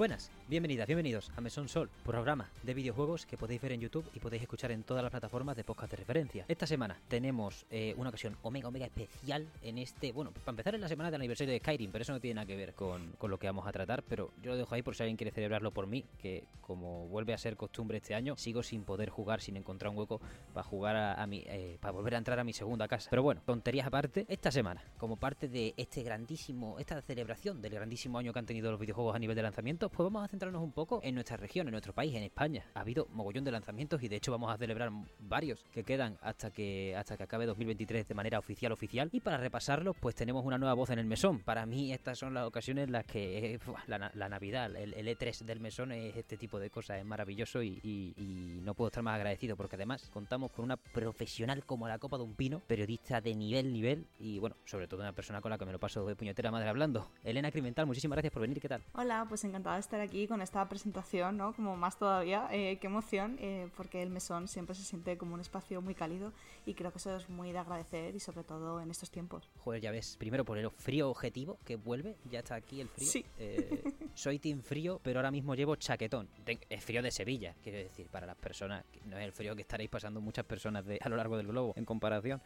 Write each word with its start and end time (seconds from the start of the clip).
buenas, 0.00 0.30
bienvenidas, 0.50 0.88
bienvenidos 0.88 1.30
a 1.36 1.40
Mesón 1.40 1.68
Sol, 1.68 1.88
programa 2.04 2.50
de 2.64 2.74
videojuegos 2.74 3.24
que 3.24 3.36
podéis 3.36 3.62
ver 3.62 3.70
en 3.70 3.82
YouTube 3.82 4.10
y 4.12 4.18
podéis 4.18 4.42
escuchar 4.42 4.72
en 4.72 4.82
todas 4.82 5.00
las 5.00 5.12
plataformas 5.12 5.56
de 5.56 5.62
podcast 5.62 5.92
de 5.92 5.98
referencia. 5.98 6.44
Esta 6.48 6.66
semana 6.66 7.00
tenemos 7.06 7.66
eh, 7.70 7.94
una 7.96 8.08
ocasión 8.08 8.36
omega 8.42 8.66
omega 8.66 8.86
especial 8.86 9.46
en 9.62 9.78
este, 9.78 10.10
bueno, 10.10 10.32
para 10.32 10.50
empezar 10.50 10.74
en 10.74 10.80
la 10.80 10.88
semana 10.88 11.08
del 11.08 11.20
aniversario 11.20 11.52
de 11.52 11.60
Skyrim, 11.60 11.92
pero 11.92 12.02
eso 12.02 12.12
no 12.12 12.18
tiene 12.18 12.34
nada 12.34 12.46
que 12.48 12.56
ver 12.56 12.74
con, 12.74 13.12
con 13.12 13.30
lo 13.30 13.38
que 13.38 13.46
vamos 13.46 13.64
a 13.64 13.70
tratar, 13.70 14.02
pero 14.02 14.32
yo 14.42 14.50
lo 14.50 14.56
dejo 14.56 14.74
ahí 14.74 14.82
por 14.82 14.96
si 14.96 15.04
alguien 15.04 15.16
quiere 15.16 15.30
celebrarlo 15.30 15.70
por 15.70 15.86
mí, 15.86 16.04
que 16.18 16.42
como 16.62 17.06
vuelve 17.06 17.32
a 17.32 17.38
ser 17.38 17.56
costumbre 17.56 17.98
este 17.98 18.16
año, 18.16 18.36
sigo 18.36 18.64
sin 18.64 18.82
poder 18.82 19.08
jugar, 19.08 19.40
sin 19.40 19.56
encontrar 19.56 19.92
un 19.92 19.98
hueco 19.98 20.20
para 20.52 20.64
jugar 20.64 20.96
a, 20.96 21.26
mi, 21.28 21.44
eh, 21.46 21.78
para 21.80 21.92
volver 21.92 22.16
a 22.16 22.18
entrar 22.18 22.40
a 22.40 22.44
mi 22.44 22.54
segunda 22.54 22.88
casa. 22.88 23.08
Pero 23.08 23.22
bueno, 23.22 23.40
tonterías 23.46 23.86
aparte, 23.86 24.26
esta 24.28 24.50
semana, 24.50 24.82
como 24.98 25.16
parte 25.16 25.46
de 25.46 25.74
este 25.76 26.02
grandísimo, 26.02 26.76
esta 26.80 27.00
celebración 27.02 27.62
del 27.62 27.74
grandísimo 27.74 28.18
año 28.18 28.32
que 28.32 28.40
han 28.40 28.46
tenido 28.46 28.72
los 28.72 28.80
videojuegos 28.80 29.14
a 29.14 29.20
nivel 29.20 29.36
de 29.36 29.42
lanzamientos, 29.42 29.92
pues 29.92 30.04
vamos 30.04 30.24
a 30.24 30.28
centrarnos 30.40 30.62
un 30.62 30.72
poco 30.72 31.00
en 31.02 31.14
nuestra 31.14 31.36
región, 31.36 31.68
en 31.68 31.72
nuestro 31.72 31.92
país, 31.92 32.14
en 32.14 32.22
España. 32.22 32.64
Ha 32.74 32.80
habido 32.80 33.06
mogollón 33.12 33.44
de 33.44 33.50
lanzamientos 33.50 34.02
y 34.02 34.08
de 34.08 34.16
hecho 34.16 34.32
vamos 34.32 34.50
a 34.50 34.56
celebrar 34.56 34.90
varios 35.18 35.62
que 35.70 35.84
quedan 35.84 36.16
hasta 36.22 36.50
que 36.50 36.96
hasta 36.96 37.18
que 37.18 37.24
acabe 37.24 37.44
2023 37.44 38.08
de 38.08 38.14
manera 38.14 38.38
oficial 38.38 38.72
oficial. 38.72 39.10
Y 39.12 39.20
para 39.20 39.36
repasarlos, 39.36 39.96
pues 40.00 40.14
tenemos 40.14 40.42
una 40.46 40.56
nueva 40.56 40.72
voz 40.72 40.88
en 40.88 40.98
el 40.98 41.04
mesón. 41.04 41.40
Para 41.40 41.66
mí 41.66 41.92
estas 41.92 42.18
son 42.18 42.32
las 42.32 42.46
ocasiones 42.46 42.84
en 42.84 42.92
las 42.92 43.04
que 43.04 43.54
eh, 43.54 43.58
la, 43.86 44.28
Navidad, 44.30 44.74
el, 44.74 44.94
E3 44.94 45.44
del 45.44 45.60
mesón 45.60 45.92
es 45.92 46.16
este 46.16 46.38
tipo 46.38 46.58
de 46.58 46.70
cosas, 46.70 47.00
es 47.00 47.04
maravilloso 47.04 47.62
y, 47.62 47.78
y 47.82 48.60
no 48.62 48.72
puedo 48.72 48.88
estar 48.88 49.02
más 49.02 49.16
agradecido 49.16 49.58
porque 49.58 49.76
además 49.76 50.08
contamos 50.10 50.52
con 50.52 50.64
una 50.64 50.78
profesional 50.78 51.66
como 51.66 51.86
la 51.86 51.98
copa 51.98 52.16
de 52.16 52.24
un 52.24 52.34
pino, 52.34 52.60
periodista 52.60 53.20
de 53.20 53.34
nivel, 53.34 53.74
nivel 53.74 54.06
y 54.18 54.38
bueno, 54.38 54.56
sobre 54.64 54.88
todo 54.88 55.00
una 55.02 55.12
persona 55.12 55.42
con 55.42 55.50
la 55.50 55.58
que 55.58 55.66
me 55.66 55.72
lo 55.72 55.78
paso 55.78 56.06
de 56.06 56.16
puñetera 56.16 56.50
madre 56.50 56.70
hablando. 56.70 57.10
Elena 57.24 57.50
Crimental, 57.50 57.84
muchísimas 57.84 58.16
gracias 58.16 58.32
por 58.32 58.40
venir, 58.40 58.58
¿qué 58.58 58.68
tal? 58.68 58.82
Hola, 58.94 59.26
pues 59.28 59.44
encantada 59.44 59.76
de 59.76 59.80
estar 59.80 60.00
aquí 60.00 60.29
con 60.30 60.42
esta 60.42 60.68
presentación, 60.68 61.36
¿no? 61.36 61.52
Como 61.52 61.76
más 61.76 61.98
todavía, 61.98 62.48
eh, 62.52 62.78
qué 62.80 62.86
emoción, 62.86 63.36
eh, 63.40 63.68
porque 63.76 64.00
el 64.00 64.10
mesón 64.10 64.46
siempre 64.46 64.76
se 64.76 64.84
siente 64.84 65.18
como 65.18 65.34
un 65.34 65.40
espacio 65.40 65.82
muy 65.82 65.96
cálido 65.96 66.32
y 66.64 66.74
creo 66.74 66.92
que 66.92 66.98
eso 66.98 67.16
es 67.16 67.28
muy 67.28 67.50
de 67.50 67.58
agradecer 67.58 68.14
y 68.14 68.20
sobre 68.20 68.44
todo 68.44 68.80
en 68.80 68.92
estos 68.92 69.10
tiempos. 69.10 69.50
Joder, 69.56 69.80
ya 69.80 69.90
ves, 69.90 70.16
primero 70.20 70.44
por 70.44 70.56
el 70.56 70.70
frío 70.70 71.10
objetivo 71.10 71.58
que 71.64 71.74
vuelve, 71.74 72.16
ya 72.30 72.38
está 72.38 72.54
aquí 72.54 72.80
el 72.80 72.88
frío. 72.88 73.08
Sí. 73.08 73.26
Eh, 73.38 73.82
soy 74.14 74.38
team 74.38 74.62
frío, 74.62 75.00
pero 75.02 75.18
ahora 75.18 75.32
mismo 75.32 75.56
llevo 75.56 75.74
chaquetón. 75.74 76.28
Es 76.68 76.84
frío 76.84 77.02
de 77.02 77.10
Sevilla, 77.10 77.56
quiero 77.60 77.78
decir, 77.78 78.06
para 78.08 78.24
las 78.24 78.36
personas, 78.36 78.84
no 79.06 79.18
es 79.18 79.24
el 79.24 79.32
frío 79.32 79.56
que 79.56 79.62
estaréis 79.62 79.90
pasando 79.90 80.20
muchas 80.20 80.44
personas 80.44 80.86
de, 80.86 81.00
a 81.02 81.08
lo 81.08 81.16
largo 81.16 81.38
del 81.38 81.48
globo 81.48 81.72
en 81.74 81.84
comparación. 81.84 82.40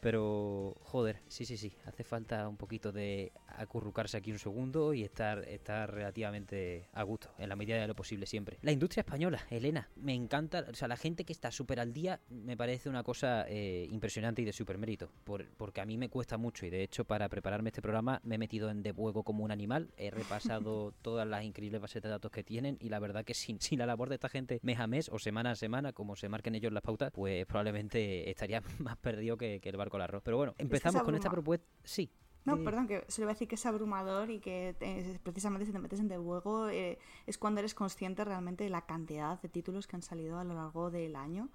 Pero, 0.00 0.76
joder, 0.82 1.20
sí, 1.28 1.44
sí, 1.44 1.56
sí, 1.56 1.72
hace 1.84 2.04
falta 2.04 2.48
un 2.48 2.56
poquito 2.56 2.92
de 2.92 3.32
acurrucarse 3.46 4.16
aquí 4.16 4.30
un 4.30 4.38
segundo 4.38 4.94
y 4.94 5.02
estar, 5.02 5.44
estar 5.48 5.92
relativamente 5.92 6.88
a 6.92 7.02
gusto, 7.02 7.30
en 7.38 7.48
la 7.48 7.56
medida 7.56 7.76
de 7.80 7.86
lo 7.86 7.96
posible 7.96 8.26
siempre. 8.26 8.58
La 8.62 8.72
industria 8.72 9.00
española, 9.00 9.40
Elena, 9.50 9.88
me 9.96 10.14
encanta, 10.14 10.64
o 10.70 10.74
sea, 10.74 10.88
la 10.88 10.96
gente 10.96 11.24
que 11.24 11.32
está 11.32 11.50
súper 11.50 11.80
al 11.80 11.92
día 11.92 12.20
me 12.28 12.56
parece 12.56 12.88
una 12.88 13.02
cosa 13.02 13.46
eh, 13.48 13.88
impresionante 13.90 14.42
y 14.42 14.44
de 14.44 14.52
súper 14.52 14.78
mérito, 14.78 15.10
por, 15.24 15.46
porque 15.56 15.80
a 15.80 15.84
mí 15.84 15.98
me 15.98 16.08
cuesta 16.08 16.38
mucho 16.38 16.66
y 16.66 16.70
de 16.70 16.82
hecho 16.82 17.04
para 17.04 17.28
prepararme 17.28 17.70
este 17.70 17.82
programa 17.82 18.20
me 18.22 18.36
he 18.36 18.38
metido 18.38 18.70
en 18.70 18.82
de 18.82 18.92
juego 18.92 19.24
como 19.24 19.44
un 19.44 19.50
animal, 19.50 19.90
he 19.96 20.10
repasado 20.10 20.92
todas 21.02 21.26
las 21.26 21.44
increíbles 21.44 21.80
bases 21.80 22.02
de 22.02 22.08
datos 22.08 22.30
que 22.30 22.44
tienen 22.44 22.78
y 22.80 22.88
la 22.88 23.00
verdad 23.00 23.24
que 23.24 23.34
sin, 23.34 23.60
sin 23.60 23.80
la 23.80 23.86
labor 23.86 24.08
de 24.08 24.16
esta 24.16 24.28
gente 24.28 24.60
mes 24.62 24.78
a 24.78 24.86
mes 24.86 25.08
o 25.08 25.18
semana 25.18 25.52
a 25.52 25.56
semana, 25.56 25.92
como 25.92 26.14
se 26.14 26.28
marquen 26.28 26.54
ellos 26.54 26.72
las 26.72 26.82
pautas, 26.82 27.10
pues 27.12 27.46
probablemente 27.46 28.30
estaría 28.30 28.62
más 28.78 28.96
perdido 28.98 29.36
que, 29.36 29.60
que 29.60 29.68
el 29.68 29.76
barco 29.76 29.87
con 29.90 30.00
el 30.00 30.04
arroz. 30.04 30.22
Pero 30.24 30.36
bueno, 30.36 30.54
empezamos 30.58 31.02
con 31.02 31.14
esta 31.14 31.30
propuesta. 31.30 31.66
Sí. 31.84 32.10
No, 32.44 32.64
perdón, 32.64 32.86
que 32.86 33.04
se 33.08 33.20
le 33.20 33.26
va 33.26 33.32
a 33.32 33.34
decir 33.34 33.46
que 33.48 33.56
es 33.56 33.66
abrumador 33.66 34.30
y 34.30 34.38
que 34.38 34.74
precisamente 35.22 35.66
si 35.66 35.72
te 35.72 35.78
metes 35.78 36.00
en 36.00 36.08
de 36.08 36.16
juego 36.16 36.68
eh, 36.68 36.98
es 37.26 37.36
cuando 37.36 37.60
eres 37.60 37.74
consciente 37.74 38.24
realmente 38.24 38.64
de 38.64 38.70
la 38.70 38.86
cantidad 38.86 39.40
de 39.40 39.48
títulos 39.48 39.86
que 39.86 39.96
han 39.96 40.02
salido 40.02 40.38
a 40.38 40.44
lo 40.44 40.54
largo 40.54 40.90
del 40.90 41.16
año. 41.16 41.50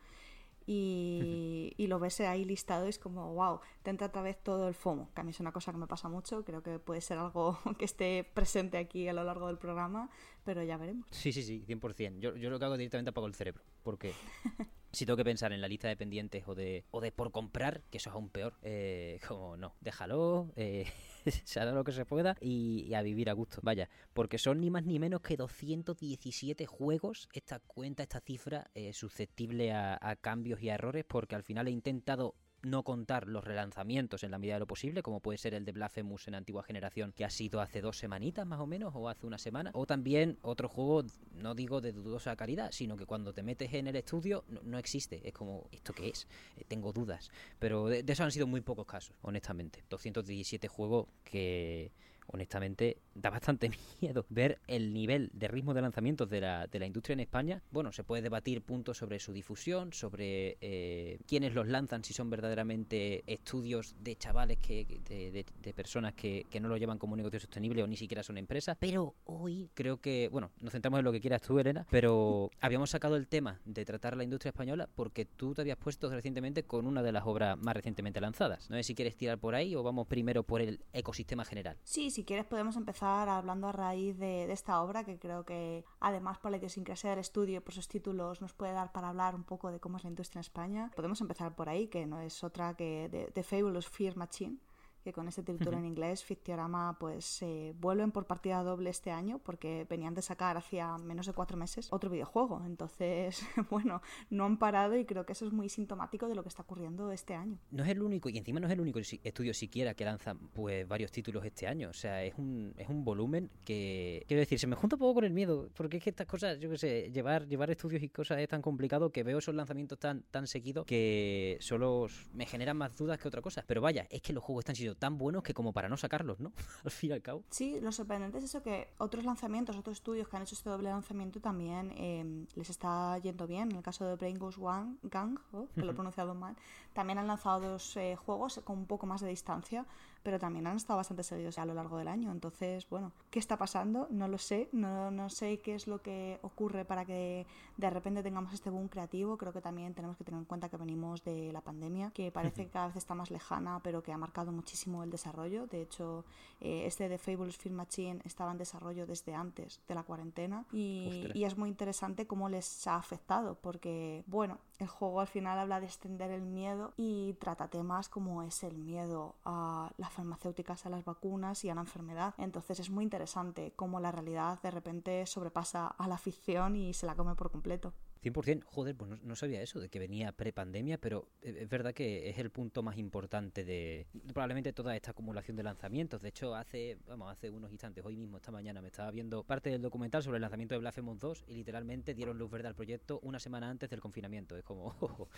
Y, 0.65 1.73
y, 1.75 1.87
lo 1.87 1.99
ves 1.99 2.21
ahí 2.21 2.45
listado 2.45 2.85
y 2.85 2.89
es 2.89 2.97
como, 2.97 3.33
wow, 3.33 3.59
te 3.81 3.89
entra 3.89 4.07
otra 4.07 4.21
vez 4.21 4.41
todo 4.41 4.69
el 4.69 4.73
FOMO, 4.73 5.09
que 5.13 5.19
a 5.19 5.23
mí 5.25 5.31
es 5.31 5.41
una 5.41 5.51
cosa 5.51 5.73
que 5.73 5.77
me 5.77 5.87
pasa 5.87 6.07
mucho, 6.07 6.45
creo 6.45 6.63
que 6.63 6.79
puede 6.79 7.01
ser 7.01 7.17
algo 7.17 7.59
que 7.77 7.83
esté 7.83 8.23
presente 8.23 8.77
aquí 8.77 9.09
a 9.09 9.13
lo 9.13 9.25
largo 9.25 9.47
del 9.47 9.57
programa, 9.57 10.09
pero 10.45 10.63
ya 10.63 10.77
veremos. 10.77 11.05
Sí, 11.11 11.33
sí, 11.33 11.43
sí, 11.43 11.65
100%. 11.67 12.19
Yo, 12.19 12.37
yo 12.37 12.49
lo 12.49 12.59
que 12.59 12.65
hago 12.65 12.77
directamente 12.77 13.09
apago 13.09 13.27
el 13.27 13.35
cerebro, 13.35 13.61
porque 13.83 14.13
si 14.93 15.07
tengo 15.07 15.17
que 15.17 15.25
pensar 15.25 15.51
en 15.51 15.59
la 15.59 15.67
lista 15.67 15.87
de 15.87 15.97
pendientes 15.97 16.47
o 16.47 16.53
de, 16.53 16.85
o 16.91 17.01
de 17.01 17.11
por 17.11 17.31
comprar, 17.31 17.81
que 17.89 17.97
eso 17.97 18.09
es 18.09 18.13
aún 18.15 18.29
peor, 18.29 18.53
eh, 18.61 19.19
como 19.27 19.57
no, 19.57 19.75
déjalo, 19.81 20.53
eh, 20.55 20.85
se 21.43 21.59
hará 21.59 21.71
lo 21.71 21.83
que 21.83 21.91
se 21.91 22.05
pueda 22.05 22.37
y, 22.39 22.93
a 22.93 23.01
vivir 23.01 23.29
a 23.29 23.33
gusto. 23.33 23.59
Vaya, 23.63 23.89
porque 24.13 24.37
son 24.37 24.61
ni 24.61 24.69
más 24.69 24.85
ni 24.85 24.99
menos 24.99 25.21
que 25.21 25.35
217 25.35 26.65
juegos, 26.67 27.27
esta 27.33 27.59
cuenta, 27.59 28.03
esta 28.03 28.21
cifra, 28.21 28.69
eh, 28.75 28.93
susceptible 28.93 29.71
a, 29.73 29.97
a 29.99 30.15
cambios 30.15 30.61
y 30.61 30.69
a 30.69 30.75
errores, 30.75 31.05
porque 31.05 31.35
al 31.35 31.43
final 31.43 31.67
he 31.67 31.71
intentado 31.71 32.35
no 32.63 32.83
contar 32.83 33.27
los 33.27 33.43
relanzamientos 33.43 34.23
en 34.23 34.31
la 34.31 34.39
medida 34.39 34.55
de 34.55 34.61
lo 34.61 34.67
posible, 34.67 35.03
como 35.03 35.19
puede 35.19 35.37
ser 35.37 35.53
el 35.53 35.65
de 35.65 35.71
Blasphemous 35.71 36.27
en 36.27 36.35
antigua 36.35 36.63
generación, 36.63 37.11
que 37.11 37.25
ha 37.25 37.29
sido 37.29 37.61
hace 37.61 37.81
dos 37.81 37.97
semanitas 37.97 38.45
más 38.45 38.59
o 38.59 38.67
menos, 38.67 38.93
o 38.95 39.09
hace 39.09 39.27
una 39.27 39.37
semana, 39.37 39.71
o 39.73 39.85
también 39.85 40.37
otro 40.41 40.69
juego, 40.69 41.03
no 41.33 41.55
digo 41.55 41.81
de 41.81 41.91
dudosa 41.91 42.35
calidad, 42.35 42.71
sino 42.71 42.95
que 42.97 43.05
cuando 43.05 43.33
te 43.33 43.43
metes 43.43 43.73
en 43.73 43.87
el 43.87 43.95
estudio 43.95 44.45
no, 44.63 44.77
existe, 44.77 45.21
es 45.27 45.33
como, 45.33 45.67
¿esto 45.71 45.93
qué 45.93 46.09
es? 46.09 46.27
Eh, 46.57 46.63
tengo 46.67 46.93
dudas, 46.93 47.29
pero 47.59 47.87
de, 47.87 48.03
de 48.03 48.13
eso 48.13 48.23
han 48.23 48.31
sido 48.31 48.47
muy 48.47 48.61
pocos 48.61 48.85
casos, 48.85 49.15
honestamente. 49.21 49.83
217 49.89 50.67
juegos 50.67 51.07
que 51.23 51.91
honestamente 52.27 52.97
da 53.15 53.29
bastante 53.29 53.69
miedo 54.01 54.25
ver 54.29 54.59
el 54.67 54.93
nivel 54.93 55.29
de 55.33 55.47
ritmo 55.47 55.73
de 55.73 55.81
lanzamientos 55.81 56.29
de 56.29 56.41
la, 56.41 56.67
de 56.67 56.79
la 56.79 56.85
industria 56.85 57.13
en 57.13 57.19
España. 57.19 57.61
Bueno, 57.71 57.91
se 57.91 58.03
puede 58.03 58.21
debatir 58.21 58.61
puntos 58.61 58.97
sobre 58.97 59.19
su 59.19 59.33
difusión, 59.33 59.93
sobre 59.93 60.57
eh, 60.61 61.19
quiénes 61.27 61.53
los 61.53 61.67
lanzan, 61.67 62.03
si 62.03 62.13
son 62.13 62.29
verdaderamente 62.29 63.23
estudios 63.27 63.95
de 63.99 64.15
chavales, 64.15 64.57
que 64.59 64.85
de, 65.07 65.45
de, 65.61 65.73
personas 65.73 66.13
que, 66.13 66.45
que, 66.49 66.59
no 66.59 66.69
lo 66.69 66.77
llevan 66.77 66.97
como 66.97 67.13
un 67.13 67.17
negocio 67.17 67.39
sostenible 67.39 67.83
o 67.83 67.87
ni 67.87 67.97
siquiera 67.97 68.23
son 68.23 68.37
empresas. 68.37 68.77
Pero 68.79 69.15
hoy 69.25 69.69
creo 69.73 69.97
que, 69.97 70.29
bueno, 70.31 70.51
nos 70.59 70.71
centramos 70.71 70.99
en 70.99 71.05
lo 71.05 71.11
que 71.11 71.19
quieras 71.19 71.41
tú, 71.41 71.59
Elena, 71.59 71.85
pero 71.89 72.49
habíamos 72.61 72.91
sacado 72.91 73.15
el 73.15 73.27
tema 73.27 73.59
de 73.65 73.85
tratar 73.85 74.15
la 74.15 74.23
industria 74.23 74.49
española 74.49 74.89
porque 74.95 75.25
tú 75.25 75.53
te 75.53 75.61
habías 75.61 75.77
puesto 75.77 76.09
recientemente 76.09 76.63
con 76.63 76.85
una 76.85 77.01
de 77.01 77.11
las 77.11 77.25
obras 77.25 77.57
más 77.57 77.75
recientemente 77.75 78.21
lanzadas. 78.21 78.69
No 78.69 78.75
sé 78.77 78.83
si 78.83 78.95
quieres 78.95 79.15
tirar 79.15 79.39
por 79.39 79.55
ahí 79.55 79.75
o 79.75 79.83
vamos 79.83 80.07
primero 80.07 80.43
por 80.43 80.61
el 80.61 80.79
ecosistema 80.93 81.45
general. 81.45 81.77
Sí, 81.83 82.11
si 82.13 82.23
quieres 82.23 82.45
podemos 82.45 82.75
empezar 82.75 83.27
hablando 83.27 83.67
a 83.67 83.71
raíz 83.71 84.17
de, 84.19 84.51
esta 84.51 84.81
obra, 84.83 85.03
que 85.03 85.17
creo 85.17 85.45
que 85.45 85.83
además 85.99 86.37
por 86.37 86.51
la 86.51 86.57
idiosincrasia 86.57 87.09
del 87.09 87.19
estudio 87.19 87.57
y 87.57 87.59
por 87.59 87.73
sus 87.73 87.87
títulos 87.87 88.39
nos 88.39 88.53
puede 88.53 88.71
dar 88.71 88.91
para 88.91 89.09
hablar 89.09 89.33
un 89.35 89.43
poco 89.43 89.71
de 89.71 89.79
cómo 89.79 89.97
es 89.97 90.03
la 90.03 90.11
industria 90.11 90.39
en 90.39 90.41
España. 90.41 90.91
Podemos 90.95 91.19
empezar 91.21 91.55
por 91.55 91.69
ahí, 91.69 91.87
que 91.87 92.05
no 92.05 92.19
es 92.19 92.43
otra 92.43 92.75
que 92.75 93.31
The 93.33 93.43
Fabulous 93.43 93.89
Fear 93.89 94.15
Machine, 94.15 94.57
que 95.03 95.13
con 95.13 95.27
este 95.27 95.43
título 95.43 95.77
en 95.77 95.85
inglés, 95.85 96.23
Fictiorama, 96.23 96.97
pues 96.99 97.41
eh, 97.41 97.73
vuelven 97.79 98.11
por 98.11 98.25
partida 98.25 98.63
doble 98.63 98.89
este 98.89 99.11
año 99.11 99.39
porque 99.43 99.85
venían 99.89 100.13
de 100.13 100.21
sacar 100.21 100.57
hacía 100.57 100.97
menos 100.97 101.27
de 101.27 101.33
cuatro 101.33 101.57
meses 101.57 101.91
otro 101.91 102.09
videojuego. 102.09 102.63
Entonces, 102.65 103.43
bueno, 103.69 104.01
no 104.29 104.45
han 104.45 104.57
parado 104.57 104.95
y 104.97 105.05
creo 105.05 105.25
que 105.25 105.33
eso 105.33 105.45
es 105.45 105.51
muy 105.51 105.69
sintomático 105.69 106.27
de 106.27 106.35
lo 106.35 106.43
que 106.43 106.49
está 106.49 106.61
ocurriendo 106.61 107.11
este 107.11 107.33
año. 107.33 107.59
No 107.71 107.83
es 107.83 107.89
el 107.89 108.01
único, 108.01 108.29
y 108.29 108.37
encima 108.37 108.59
no 108.59 108.67
es 108.67 108.73
el 108.73 108.81
único 108.81 108.99
estudio 108.99 109.53
siquiera 109.53 109.93
que 109.93 110.05
lanza 110.05 110.35
pues 110.53 110.87
varios 110.87 111.11
títulos 111.11 111.45
este 111.45 111.67
año. 111.67 111.89
O 111.89 111.93
sea, 111.93 112.23
es 112.23 112.33
un, 112.37 112.73
es 112.77 112.87
un 112.87 113.03
volumen 113.03 113.49
que, 113.65 114.23
quiero 114.27 114.39
decir, 114.39 114.59
se 114.59 114.67
me 114.67 114.75
junta 114.75 114.95
un 114.95 115.01
poco 115.01 115.15
con 115.15 115.25
el 115.25 115.33
miedo, 115.33 115.69
porque 115.75 115.97
es 115.97 116.03
que 116.03 116.09
estas 116.09 116.27
cosas, 116.27 116.59
yo 116.59 116.69
qué 116.69 116.77
sé, 116.77 117.11
llevar, 117.11 117.47
llevar 117.47 117.69
estudios 117.69 118.01
y 118.01 118.09
cosas 118.09 118.39
es 118.39 118.47
tan 118.47 118.61
complicado 118.61 119.11
que 119.11 119.23
veo 119.23 119.39
esos 119.39 119.55
lanzamientos 119.55 119.99
tan, 119.99 120.23
tan 120.31 120.47
seguidos 120.47 120.85
que 120.85 121.57
solo 121.59 122.07
me 122.33 122.45
generan 122.45 122.77
más 122.77 122.97
dudas 122.97 123.19
que 123.19 123.27
otra 123.27 123.41
cosa. 123.41 123.63
Pero 123.67 123.81
vaya, 123.81 124.07
es 124.09 124.21
que 124.21 124.33
los 124.33 124.43
juegos 124.43 124.61
están 124.61 124.75
siendo 124.75 124.92
tan 124.95 125.17
buenos 125.17 125.43
que 125.43 125.53
como 125.53 125.73
para 125.73 125.89
no 125.89 125.97
sacarlos, 125.97 126.39
¿no? 126.39 126.51
al 126.83 126.91
fin 126.91 127.11
y 127.11 127.13
al 127.13 127.21
cabo. 127.21 127.43
Sí, 127.49 127.79
lo 127.81 127.91
sorprendente 127.91 128.37
es 128.37 128.45
eso 128.45 128.61
que 128.61 128.89
otros 128.97 129.25
lanzamientos, 129.25 129.77
otros 129.77 129.97
estudios 129.97 130.27
que 130.27 130.35
han 130.37 130.43
hecho 130.43 130.55
este 130.55 130.69
doble 130.69 130.89
lanzamiento 130.89 131.39
también 131.39 131.93
eh, 131.97 132.45
les 132.55 132.69
está 132.69 133.17
yendo 133.19 133.47
bien. 133.47 133.71
En 133.71 133.77
el 133.77 133.83
caso 133.83 134.05
de 134.05 134.15
Brain 134.15 134.37
Ghost 134.37 134.59
One, 134.59 134.97
Gang, 135.03 135.39
oh, 135.51 135.67
que 135.75 135.81
lo 135.81 135.91
he 135.91 135.95
pronunciado 135.95 136.35
mal, 136.35 136.55
también 136.93 137.19
han 137.19 137.27
lanzado 137.27 137.59
dos 137.59 137.97
eh, 137.97 138.15
juegos 138.15 138.61
con 138.63 138.77
un 138.77 138.85
poco 138.85 139.05
más 139.05 139.21
de 139.21 139.29
distancia, 139.29 139.85
pero 140.23 140.39
también 140.39 140.65
han 140.67 140.77
estado 140.77 140.97
bastante 140.97 141.23
seguidos 141.23 141.59
a 141.59 141.65
lo 141.65 141.73
largo 141.73 141.97
del 141.97 142.07
año. 142.07 142.31
Entonces, 142.31 142.89
bueno, 142.89 143.11
¿qué 143.29 143.39
está 143.39 143.57
pasando? 143.57 144.07
No 144.09 144.27
lo 144.27 144.37
sé, 144.37 144.69
no, 144.71 145.11
no 145.11 145.29
sé 145.29 145.59
qué 145.59 145.75
es 145.75 145.85
lo 145.85 146.01
que 146.01 146.39
ocurre 146.41 146.85
para 146.85 147.05
que 147.05 147.45
de 147.77 147.89
repente 147.89 148.23
tengamos 148.23 148.53
este 148.53 148.69
boom 148.69 148.87
creativo. 148.87 149.37
Creo 149.37 149.51
que 149.53 149.61
también 149.61 149.93
tenemos 149.93 150.17
que 150.17 150.23
tener 150.23 150.39
en 150.39 150.45
cuenta 150.45 150.69
que 150.69 150.77
venimos 150.77 151.23
de 151.23 151.51
la 151.51 151.61
pandemia, 151.61 152.11
que 152.11 152.31
parece 152.31 152.65
que 152.65 152.71
cada 152.71 152.87
vez 152.87 152.95
está 152.95 153.13
más 153.13 153.31
lejana, 153.31 153.81
pero 153.83 154.01
que 154.01 154.13
ha 154.13 154.17
marcado 154.17 154.51
muchísimo 154.51 155.03
el 155.03 155.11
desarrollo. 155.11 155.67
De 155.67 155.81
hecho, 155.81 156.23
eh, 156.61 156.85
este 156.85 157.09
de 157.09 157.17
Fabulous 157.17 157.57
Film 157.57 157.75
Machine 157.75 158.21
estaba 158.23 158.51
en 158.51 158.57
desarrollo 158.57 159.05
desde 159.05 159.35
antes 159.35 159.81
de 159.87 159.95
la 159.95 160.03
cuarentena 160.03 160.65
y, 160.71 161.29
y, 161.33 161.43
es 161.43 161.57
muy 161.57 161.69
interesante 161.69 162.25
cómo 162.25 162.47
les 162.47 162.87
ha 162.87 162.95
afectado 162.95 163.55
porque, 163.61 164.23
bueno, 164.27 164.59
el 164.79 164.87
juego 164.87 165.21
al 165.21 165.27
final 165.27 165.59
habla 165.59 165.79
de 165.79 165.85
extender 165.85 166.31
el 166.31 166.41
miedo 166.41 166.93
y 166.97 167.33
trata 167.33 167.67
temas 167.67 168.09
como 168.09 168.43
es 168.43 168.63
el 168.63 168.77
miedo 168.77 169.35
a 169.45 169.91
la 169.97 170.09
farmacéuticas 170.09 170.85
a 170.85 170.89
las 170.89 171.05
vacunas 171.05 171.63
y 171.63 171.69
a 171.69 171.75
la 171.75 171.81
enfermedad. 171.81 172.33
Entonces 172.37 172.79
es 172.79 172.89
muy 172.89 173.03
interesante 173.03 173.73
cómo 173.75 173.99
la 173.99 174.11
realidad 174.11 174.61
de 174.61 174.71
repente 174.71 175.25
sobrepasa 175.25 175.87
a 175.87 176.07
la 176.07 176.17
ficción 176.17 176.75
y 176.75 176.93
se 176.93 177.05
la 177.05 177.15
come 177.15 177.35
por 177.35 177.51
completo. 177.51 177.93
100%, 178.23 178.63
joder, 178.63 178.95
pues 178.95 179.21
no, 179.21 179.35
sabía 179.35 179.61
eso, 179.61 179.79
de 179.79 179.89
que 179.89 179.99
venía 179.99 180.31
pre-pandemia, 180.31 180.97
pero 180.97 181.27
eh, 181.41 181.57
es 181.61 181.69
verdad 181.69 181.93
que 181.93 182.29
es 182.29 182.37
el 182.37 182.49
punto 182.49 182.81
más 182.81 182.97
importante 182.97 183.65
de 183.65 184.07
probablemente 184.33 184.71
toda 184.71 184.95
esta 184.95 185.11
acumulación 185.11 185.57
de 185.57 185.63
lanzamientos. 185.63 186.21
De 186.21 186.29
hecho, 186.29 186.55
hace, 186.55 186.97
vamos, 187.07 187.31
hace 187.31 187.49
unos 187.49 187.71
instantes, 187.71 188.05
hoy 188.05 188.15
mismo, 188.15 188.37
esta 188.37 188.51
mañana, 188.51 188.81
me 188.81 188.87
estaba 188.87 189.11
viendo 189.11 189.43
parte 189.43 189.69
del 189.69 189.81
documental 189.81 190.23
sobre 190.23 190.37
el 190.37 190.41
lanzamiento 190.41 190.73
de 190.75 190.79
Blasphemous 190.79 191.19
2 191.19 191.43
y 191.47 191.53
literalmente 191.55 192.13
dieron 192.13 192.37
luz 192.37 192.49
verde 192.49 192.69
al 192.69 192.75
proyecto 192.75 193.19
una 193.23 193.39
semana 193.39 193.69
antes 193.69 193.89
del 193.89 193.99
confinamiento. 193.99 194.55
Es 194.55 194.63
como, 194.63 194.95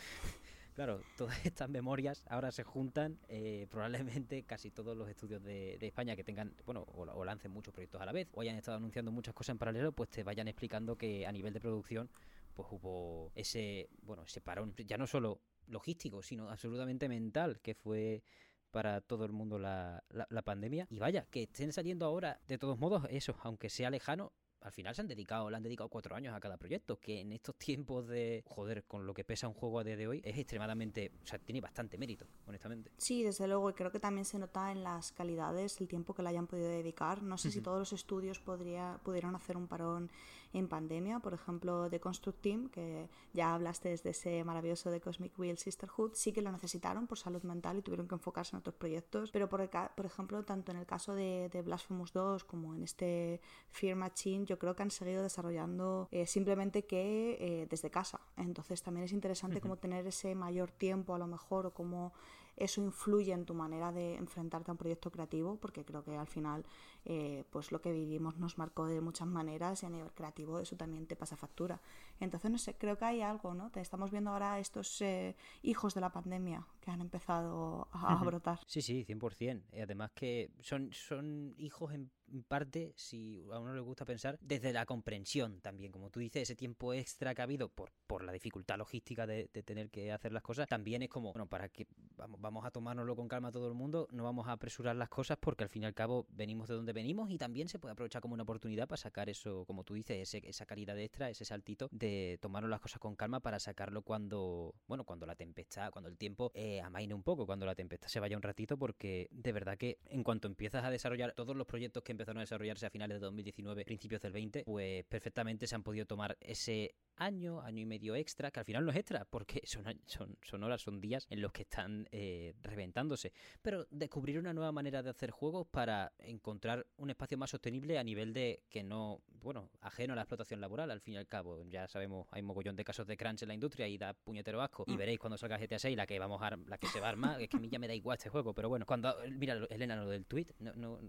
Claro, 0.75 1.01
todas 1.15 1.45
estas 1.45 1.69
memorias 1.69 2.25
ahora 2.29 2.51
se 2.51 2.63
juntan. 2.63 3.17
Eh, 3.29 3.65
probablemente 3.71 4.43
casi 4.43 4.71
todos 4.71 4.95
los 4.95 5.07
estudios 5.07 5.41
de, 5.41 5.77
España 5.79 6.17
que 6.17 6.23
tengan, 6.25 6.53
bueno, 6.65 6.81
o, 6.81 7.03
o, 7.03 7.23
lancen 7.23 7.51
muchos 7.51 7.73
proyectos 7.73 8.01
a 8.01 8.05
la 8.05 8.11
vez, 8.11 8.27
o 8.33 8.41
hayan 8.41 8.57
estado 8.57 8.75
anunciando 8.75 9.09
muchas 9.11 9.33
cosas 9.33 9.53
en 9.53 9.57
paralelo, 9.57 9.93
pues 9.93 10.09
te 10.09 10.23
vayan 10.23 10.49
explicando 10.49 10.97
que 10.97 11.25
a 11.25 11.31
nivel 11.31 11.53
de 11.53 11.61
producción 11.61 12.09
pues 12.55 12.67
hubo 12.71 13.31
ese, 13.35 13.89
bueno, 14.01 14.23
ese 14.23 14.41
parón, 14.41 14.73
ya 14.77 14.97
no 14.97 15.05
solo 15.05 15.41
logístico, 15.67 16.23
sino 16.23 16.49
absolutamente 16.49 17.09
mental, 17.09 17.59
que 17.61 17.75
fue 17.75 18.23
para 18.71 19.01
todo 19.01 19.25
el 19.25 19.31
mundo 19.31 19.59
la, 19.59 20.03
la, 20.09 20.41
pandemia. 20.41 20.87
Y 20.89 20.99
vaya, 20.99 21.27
que 21.29 21.43
estén 21.43 21.71
saliendo 21.71 22.05
ahora, 22.05 22.41
de 22.47 22.57
todos 22.57 22.77
modos, 22.77 23.03
eso, 23.09 23.35
aunque 23.43 23.69
sea 23.69 23.89
lejano, 23.89 24.33
al 24.65 24.71
final 24.71 24.95
se 24.95 25.01
han 25.01 25.07
dedicado, 25.07 25.49
le 25.49 25.57
han 25.57 25.63
dedicado 25.63 25.89
cuatro 25.89 26.15
años 26.15 26.33
a 26.33 26.39
cada 26.39 26.57
proyecto, 26.57 26.99
que 26.99 27.21
en 27.21 27.31
estos 27.31 27.55
tiempos 27.55 28.07
de, 28.07 28.43
joder, 28.47 28.83
con 28.85 29.05
lo 29.05 29.13
que 29.13 29.23
pesa 29.23 29.47
un 29.47 29.53
juego 29.53 29.79
a 29.79 29.83
día 29.83 29.95
de 29.95 30.07
hoy, 30.07 30.21
es 30.25 30.37
extremadamente, 30.37 31.11
o 31.23 31.27
sea, 31.27 31.37
tiene 31.37 31.61
bastante 31.61 31.97
mérito, 31.97 32.25
honestamente. 32.47 32.91
Sí, 32.97 33.23
desde 33.23 33.47
luego, 33.47 33.69
y 33.69 33.73
creo 33.73 33.91
que 33.91 33.99
también 33.99 34.25
se 34.25 34.39
nota 34.39 34.71
en 34.71 34.83
las 34.83 35.11
calidades 35.11 35.79
el 35.79 35.87
tiempo 35.87 36.15
que 36.15 36.23
le 36.23 36.29
hayan 36.29 36.47
podido 36.47 36.67
dedicar. 36.67 37.21
No 37.21 37.37
sé 37.37 37.51
si 37.51 37.61
todos 37.61 37.77
los 37.77 37.93
estudios 37.93 38.39
podría, 38.39 38.99
pudieron 39.03 39.35
hacer 39.35 39.55
un 39.55 39.67
parón 39.67 40.09
en 40.57 40.67
pandemia, 40.67 41.19
por 41.19 41.33
ejemplo, 41.33 41.89
de 41.89 41.99
Construct 41.99 42.41
Team, 42.41 42.69
que 42.69 43.09
ya 43.33 43.53
hablaste 43.53 43.89
desde 43.89 44.11
ese 44.11 44.43
maravilloso 44.43 44.89
de 44.89 45.01
Cosmic 45.01 45.37
Wheel 45.37 45.57
Sisterhood, 45.57 46.11
sí 46.13 46.31
que 46.31 46.41
lo 46.41 46.51
necesitaron 46.51 47.07
por 47.07 47.17
salud 47.17 47.43
mental 47.43 47.77
y 47.77 47.81
tuvieron 47.81 48.07
que 48.07 48.15
enfocarse 48.15 48.55
en 48.55 48.59
otros 48.59 48.75
proyectos, 48.75 49.31
pero 49.31 49.49
por, 49.49 49.69
por 49.69 50.05
ejemplo, 50.05 50.43
tanto 50.43 50.71
en 50.71 50.77
el 50.77 50.85
caso 50.85 51.13
de, 51.13 51.49
de 51.49 51.61
Blasphemous 51.61 52.13
2 52.13 52.43
como 52.45 52.73
en 52.73 52.83
este 52.83 53.41
Fear 53.71 53.95
Machine, 53.95 54.45
yo 54.45 54.57
creo 54.57 54.75
que 54.75 54.83
han 54.83 54.91
seguido 54.91 55.23
desarrollando 55.23 56.07
eh, 56.11 56.25
simplemente 56.25 56.85
que 56.85 57.37
eh, 57.39 57.67
desde 57.69 57.89
casa. 57.89 58.21
Entonces 58.37 58.81
también 58.81 59.05
es 59.05 59.11
interesante 59.11 59.59
cómo 59.59 59.77
tener 59.77 60.07
ese 60.07 60.35
mayor 60.35 60.71
tiempo 60.71 61.13
a 61.15 61.19
lo 61.19 61.27
mejor 61.27 61.65
o 61.65 61.73
cómo 61.73 62.13
eso 62.57 62.81
influye 62.81 63.33
en 63.33 63.45
tu 63.45 63.53
manera 63.53 63.91
de 63.91 64.15
enfrentarte 64.15 64.71
a 64.71 64.73
un 64.73 64.77
proyecto 64.77 65.11
creativo, 65.11 65.57
porque 65.57 65.83
creo 65.83 66.03
que 66.03 66.15
al 66.15 66.27
final 66.27 66.65
eh, 67.03 67.43
pues 67.51 67.71
lo 67.71 67.81
que 67.81 67.91
vivimos 67.91 68.37
nos 68.37 68.57
marcó 68.57 68.87
de 68.87 68.99
muchas 69.01 69.27
maneras 69.27 69.83
y 69.83 69.85
a 69.85 69.89
nivel 69.89 70.11
creativo 70.11 70.59
eso 70.59 70.75
también 70.75 71.05
te 71.05 71.15
pasa 71.15 71.35
factura. 71.35 71.81
Entonces, 72.19 72.49
no 72.49 72.57
sé, 72.57 72.75
creo 72.75 72.97
que 72.97 73.05
hay 73.05 73.21
algo, 73.21 73.53
¿no? 73.53 73.69
Te 73.71 73.81
estamos 73.81 74.11
viendo 74.11 74.31
ahora 74.31 74.59
estos 74.59 75.01
eh, 75.01 75.35
hijos 75.61 75.93
de 75.93 76.01
la 76.01 76.11
pandemia 76.11 76.65
que 76.81 76.91
han 76.91 77.01
empezado 77.01 77.87
a, 77.91 78.23
brotar. 78.23 78.59
Sí, 78.65 78.81
sí, 78.81 79.05
100%. 79.05 79.63
Y 79.73 79.81
además 79.81 80.11
que 80.13 80.51
son, 80.61 80.91
son 80.93 81.53
hijos 81.57 81.93
en 81.93 82.09
parte, 82.47 82.93
si 82.95 83.43
a 83.51 83.59
uno 83.59 83.73
le 83.73 83.81
gusta 83.81 84.05
pensar, 84.05 84.37
desde 84.41 84.73
la 84.73 84.85
comprensión 84.85 85.61
también. 85.61 85.91
Como 85.91 86.09
tú 86.09 86.19
dices, 86.19 86.43
ese 86.43 86.55
tiempo 86.55 86.93
extra 86.93 87.33
que 87.33 87.41
ha 87.41 87.43
habido 87.43 87.69
por, 87.69 87.91
por 88.07 88.23
la 88.23 88.31
dificultad 88.31 88.77
logística 88.77 89.25
de, 89.27 89.47
tener 89.47 89.89
que 89.89 90.11
hacer 90.11 90.31
las 90.31 90.43
cosas, 90.43 90.67
también 90.67 91.01
es 91.03 91.09
como, 91.09 91.31
bueno, 91.31 91.47
para 91.47 91.69
que 91.69 91.87
vamos, 92.15 92.39
vamos 92.41 92.65
a 92.65 92.71
tomárnoslo 92.71 93.15
con 93.15 93.27
calma 93.27 93.51
todo 93.51 93.67
el 93.67 93.73
mundo, 93.73 94.07
no 94.11 94.23
vamos 94.23 94.47
a 94.47 94.53
apresurar 94.53 94.95
las 94.95 95.09
cosas 95.09 95.37
porque 95.39 95.63
al 95.63 95.69
fin 95.69 95.83
y 95.83 95.85
al 95.85 95.93
cabo 95.93 96.25
venimos 96.29 96.67
de 96.67 96.75
donde 96.75 96.93
venimos 96.93 97.29
y 97.29 97.37
también 97.37 97.67
se 97.67 97.79
puede 97.79 97.93
aprovechar 97.93 98.21
como 98.21 98.33
una 98.33 98.43
oportunidad 98.43 98.87
para 98.87 98.97
sacar 98.97 99.29
eso, 99.29 99.65
como 99.65 99.83
tú 99.83 99.93
dices, 99.93 100.17
ese, 100.17 100.47
esa 100.47 100.65
calidad 100.65 100.97
extra, 100.99 101.29
ese 101.29 101.45
saltito 101.45 101.89
de 101.91 102.37
tomarnos 102.41 102.69
las 102.69 102.81
cosas 102.81 102.99
con 102.99 103.15
calma 103.15 103.39
para 103.39 103.59
sacarlo 103.59 104.01
cuando, 104.01 104.75
bueno, 104.87 105.03
cuando 105.03 105.25
la 105.25 105.35
tempestad, 105.35 105.91
cuando 105.91 106.09
el 106.09 106.17
tiempo 106.17 106.51
eh, 106.53 106.81
amaine 106.81 107.13
un 107.13 107.23
poco, 107.23 107.45
cuando 107.45 107.65
la 107.65 107.75
tempestad 107.75 108.07
se 108.07 108.19
vaya 108.19 108.35
un 108.35 108.43
ratito, 108.43 108.77
porque 108.77 109.27
de 109.31 109.51
verdad 109.51 109.77
que 109.77 109.99
en 110.05 110.23
cuanto 110.23 110.47
empiezas 110.47 110.83
a 110.83 110.89
desarrollar 110.89 111.33
todos 111.33 111.55
los 111.55 111.67
proyectos 111.67 112.03
que 112.03 112.14
empezaron 112.15 112.39
a 112.39 112.41
desarrollarse 112.41 112.85
a 112.85 112.89
finales 112.89 113.19
de 113.19 113.25
2019, 113.25 113.85
principios 113.85 114.21
del 114.21 114.33
20, 114.33 114.63
pues 114.65 115.05
perfectamente 115.05 115.67
se 115.67 115.75
han 115.75 115.83
podido 115.83 116.05
tomar 116.05 116.37
ese 116.39 116.95
año, 117.17 117.61
año 117.61 117.81
y 117.81 117.85
medio 117.85 118.15
extra, 118.15 118.51
que 118.51 118.59
al 118.59 118.65
final 118.65 118.85
no 118.85 118.91
es 118.91 118.97
extra, 118.97 119.25
porque 119.25 119.61
son, 119.65 119.85
son, 120.05 120.37
son 120.41 120.63
horas, 120.63 120.81
son 120.81 120.99
días 120.99 121.25
en 121.29 121.41
los 121.41 121.51
que 121.51 121.63
están 121.63 122.07
eh, 122.11 122.53
reventándose. 122.61 123.31
Pero 123.61 123.87
descubrir 123.89 124.39
una 124.39 124.53
nueva 124.53 124.71
manera 124.71 125.03
de 125.03 125.09
hacer 125.09 125.31
juegos 125.31 125.67
para 125.67 126.13
encontrar 126.19 126.85
un 126.97 127.09
espacio 127.09 127.37
más 127.37 127.49
sostenible 127.49 127.97
a 127.97 128.03
nivel 128.03 128.33
de 128.33 128.63
que 128.69 128.83
no, 128.83 129.21
bueno, 129.41 129.69
ajeno 129.81 130.13
a 130.13 130.15
la 130.15 130.23
explotación 130.23 130.61
laboral, 130.61 130.91
al 130.91 131.01
fin 131.01 131.15
y 131.15 131.17
al 131.17 131.27
cabo. 131.27 131.63
Ya 131.63 131.87
sabemos, 131.87 132.27
hay 132.31 132.41
mogollón 132.41 132.75
de 132.75 132.83
casos 132.83 133.07
de 133.07 133.17
crunch 133.17 133.43
en 133.43 133.49
la 133.49 133.53
industria 133.53 133.87
y 133.87 133.97
da 133.97 134.13
puñetero 134.13 134.61
asco. 134.61 134.83
Y 134.87 134.93
mm. 134.93 134.97
veréis 134.97 135.19
cuando 135.19 135.37
salga 135.37 135.57
GTA 135.57 135.79
6 135.79 135.95
la 135.95 136.05
que 136.05 136.19
vamos 136.19 136.41
a, 136.41 136.55
la 136.55 136.77
que 136.77 136.87
se 136.87 136.99
va 136.99 137.07
a 137.07 137.09
armar, 137.09 137.41
es 137.41 137.49
que 137.49 137.57
a 137.57 137.59
mí 137.59 137.69
ya 137.69 137.79
me 137.79 137.87
da 137.87 137.93
igual 137.93 138.17
este 138.17 138.29
juego, 138.29 138.53
pero 138.53 138.69
bueno, 138.69 138.85
cuando, 138.85 139.15
mira, 139.31 139.55
Elena, 139.69 139.95
lo 139.95 140.09
del 140.09 140.25
tweet, 140.25 140.47
no, 140.59 140.73
no 140.73 140.99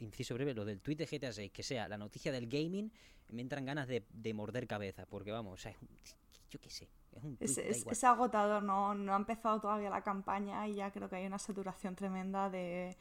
inciso 0.00 0.34
breve, 0.34 0.54
lo 0.54 0.64
del 0.64 0.80
tweet 0.80 0.96
de 0.96 1.06
GTA 1.06 1.32
6, 1.32 1.52
que 1.52 1.62
sea 1.62 1.88
la 1.88 1.98
noticia 1.98 2.32
del 2.32 2.48
gaming, 2.48 2.90
me 3.28 3.42
entran 3.42 3.64
ganas 3.64 3.88
de, 3.88 4.34
morder 4.34 4.66
cabeza, 4.66 5.06
porque 5.06 5.30
vamos, 5.30 5.54
o 5.54 5.62
sea, 5.62 5.74
yo 6.50 6.60
qué 6.60 6.70
sé. 6.70 6.88
Es, 7.12 7.24
un 7.24 7.36
es, 7.40 7.58
es, 7.58 8.04
agotador, 8.04 8.62
no, 8.62 8.94
no 8.94 9.14
ha 9.14 9.16
empezado 9.16 9.60
todavía 9.60 9.90
la 9.90 10.02
campaña 10.02 10.66
y 10.68 10.74
ya 10.74 10.92
creo 10.92 11.08
que 11.08 11.16
hay 11.16 11.26
una 11.26 11.40
saturación 11.40 11.96
tremenda 11.96 12.48
de 12.48 12.96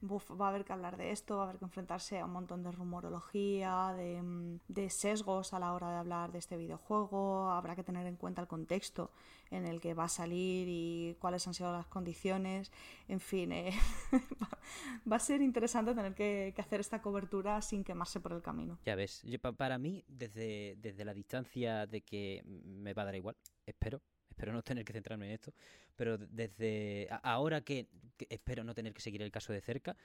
va 0.00 0.46
a 0.46 0.48
haber 0.50 0.64
que 0.64 0.72
hablar 0.72 0.96
de 0.96 1.10
esto, 1.10 1.36
va 1.36 1.42
a 1.42 1.48
haber 1.48 1.58
que 1.58 1.64
enfrentarse 1.64 2.18
a 2.18 2.24
un 2.24 2.32
montón 2.32 2.62
de 2.62 2.70
rumorología, 2.70 3.94
mm, 4.22 4.60
de, 4.68 4.90
sesgos 4.90 5.52
a 5.52 5.58
la 5.58 5.72
hora 5.72 5.90
de 5.90 5.96
hablar 5.96 6.32
de 6.32 6.38
este 6.38 6.56
videojuego, 6.56 7.50
habrá 7.50 7.74
que 7.74 7.82
tener 7.82 8.06
en 8.06 8.16
cuenta 8.16 8.40
el 8.40 8.48
contexto 8.48 9.10
en 9.50 9.66
el 9.66 9.80
que 9.80 9.94
va 9.94 10.04
a 10.04 10.08
salir 10.08 10.66
y 10.68 11.16
cuáles 11.20 11.46
han 11.46 11.54
sido 11.54 11.72
las 11.72 11.86
condiciones, 11.86 12.70
en 13.08 13.20
fin, 13.20 13.52
eh, 13.52 13.72
va 15.10 15.16
a 15.16 15.20
ser 15.20 15.40
interesante 15.42 15.94
tener 15.94 16.14
que, 16.14 16.54
hacer 16.58 16.80
esta 16.80 17.00
cobertura 17.00 17.60
sin 17.62 17.84
quemarse 17.84 18.20
por 18.20 18.32
el 18.32 18.42
camino. 18.42 18.78
Ya 18.84 18.94
ves, 18.94 19.24
para 19.56 19.78
mí, 19.78 20.04
desde, 20.06 20.76
desde 20.80 21.04
la 21.04 21.14
distancia 21.14 21.86
de 21.86 22.02
que 22.02 22.42
me 22.44 22.92
va 22.94 23.02
a 23.02 23.06
dar 23.06 23.14
igual, 23.14 23.36
espero, 23.66 24.02
espero 24.38 24.52
no 24.52 24.62
tener 24.62 24.84
que 24.84 24.92
centrarme 24.92 25.26
en 25.26 25.32
esto, 25.32 25.52
pero 25.96 26.16
desde 26.16 27.08
ahora 27.24 27.60
que, 27.60 27.88
espero 28.30 28.62
no 28.62 28.72
tener 28.72 28.94
que 28.94 29.00
seguir 29.00 29.20
el 29.20 29.32
caso 29.32 29.52
de 29.52 29.60
cerca, 29.60 29.96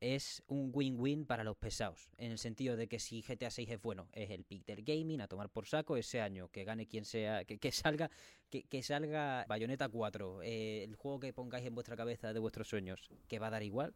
es 0.00 0.42
un 0.48 0.70
win-win 0.72 1.26
para 1.26 1.44
los 1.44 1.56
pesados, 1.56 2.08
en 2.16 2.32
el 2.32 2.38
sentido 2.38 2.76
de 2.76 2.88
que 2.88 2.98
si 2.98 3.20
GTA 3.20 3.50
6 3.50 3.70
es 3.70 3.82
bueno, 3.82 4.08
es 4.12 4.30
el 4.30 4.44
pick 4.44 4.64
gaming, 4.66 5.20
a 5.20 5.28
tomar 5.28 5.50
por 5.50 5.66
saco 5.66 5.98
ese 5.98 6.22
año, 6.22 6.48
que 6.48 6.64
gane 6.64 6.86
quien 6.86 7.04
sea, 7.04 7.44
que, 7.44 7.72
salga 7.72 8.10
que, 8.48 8.64
que, 8.64 8.82
salga 8.82 9.44
Bayonetta 9.48 9.88
4, 9.90 10.42
eh, 10.42 10.84
el 10.84 10.96
juego 10.96 11.20
que 11.20 11.34
pongáis 11.34 11.66
en 11.66 11.74
vuestra 11.74 11.94
cabeza 11.94 12.32
de 12.32 12.40
vuestros 12.40 12.68
sueños, 12.68 13.10
que 13.28 13.38
va 13.38 13.48
a 13.48 13.50
dar 13.50 13.62
igual, 13.62 13.94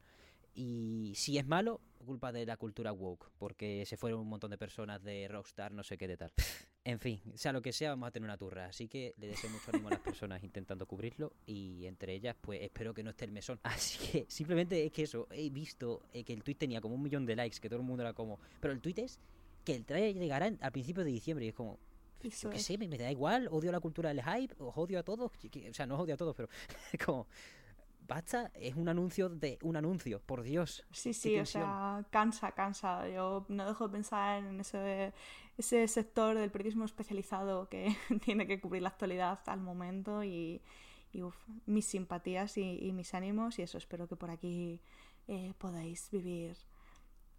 y 0.54 1.12
si 1.14 1.38
es 1.38 1.46
malo, 1.46 1.80
culpa 2.04 2.30
de 2.30 2.44
la 2.44 2.58
cultura 2.58 2.92
woke, 2.92 3.30
porque 3.38 3.86
se 3.86 3.96
fueron 3.96 4.20
un 4.20 4.28
montón 4.28 4.50
de 4.50 4.58
personas 4.58 5.02
de 5.02 5.28
Rockstar, 5.28 5.72
no 5.72 5.82
sé 5.82 5.96
qué 5.96 6.08
de 6.08 6.18
tal. 6.18 6.32
En 6.84 6.98
fin, 6.98 7.20
sea 7.34 7.52
lo 7.52 7.60
que 7.60 7.72
sea, 7.72 7.90
vamos 7.90 8.08
a 8.08 8.10
tener 8.10 8.24
una 8.24 8.38
turra. 8.38 8.66
Así 8.66 8.88
que 8.88 9.14
le 9.18 9.26
deseo 9.26 9.50
mucho 9.50 9.70
ánimo 9.72 9.88
a 9.88 9.90
las 9.92 10.00
personas 10.00 10.42
intentando 10.42 10.86
cubrirlo 10.86 11.32
y 11.46 11.84
entre 11.86 12.14
ellas, 12.14 12.34
pues 12.40 12.62
espero 12.62 12.94
que 12.94 13.02
no 13.02 13.10
esté 13.10 13.26
el 13.26 13.32
mesón. 13.32 13.60
Así 13.64 13.98
que 14.06 14.26
simplemente 14.28 14.84
es 14.84 14.92
que 14.92 15.02
eso, 15.02 15.26
he 15.30 15.50
visto 15.50 16.02
eh, 16.12 16.24
que 16.24 16.32
el 16.32 16.42
tweet 16.42 16.54
tenía 16.54 16.80
como 16.80 16.94
un 16.94 17.02
millón 17.02 17.26
de 17.26 17.36
likes, 17.36 17.58
que 17.60 17.68
todo 17.68 17.80
el 17.80 17.86
mundo 17.86 18.02
era 18.02 18.14
como... 18.14 18.38
Pero 18.60 18.72
el 18.72 18.80
tweet 18.80 18.94
es 18.98 19.20
que 19.64 19.74
el 19.74 19.84
trailer 19.84 20.14
llegará 20.14 20.46
al 20.46 20.72
principio 20.72 21.04
de 21.04 21.10
diciembre 21.10 21.44
y 21.44 21.48
es 21.48 21.54
como... 21.54 21.78
yo 22.22 22.50
qué 22.50 22.58
sé, 22.58 22.78
me, 22.78 22.88
da 22.88 23.10
igual, 23.10 23.48
odio 23.50 23.70
la 23.70 23.80
cultura 23.80 24.08
del 24.08 24.22
hype, 24.22 24.54
os 24.58 24.76
odio 24.76 24.98
a 24.98 25.02
todos, 25.02 25.30
o 25.30 25.74
sea, 25.74 25.86
no 25.86 25.98
odio 25.98 26.14
a 26.14 26.16
todos, 26.16 26.34
pero 26.34 26.48
como 27.04 27.26
basta, 28.08 28.50
es 28.54 28.74
un 28.74 28.88
anuncio 28.88 29.28
de 29.28 29.58
un 29.62 29.76
anuncio, 29.76 30.20
por 30.20 30.42
Dios. 30.42 30.84
Sí, 30.90 31.12
sí, 31.12 31.38
o 31.38 31.46
sea, 31.46 32.04
cansa, 32.10 32.50
cansa. 32.52 33.06
Yo 33.08 33.44
no 33.48 33.66
dejo 33.66 33.86
de 33.86 33.92
pensar 33.92 34.42
en 34.42 34.60
ese, 34.60 35.12
ese 35.58 35.86
sector 35.88 36.38
del 36.38 36.50
periodismo 36.50 36.84
especializado 36.84 37.68
que 37.68 37.94
tiene 38.24 38.46
que 38.46 38.60
cubrir 38.60 38.82
la 38.82 38.90
actualidad 38.90 39.40
al 39.46 39.60
momento 39.60 40.24
y, 40.24 40.62
mis 41.66 41.86
simpatías 41.86 42.56
y, 42.58 42.92
mis 42.92 43.12
ánimos 43.14 43.58
y 43.58 43.62
eso 43.62 43.76
espero 43.78 44.06
que 44.06 44.14
por 44.14 44.30
aquí 44.30 44.80
eh, 45.26 45.52
podáis 45.58 46.10
vivir 46.12 46.56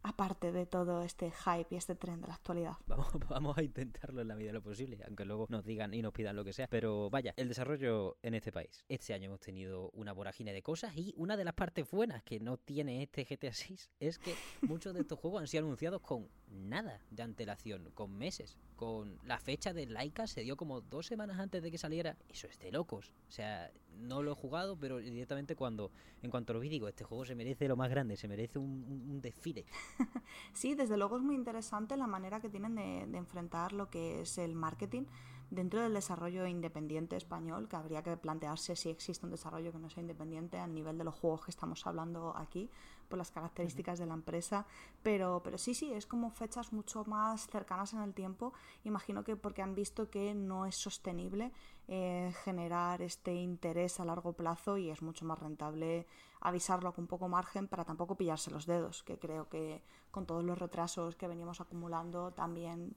aparte 0.03 0.51
de 0.51 0.65
todo 0.65 1.01
este 1.03 1.31
hype 1.31 1.67
y 1.71 1.75
este 1.75 1.95
tren 1.95 2.21
de 2.21 2.27
la 2.27 2.33
actualidad. 2.35 2.73
Vamos, 2.87 3.07
vamos 3.27 3.57
a 3.57 3.63
intentarlo 3.63 4.21
en 4.21 4.27
la 4.27 4.35
medida 4.35 4.49
de 4.49 4.53
lo 4.53 4.61
posible, 4.61 4.99
aunque 5.05 5.25
luego 5.25 5.45
nos 5.49 5.65
digan 5.65 5.93
y 5.93 6.01
nos 6.01 6.13
pidan 6.13 6.35
lo 6.35 6.43
que 6.43 6.53
sea. 6.53 6.67
Pero 6.67 7.09
vaya, 7.09 7.33
el 7.37 7.47
desarrollo 7.47 8.17
en 8.21 8.33
este 8.33 8.51
país. 8.51 8.83
Este 8.89 9.13
año 9.13 9.25
hemos 9.25 9.39
tenido 9.39 9.89
una 9.91 10.13
vorágine 10.13 10.53
de 10.53 10.61
cosas 10.61 10.95
y 10.95 11.13
una 11.17 11.37
de 11.37 11.43
las 11.43 11.53
partes 11.53 11.89
buenas 11.89 12.23
que 12.23 12.39
no 12.39 12.57
tiene 12.57 13.03
este 13.03 13.23
GTA 13.23 13.53
6 13.53 13.91
es 13.99 14.19
que 14.19 14.33
muchos 14.61 14.93
de 14.93 15.01
estos 15.01 15.19
juegos 15.19 15.41
han 15.41 15.47
sido 15.47 15.65
anunciados 15.65 16.01
con 16.01 16.27
nada 16.51 17.01
de 17.11 17.23
antelación, 17.23 17.91
con 17.93 18.17
meses. 18.17 18.57
Con 18.75 19.19
la 19.25 19.39
fecha 19.39 19.73
de 19.73 19.85
Laika 19.85 20.27
se 20.27 20.41
dio 20.41 20.55
como 20.55 20.81
dos 20.81 21.05
semanas 21.07 21.39
antes 21.39 21.61
de 21.61 21.71
que 21.71 21.77
saliera. 21.77 22.15
Eso 22.29 22.47
es 22.47 22.59
de 22.59 22.71
locos. 22.71 23.11
O 23.27 23.31
sea, 23.31 23.71
no 23.97 24.23
lo 24.23 24.31
he 24.31 24.35
jugado, 24.35 24.77
pero 24.77 24.97
directamente 24.97 25.55
cuando, 25.55 25.91
en 26.21 26.31
cuanto 26.31 26.53
lo 26.53 26.59
vi, 26.59 26.69
digo, 26.69 26.87
este 26.87 27.03
juego 27.03 27.25
se 27.25 27.35
merece 27.35 27.67
lo 27.67 27.75
más 27.75 27.89
grande, 27.89 28.15
se 28.15 28.27
merece 28.27 28.59
un, 28.59 29.21
desfile. 29.21 29.65
sí, 30.53 30.75
desde 30.75 30.97
luego 30.97 31.17
es 31.17 31.23
muy 31.23 31.35
interesante 31.35 31.97
la 31.97 32.07
manera 32.07 32.39
que 32.39 32.49
tienen 32.49 32.75
de, 32.75 33.05
de 33.07 33.17
enfrentar 33.17 33.73
lo 33.73 33.89
que 33.89 34.21
es 34.21 34.37
el 34.37 34.55
marketing 34.55 35.03
dentro 35.49 35.81
del 35.81 35.93
desarrollo 35.93 36.45
independiente 36.45 37.15
español, 37.15 37.67
que 37.67 37.75
habría 37.75 38.03
que 38.03 38.15
plantearse 38.17 38.75
si 38.75 38.89
existe 38.89 39.25
un 39.25 39.31
desarrollo 39.31 39.71
que 39.71 39.79
no 39.79 39.89
sea 39.89 40.01
independiente 40.01 40.57
a 40.57 40.67
nivel 40.67 40.97
de 40.97 41.03
los 41.03 41.15
juegos 41.15 41.45
que 41.45 41.51
estamos 41.51 41.85
hablando 41.87 42.35
aquí, 42.37 42.69
por 43.09 43.17
las 43.17 43.31
características 43.31 43.99
de 43.99 44.05
la 44.05 44.13
empresa, 44.13 44.65
pero, 45.03 45.41
pero 45.43 45.57
sí, 45.57 45.73
sí, 45.73 45.91
es 45.91 46.05
como 46.05 46.29
fechas 46.29 46.71
mucho 46.71 47.03
más 47.05 47.47
cercanas 47.47 47.93
en 47.93 48.01
el 48.01 48.13
tiempo, 48.13 48.53
imagino 48.83 49.23
que 49.23 49.35
porque 49.35 49.61
han 49.61 49.75
visto 49.75 50.09
que 50.09 50.33
no 50.33 50.65
es 50.65 50.75
sostenible 50.75 51.51
eh, 51.87 52.31
generar 52.43 53.01
este 53.01 53.33
interés 53.33 53.99
a 53.99 54.05
largo 54.05 54.33
plazo 54.33 54.77
y 54.77 54.89
es 54.89 55.01
mucho 55.01 55.25
más 55.25 55.39
rentable 55.39 56.05
avisarlo 56.39 56.93
con 56.93 57.07
poco 57.07 57.27
margen 57.27 57.67
para 57.67 57.83
tampoco 57.83 58.15
pillarse 58.15 58.51
los 58.51 58.65
dedos, 58.65 59.03
que 59.03 59.17
creo 59.19 59.49
que 59.49 59.83
con 60.11 60.25
todos 60.25 60.43
los 60.43 60.57
retrasos 60.57 61.15
que 61.15 61.27
venimos 61.27 61.59
acumulando 61.59 62.31
también 62.31 62.95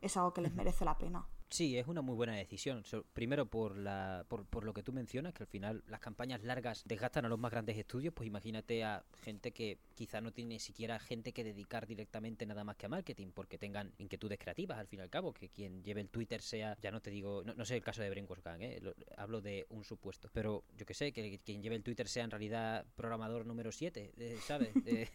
es 0.00 0.16
algo 0.16 0.32
que 0.32 0.40
les 0.40 0.54
merece 0.54 0.84
la 0.84 0.98
pena. 0.98 1.26
Sí, 1.52 1.76
es 1.76 1.86
una 1.86 2.00
muy 2.00 2.14
buena 2.14 2.34
decisión. 2.34 2.82
primero 3.12 3.44
por, 3.44 3.76
la, 3.76 4.24
por, 4.26 4.46
por, 4.46 4.64
lo 4.64 4.72
que 4.72 4.82
tú 4.82 4.90
mencionas, 4.90 5.34
que 5.34 5.42
al 5.42 5.46
final 5.46 5.84
las 5.86 6.00
campañas 6.00 6.42
largas 6.42 6.82
desgastan 6.86 7.26
a 7.26 7.28
los 7.28 7.38
más 7.38 7.50
grandes 7.50 7.76
estudios, 7.76 8.14
pues 8.14 8.26
imagínate 8.26 8.82
a 8.84 9.04
gente 9.22 9.52
que 9.52 9.76
quizá 10.02 10.20
no 10.20 10.32
tiene 10.32 10.58
siquiera 10.58 10.98
gente 10.98 11.32
que 11.32 11.44
dedicar 11.44 11.86
directamente 11.86 12.44
nada 12.44 12.64
más 12.64 12.74
que 12.74 12.86
a 12.86 12.88
marketing, 12.88 13.28
porque 13.32 13.56
tengan 13.56 13.92
inquietudes 13.98 14.36
creativas 14.36 14.76
al 14.76 14.88
fin 14.88 14.98
y 14.98 15.02
al 15.02 15.10
cabo, 15.10 15.32
que 15.32 15.48
quien 15.48 15.84
lleve 15.84 16.00
el 16.00 16.08
Twitter 16.08 16.42
sea, 16.42 16.76
ya 16.82 16.90
no 16.90 17.00
te 17.00 17.12
digo, 17.12 17.44
no, 17.44 17.64
sé 17.64 17.76
el 17.76 17.84
caso 17.84 18.02
de 18.02 18.10
Brainwash 18.10 18.42
Gang, 18.42 18.62
¿eh? 18.62 18.82
hablo 19.16 19.40
de 19.40 19.64
un 19.68 19.84
supuesto, 19.84 20.28
pero 20.32 20.64
yo 20.76 20.84
que 20.84 20.92
sé, 20.92 21.12
que 21.12 21.38
quien 21.38 21.62
lleve 21.62 21.76
el 21.76 21.84
Twitter 21.84 22.08
sea 22.08 22.24
en 22.24 22.32
realidad 22.32 22.84
programador 22.96 23.46
número 23.46 23.70
7, 23.70 24.12
eh, 24.16 24.38
¿sabes? 24.44 24.70
Eh, 24.84 25.08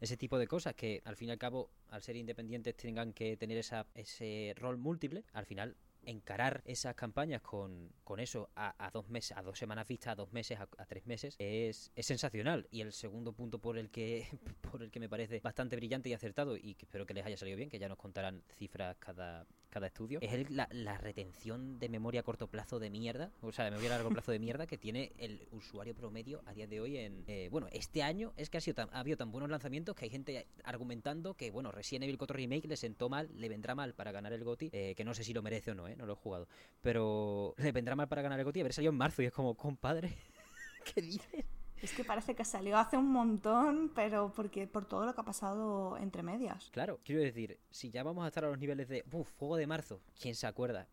ese 0.00 0.16
tipo 0.18 0.38
de 0.38 0.46
cosas 0.46 0.74
que 0.74 1.00
al 1.04 1.16
fin 1.16 1.28
y 1.28 1.32
al 1.32 1.38
cabo, 1.38 1.70
al 1.88 2.02
ser 2.02 2.14
independientes, 2.14 2.76
tengan 2.76 3.14
que 3.14 3.38
tener 3.38 3.56
esa, 3.56 3.86
ese 3.94 4.52
rol 4.56 4.76
múltiple, 4.76 5.24
al 5.32 5.46
final 5.46 5.76
encarar 6.04 6.62
esas 6.64 6.94
campañas 6.94 7.42
con, 7.42 7.92
con 8.04 8.20
eso 8.20 8.50
a, 8.56 8.90
dos 8.92 9.08
meses, 9.08 9.36
a 9.36 9.42
dos 9.42 9.58
semanas 9.58 9.86
vista, 9.86 10.12
a 10.12 10.14
dos 10.14 10.32
meses, 10.32 10.58
a, 10.58 10.86
tres 10.86 11.06
meses, 11.06 11.34
es, 11.38 11.92
es, 11.94 12.06
sensacional. 12.06 12.66
Y 12.70 12.80
el 12.80 12.92
segundo 12.92 13.32
punto 13.32 13.58
por 13.58 13.78
el 13.78 13.90
que 13.90 14.26
por 14.70 14.82
el 14.82 14.90
que 14.90 15.00
me 15.00 15.08
parece 15.08 15.40
bastante 15.40 15.76
brillante 15.76 16.08
y 16.08 16.14
acertado, 16.14 16.56
y 16.56 16.74
que 16.74 16.86
espero 16.86 17.06
que 17.06 17.14
les 17.14 17.26
haya 17.26 17.36
salido 17.36 17.56
bien, 17.56 17.68
que 17.68 17.78
ya 17.78 17.88
nos 17.88 17.98
contarán 17.98 18.42
cifras 18.56 18.96
cada, 18.98 19.46
cada 19.70 19.86
estudio, 19.86 20.18
es 20.20 20.50
la, 20.50 20.68
la, 20.72 20.98
retención 20.98 21.78
de 21.78 21.88
memoria 21.88 22.20
a 22.20 22.22
corto 22.24 22.48
plazo 22.48 22.78
de 22.78 22.90
mierda, 22.90 23.30
o 23.40 23.52
sea, 23.52 23.64
de 23.64 23.70
memoria 23.70 23.94
a 23.94 23.96
largo 23.96 24.10
plazo 24.10 24.32
de 24.32 24.38
mierda 24.38 24.66
que 24.66 24.78
tiene 24.78 25.12
el 25.18 25.46
usuario 25.52 25.94
promedio 25.94 26.42
a 26.46 26.54
día 26.54 26.66
de 26.66 26.80
hoy 26.80 26.96
en... 26.96 27.24
Eh, 27.26 27.48
bueno, 27.50 27.68
este 27.72 28.02
año 28.02 28.32
es 28.36 28.50
que 28.50 28.58
ha, 28.58 28.60
sido 28.60 28.74
tan, 28.74 28.88
ha 28.92 29.00
habido 29.00 29.16
tan 29.16 29.30
buenos 29.30 29.50
lanzamientos 29.50 29.94
que 29.94 30.06
hay 30.06 30.10
gente 30.10 30.46
argumentando 30.64 31.34
que, 31.34 31.50
bueno, 31.50 31.70
Resident 31.72 32.04
Evil 32.04 32.18
4 32.18 32.36
Remake 32.36 32.68
le 32.68 32.76
sentó 32.76 33.08
mal, 33.08 33.30
le 33.34 33.48
vendrá 33.48 33.74
mal 33.74 33.94
para 33.94 34.12
ganar 34.12 34.32
el 34.32 34.44
GOTI, 34.44 34.70
eh, 34.72 34.94
que 34.96 35.04
no 35.04 35.14
sé 35.14 35.24
si 35.24 35.32
lo 35.32 35.42
merece 35.42 35.72
o 35.72 35.74
no, 35.74 35.87
¿eh? 35.88 35.96
No 35.96 36.06
lo 36.06 36.14
he 36.14 36.16
jugado. 36.16 36.48
Pero 36.82 37.54
le 37.58 37.72
vendrá 37.72 37.96
mal 37.96 38.08
para 38.08 38.22
ganar 38.22 38.38
el 38.38 38.44
GOTI 38.44 38.60
haber 38.60 38.72
salido 38.72 38.92
en 38.92 38.98
marzo 38.98 39.22
y 39.22 39.26
es 39.26 39.32
como, 39.32 39.54
compadre, 39.54 40.16
¿qué 40.94 41.02
dices? 41.02 41.44
Es 41.82 41.92
que 41.92 42.04
parece 42.04 42.34
que 42.34 42.44
salió 42.44 42.76
hace 42.76 42.96
un 42.96 43.10
montón, 43.12 43.92
pero 43.94 44.32
porque 44.34 44.66
por 44.66 44.84
todo 44.84 45.06
lo 45.06 45.14
que 45.14 45.20
ha 45.20 45.24
pasado 45.24 45.96
entre 45.98 46.22
medias. 46.22 46.70
Claro, 46.72 46.98
quiero 47.04 47.22
decir, 47.22 47.58
si 47.70 47.90
ya 47.90 48.02
vamos 48.02 48.24
a 48.24 48.28
estar 48.28 48.44
a 48.44 48.48
los 48.48 48.58
niveles 48.58 48.88
de, 48.88 49.04
uff, 49.12 49.32
juego 49.36 49.56
de 49.56 49.66
marzo, 49.66 50.00
¿quién 50.20 50.34
se 50.34 50.46
acuerda? 50.48 50.88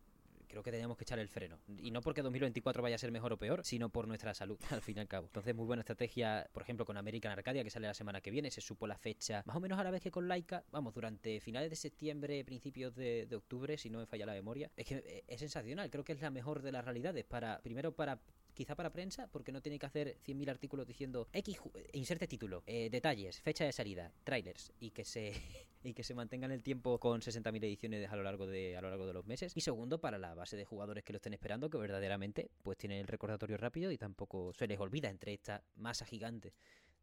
Creo 0.56 0.62
que 0.62 0.70
teníamos 0.70 0.96
que 0.96 1.04
echar 1.04 1.18
el 1.18 1.28
freno. 1.28 1.58
Y 1.78 1.90
no 1.90 2.00
porque 2.00 2.22
2024 2.22 2.82
vaya 2.82 2.96
a 2.96 2.98
ser 2.98 3.12
mejor 3.12 3.32
o 3.32 3.36
peor, 3.36 3.64
sino 3.64 3.90
por 3.90 4.08
nuestra 4.08 4.32
salud, 4.32 4.58
al 4.70 4.80
fin 4.80 4.96
y 4.96 5.00
al 5.00 5.08
cabo. 5.08 5.26
Entonces, 5.26 5.54
muy 5.54 5.66
buena 5.66 5.80
estrategia, 5.80 6.48
por 6.52 6.62
ejemplo, 6.62 6.86
con 6.86 6.96
American 6.96 7.32
Arcadia, 7.32 7.62
que 7.62 7.70
sale 7.70 7.86
la 7.86 7.94
semana 7.94 8.20
que 8.22 8.30
viene. 8.30 8.50
Se 8.50 8.60
supo 8.60 8.86
la 8.86 8.96
fecha 8.96 9.42
más 9.44 9.56
o 9.56 9.60
menos 9.60 9.78
a 9.78 9.84
la 9.84 9.90
vez 9.90 10.02
que 10.02 10.10
con 10.10 10.28
Laika. 10.28 10.64
Vamos, 10.70 10.94
durante 10.94 11.40
finales 11.40 11.68
de 11.68 11.76
septiembre, 11.76 12.42
principios 12.44 12.94
de, 12.94 13.26
de 13.26 13.36
octubre, 13.36 13.76
si 13.76 13.90
no 13.90 13.98
me 13.98 14.06
falla 14.06 14.24
la 14.24 14.32
memoria. 14.32 14.70
Es 14.76 14.86
que 14.86 14.96
eh, 14.96 15.24
es 15.26 15.40
sensacional. 15.40 15.90
Creo 15.90 16.04
que 16.04 16.12
es 16.12 16.20
la 16.22 16.30
mejor 16.30 16.62
de 16.62 16.72
las 16.72 16.84
realidades. 16.84 17.24
Para, 17.24 17.60
primero, 17.60 17.92
para 17.92 18.18
quizá 18.56 18.74
para 18.74 18.90
prensa, 18.90 19.28
porque 19.28 19.52
no 19.52 19.60
tiene 19.60 19.78
que 19.78 19.86
hacer 19.86 20.16
100.000 20.26 20.50
artículos 20.50 20.86
diciendo 20.86 21.28
X, 21.32 21.60
inserte 21.92 22.26
título, 22.26 22.64
eh, 22.66 22.88
detalles, 22.90 23.40
fecha 23.40 23.64
de 23.64 23.72
salida, 23.72 24.10
trailers, 24.24 24.72
y 24.80 24.90
que 24.90 25.04
se 25.04 25.32
y 25.84 25.94
que 25.94 26.02
se 26.02 26.14
mantengan 26.14 26.50
el 26.50 26.62
tiempo 26.62 26.98
con 26.98 27.20
60.000 27.20 27.62
ediciones 27.62 28.10
a 28.10 28.16
lo 28.16 28.24
largo 28.24 28.46
de 28.46 28.76
a 28.76 28.80
lo 28.80 28.88
largo 28.88 29.06
de 29.06 29.12
los 29.12 29.26
meses. 29.26 29.52
Y 29.54 29.60
segundo, 29.60 30.00
para 30.00 30.18
la 30.18 30.34
base 30.34 30.56
de 30.56 30.64
jugadores 30.64 31.04
que 31.04 31.12
lo 31.12 31.18
estén 31.18 31.34
esperando, 31.34 31.70
que 31.70 31.78
verdaderamente 31.78 32.50
pues 32.62 32.78
tienen 32.78 32.98
el 32.98 33.06
recordatorio 33.06 33.58
rápido 33.58 33.92
y 33.92 33.98
tampoco 33.98 34.52
se 34.54 34.66
les 34.66 34.80
olvida 34.80 35.10
entre 35.10 35.34
esta 35.34 35.62
masa 35.76 36.06
gigante 36.06 36.54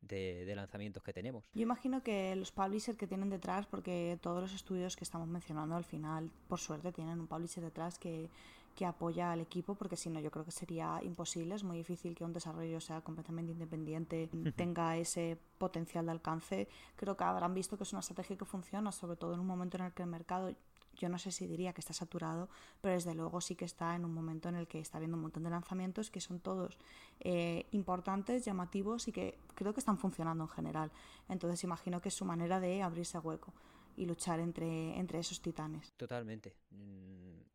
de, 0.01 0.43
de, 0.43 0.55
lanzamientos 0.55 1.01
que 1.03 1.13
tenemos. 1.13 1.50
Yo 1.53 1.62
imagino 1.62 2.03
que 2.03 2.36
los 2.36 2.51
publishers 2.51 2.98
que 2.98 3.07
tienen 3.07 3.29
detrás, 3.29 3.67
porque 3.67 4.17
todos 4.22 4.41
los 4.41 4.53
estudios 4.53 4.98
que 4.98 5.05
estamos 5.05 5.29
mencionando 5.29 5.75
al 5.75 5.86
final, 5.86 6.29
por 6.50 6.60
suerte, 6.60 6.91
tienen 6.91 7.22
un 7.22 7.27
publisher 7.27 7.63
detrás 7.63 7.98
que 8.00 8.29
que 8.74 8.86
apoya 8.86 9.32
al 9.32 9.42
equipo, 9.42 9.75
porque 9.75 9.96
si 9.96 10.10
no 10.10 10.20
yo 10.20 10.32
creo 10.32 10.46
que 10.46 10.51
sería 10.51 11.00
imposible, 11.03 11.56
es 11.56 11.63
muy 11.63 11.77
difícil 11.77 12.15
que 12.15 12.24
un 12.24 12.34
desarrollo 12.34 12.80
sea 12.82 13.01
completamente 13.01 13.51
independiente, 13.51 14.30
tenga 14.56 14.98
ese 14.98 15.38
potencial 15.58 16.06
de 16.06 16.12
alcance. 16.12 16.68
Creo 16.96 17.15
que 17.15 17.24
habrán 17.24 17.53
visto 17.53 17.77
que 17.77 17.84
es 17.84 17.94
una 17.94 18.00
estrategia 18.00 18.38
que 18.38 18.46
funciona, 18.46 18.92
sobre 18.92 19.15
todo 19.15 19.34
en 19.34 19.39
un 19.39 19.48
momento 19.48 19.77
en 19.77 19.84
el 19.84 19.94
que 19.94 20.03
el 20.03 20.10
mercado, 20.10 20.53
yo 20.96 21.10
no 21.10 21.18
sé 21.18 21.32
si 21.32 21.48
diría 21.48 21.74
que 21.74 21.82
está 21.82 21.94
saturado, 21.94 22.50
pero 22.82 22.94
desde 22.94 23.13
luego 23.13 23.42
sí 23.42 23.56
que 23.56 23.65
está 23.65 23.96
en 23.96 24.06
un 24.06 24.13
momento 24.13 24.50
en 24.50 24.56
el 24.56 24.68
que 24.68 24.80
está 24.80 24.98
habiendo 24.98 25.18
un 25.18 25.24
montón 25.24 25.44
de 25.44 25.50
lanzamientos 25.50 26.10
que 26.10 26.22
son 26.22 26.39
todos 26.39 26.77
eh, 27.20 27.65
importantes, 27.72 28.46
llamativos 28.46 29.08
y 29.08 29.12
que 29.12 29.38
creo 29.56 29.74
que 29.74 29.80
están 29.80 29.98
funcionando 29.98 30.44
en 30.44 30.50
general. 30.50 30.92
Entonces 31.30 31.63
imagino 31.63 32.01
que 32.01 32.10
es 32.10 32.15
su 32.15 32.25
manera 32.25 32.60
de 32.60 32.82
abrirse 32.82 33.20
hueco 33.20 33.53
y 33.96 34.06
luchar 34.06 34.39
entre, 34.39 34.98
entre 34.98 35.20
esos 35.20 35.42
titanes. 35.42 35.94
Totalmente. 35.98 36.56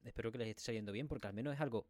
Espero 0.09 0.33
que 0.33 0.38
les 0.38 0.49
esté 0.49 0.62
saliendo 0.62 0.93
bien 0.93 1.09
porque 1.09 1.29
al 1.29 1.35
menos 1.35 1.55
es 1.55 1.61
algo... 1.61 1.87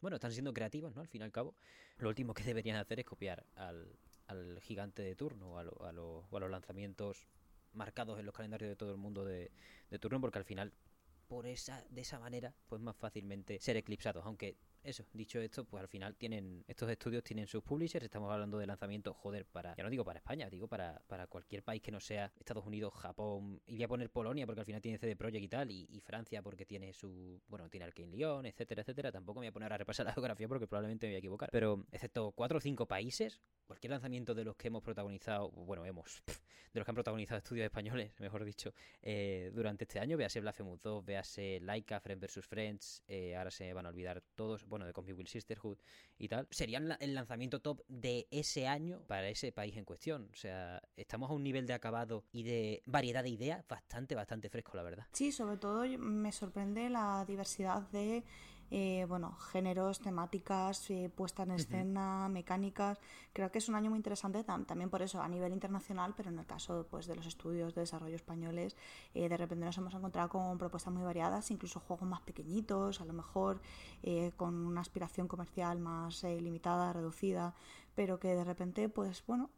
Bueno, 0.00 0.16
están 0.16 0.32
siendo 0.32 0.52
creativos, 0.52 0.94
¿no? 0.94 1.02
Al 1.02 1.08
fin 1.08 1.20
y 1.20 1.24
al 1.24 1.32
cabo, 1.32 1.54
lo 1.98 2.08
último 2.08 2.34
que 2.34 2.42
deberían 2.44 2.76
hacer 2.76 3.00
es 3.00 3.06
copiar 3.06 3.46
al, 3.54 3.98
al 4.26 4.60
gigante 4.60 5.02
de 5.02 5.14
turno 5.14 5.54
o 5.54 5.58
a, 5.58 5.88
a 5.88 5.92
los 5.92 6.50
lanzamientos 6.50 7.26
marcados 7.72 8.18
en 8.18 8.26
los 8.26 8.34
calendarios 8.34 8.68
de 8.70 8.76
todo 8.76 8.92
el 8.92 8.98
mundo 8.98 9.24
de, 9.24 9.50
de 9.90 9.98
turno 9.98 10.20
porque 10.20 10.38
al 10.38 10.44
final 10.44 10.72
por 11.28 11.46
esa 11.46 11.84
de 11.88 12.00
esa 12.00 12.18
manera 12.18 12.52
pues 12.68 12.80
más 12.82 12.96
fácilmente 12.96 13.60
ser 13.60 13.76
eclipsados 13.76 14.24
aunque 14.26 14.56
eso, 14.82 15.04
dicho 15.12 15.40
esto, 15.40 15.64
pues 15.64 15.82
al 15.82 15.88
final 15.88 16.16
tienen 16.16 16.64
estos 16.66 16.88
estudios 16.90 17.22
tienen 17.22 17.46
sus 17.46 17.62
publishers, 17.62 18.04
estamos 18.04 18.32
hablando 18.32 18.58
de 18.58 18.66
lanzamiento, 18.66 19.12
joder, 19.12 19.46
para 19.46 19.74
ya 19.76 19.82
no 19.82 19.90
digo 19.90 20.04
para 20.04 20.18
España, 20.18 20.48
digo 20.48 20.68
para, 20.68 21.02
para 21.06 21.26
cualquier 21.26 21.62
país 21.62 21.82
que 21.82 21.90
no 21.90 22.00
sea 22.00 22.32
Estados 22.38 22.64
Unidos, 22.66 22.94
Japón, 22.94 23.60
y 23.66 23.76
voy 23.76 23.84
a 23.84 23.88
poner 23.88 24.10
Polonia 24.10 24.46
porque 24.46 24.60
al 24.60 24.66
final 24.66 24.80
tiene 24.80 24.98
CD 24.98 25.16
Projekt 25.16 25.44
y 25.44 25.48
tal, 25.48 25.70
y, 25.70 26.00
Francia 26.00 26.42
porque 26.42 26.64
tiene 26.64 26.94
su, 26.94 27.40
bueno, 27.46 27.68
tiene 27.68 27.84
Arkane 27.84 28.08
Lyon, 28.08 28.46
etcétera, 28.46 28.80
etcétera, 28.80 29.12
tampoco 29.12 29.40
me 29.40 29.46
voy 29.46 29.48
a 29.48 29.52
poner 29.52 29.72
a 29.72 29.78
repasar 29.78 30.06
la 30.06 30.12
geografía 30.14 30.48
porque 30.48 30.66
probablemente 30.66 31.06
me 31.06 31.12
voy 31.12 31.16
a 31.16 31.18
equivocar, 31.18 31.50
pero 31.52 31.84
excepto 31.92 32.32
cuatro 32.32 32.58
o 32.58 32.60
cinco 32.60 32.86
países, 32.86 33.40
cualquier 33.66 33.90
lanzamiento 33.92 34.34
de 34.34 34.44
los 34.44 34.56
que 34.56 34.68
hemos 34.68 34.82
protagonizado, 34.82 35.50
bueno, 35.50 35.84
hemos, 35.84 36.22
de 36.72 36.80
los 36.80 36.84
que 36.84 36.90
han 36.90 36.94
protagonizado 36.94 37.38
estudios 37.38 37.66
españoles, 37.66 38.12
mejor 38.18 38.44
dicho, 38.44 38.72
eh, 39.02 39.50
durante 39.54 39.84
este 39.84 40.00
año, 40.00 40.16
véase 40.16 40.40
Blasphemous 40.40 40.80
2, 40.80 41.04
véase 41.04 41.60
Laika, 41.60 42.00
Friends 42.00 42.20
vs. 42.22 42.46
Friends, 42.46 43.02
eh, 43.06 43.36
ahora 43.36 43.50
se 43.50 43.72
van 43.74 43.86
a 43.86 43.90
olvidar 43.90 44.22
todos, 44.34 44.66
bueno, 44.70 44.86
de 44.86 44.94
Comic 44.94 45.18
Will 45.18 45.26
Sisterhood 45.26 45.76
y 46.16 46.28
tal, 46.28 46.48
serían 46.50 46.96
el 47.00 47.14
lanzamiento 47.14 47.60
top 47.60 47.82
de 47.88 48.26
ese 48.30 48.66
año 48.66 49.02
para 49.06 49.28
ese 49.28 49.52
país 49.52 49.76
en 49.76 49.84
cuestión. 49.84 50.30
O 50.32 50.36
sea, 50.36 50.80
estamos 50.96 51.30
a 51.30 51.34
un 51.34 51.42
nivel 51.42 51.66
de 51.66 51.74
acabado 51.74 52.24
y 52.32 52.44
de 52.44 52.82
variedad 52.86 53.22
de 53.22 53.30
ideas 53.30 53.64
bastante, 53.68 54.14
bastante 54.14 54.48
fresco, 54.48 54.76
la 54.76 54.82
verdad. 54.82 55.06
Sí, 55.12 55.32
sobre 55.32 55.58
todo 55.58 55.84
me 55.98 56.32
sorprende 56.32 56.88
la 56.88 57.24
diversidad 57.26 57.82
de 57.90 58.24
eh, 58.72 59.04
bueno, 59.08 59.36
géneros, 59.36 59.98
temáticas, 59.98 60.88
eh, 60.90 61.10
puesta 61.12 61.42
en 61.42 61.50
escena, 61.52 62.28
mecánicas. 62.28 63.00
Creo 63.32 63.50
que 63.50 63.58
es 63.58 63.68
un 63.68 63.74
año 63.74 63.90
muy 63.90 63.96
interesante 63.96 64.44
también 64.44 64.90
por 64.90 65.02
eso 65.02 65.20
a 65.20 65.28
nivel 65.28 65.52
internacional, 65.52 66.14
pero 66.16 66.30
en 66.30 66.38
el 66.38 66.46
caso 66.46 66.86
pues, 66.88 67.06
de 67.06 67.16
los 67.16 67.26
estudios 67.26 67.74
de 67.74 67.80
desarrollo 67.80 68.14
españoles, 68.14 68.76
eh, 69.14 69.28
de 69.28 69.36
repente 69.36 69.64
nos 69.64 69.76
hemos 69.78 69.92
encontrado 69.94 70.28
con 70.28 70.56
propuestas 70.56 70.92
muy 70.94 71.02
variadas, 71.02 71.50
incluso 71.50 71.80
juegos 71.80 72.08
más 72.08 72.20
pequeñitos, 72.20 73.00
a 73.00 73.04
lo 73.04 73.12
mejor 73.12 73.60
con 74.36 74.54
una 74.66 74.80
aspiración 74.80 75.28
comercial 75.28 75.78
más 75.78 76.22
limitada, 76.22 76.92
reducida, 76.92 77.54
pero 77.94 78.18
que 78.18 78.34
de 78.34 78.44
repente, 78.44 78.88
pues 78.88 79.22
bueno, 79.26 79.50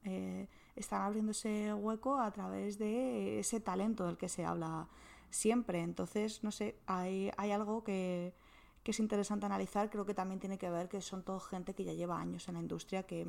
están 0.74 1.02
abriendo 1.02 1.30
ese 1.30 1.72
hueco 1.72 2.18
a 2.18 2.30
través 2.32 2.78
de 2.78 3.38
ese 3.38 3.60
talento 3.60 4.04
del 4.06 4.16
que 4.16 4.28
se 4.28 4.44
habla 4.44 4.88
siempre. 5.30 5.82
Entonces, 5.82 6.42
no 6.42 6.50
sé, 6.50 6.76
hay, 6.86 7.30
hay 7.36 7.52
algo 7.52 7.84
que 7.84 8.34
que 8.82 8.90
es 8.90 9.00
interesante 9.00 9.46
analizar, 9.46 9.90
creo 9.90 10.04
que 10.04 10.14
también 10.14 10.40
tiene 10.40 10.58
que 10.58 10.68
ver 10.70 10.88
que 10.88 11.00
son 11.00 11.22
todo 11.22 11.38
gente 11.40 11.74
que 11.74 11.84
ya 11.84 11.92
lleva 11.92 12.18
años 12.18 12.48
en 12.48 12.54
la 12.54 12.60
industria, 12.60 13.04
que, 13.04 13.26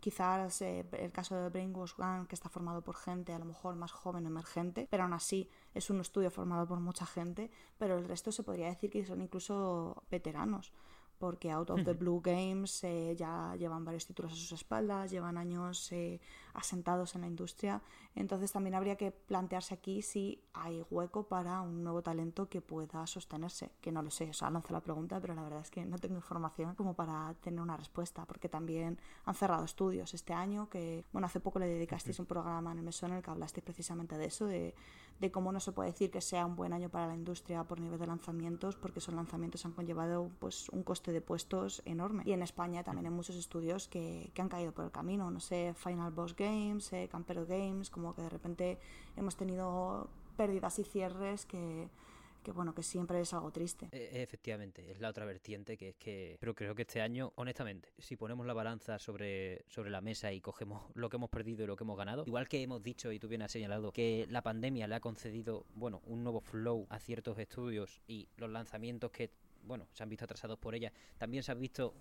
Quizás 0.00 0.62
eh, 0.62 0.86
el 0.92 1.10
caso 1.10 1.34
de 1.34 1.48
Brainwash 1.48 1.94
Gun, 1.96 2.26
que 2.26 2.34
está 2.34 2.48
formado 2.48 2.82
por 2.82 2.96
gente 2.96 3.32
a 3.32 3.38
lo 3.38 3.44
mejor 3.44 3.74
más 3.74 3.92
joven, 3.92 4.26
emergente, 4.26 4.86
pero 4.90 5.02
aún 5.02 5.14
así 5.14 5.48
es 5.74 5.90
un 5.90 6.00
estudio 6.00 6.30
formado 6.30 6.66
por 6.68 6.78
mucha 6.80 7.06
gente, 7.06 7.50
pero 7.78 7.98
el 7.98 8.06
resto 8.06 8.30
se 8.30 8.42
podría 8.42 8.68
decir 8.68 8.90
que 8.90 9.04
son 9.04 9.20
incluso 9.20 10.04
veteranos 10.10 10.72
porque 11.18 11.50
Out 11.50 11.70
of 11.70 11.84
the 11.84 11.92
Blue 11.92 12.20
Games 12.22 12.84
eh, 12.84 13.14
ya 13.16 13.54
llevan 13.56 13.84
varios 13.84 14.06
títulos 14.06 14.32
a 14.32 14.36
sus 14.36 14.52
espaldas, 14.52 15.10
llevan 15.10 15.38
años 15.38 15.90
eh, 15.92 16.20
asentados 16.54 17.14
en 17.14 17.22
la 17.22 17.26
industria, 17.26 17.82
entonces 18.14 18.52
también 18.52 18.74
habría 18.74 18.96
que 18.96 19.10
plantearse 19.10 19.74
aquí 19.74 20.02
si 20.02 20.42
hay 20.54 20.84
hueco 20.90 21.24
para 21.24 21.60
un 21.60 21.84
nuevo 21.84 22.02
talento 22.02 22.48
que 22.48 22.60
pueda 22.60 23.06
sostenerse, 23.06 23.70
que 23.80 23.92
no 23.92 24.02
lo 24.02 24.10
sé, 24.10 24.30
o 24.30 24.32
sea, 24.32 24.50
lanzo 24.50 24.72
la 24.72 24.80
pregunta, 24.80 25.20
pero 25.20 25.34
la 25.34 25.42
verdad 25.42 25.60
es 25.60 25.70
que 25.70 25.84
no 25.84 25.98
tengo 25.98 26.16
información 26.16 26.74
como 26.74 26.94
para 26.94 27.34
tener 27.40 27.60
una 27.60 27.76
respuesta, 27.76 28.24
porque 28.24 28.48
también 28.48 28.98
han 29.24 29.34
cerrado 29.34 29.64
estudios 29.64 30.14
este 30.14 30.32
año, 30.32 30.68
que, 30.70 31.04
bueno, 31.12 31.26
hace 31.26 31.40
poco 31.40 31.58
le 31.58 31.66
dedicasteis 31.66 32.18
un 32.18 32.26
programa 32.26 32.72
en 32.72 32.78
el 32.78 32.84
mesón 32.84 33.10
en 33.10 33.18
el 33.18 33.22
que 33.22 33.30
hablasteis 33.30 33.64
precisamente 33.64 34.16
de 34.16 34.26
eso, 34.26 34.46
de, 34.46 34.74
de 35.20 35.30
cómo 35.30 35.52
no 35.52 35.60
se 35.60 35.72
puede 35.72 35.90
decir 35.90 36.10
que 36.10 36.20
sea 36.20 36.46
un 36.46 36.56
buen 36.56 36.72
año 36.72 36.88
para 36.88 37.06
la 37.06 37.14
industria 37.14 37.64
por 37.64 37.80
nivel 37.80 37.98
de 37.98 38.06
lanzamientos, 38.06 38.76
porque 38.76 38.98
esos 38.98 39.14
lanzamientos 39.14 39.64
han 39.64 39.72
conllevado 39.72 40.30
pues 40.38 40.68
un 40.70 40.82
coste 40.82 41.12
de 41.12 41.20
puestos 41.20 41.82
enorme. 41.84 42.22
Y 42.26 42.32
en 42.32 42.42
España 42.42 42.84
también 42.84 43.06
hay 43.06 43.12
muchos 43.12 43.36
estudios 43.36 43.88
que, 43.88 44.30
que 44.34 44.42
han 44.42 44.48
caído 44.48 44.72
por 44.72 44.84
el 44.84 44.90
camino, 44.90 45.30
no 45.30 45.40
sé, 45.40 45.74
Final 45.74 46.12
Boss 46.12 46.36
Games, 46.36 46.92
eh, 46.92 47.08
Campero 47.10 47.46
Games, 47.46 47.90
como 47.90 48.14
que 48.14 48.22
de 48.22 48.28
repente 48.28 48.78
hemos 49.16 49.36
tenido 49.36 50.08
pérdidas 50.36 50.78
y 50.78 50.84
cierres 50.84 51.46
que, 51.46 51.88
que 52.46 52.52
bueno, 52.52 52.76
que 52.76 52.84
siempre 52.84 53.20
es 53.20 53.34
algo 53.34 53.50
triste. 53.50 53.88
E, 53.90 54.22
efectivamente, 54.22 54.92
es 54.92 55.00
la 55.00 55.08
otra 55.08 55.24
vertiente 55.24 55.76
que 55.76 55.88
es 55.88 55.96
que, 55.96 56.36
pero 56.38 56.54
creo 56.54 56.76
que 56.76 56.82
este 56.82 57.00
año, 57.00 57.32
honestamente, 57.34 57.88
si 57.98 58.14
ponemos 58.14 58.46
la 58.46 58.54
balanza 58.54 59.00
sobre, 59.00 59.64
sobre 59.66 59.90
la 59.90 60.00
mesa 60.00 60.32
y 60.32 60.40
cogemos 60.40 60.84
lo 60.94 61.08
que 61.08 61.16
hemos 61.16 61.28
perdido 61.28 61.64
y 61.64 61.66
lo 61.66 61.74
que 61.74 61.82
hemos 61.82 61.98
ganado, 61.98 62.22
igual 62.24 62.46
que 62.46 62.62
hemos 62.62 62.80
dicho 62.84 63.10
y 63.10 63.18
tú 63.18 63.26
bien 63.26 63.42
has 63.42 63.50
señalado 63.50 63.90
que 63.90 64.28
la 64.30 64.42
pandemia 64.42 64.86
le 64.86 64.94
ha 64.94 65.00
concedido, 65.00 65.66
bueno, 65.74 66.02
un 66.06 66.22
nuevo 66.22 66.40
flow 66.40 66.86
a 66.88 67.00
ciertos 67.00 67.36
estudios 67.40 68.00
y 68.06 68.28
los 68.36 68.48
lanzamientos 68.48 69.10
que 69.10 69.32
bueno, 69.64 69.88
se 69.92 70.04
han 70.04 70.08
visto 70.08 70.24
atrasados 70.24 70.56
por 70.60 70.76
ella, 70.76 70.92
también 71.18 71.42
se 71.42 71.50
han 71.50 71.58
visto 71.58 71.94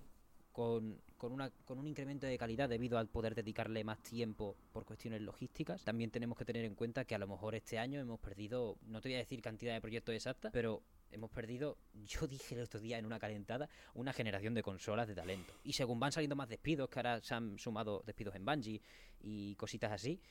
con, 0.55 1.01
con, 1.17 1.33
una, 1.33 1.49
con 1.65 1.79
un 1.79 1.85
incremento 1.85 2.27
de 2.27 2.37
calidad 2.37 2.69
debido 2.69 2.97
al 2.97 3.09
poder 3.09 3.35
dedicarle 3.35 3.83
más 3.83 4.01
tiempo 4.01 4.55
por 4.71 4.85
cuestiones 4.85 5.19
logísticas. 5.21 5.83
También 5.83 6.11
tenemos 6.11 6.37
que 6.37 6.45
tener 6.45 6.63
en 6.63 6.75
cuenta 6.75 7.03
que 7.03 7.13
a 7.13 7.17
lo 7.17 7.27
mejor 7.27 7.55
este 7.55 7.77
año 7.77 7.99
hemos 7.99 8.21
perdido, 8.21 8.77
no 8.87 9.01
te 9.01 9.09
voy 9.09 9.15
a 9.17 9.19
decir 9.19 9.41
cantidad 9.41 9.73
de 9.73 9.81
proyectos 9.81 10.15
exactas, 10.15 10.53
pero 10.53 10.81
hemos 11.11 11.29
perdido, 11.29 11.77
yo 12.05 12.25
dije 12.27 12.55
el 12.55 12.61
otro 12.61 12.79
día 12.79 12.97
en 12.97 13.05
una 13.05 13.19
calentada, 13.19 13.67
una 13.95 14.13
generación 14.13 14.53
de 14.53 14.63
consolas 14.63 15.09
de 15.09 15.15
talento. 15.15 15.53
Y 15.65 15.73
según 15.73 15.99
van 15.99 16.13
saliendo 16.13 16.37
más 16.37 16.47
despidos, 16.47 16.87
que 16.87 16.99
ahora 16.99 17.19
se 17.19 17.35
han 17.35 17.59
sumado 17.59 18.01
despidos 18.05 18.33
en 18.35 18.45
Bungie 18.45 18.81
y 19.19 19.55
cositas 19.55 19.91
así, 19.91 20.21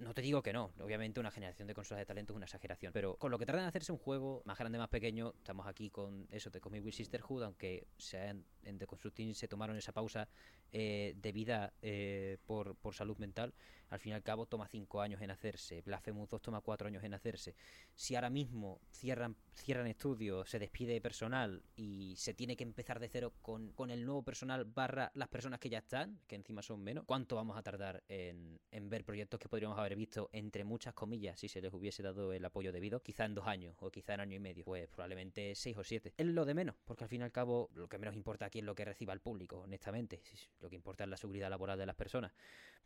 no 0.00 0.14
te 0.14 0.22
digo 0.22 0.42
que 0.42 0.52
no, 0.52 0.72
obviamente 0.80 1.20
una 1.20 1.30
generación 1.30 1.68
de 1.68 1.74
consolas 1.74 2.00
de 2.00 2.06
talento 2.06 2.32
es 2.32 2.36
una 2.36 2.46
exageración, 2.46 2.92
pero 2.92 3.16
con 3.16 3.30
lo 3.30 3.38
que 3.38 3.44
tratan 3.44 3.64
de 3.64 3.68
hacerse 3.68 3.92
un 3.92 3.98
juego 3.98 4.42
más 4.46 4.58
grande, 4.58 4.78
más 4.78 4.88
pequeño, 4.88 5.34
estamos 5.36 5.66
aquí 5.66 5.90
con 5.90 6.26
eso 6.30 6.50
de 6.50 6.60
Comic 6.60 6.84
With 6.84 6.94
Sisterhood, 6.94 7.42
aunque 7.42 7.86
sean 7.98 8.44
en 8.64 8.78
The 8.78 8.86
Constructing 8.86 9.34
se 9.34 9.46
tomaron 9.46 9.76
esa 9.76 9.92
pausa 9.92 10.28
eh, 10.72 11.14
debida 11.16 11.74
eh, 11.82 12.38
por, 12.46 12.76
por 12.76 12.94
salud 12.94 13.18
mental, 13.18 13.52
al 13.90 13.98
fin 14.00 14.12
y 14.12 14.14
al 14.14 14.22
cabo 14.22 14.46
toma 14.46 14.68
cinco 14.68 15.00
años 15.00 15.20
en 15.20 15.30
hacerse, 15.30 15.82
Blasphemous 15.82 16.28
2 16.28 16.40
toma 16.40 16.60
cuatro 16.60 16.88
años 16.88 17.04
en 17.04 17.14
hacerse. 17.14 17.54
Si 17.94 18.14
ahora 18.14 18.30
mismo 18.30 18.80
cierran, 18.90 19.36
cierran 19.54 19.86
estudios, 19.86 20.48
se 20.48 20.58
despide 20.58 21.00
personal 21.00 21.62
y 21.76 22.14
se 22.16 22.32
tiene 22.34 22.56
que 22.56 22.64
empezar 22.64 23.00
de 23.00 23.08
cero 23.08 23.32
con, 23.42 23.72
el 23.90 24.06
nuevo 24.06 24.22
personal 24.22 24.64
barra 24.64 25.10
las 25.14 25.28
personas 25.28 25.58
que 25.58 25.68
ya 25.68 25.78
están, 25.78 26.20
que 26.26 26.36
encima 26.36 26.62
son 26.62 26.82
menos, 26.82 27.04
¿cuánto 27.04 27.36
vamos 27.36 27.56
a 27.56 27.62
tardar 27.62 28.02
en, 28.08 28.60
en 28.70 28.88
ver 28.88 29.04
proyectos 29.04 29.40
que 29.40 29.48
podríamos 29.48 29.78
haber 29.78 29.96
visto 29.96 30.30
entre 30.32 30.64
muchas 30.64 30.94
comillas 30.94 31.38
si 31.38 31.48
se 31.48 31.60
les 31.60 31.72
hubiese 31.72 32.02
dado 32.02 32.32
el 32.32 32.44
apoyo 32.44 32.72
debido? 32.72 33.02
Quizá 33.02 33.24
en 33.24 33.34
dos 33.34 33.46
años 33.46 33.74
o 33.80 33.90
quizá 33.90 34.14
en 34.14 34.20
año 34.20 34.36
y 34.36 34.40
medio, 34.40 34.64
pues 34.64 34.88
probablemente 34.88 35.54
seis 35.56 35.76
o 35.76 35.84
siete. 35.84 36.14
Es 36.16 36.26
lo 36.26 36.44
de 36.44 36.54
menos, 36.54 36.76
porque 36.84 37.04
al 37.04 37.10
fin 37.10 37.22
y 37.22 37.24
al 37.24 37.32
cabo 37.32 37.70
lo 37.74 37.88
que 37.88 37.98
menos 37.98 38.14
importa 38.14 38.46
aquí 38.46 38.60
es 38.60 38.64
lo 38.64 38.74
que 38.74 38.84
reciba 38.84 39.12
el 39.12 39.20
público, 39.20 39.58
honestamente. 39.60 40.22
Lo 40.60 40.68
que 40.68 40.76
importa 40.76 41.04
es 41.04 41.10
la 41.10 41.16
seguridad 41.16 41.50
laboral 41.50 41.78
de 41.78 41.86
las 41.86 41.96
personas. 41.96 42.32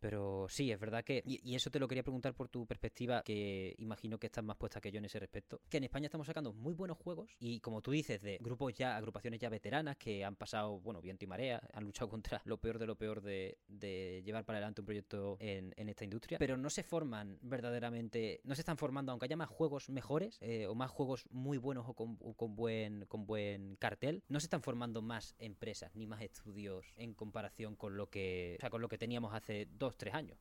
Pero 0.01 0.47
sí, 0.49 0.71
es 0.71 0.79
verdad 0.79 0.94
que, 1.03 1.23
y, 1.27 1.55
eso 1.55 1.71
te 1.71 1.79
lo 1.79 1.89
quería 1.89 2.03
preguntar 2.03 2.35
por 2.35 2.49
tu 2.49 2.67
perspectiva, 2.67 3.23
que 3.23 3.75
imagino 3.79 4.19
que 4.19 4.27
estás 4.27 4.45
más 4.45 4.57
puesta 4.57 4.81
que 4.81 4.91
yo 4.91 4.99
en 4.99 5.05
ese 5.05 5.19
respecto, 5.19 5.61
que 5.69 5.79
en 5.79 5.85
España 5.85 6.07
estamos 6.07 6.27
sacando 6.27 6.53
muy 6.53 6.75
buenos 6.75 6.99
juegos 6.99 7.37
y 7.39 7.61
como 7.61 7.81
tú 7.81 7.91
dices, 7.93 8.21
de 8.23 8.39
grupos 8.41 8.75
ya, 8.75 8.97
agrupaciones 8.97 9.41
ya 9.41 9.49
veteranas 9.49 9.97
que 9.97 10.25
han 10.25 10.37
pasado, 10.37 10.81
bueno, 10.81 11.01
viento 11.01 11.25
y 11.25 11.29
marea, 11.29 11.63
han 11.73 11.85
luchado 11.85 12.09
contra 12.09 12.43
lo 12.45 12.59
peor 12.59 12.79
de 12.79 12.87
lo 12.87 12.97
peor 12.97 13.23
de, 13.23 13.59
de 13.69 14.23
llevar 14.25 14.45
para 14.45 14.59
adelante 14.59 14.81
un 14.81 14.87
proyecto 14.87 15.37
en, 15.41 15.73
en, 15.77 15.89
esta 15.89 16.05
industria, 16.05 16.39
pero 16.39 16.57
no 16.57 16.71
se 16.71 16.83
forman 16.83 17.39
verdaderamente, 17.43 18.41
no 18.45 18.55
se 18.55 18.63
están 18.63 18.77
formando, 18.77 19.13
aunque 19.13 19.27
haya 19.27 19.37
más 19.37 19.49
juegos 19.49 19.89
mejores 19.89 20.39
eh, 20.41 20.67
o 20.67 20.75
más 20.75 20.91
juegos 20.91 21.27
muy 21.31 21.59
buenos 21.59 21.89
o 21.89 21.95
con, 21.95 22.17
con, 22.17 22.57
buen, 22.57 23.07
con 23.07 23.27
buen 23.27 23.77
cartel, 23.77 24.23
no 24.29 24.41
se 24.41 24.47
están 24.47 24.63
formando 24.63 25.03
más 25.03 25.35
empresas 25.39 25.95
ni 25.95 26.07
más 26.07 26.23
estudios 26.23 26.93
en 26.97 27.15
comparación 27.15 27.77
con 27.77 27.97
lo 27.97 28.09
que, 28.09 28.57
o 28.59 28.61
sea, 28.61 28.71
con 28.71 28.81
lo 28.81 28.89
que 28.89 28.99
teníamos 28.99 29.35
hace 29.35 29.67
dos 29.71 29.97
tres 29.97 30.15
años. 30.15 30.39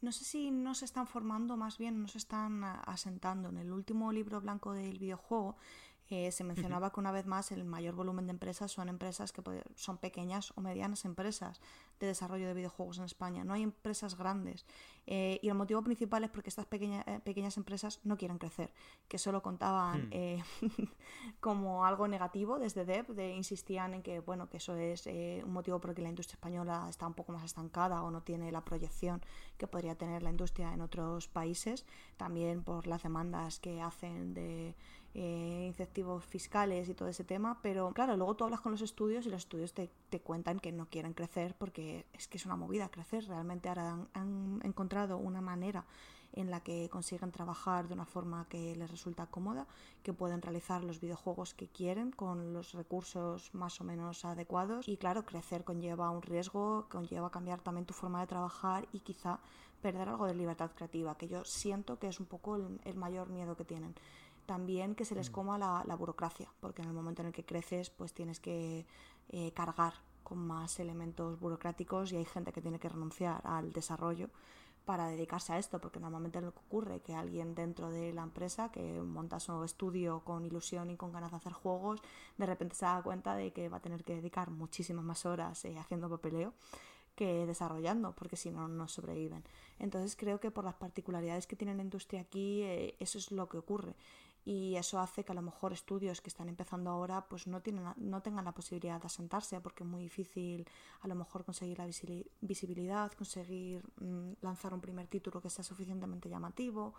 No 0.00 0.12
sé 0.12 0.24
si 0.24 0.50
no 0.50 0.74
se 0.74 0.84
están 0.84 1.06
formando, 1.06 1.56
más 1.56 1.78
bien 1.78 2.02
no 2.02 2.08
se 2.08 2.18
están 2.18 2.64
asentando. 2.64 3.48
En 3.48 3.58
el 3.58 3.72
último 3.72 4.12
libro 4.12 4.40
blanco 4.40 4.72
del 4.72 4.98
videojuego 4.98 5.56
eh, 6.10 6.32
se 6.32 6.42
mencionaba 6.42 6.90
que 6.90 7.00
una 7.00 7.12
vez 7.12 7.26
más 7.26 7.52
el 7.52 7.64
mayor 7.64 7.94
volumen 7.94 8.26
de 8.26 8.30
empresas 8.30 8.72
son 8.72 8.88
empresas 8.88 9.30
que 9.30 9.42
son 9.74 9.98
pequeñas 9.98 10.52
o 10.56 10.62
medianas 10.62 11.04
empresas 11.04 11.60
de 12.00 12.06
desarrollo 12.06 12.46
de 12.46 12.54
videojuegos 12.54 12.98
en 12.98 13.04
España. 13.04 13.44
No 13.44 13.52
hay 13.52 13.62
empresas 13.62 14.16
grandes. 14.16 14.64
Eh, 15.10 15.40
y 15.42 15.48
el 15.48 15.54
motivo 15.54 15.80
principal 15.82 16.22
es 16.24 16.28
porque 16.28 16.50
estas 16.50 16.66
eh, 16.70 17.20
pequeñas 17.24 17.56
empresas 17.56 17.98
no 18.04 18.18
quieren 18.18 18.36
crecer, 18.36 18.74
que 19.08 19.16
solo 19.16 19.40
contaban 19.40 20.10
hmm. 20.10 20.42
como 21.40 21.86
algo 21.86 22.06
negativo 22.08 22.58
desde 22.58 22.84
Dev, 22.84 23.06
de, 23.14 23.34
insistían 23.34 23.94
en 23.94 24.02
que 24.02 24.20
bueno 24.20 24.50
que 24.50 24.58
eso 24.58 24.76
es 24.76 25.06
un 25.06 25.52
motivo 25.52 25.80
por 25.80 25.90
el 25.90 25.96
que 25.96 26.02
la 26.02 26.10
industria 26.10 26.34
española 26.34 26.86
está 26.90 27.06
un 27.06 27.14
poco 27.14 27.32
más 27.32 27.42
estancada 27.42 28.02
o 28.02 28.10
no 28.10 28.22
tiene 28.22 28.52
la 28.52 28.62
proyección 28.66 29.22
que 29.56 29.66
podría 29.66 29.94
tener 29.94 30.22
la 30.22 30.28
industria 30.28 30.74
en 30.74 30.82
otros 30.82 31.26
países, 31.26 31.86
también 32.18 32.62
por 32.62 32.86
las 32.86 33.02
demandas 33.02 33.60
que 33.60 33.80
hacen 33.80 34.34
de 34.34 34.76
eh, 35.14 35.64
incentivos 35.66 36.24
fiscales 36.24 36.88
y 36.88 36.94
todo 36.94 37.08
ese 37.08 37.24
tema, 37.24 37.58
pero 37.62 37.92
claro, 37.92 38.16
luego 38.16 38.36
tú 38.36 38.44
hablas 38.44 38.60
con 38.60 38.72
los 38.72 38.82
estudios 38.82 39.26
y 39.26 39.30
los 39.30 39.42
estudios 39.42 39.72
te, 39.72 39.90
te 40.10 40.20
cuentan 40.20 40.60
que 40.60 40.70
no 40.70 40.86
quieren 40.86 41.14
crecer 41.14 41.54
porque 41.58 42.06
es 42.12 42.28
que 42.28 42.36
es 42.36 42.46
una 42.46 42.56
movida 42.56 42.90
crecer, 42.90 43.26
realmente 43.26 43.68
ahora 43.68 44.06
han, 44.12 44.60
encontrado 44.62 45.16
una 45.16 45.40
manera 45.40 45.86
en 46.34 46.50
la 46.50 46.60
que 46.60 46.90
consiguen 46.90 47.32
trabajar 47.32 47.88
de 47.88 47.94
una 47.94 48.04
forma 48.04 48.46
que 48.50 48.76
les 48.76 48.90
resulta 48.90 49.26
cómoda, 49.26 49.66
que 50.02 50.12
pueden 50.12 50.42
realizar 50.42 50.84
los 50.84 51.00
videojuegos 51.00 51.54
que 51.54 51.68
quieren 51.68 52.12
con 52.12 52.52
los 52.52 52.74
recursos 52.74 53.52
más 53.54 53.80
o 53.80 53.84
menos 53.84 54.26
adecuados. 54.26 54.86
Y 54.88 54.98
claro, 54.98 55.24
crecer 55.24 55.64
conlleva 55.64 56.10
un 56.10 56.20
riesgo, 56.20 56.86
conlleva 56.90 57.30
cambiar 57.30 57.62
también 57.62 57.86
tu 57.86 57.94
forma 57.94 58.20
de 58.20 58.26
trabajar 58.26 58.86
y 58.92 59.00
quizá 59.00 59.40
perder 59.80 60.10
algo 60.10 60.26
de 60.26 60.34
libertad 60.34 60.70
creativa, 60.74 61.16
que 61.16 61.28
yo 61.28 61.44
siento 61.44 61.98
que 61.98 62.08
es 62.08 62.20
un 62.20 62.26
poco 62.26 62.56
el 62.56 62.94
mayor 62.94 63.30
miedo 63.30 63.56
que 63.56 63.64
tienen 63.64 63.94
también 64.48 64.94
que 64.94 65.04
se 65.04 65.14
les 65.14 65.28
mm. 65.28 65.32
coma 65.34 65.58
la, 65.58 65.94
burocracia, 65.94 66.48
porque 66.58 66.80
en 66.80 66.88
el 66.88 66.94
momento 66.94 67.20
en 67.20 67.28
el 67.28 67.34
que 67.34 67.44
creces, 67.44 67.90
pues 67.90 68.14
tienes 68.14 68.40
que 68.40 68.86
eh, 69.28 69.52
cargar 69.52 69.92
con 70.22 70.38
más 70.38 70.80
elementos 70.80 71.38
burocráticos 71.38 72.12
y 72.12 72.16
hay 72.16 72.24
gente 72.24 72.50
que 72.50 72.62
tiene 72.62 72.78
que 72.78 72.88
renunciar 72.88 73.42
al 73.44 73.72
desarrollo 73.72 74.30
para 74.86 75.06
dedicarse 75.08 75.52
a 75.52 75.58
esto, 75.58 75.82
porque 75.82 76.00
normalmente 76.00 76.40
lo 76.40 76.52
que 76.52 76.60
ocurre 76.60 76.96
es 76.96 77.02
que 77.02 77.14
alguien 77.14 77.54
dentro 77.54 77.90
de 77.90 78.14
la 78.14 78.22
empresa 78.22 78.72
que 78.72 79.02
monta 79.02 79.38
su 79.38 79.62
estudio 79.64 80.20
con 80.24 80.46
ilusión 80.46 80.88
y 80.88 80.96
con 80.96 81.12
ganas 81.12 81.30
de 81.30 81.36
hacer 81.36 81.52
juegos, 81.52 82.00
de 82.38 82.46
repente 82.46 82.74
se 82.74 82.86
da 82.86 83.02
cuenta 83.02 83.34
de 83.34 83.52
que 83.52 83.68
va 83.68 83.76
a 83.76 83.82
tener 83.82 84.02
que 84.02 84.14
dedicar 84.14 84.48
muchísimas 84.48 85.04
más 85.04 85.26
horas 85.26 85.62
eh, 85.66 85.78
haciendo 85.78 86.08
papeleo 86.08 86.54
que 87.14 87.44
desarrollando, 87.46 88.12
porque 88.12 88.36
si 88.36 88.50
no, 88.50 88.66
no 88.68 88.88
sobreviven. 88.88 89.44
Entonces 89.78 90.16
creo 90.16 90.40
que 90.40 90.50
por 90.50 90.64
las 90.64 90.76
particularidades 90.76 91.46
que 91.46 91.56
tiene 91.56 91.74
la 91.74 91.82
industria 91.82 92.22
aquí, 92.22 92.62
eh, 92.62 92.94
eso 92.98 93.18
es 93.18 93.30
lo 93.30 93.46
que 93.46 93.58
ocurre 93.58 93.94
y 94.48 94.76
eso 94.76 94.98
hace 94.98 95.24
que 95.24 95.32
a 95.32 95.34
lo 95.34 95.42
mejor 95.42 95.74
estudios 95.74 96.22
que 96.22 96.30
están 96.30 96.48
empezando 96.48 96.88
ahora 96.88 97.26
pues 97.28 97.46
no, 97.46 97.60
tienen, 97.60 97.84
no 97.98 98.22
tengan 98.22 98.46
la 98.46 98.52
posibilidad 98.52 98.98
de 98.98 99.06
asentarse 99.06 99.60
porque 99.60 99.84
es 99.84 99.90
muy 99.90 100.00
difícil 100.00 100.66
a 101.02 101.06
lo 101.06 101.14
mejor 101.14 101.44
conseguir 101.44 101.76
la 101.76 101.86
visibilidad, 102.40 103.12
conseguir 103.12 103.84
mm, 104.00 104.36
lanzar 104.40 104.72
un 104.72 104.80
primer 104.80 105.06
título 105.06 105.42
que 105.42 105.50
sea 105.50 105.62
suficientemente 105.62 106.30
llamativo. 106.30 106.94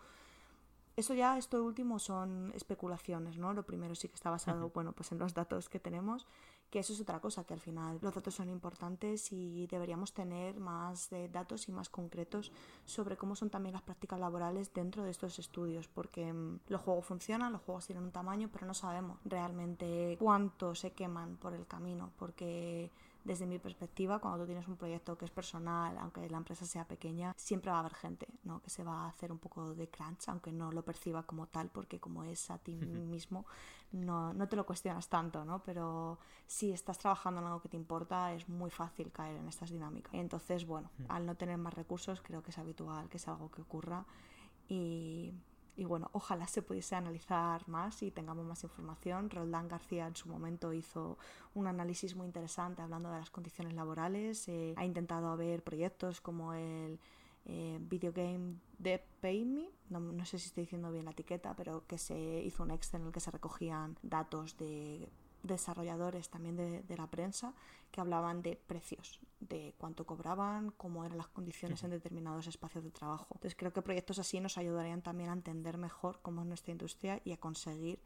Eso 0.94 1.12
ya, 1.12 1.38
esto 1.38 1.64
último 1.64 1.98
son 1.98 2.52
especulaciones, 2.54 3.36
¿no? 3.36 3.52
Lo 3.52 3.64
primero 3.64 3.96
sí 3.96 4.06
que 4.06 4.14
está 4.14 4.30
basado, 4.30 4.70
bueno, 4.70 4.92
pues 4.92 5.10
en 5.10 5.18
los 5.18 5.34
datos 5.34 5.68
que 5.68 5.80
tenemos 5.80 6.28
que 6.70 6.78
eso 6.78 6.92
es 6.92 7.00
otra 7.00 7.20
cosa, 7.20 7.44
que 7.44 7.54
al 7.54 7.60
final 7.60 7.98
los 8.00 8.14
datos 8.14 8.34
son 8.34 8.48
importantes 8.48 9.32
y 9.32 9.66
deberíamos 9.66 10.12
tener 10.12 10.60
más 10.60 11.10
de 11.10 11.28
datos 11.28 11.68
y 11.68 11.72
más 11.72 11.88
concretos 11.88 12.52
sobre 12.84 13.16
cómo 13.16 13.34
son 13.34 13.50
también 13.50 13.72
las 13.72 13.82
prácticas 13.82 14.20
laborales 14.20 14.72
dentro 14.72 15.02
de 15.02 15.10
estos 15.10 15.38
estudios, 15.38 15.88
porque 15.88 16.32
mm, 16.32 16.60
los 16.68 16.80
juegos 16.80 17.04
funcionan, 17.04 17.52
los 17.52 17.62
juegos 17.62 17.86
tienen 17.86 18.04
un 18.04 18.12
tamaño, 18.12 18.48
pero 18.52 18.66
no 18.66 18.74
sabemos 18.74 19.18
realmente 19.24 20.16
cuánto 20.20 20.74
se 20.74 20.92
queman 20.92 21.36
por 21.36 21.54
el 21.54 21.66
camino, 21.66 22.12
porque 22.16 22.90
desde 23.24 23.46
mi 23.46 23.58
perspectiva, 23.58 24.18
cuando 24.18 24.40
tú 24.40 24.46
tienes 24.46 24.66
un 24.66 24.76
proyecto 24.76 25.16
que 25.18 25.24
es 25.24 25.30
personal, 25.30 25.96
aunque 25.98 26.28
la 26.28 26.38
empresa 26.38 26.64
sea 26.64 26.86
pequeña, 26.86 27.34
siempre 27.36 27.70
va 27.70 27.78
a 27.78 27.80
haber 27.80 27.94
gente 27.94 28.26
¿no? 28.44 28.62
que 28.62 28.70
se 28.70 28.82
va 28.82 29.04
a 29.04 29.08
hacer 29.08 29.30
un 29.30 29.38
poco 29.38 29.74
de 29.74 29.88
crunch, 29.88 30.28
aunque 30.28 30.52
no 30.52 30.72
lo 30.72 30.82
perciba 30.82 31.22
como 31.24 31.46
tal, 31.46 31.68
porque 31.68 32.00
como 32.00 32.24
es 32.24 32.50
a 32.50 32.58
ti 32.58 32.74
mismo, 32.74 33.44
no, 33.92 34.32
no 34.32 34.48
te 34.48 34.56
lo 34.56 34.64
cuestionas 34.64 35.08
tanto, 35.08 35.44
¿no? 35.44 35.62
Pero 35.64 36.18
si 36.46 36.72
estás 36.72 36.98
trabajando 36.98 37.40
en 37.40 37.48
algo 37.48 37.60
que 37.60 37.68
te 37.68 37.76
importa, 37.76 38.32
es 38.32 38.48
muy 38.48 38.70
fácil 38.70 39.10
caer 39.12 39.36
en 39.36 39.48
estas 39.48 39.70
dinámicas. 39.70 40.14
Entonces, 40.14 40.64
bueno, 40.64 40.90
al 41.08 41.26
no 41.26 41.34
tener 41.34 41.58
más 41.58 41.74
recursos, 41.74 42.20
creo 42.22 42.42
que 42.42 42.50
es 42.50 42.58
habitual 42.58 43.08
que 43.08 43.16
es 43.16 43.28
algo 43.28 43.50
que 43.50 43.62
ocurra 43.62 44.04
y 44.68 45.34
y 45.76 45.84
bueno, 45.84 46.10
ojalá 46.12 46.46
se 46.46 46.62
pudiese 46.62 46.94
analizar 46.96 47.66
más 47.68 48.02
y 48.02 48.10
tengamos 48.10 48.44
más 48.44 48.62
información. 48.64 49.30
Roldán 49.30 49.68
García 49.68 50.06
en 50.06 50.16
su 50.16 50.28
momento 50.28 50.72
hizo 50.72 51.18
un 51.54 51.66
análisis 51.66 52.14
muy 52.14 52.26
interesante 52.26 52.82
hablando 52.82 53.10
de 53.10 53.18
las 53.18 53.30
condiciones 53.30 53.74
laborales. 53.74 54.48
Eh, 54.48 54.74
ha 54.76 54.84
intentado 54.84 55.36
ver 55.36 55.62
proyectos 55.62 56.20
como 56.20 56.52
el 56.54 56.98
eh, 57.46 57.78
Video 57.80 58.12
Game 58.12 58.56
de 58.78 59.02
Pay 59.20 59.44
Me, 59.44 59.70
no, 59.88 60.00
no, 60.00 60.24
sé 60.24 60.38
si 60.38 60.48
estoy 60.48 60.64
diciendo 60.64 60.92
bien 60.92 61.06
la 61.06 61.12
etiqueta, 61.12 61.54
pero 61.56 61.86
que 61.86 61.98
se 61.98 62.42
hizo 62.42 62.62
un 62.62 62.70
Excel 62.70 63.00
en 63.00 63.06
el 63.08 63.12
que 63.12 63.20
se 63.20 63.30
recogían 63.30 63.96
datos 64.02 64.56
de 64.56 65.08
desarrolladores 65.42 66.28
también 66.28 66.56
de, 66.56 66.82
de, 66.82 66.96
la 66.96 67.06
prensa 67.06 67.54
que 67.90 68.00
hablaban 68.00 68.42
de 68.42 68.56
precios, 68.56 69.20
de 69.40 69.74
cuánto 69.78 70.06
cobraban, 70.06 70.70
cómo 70.72 71.04
eran 71.04 71.18
las 71.18 71.28
condiciones 71.28 71.82
en 71.82 71.90
determinados 71.90 72.46
espacios 72.46 72.84
de 72.84 72.90
trabajo. 72.90 73.26
Entonces 73.34 73.56
creo 73.56 73.72
que 73.72 73.82
proyectos 73.82 74.18
así 74.18 74.40
nos 74.40 74.58
ayudarían 74.58 75.02
también 75.02 75.30
a 75.30 75.32
entender 75.32 75.78
mejor 75.78 76.20
cómo 76.22 76.42
es 76.42 76.46
nuestra 76.46 76.72
industria 76.72 77.20
y 77.24 77.32
a 77.32 77.36
conseguir 77.36 78.00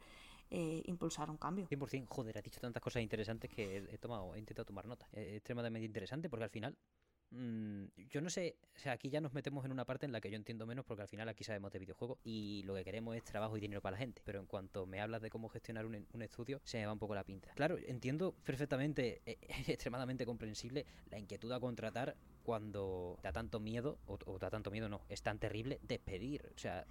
eh, 0.51 0.83
impulsar 0.85 1.29
un 1.29 1.37
cambio. 1.37 1.67
100%, 1.67 2.05
joder, 2.07 2.37
has 2.37 2.43
dicho 2.43 2.59
tantas 2.59 2.81
cosas 2.81 3.01
interesantes 3.01 3.49
que 3.49 3.77
he, 3.77 3.97
tomado, 3.97 4.35
he 4.35 4.39
intentado 4.39 4.65
tomar 4.65 4.85
nota. 4.85 5.07
Es 5.11 5.37
extremadamente 5.37 5.85
interesante 5.85 6.29
porque 6.29 6.43
al 6.43 6.49
final 6.49 6.77
Mm, 7.37 7.87
yo 8.09 8.21
no 8.21 8.29
sé, 8.29 8.55
o 8.75 8.79
sea, 8.79 8.93
aquí 8.93 9.09
ya 9.09 9.19
nos 9.19 9.33
metemos 9.33 9.65
en 9.65 9.71
una 9.71 9.83
parte 9.83 10.05
en 10.05 10.13
la 10.13 10.21
que 10.21 10.29
yo 10.29 10.37
entiendo 10.37 10.65
menos 10.65 10.85
porque 10.85 11.01
al 11.01 11.07
final 11.09 11.27
aquí 11.27 11.43
sabemos 11.43 11.71
de 11.71 11.79
videojuegos 11.79 12.17
y 12.23 12.63
lo 12.63 12.75
que 12.75 12.85
queremos 12.85 13.15
es 13.15 13.23
trabajo 13.25 13.57
y 13.57 13.59
dinero 13.59 13.81
para 13.81 13.95
la 13.95 13.97
gente. 13.97 14.21
Pero 14.23 14.39
en 14.39 14.45
cuanto 14.45 14.85
me 14.85 15.01
hablas 15.01 15.21
de 15.21 15.29
cómo 15.29 15.49
gestionar 15.49 15.85
un, 15.85 16.21
estudio, 16.21 16.61
se 16.63 16.77
me 16.77 16.85
va 16.85 16.93
un 16.93 16.99
poco 16.99 17.13
la 17.13 17.25
pinta. 17.25 17.51
Claro, 17.55 17.77
entiendo 17.77 18.33
perfectamente, 18.45 19.21
es 19.25 19.69
extremadamente 19.69 20.25
comprensible 20.25 20.85
la 21.09 21.19
inquietud 21.19 21.51
a 21.51 21.59
contratar 21.59 22.15
cuando 22.43 23.19
da 23.21 23.33
tanto 23.33 23.59
miedo, 23.59 23.97
o, 24.05 24.39
da 24.39 24.49
tanto 24.49 24.71
miedo 24.71 24.87
no, 24.87 25.01
es 25.09 25.21
tan 25.21 25.39
terrible 25.39 25.79
despedir. 25.83 26.49
O 26.55 26.57
sea, 26.57 26.85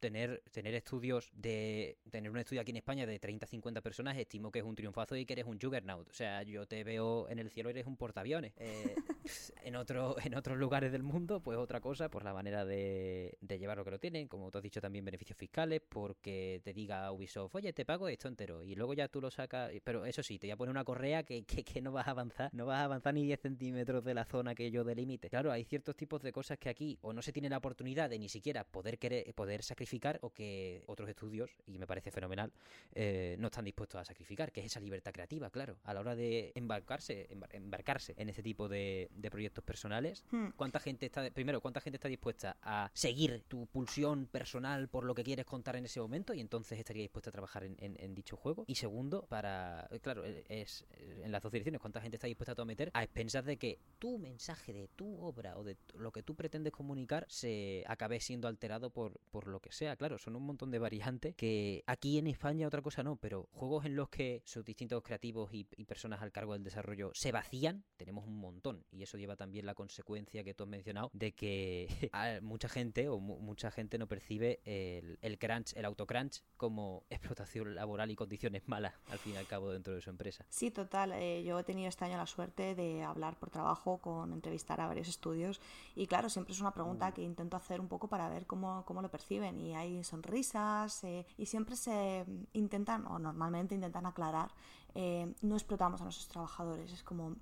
tener, 0.00 0.42
tener 0.50 0.74
estudios 0.74 1.30
de. 1.34 1.98
Tener 2.10 2.30
un 2.30 2.38
estudio 2.38 2.60
aquí 2.60 2.70
en 2.70 2.76
España 2.76 3.06
de 3.06 3.18
30, 3.18 3.46
50 3.46 3.80
personas, 3.80 4.16
estimo 4.16 4.50
que 4.50 4.58
es 4.58 4.64
un 4.64 4.74
triunfazo 4.74 5.16
y 5.16 5.24
que 5.24 5.32
eres 5.34 5.46
un 5.46 5.58
juggernaut. 5.58 6.08
O 6.08 6.12
sea, 6.12 6.42
yo 6.42 6.66
te 6.66 6.84
veo 6.84 7.28
en 7.28 7.38
el 7.38 7.50
cielo, 7.50 7.70
eres 7.70 7.86
un 7.86 7.96
portaaviones. 7.96 8.52
Eh, 8.56 8.94
en, 9.64 9.76
otro, 9.76 10.16
en 10.22 10.34
otros 10.34 10.58
lugares 10.58 10.92
del 10.92 11.02
mundo, 11.02 11.40
pues 11.40 11.58
otra 11.58 11.80
cosa, 11.80 12.08
por 12.08 12.24
la 12.24 12.34
manera 12.34 12.64
de, 12.64 13.36
de 13.40 13.58
llevar 13.58 13.78
lo 13.78 13.84
que 13.84 13.92
lo 13.92 13.98
tienen. 13.98 14.28
Como 14.28 14.50
tú 14.50 14.58
has 14.58 14.64
dicho, 14.64 14.80
también 14.80 15.04
beneficios 15.04 15.38
fiscales, 15.38 15.80
porque 15.88 16.60
te 16.64 16.72
diga 16.72 17.10
Ubisoft, 17.12 17.54
oye, 17.54 17.72
te 17.72 17.84
pago 17.84 18.08
esto 18.08 18.28
entero. 18.28 18.62
Y 18.62 18.74
luego 18.74 18.94
ya 18.94 19.08
tú 19.08 19.20
lo 19.20 19.30
sacas. 19.30 19.70
Pero 19.84 20.04
eso 20.04 20.22
sí, 20.22 20.38
te 20.38 20.48
voy 20.48 20.52
a 20.52 20.56
poner 20.56 20.70
una 20.70 20.84
correa 20.84 21.22
que, 21.22 21.44
que, 21.44 21.64
que 21.64 21.80
no 21.80 21.92
vas 21.92 22.08
a 22.08 22.10
avanzar. 22.10 22.50
No 22.52 22.66
vas 22.66 22.80
a 22.80 22.84
avanzar 22.84 23.14
ni 23.14 23.24
10 23.24 23.40
centímetros 23.40 24.04
de 24.04 24.14
la 24.14 24.24
zona 24.24 24.54
que 24.54 24.70
yo 24.70 24.84
delimite. 24.84 25.30
Claro, 25.30 25.52
hay 25.52 25.64
ciertos 25.64 25.96
tipos 25.96 26.22
de 26.22 26.32
cosas 26.32 26.58
que 26.58 26.68
aquí 26.68 26.98
o 27.00 27.12
no 27.12 27.22
se 27.22 27.32
tiene 27.32 27.48
la 27.48 27.58
oportunidad 27.58 28.10
de 28.10 28.18
ni 28.18 28.28
siquiera 28.28 28.64
poder 28.64 28.98
querer, 28.98 29.32
poder 29.34 29.62
sacrificar 29.62 29.83
o 30.20 30.30
que 30.30 30.82
otros 30.86 31.08
estudios, 31.08 31.50
y 31.66 31.78
me 31.78 31.86
parece 31.86 32.10
fenomenal, 32.10 32.52
eh, 32.94 33.36
no 33.38 33.48
están 33.48 33.64
dispuestos 33.64 34.00
a 34.00 34.04
sacrificar, 34.04 34.52
que 34.52 34.60
es 34.60 34.66
esa 34.66 34.80
libertad 34.80 35.12
creativa, 35.12 35.50
claro, 35.50 35.76
a 35.84 35.94
la 35.94 36.00
hora 36.00 36.14
de 36.14 36.52
embarcarse, 36.54 37.28
embarcarse 37.52 38.14
en 38.16 38.28
ese 38.28 38.42
tipo 38.42 38.68
de, 38.68 39.10
proyectos 39.30 39.64
personales. 39.64 40.24
Hmm. 40.30 40.50
¿Cuánta 40.54 40.78
gente 40.78 41.06
está, 41.06 41.28
primero, 41.30 41.60
cuánta 41.60 41.80
gente 41.80 41.96
está 41.96 42.08
dispuesta 42.08 42.56
a 42.62 42.90
seguir 42.94 43.42
tu 43.48 43.66
pulsión 43.66 44.26
personal 44.26 44.88
por 44.88 45.04
lo 45.04 45.14
que 45.14 45.24
quieres 45.24 45.44
contar 45.44 45.74
en 45.76 45.86
ese 45.86 45.98
momento 45.98 46.34
y 46.34 46.40
entonces 46.40 46.78
estaría 46.78 47.02
dispuesta 47.02 47.30
a 47.30 47.32
trabajar 47.32 47.64
en, 47.64 48.14
dicho 48.14 48.36
juego? 48.36 48.64
Y 48.68 48.76
segundo, 48.76 49.26
para, 49.26 49.88
eh, 49.90 49.98
claro, 49.98 50.24
eh, 50.24 50.44
es 50.48 50.86
en 51.22 51.32
las 51.32 51.42
dos 51.42 51.50
direcciones, 51.50 51.80
cuánta 51.80 52.00
gente 52.00 52.16
está 52.16 52.26
dispuesta 52.26 52.54
a 52.56 52.64
meter 52.64 52.90
a 52.94 53.02
expensas 53.02 53.44
de 53.44 53.56
que 53.56 53.78
tu 53.98 54.18
mensaje 54.18 54.72
de 54.72 54.88
tu 54.88 55.20
obra 55.20 55.58
o 55.58 55.64
de 55.64 55.76
lo 55.94 56.12
que 56.12 56.22
tú 56.22 56.34
pretendes 56.34 56.72
comunicar 56.72 57.26
se 57.28 57.84
acabe 57.86 58.20
siendo 58.20 58.48
alterado 58.48 58.90
por, 58.90 59.20
por 59.30 59.48
lo 59.48 59.60
que 59.60 59.72
sea 59.74 59.96
claro, 59.96 60.18
son 60.18 60.36
un 60.36 60.44
montón 60.44 60.70
de 60.70 60.78
variantes 60.78 61.34
que 61.34 61.82
aquí 61.86 62.18
en 62.18 62.26
España 62.26 62.66
otra 62.66 62.82
cosa 62.82 63.02
no, 63.02 63.16
pero 63.16 63.48
juegos 63.52 63.84
en 63.84 63.96
los 63.96 64.08
que 64.08 64.42
sus 64.44 64.64
distintos 64.64 65.02
creativos 65.02 65.50
y, 65.52 65.64
personas 65.84 66.22
al 66.22 66.32
cargo 66.32 66.54
del 66.54 66.64
desarrollo 66.64 67.10
se 67.14 67.30
vacían, 67.30 67.84
tenemos 67.96 68.26
un 68.26 68.38
montón. 68.38 68.84
Y 68.90 69.02
eso 69.02 69.18
lleva 69.18 69.36
también 69.36 69.66
la 69.66 69.74
consecuencia 69.74 70.42
que 70.42 70.54
tú 70.54 70.64
has 70.64 70.70
mencionado 70.70 71.10
de 71.12 71.32
que 71.32 71.88
mucha 72.42 72.68
gente 72.68 73.08
o 73.08 73.18
mucha 73.18 73.70
gente 73.70 73.98
no 73.98 74.08
percibe 74.08 74.60
el, 74.64 75.18
el 75.20 75.38
crunch, 75.38 75.76
el 75.76 75.84
autocrunch 75.84 76.42
como 76.56 77.04
explotación 77.10 77.74
laboral 77.74 78.10
y 78.10 78.16
condiciones 78.16 78.66
malas 78.66 78.94
al 79.10 79.18
fin 79.18 79.34
y 79.34 79.36
al 79.36 79.46
cabo 79.46 79.70
dentro 79.70 79.94
de 79.94 80.00
su 80.00 80.10
empresa. 80.10 80.46
Sí, 80.48 80.70
total. 80.70 81.12
Eh, 81.12 81.42
yo 81.44 81.58
he 81.58 81.64
tenido 81.64 81.88
este 81.88 82.04
año 82.04 82.16
la 82.16 82.26
suerte 82.26 82.74
de 82.74 83.02
hablar 83.02 83.36
por 83.38 83.50
trabajo 83.50 83.98
con 83.98 84.32
entrevistar 84.32 84.80
a 84.80 84.86
varios 84.86 85.08
estudios 85.08 85.60
y 85.94 86.06
claro, 86.06 86.28
siempre 86.28 86.52
es 86.54 86.60
una 86.60 86.72
pregunta 86.72 87.10
mm. 87.10 87.12
que 87.12 87.22
intento 87.22 87.56
hacer 87.56 87.80
un 87.80 87.88
poco 87.88 88.08
para 88.08 88.28
ver 88.28 88.46
cómo, 88.46 88.84
cómo 88.86 89.02
lo 89.02 89.10
perciben 89.10 89.60
y 89.60 89.63
hay 89.72 90.04
sonrisas 90.04 91.04
eh, 91.04 91.26
y 91.38 91.46
siempre 91.46 91.76
se 91.76 92.26
intentan, 92.52 93.06
o 93.06 93.18
normalmente 93.18 93.74
intentan 93.74 94.06
aclarar, 94.06 94.50
eh, 94.94 95.34
no 95.42 95.54
explotamos 95.54 96.00
a 96.00 96.04
nuestros 96.04 96.28
trabajadores, 96.28 96.92
es 96.92 97.02
como, 97.02 97.36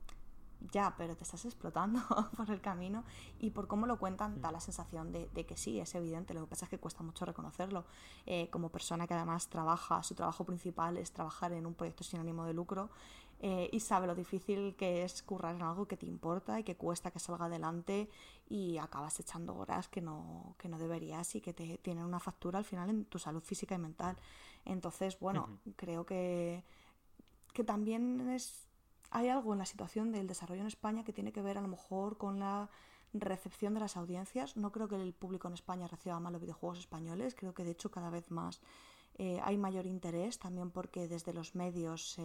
ya, 0.71 0.95
pero 0.97 1.17
te 1.17 1.25
estás 1.25 1.45
explotando 1.45 2.01
por 2.37 2.51
el 2.51 2.61
camino 2.61 3.05
y 3.39 3.51
por 3.51 3.67
cómo 3.67 3.87
lo 3.87 3.99
cuentan 3.99 4.41
da 4.41 4.53
la 4.53 4.61
sensación 4.61 5.13
de, 5.13 5.29
que 5.29 5.57
sí, 5.57 5.81
es 5.81 5.95
evidente, 5.95 6.35
lo 6.35 6.43
que 6.43 6.47
pasa 6.47 6.67
es 6.67 6.71
que 6.71 6.79
cuesta 6.79 7.03
mucho 7.03 7.25
reconocerlo. 7.25 7.85
Eh, 8.27 8.49
como 8.51 8.69
persona 8.69 9.07
que 9.07 9.15
además 9.15 9.49
trabaja, 9.49 10.03
su 10.03 10.15
trabajo 10.15 10.45
principal 10.45 10.97
es 10.97 11.13
trabajar 11.13 11.53
en 11.53 11.67
un 11.67 11.75
proyecto 11.75 12.05
sin 12.05 12.21
ánimo 12.21 12.45
de 12.45 12.55
lucro 12.55 12.91
eh, 13.45 13.69
y 13.73 13.81
sabe 13.81 14.07
lo 14.07 14.15
difícil 14.15 14.77
que 14.77 15.03
es 15.03 15.21
currar 15.25 15.57
en 15.57 15.63
algo 15.63 15.89
que 15.89 15.97
te 15.97 16.07
importa 16.07 16.61
y 16.61 16.63
que 16.63 16.77
cuesta 16.77 17.11
que 17.11 17.19
salga 17.19 17.47
adelante 17.47 18.09
y 18.49 18.79
acabas 18.79 19.19
echando 19.19 19.57
horas 19.57 19.89
que 19.89 20.01
no, 20.01 20.55
que 20.59 20.69
no 20.69 20.79
deberías 20.79 21.35
y 21.35 21.41
que 21.41 21.53
te 21.53 21.77
tienen 21.79 22.05
una 22.05 22.21
factura 22.21 22.61
al 22.61 22.65
final 22.65 22.89
en 22.89 23.05
tu 23.05 23.19
salud 23.19 23.43
física 23.43 23.75
y 23.75 23.79
mental. 23.79 24.17
Entonces, 24.65 25.19
bueno, 25.19 25.59
creo 25.75 26.07
que, 26.07 26.63
que 27.53 27.65
también 27.65 28.31
es 28.31 28.69
hay 29.11 29.29
algo 29.29 29.53
en 29.53 29.59
la 29.59 29.67
situación 29.67 30.13
del 30.13 30.29
desarrollo 30.29 30.61
en 30.61 30.69
España 30.69 31.03
que 31.03 31.13
tiene 31.13 31.33
que 31.33 31.43
ver 31.43 31.59
a 31.59 31.63
lo 31.63 31.69
mejor 31.69 32.19
con 32.19 32.39
la 32.39 32.71
recepción 33.13 33.75
de 33.75 33.81
las 33.81 33.97
audiencias. 33.97 34.57
No 34.57 34.71
creo 34.71 34.87
que 34.87 34.95
el 34.95 35.15
público 35.15 35.49
en 35.49 35.55
España 35.55 35.89
reciba 35.89 36.21
más 36.21 36.31
los 36.31 36.41
videojuegos 36.41 36.79
españoles, 36.79 37.35
creo 37.35 37.55
que 37.55 37.65
de 37.65 37.73
hecho 37.73 37.91
cada 37.91 38.09
vez 38.09 38.31
más 38.31 38.61
eh, 39.19 39.41
hay 39.43 39.59
mayor 39.59 39.87
interés, 39.87 40.39
también 40.39 40.71
porque 40.71 41.09
desde 41.09 41.33
los 41.35 41.57
medios 41.57 42.17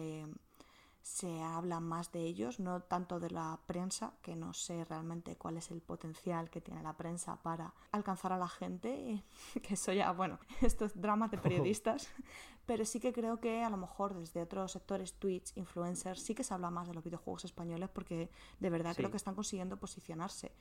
se 1.08 1.40
habla 1.40 1.80
más 1.80 2.12
de 2.12 2.20
ellos, 2.20 2.60
no 2.60 2.82
tanto 2.82 3.18
de 3.18 3.30
la 3.30 3.58
prensa, 3.66 4.12
que 4.20 4.36
no 4.36 4.52
sé 4.52 4.84
realmente 4.84 5.36
cuál 5.36 5.56
es 5.56 5.70
el 5.70 5.80
potencial 5.80 6.50
que 6.50 6.60
tiene 6.60 6.82
la 6.82 6.98
prensa 6.98 7.42
para 7.42 7.72
alcanzar 7.92 8.34
a 8.34 8.38
la 8.38 8.46
gente, 8.46 9.24
que 9.62 9.74
eso 9.74 9.92
ya, 9.92 10.12
bueno, 10.12 10.38
estos 10.60 11.00
dramas 11.00 11.30
de 11.30 11.38
periodistas, 11.38 12.10
pero 12.66 12.84
sí 12.84 13.00
que 13.00 13.14
creo 13.14 13.40
que 13.40 13.64
a 13.64 13.70
lo 13.70 13.78
mejor 13.78 14.14
desde 14.14 14.42
otros 14.42 14.72
sectores, 14.72 15.14
Twitch, 15.14 15.56
influencers, 15.56 16.20
sí 16.20 16.34
que 16.34 16.44
se 16.44 16.52
habla 16.52 16.70
más 16.70 16.86
de 16.86 16.94
los 16.94 17.02
videojuegos 17.02 17.46
españoles 17.46 17.88
porque 17.88 18.30
de 18.60 18.70
verdad 18.70 18.94
creo 18.94 19.10
que 19.10 19.16
están 19.16 19.34
consiguiendo 19.34 19.78
posicionarse, 19.78 20.52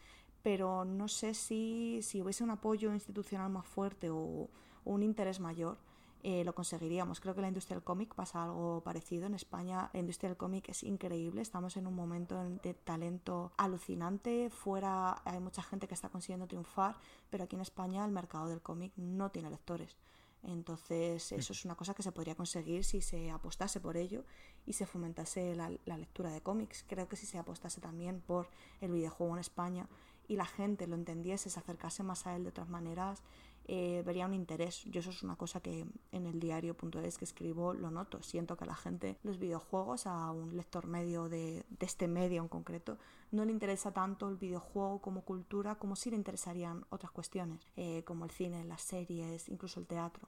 pero 0.44 0.86
no 0.86 1.10
sé 1.10 1.34
si, 1.34 2.00
si 2.02 2.22
hubiese 2.22 2.46
un 2.46 2.52
apoyo 2.52 2.94
institucional 2.94 3.52
más 3.52 3.68
fuerte 3.68 4.10
o 4.10 4.50
un 4.86 5.04
interés 5.04 5.42
mayor, 5.42 5.78
eh, 6.24 6.44
lo 6.44 6.54
conseguiríamos. 6.54 7.20
Creo 7.20 7.36
que 7.36 7.42
la 7.42 7.48
industria 7.48 7.76
del 7.76 7.84
cómic 7.84 8.16
pasa 8.16 8.44
algo 8.44 8.82
parecido. 8.84 9.26
En 9.26 9.36
España 9.36 9.90
la 9.94 10.00
industria 10.00 10.30
del 10.30 10.38
cómic 10.38 10.70
es 10.70 10.84
increíble. 10.84 11.42
Estamos 11.42 11.78
en 11.78 11.88
un 11.88 11.96
momento 11.96 12.44
de 12.44 12.74
talento 12.74 13.52
alucinante. 13.58 14.50
Fuera 14.50 15.22
hay 15.26 15.40
mucha 15.40 15.62
gente 15.62 15.88
que 15.88 15.94
está 15.94 16.10
consiguiendo 16.10 16.48
triunfar, 16.48 16.96
pero 17.30 17.44
aquí 17.44 17.56
en 17.56 17.62
España 17.62 18.04
el 18.06 18.12
mercado 18.12 18.48
del 18.48 18.62
cómic 18.62 18.94
no 18.98 19.30
tiene 19.32 19.50
lectores. 19.50 19.98
Entonces, 20.44 21.32
eso 21.32 21.54
es 21.54 21.66
una 21.66 21.76
cosa 21.76 21.94
que 21.94 22.04
se 22.04 22.12
podría 22.12 22.36
conseguir 22.36 22.84
si 22.84 23.02
se 23.02 23.32
apostase 23.32 23.80
por 23.80 23.98
ello 23.98 24.24
y 24.66 24.74
se 24.74 24.86
fomentase 24.86 25.56
la, 25.56 25.72
la, 25.86 25.98
lectura 25.98 26.32
de 26.32 26.42
cómics. 26.42 26.86
Creo 26.88 27.10
que 27.10 27.16
si 27.16 27.26
se 27.26 27.38
apostase 27.38 27.82
también 27.82 28.22
por 28.22 28.48
el 28.80 28.92
videojuego 28.92 29.34
en 29.34 29.40
España 29.40 29.88
y 30.28 30.36
la 30.36 30.46
gente 30.46 30.88
lo 30.88 30.96
entendiese, 30.96 31.50
se 31.50 31.60
acercase 31.60 32.04
más 32.04 32.28
a 32.28 32.36
él 32.36 32.44
de 32.44 32.50
otras 32.50 32.70
maneras, 32.70 33.24
eh, 33.68 34.04
vería 34.06 34.26
un 34.26 34.34
interés. 34.34 34.84
Yo 34.86 35.00
eso 35.00 35.10
es 35.10 35.24
una 35.24 35.36
cosa 35.36 35.60
que 35.60 35.86
en 36.12 36.26
el 36.26 36.40
diario.es 36.40 37.18
que 37.18 37.26
escribo 37.26 37.74
lo 37.74 37.92
noto. 37.92 38.22
Siento 38.24 38.56
que 38.58 38.64
a 38.64 38.68
la 38.68 38.76
gente 38.76 39.18
los 39.24 39.40
videojuegos, 39.40 40.08
a 40.08 40.32
un 40.32 40.56
lector 40.56 40.88
medio 40.88 41.30
de, 41.30 41.66
de 41.70 41.86
este 41.86 42.08
medio 42.08 42.42
en 42.42 42.48
concreto, 42.48 42.98
no 43.32 43.44
le 43.44 43.52
interesa 43.52 43.92
tanto 43.92 44.30
el 44.30 44.38
videojuego 44.38 45.02
como 45.02 45.22
cultura 45.22 45.76
como 45.76 45.96
si 45.96 46.10
le 46.10 46.16
interesarían 46.16 46.86
otras 46.90 47.12
cuestiones, 47.12 47.68
eh, 47.76 48.04
como 48.06 48.26
el 48.26 48.32
cine, 48.32 48.64
las 48.64 48.82
series, 48.82 49.50
incluso 49.50 49.80
el 49.80 49.86
teatro. 49.86 50.26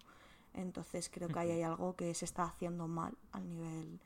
Entonces 0.54 1.10
creo 1.10 1.30
que 1.30 1.40
ahí 1.40 1.52
hay 1.52 1.62
algo 1.62 1.96
que 1.96 2.14
se 2.14 2.26
está 2.26 2.44
haciendo 2.44 2.88
mal 2.88 3.18
al 3.32 3.48
nivel 3.48 4.00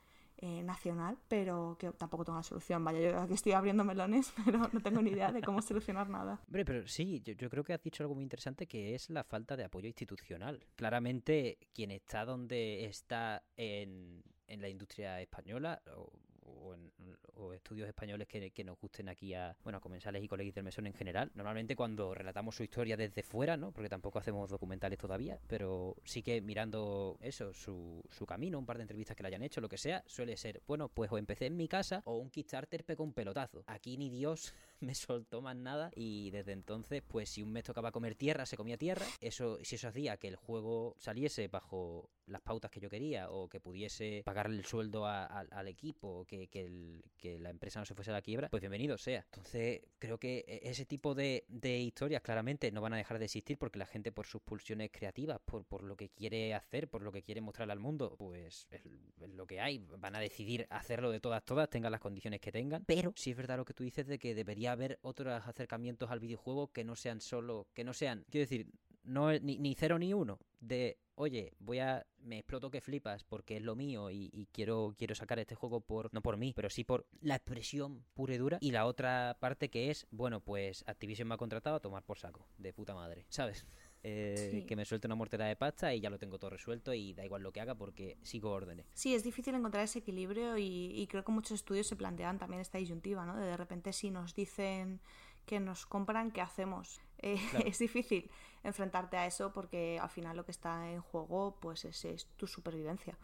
eh, 0.44 0.62
nacional, 0.62 1.16
pero 1.26 1.74
que 1.80 1.90
tampoco 1.92 2.22
tengo 2.22 2.36
la 2.36 2.42
solución. 2.42 2.84
Vaya, 2.84 3.00
yo 3.00 3.18
aquí 3.18 3.32
estoy 3.32 3.52
abriendo 3.52 3.82
melones, 3.82 4.30
pero 4.44 4.58
no 4.70 4.80
tengo 4.82 5.00
ni 5.00 5.08
idea 5.08 5.32
de 5.32 5.40
cómo 5.40 5.62
solucionar 5.62 6.10
nada. 6.10 6.38
Hombre, 6.46 6.66
pero 6.66 6.86
sí, 6.86 7.22
yo, 7.24 7.32
yo 7.32 7.48
creo 7.48 7.64
que 7.64 7.72
has 7.72 7.82
dicho 7.82 8.02
algo 8.02 8.14
muy 8.14 8.24
interesante 8.24 8.66
que 8.66 8.94
es 8.94 9.08
la 9.08 9.24
falta 9.24 9.56
de 9.56 9.64
apoyo 9.64 9.86
institucional. 9.86 10.62
Claramente, 10.76 11.56
quien 11.72 11.90
está 11.92 12.26
donde 12.26 12.84
está 12.84 13.42
en, 13.56 14.22
en 14.46 14.60
la 14.60 14.68
industria 14.68 15.18
española, 15.22 15.80
o, 15.96 16.12
o, 16.44 16.74
en, 16.74 16.92
o 17.36 17.52
estudios 17.52 17.88
españoles 17.88 18.28
que, 18.28 18.50
que, 18.50 18.64
nos 18.64 18.78
gusten 18.78 19.08
aquí 19.08 19.34
a, 19.34 19.56
bueno, 19.62 19.78
a 19.78 19.80
comensales 19.80 20.22
y 20.22 20.28
colegas 20.28 20.54
del 20.54 20.64
mesón 20.64 20.86
en 20.86 20.94
general. 20.94 21.30
Normalmente 21.34 21.76
cuando 21.76 22.14
relatamos 22.14 22.56
su 22.56 22.62
historia 22.62 22.96
desde 22.96 23.22
fuera, 23.22 23.56
¿no? 23.56 23.72
Porque 23.72 23.88
tampoco 23.88 24.18
hacemos 24.18 24.50
documentales 24.50 24.98
todavía, 24.98 25.38
pero 25.46 25.96
sí 26.04 26.22
que 26.22 26.40
mirando 26.40 27.18
eso, 27.20 27.52
su, 27.52 28.02
su 28.10 28.26
camino, 28.26 28.58
un 28.58 28.66
par 28.66 28.76
de 28.76 28.82
entrevistas 28.82 29.16
que 29.16 29.22
le 29.22 29.28
hayan 29.28 29.42
hecho, 29.42 29.60
lo 29.60 29.68
que 29.68 29.78
sea, 29.78 30.02
suele 30.06 30.36
ser, 30.36 30.62
bueno, 30.66 30.88
pues 30.88 31.10
o 31.10 31.18
empecé 31.18 31.46
en 31.46 31.56
mi 31.56 31.68
casa 31.68 32.02
o 32.04 32.18
un 32.18 32.30
Kickstarter 32.30 32.84
pegó 32.84 33.04
un 33.04 33.12
pelotazo. 33.12 33.64
Aquí 33.66 33.96
ni 33.96 34.10
Dios 34.10 34.54
me 34.80 34.94
soltó 34.94 35.40
más 35.40 35.56
nada 35.56 35.90
y 35.94 36.30
desde 36.30 36.52
entonces, 36.52 37.02
pues 37.06 37.30
si 37.30 37.42
un 37.42 37.52
mes 37.52 37.64
tocaba 37.64 37.92
comer 37.92 38.14
tierra, 38.14 38.46
se 38.46 38.56
comía 38.56 38.76
tierra. 38.76 39.06
Eso, 39.20 39.58
si 39.62 39.76
eso 39.76 39.88
hacía 39.88 40.16
que 40.16 40.28
el 40.28 40.36
juego 40.36 40.94
saliese 40.98 41.48
bajo 41.48 42.10
las 42.26 42.40
pautas 42.40 42.70
que 42.70 42.80
yo 42.80 42.88
quería 42.88 43.30
o 43.30 43.48
que 43.48 43.60
pudiese 43.60 44.22
pagarle 44.24 44.56
el 44.56 44.64
sueldo 44.64 45.06
a, 45.06 45.24
al 45.26 45.68
equipo, 45.68 46.24
que, 46.26 46.33
que, 46.50 46.60
el, 46.60 47.04
que, 47.16 47.38
la 47.38 47.50
empresa 47.50 47.80
no 47.80 47.86
se 47.86 47.94
fuese 47.94 48.10
a 48.10 48.14
la 48.14 48.22
quiebra, 48.22 48.48
pues 48.48 48.60
bienvenido 48.60 48.98
sea. 48.98 49.24
Entonces 49.32 49.82
creo 49.98 50.18
que 50.18 50.44
ese 50.62 50.84
tipo 50.86 51.14
de, 51.14 51.44
de, 51.48 51.78
historias 51.78 52.22
claramente 52.22 52.70
no 52.72 52.80
van 52.80 52.94
a 52.94 52.96
dejar 52.96 53.18
de 53.18 53.26
existir 53.26 53.58
porque 53.58 53.78
la 53.78 53.86
gente 53.86 54.12
por 54.12 54.26
sus 54.26 54.42
pulsiones 54.42 54.90
creativas, 54.92 55.40
por, 55.44 55.64
por 55.64 55.82
lo 55.82 55.96
que 55.96 56.10
quiere 56.10 56.54
hacer, 56.54 56.88
por 56.88 57.02
lo 57.02 57.12
que 57.12 57.22
quiere 57.22 57.40
mostrarle 57.40 57.72
al 57.72 57.80
mundo, 57.80 58.14
pues 58.18 58.68
es, 58.70 58.84
es, 59.20 59.30
lo 59.30 59.46
que 59.46 59.60
hay. 59.60 59.78
Van 59.98 60.16
a 60.16 60.20
decidir 60.20 60.66
hacerlo 60.70 61.10
de 61.10 61.20
todas, 61.20 61.44
todas, 61.44 61.68
tengan 61.68 61.92
las 61.92 62.00
condiciones 62.00 62.40
que 62.40 62.52
tengan. 62.52 62.84
Pero 62.84 63.12
sí 63.16 63.30
es 63.30 63.36
verdad 63.36 63.56
lo 63.56 63.64
que 63.64 63.74
tú 63.74 63.84
dices 63.84 64.06
de 64.06 64.18
que 64.18 64.34
debería 64.34 64.72
haber 64.72 64.98
otros 65.02 65.32
acercamientos 65.46 66.10
al 66.10 66.20
videojuego 66.20 66.72
que 66.72 66.84
no 66.84 66.96
sean 66.96 67.20
solo, 67.20 67.68
que 67.74 67.84
no 67.84 67.92
sean, 67.92 68.24
quiero 68.30 68.44
decir, 68.48 68.68
no 69.04 69.32
ni, 69.38 69.58
ni 69.58 69.74
cero 69.74 69.98
ni 69.98 70.12
uno, 70.12 70.38
de 70.60 70.98
oye, 71.16 71.52
voy 71.58 71.78
a. 71.78 72.06
me 72.18 72.38
exploto 72.38 72.70
que 72.70 72.80
flipas 72.80 73.24
porque 73.24 73.56
es 73.56 73.62
lo 73.62 73.76
mío 73.76 74.10
y, 74.10 74.30
y, 74.32 74.46
quiero, 74.46 74.94
quiero 74.96 75.14
sacar 75.14 75.38
este 75.38 75.54
juego 75.54 75.80
por. 75.80 76.12
no 76.12 76.22
por 76.22 76.36
mí, 76.36 76.52
pero 76.54 76.70
sí 76.70 76.84
por 76.84 77.06
la 77.20 77.36
expresión 77.36 78.04
pura 78.14 78.34
y 78.34 78.38
dura. 78.38 78.58
Y 78.60 78.72
la 78.72 78.86
otra 78.86 79.36
parte 79.40 79.70
que 79.70 79.90
es, 79.90 80.06
bueno, 80.10 80.40
pues 80.40 80.84
Activision 80.86 81.28
me 81.28 81.34
ha 81.34 81.38
contratado 81.38 81.76
a 81.76 81.80
tomar 81.80 82.02
por 82.04 82.18
saco, 82.18 82.46
de 82.58 82.72
puta 82.72 82.94
madre, 82.94 83.26
¿sabes? 83.28 83.66
Eh, 84.06 84.50
sí. 84.50 84.66
que 84.66 84.76
me 84.76 84.84
suelte 84.84 85.08
una 85.08 85.14
mortera 85.14 85.46
de 85.46 85.56
pasta 85.56 85.94
y 85.94 86.00
ya 86.02 86.10
lo 86.10 86.18
tengo 86.18 86.38
todo 86.38 86.50
resuelto 86.50 86.92
y 86.92 87.14
da 87.14 87.24
igual 87.24 87.42
lo 87.42 87.52
que 87.52 87.62
haga 87.62 87.74
porque 87.74 88.18
sigo 88.20 88.50
órdenes. 88.50 88.84
Sí, 88.92 89.14
es 89.14 89.24
difícil 89.24 89.54
encontrar 89.54 89.82
ese 89.82 90.00
equilibrio 90.00 90.58
y, 90.58 90.90
y 90.94 91.06
creo 91.06 91.24
que 91.24 91.32
muchos 91.32 91.52
estudios 91.52 91.86
se 91.86 91.96
plantean 91.96 92.38
también 92.38 92.60
esta 92.60 92.76
disyuntiva, 92.76 93.24
¿no? 93.24 93.34
De, 93.34 93.46
de 93.46 93.56
repente 93.56 93.94
si 93.94 94.10
nos 94.10 94.34
dicen 94.34 95.00
que 95.46 95.58
nos 95.58 95.86
compran, 95.86 96.32
¿qué 96.32 96.42
hacemos? 96.42 97.00
Eh, 97.24 97.38
claro. 97.50 97.66
Es 97.66 97.78
difícil 97.78 98.30
enfrentarte 98.62 99.16
a 99.16 99.26
eso 99.26 99.52
porque 99.52 99.98
al 100.00 100.10
final 100.10 100.36
lo 100.36 100.44
que 100.44 100.52
está 100.52 100.90
en 100.90 101.00
juego 101.00 101.56
pues 101.60 101.84
es, 101.84 102.04
es 102.04 102.26
tu 102.36 102.46
supervivencia. 102.46 103.16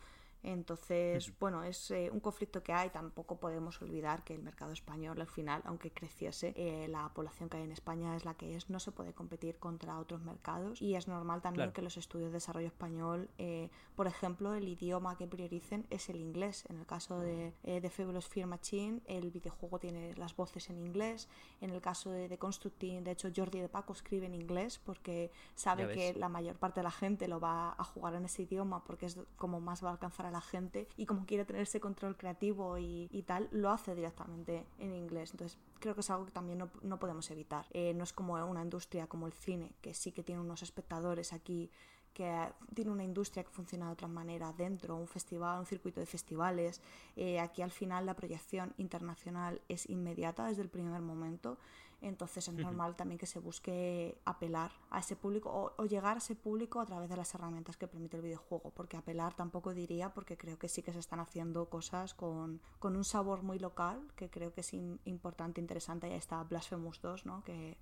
Entonces, 0.43 1.33
bueno, 1.39 1.63
es 1.65 1.91
eh, 1.91 2.11
un 2.13 2.21
conflicto 2.21 2.63
que 2.63 2.73
hay. 2.73 2.91
Tampoco 2.91 3.39
podemos 3.39 3.81
olvidar 3.83 4.25
que 4.25 4.35
el 4.35 4.43
mercado 4.43 4.73
español, 4.73 5.21
al 5.21 5.27
final, 5.27 5.63
aunque 5.65 5.91
creciese, 5.91 6.53
eh, 6.57 6.89
la 6.89 7.09
población 7.13 7.49
que 7.49 7.59
hay 7.59 7.65
en 7.65 7.73
España 7.73 8.17
es 8.17 8.25
la 8.25 8.35
que 8.35 8.57
es. 8.57 8.71
No 8.71 8.81
se 8.81 8.93
puede 8.93 9.13
competir 9.13 9.59
contra 9.59 9.99
otros 9.99 10.23
mercados. 10.23 10.81
Y 10.81 10.95
es 10.95 11.09
normal 11.09 11.43
también 11.43 11.67
claro. 11.67 11.73
que 11.73 11.83
los 11.83 11.97
estudios 11.97 12.31
de 12.31 12.35
desarrollo 12.35 12.67
español, 12.67 13.29
eh, 13.39 13.71
por 13.97 14.07
ejemplo, 14.07 14.55
el 14.55 14.67
idioma 14.69 15.17
que 15.17 15.27
prioricen 15.27 15.87
es 15.91 16.09
el 16.09 16.17
inglés. 16.17 16.65
En 16.69 16.79
el 16.79 16.87
caso 16.87 17.21
de, 17.21 17.53
eh, 17.63 17.81
de 17.81 17.91
Fabulous 17.91 18.27
Fear 18.27 18.47
Machine, 18.47 19.01
el 19.07 19.31
videojuego 19.31 19.79
tiene 19.79 20.15
las 20.17 20.35
voces 20.35 20.71
en 20.71 20.79
inglés. 20.79 21.29
En 21.61 21.71
el 21.71 21.81
caso 21.81 22.11
de, 22.11 22.29
de 22.29 22.39
Constructing, 22.39 23.05
de 23.05 23.11
hecho, 23.11 23.29
Jordi 23.35 23.61
de 23.61 23.69
Paco 23.69 23.93
escribe 23.93 24.27
en 24.27 24.35
inglés 24.35 24.79
porque 24.79 25.31
sabe 25.55 25.93
que 25.93 26.15
la 26.15 26.29
mayor 26.29 26.57
parte 26.57 26.81
de 26.81 26.85
la 26.85 26.91
gente 26.91 27.29
lo 27.29 27.41
va 27.41 27.75
a 27.77 27.85
jugar 27.85 28.15
en 28.15 28.25
ese 28.25 28.43
idioma 28.43 28.83
porque 28.85 29.07
es 29.07 29.19
como 29.37 29.61
más 29.61 29.85
va 29.85 29.89
a 29.89 29.93
alcanzar 29.93 30.27
la 30.31 30.41
gente 30.41 30.89
y 30.97 31.07
como 31.07 31.27
quiere 31.27 31.45
tener 31.45 31.63
ese 31.63 31.81
control 31.81 32.17
creativo 32.17 32.79
y, 32.79 33.09
y, 33.11 33.23
tal, 33.23 33.49
lo 33.53 33.71
hace 33.71 33.95
directamente 33.95 34.67
en 34.79 34.95
inglés. 34.95 35.33
Entonces 35.33 35.59
creo 35.79 35.95
que 35.95 36.01
es 36.01 36.11
algo 36.11 36.27
que 36.27 36.33
también 36.33 36.59
no, 36.59 36.71
no 36.83 36.99
podemos 36.99 37.31
evitar. 37.31 37.67
Eh, 37.73 37.95
no 37.95 38.05
es 38.05 38.13
como 38.13 38.35
una 38.35 38.63
industria 38.63 39.07
como 39.07 39.27
el 39.27 39.33
cine, 39.33 39.73
que 39.81 39.95
sí 39.95 40.13
que 40.13 40.23
tiene 40.23 40.41
unos 40.41 40.63
espectadores 40.63 41.33
aquí 41.33 41.71
que 42.13 42.53
tiene 42.75 42.91
una 42.91 43.05
industria 43.05 43.45
que 43.45 43.51
funciona 43.51 43.87
de 43.87 43.93
otra 43.93 44.09
manera 44.09 44.53
dentro, 44.53 44.97
un 44.97 45.07
festival, 45.07 45.61
un 45.61 45.67
circuito 45.67 46.01
de 46.01 46.07
festivales. 46.07 46.81
Eh, 47.17 47.39
aquí 47.39 47.63
al 47.63 47.71
final 47.71 48.07
la 48.07 48.15
proyección 48.15 48.75
internacional 48.79 49.61
es 49.69 49.89
inmediata 49.89 50.47
desde 50.47 50.63
el 50.63 50.69
primer 50.69 51.01
momento 51.03 51.59
entonces 52.01 52.49
es 52.49 52.55
normal 52.55 52.97
también 52.97 53.19
que 53.19 53.27
se 53.27 53.39
busque 53.39 54.19
apelar 54.25 54.71
a 54.91 55.01
ese 55.01 55.17
público 55.17 55.51
o, 55.51 55.73
o, 55.77 55.87
llegar 55.87 56.17
a 56.17 56.19
ese 56.19 56.35
público 56.35 56.81
a 56.81 56.87
través 56.87 57.09
de 57.09 57.17
las 57.17 57.35
herramientas 57.35 57.77
que 57.77 57.87
permite 57.87 58.17
el 58.17 58.23
videojuego, 58.23 58.71
porque 58.71 58.97
apelar 58.97 59.35
tampoco 59.35 59.75
diría, 59.75 60.13
porque 60.15 60.37
creo 60.37 60.59
que 60.59 60.69
sí 60.69 60.83
que 60.83 60.93
se 60.93 60.99
están 60.99 61.21
haciendo 61.21 61.69
cosas 61.69 62.15
con, 62.15 62.61
con 62.79 62.97
un 62.97 63.05
sabor 63.05 63.43
muy 63.43 63.59
local, 63.59 64.01
que 64.17 64.31
creo 64.31 64.53
que 64.53 64.63
es 64.63 64.73
in, 64.73 65.01
importante, 65.05 65.61
interesante, 65.61 66.09
y 66.09 66.13
ahí 66.13 66.19
está 66.19 66.43
Blasphemous 66.43 67.01
2, 67.01 67.27
¿no? 67.27 67.45
que 67.45 67.77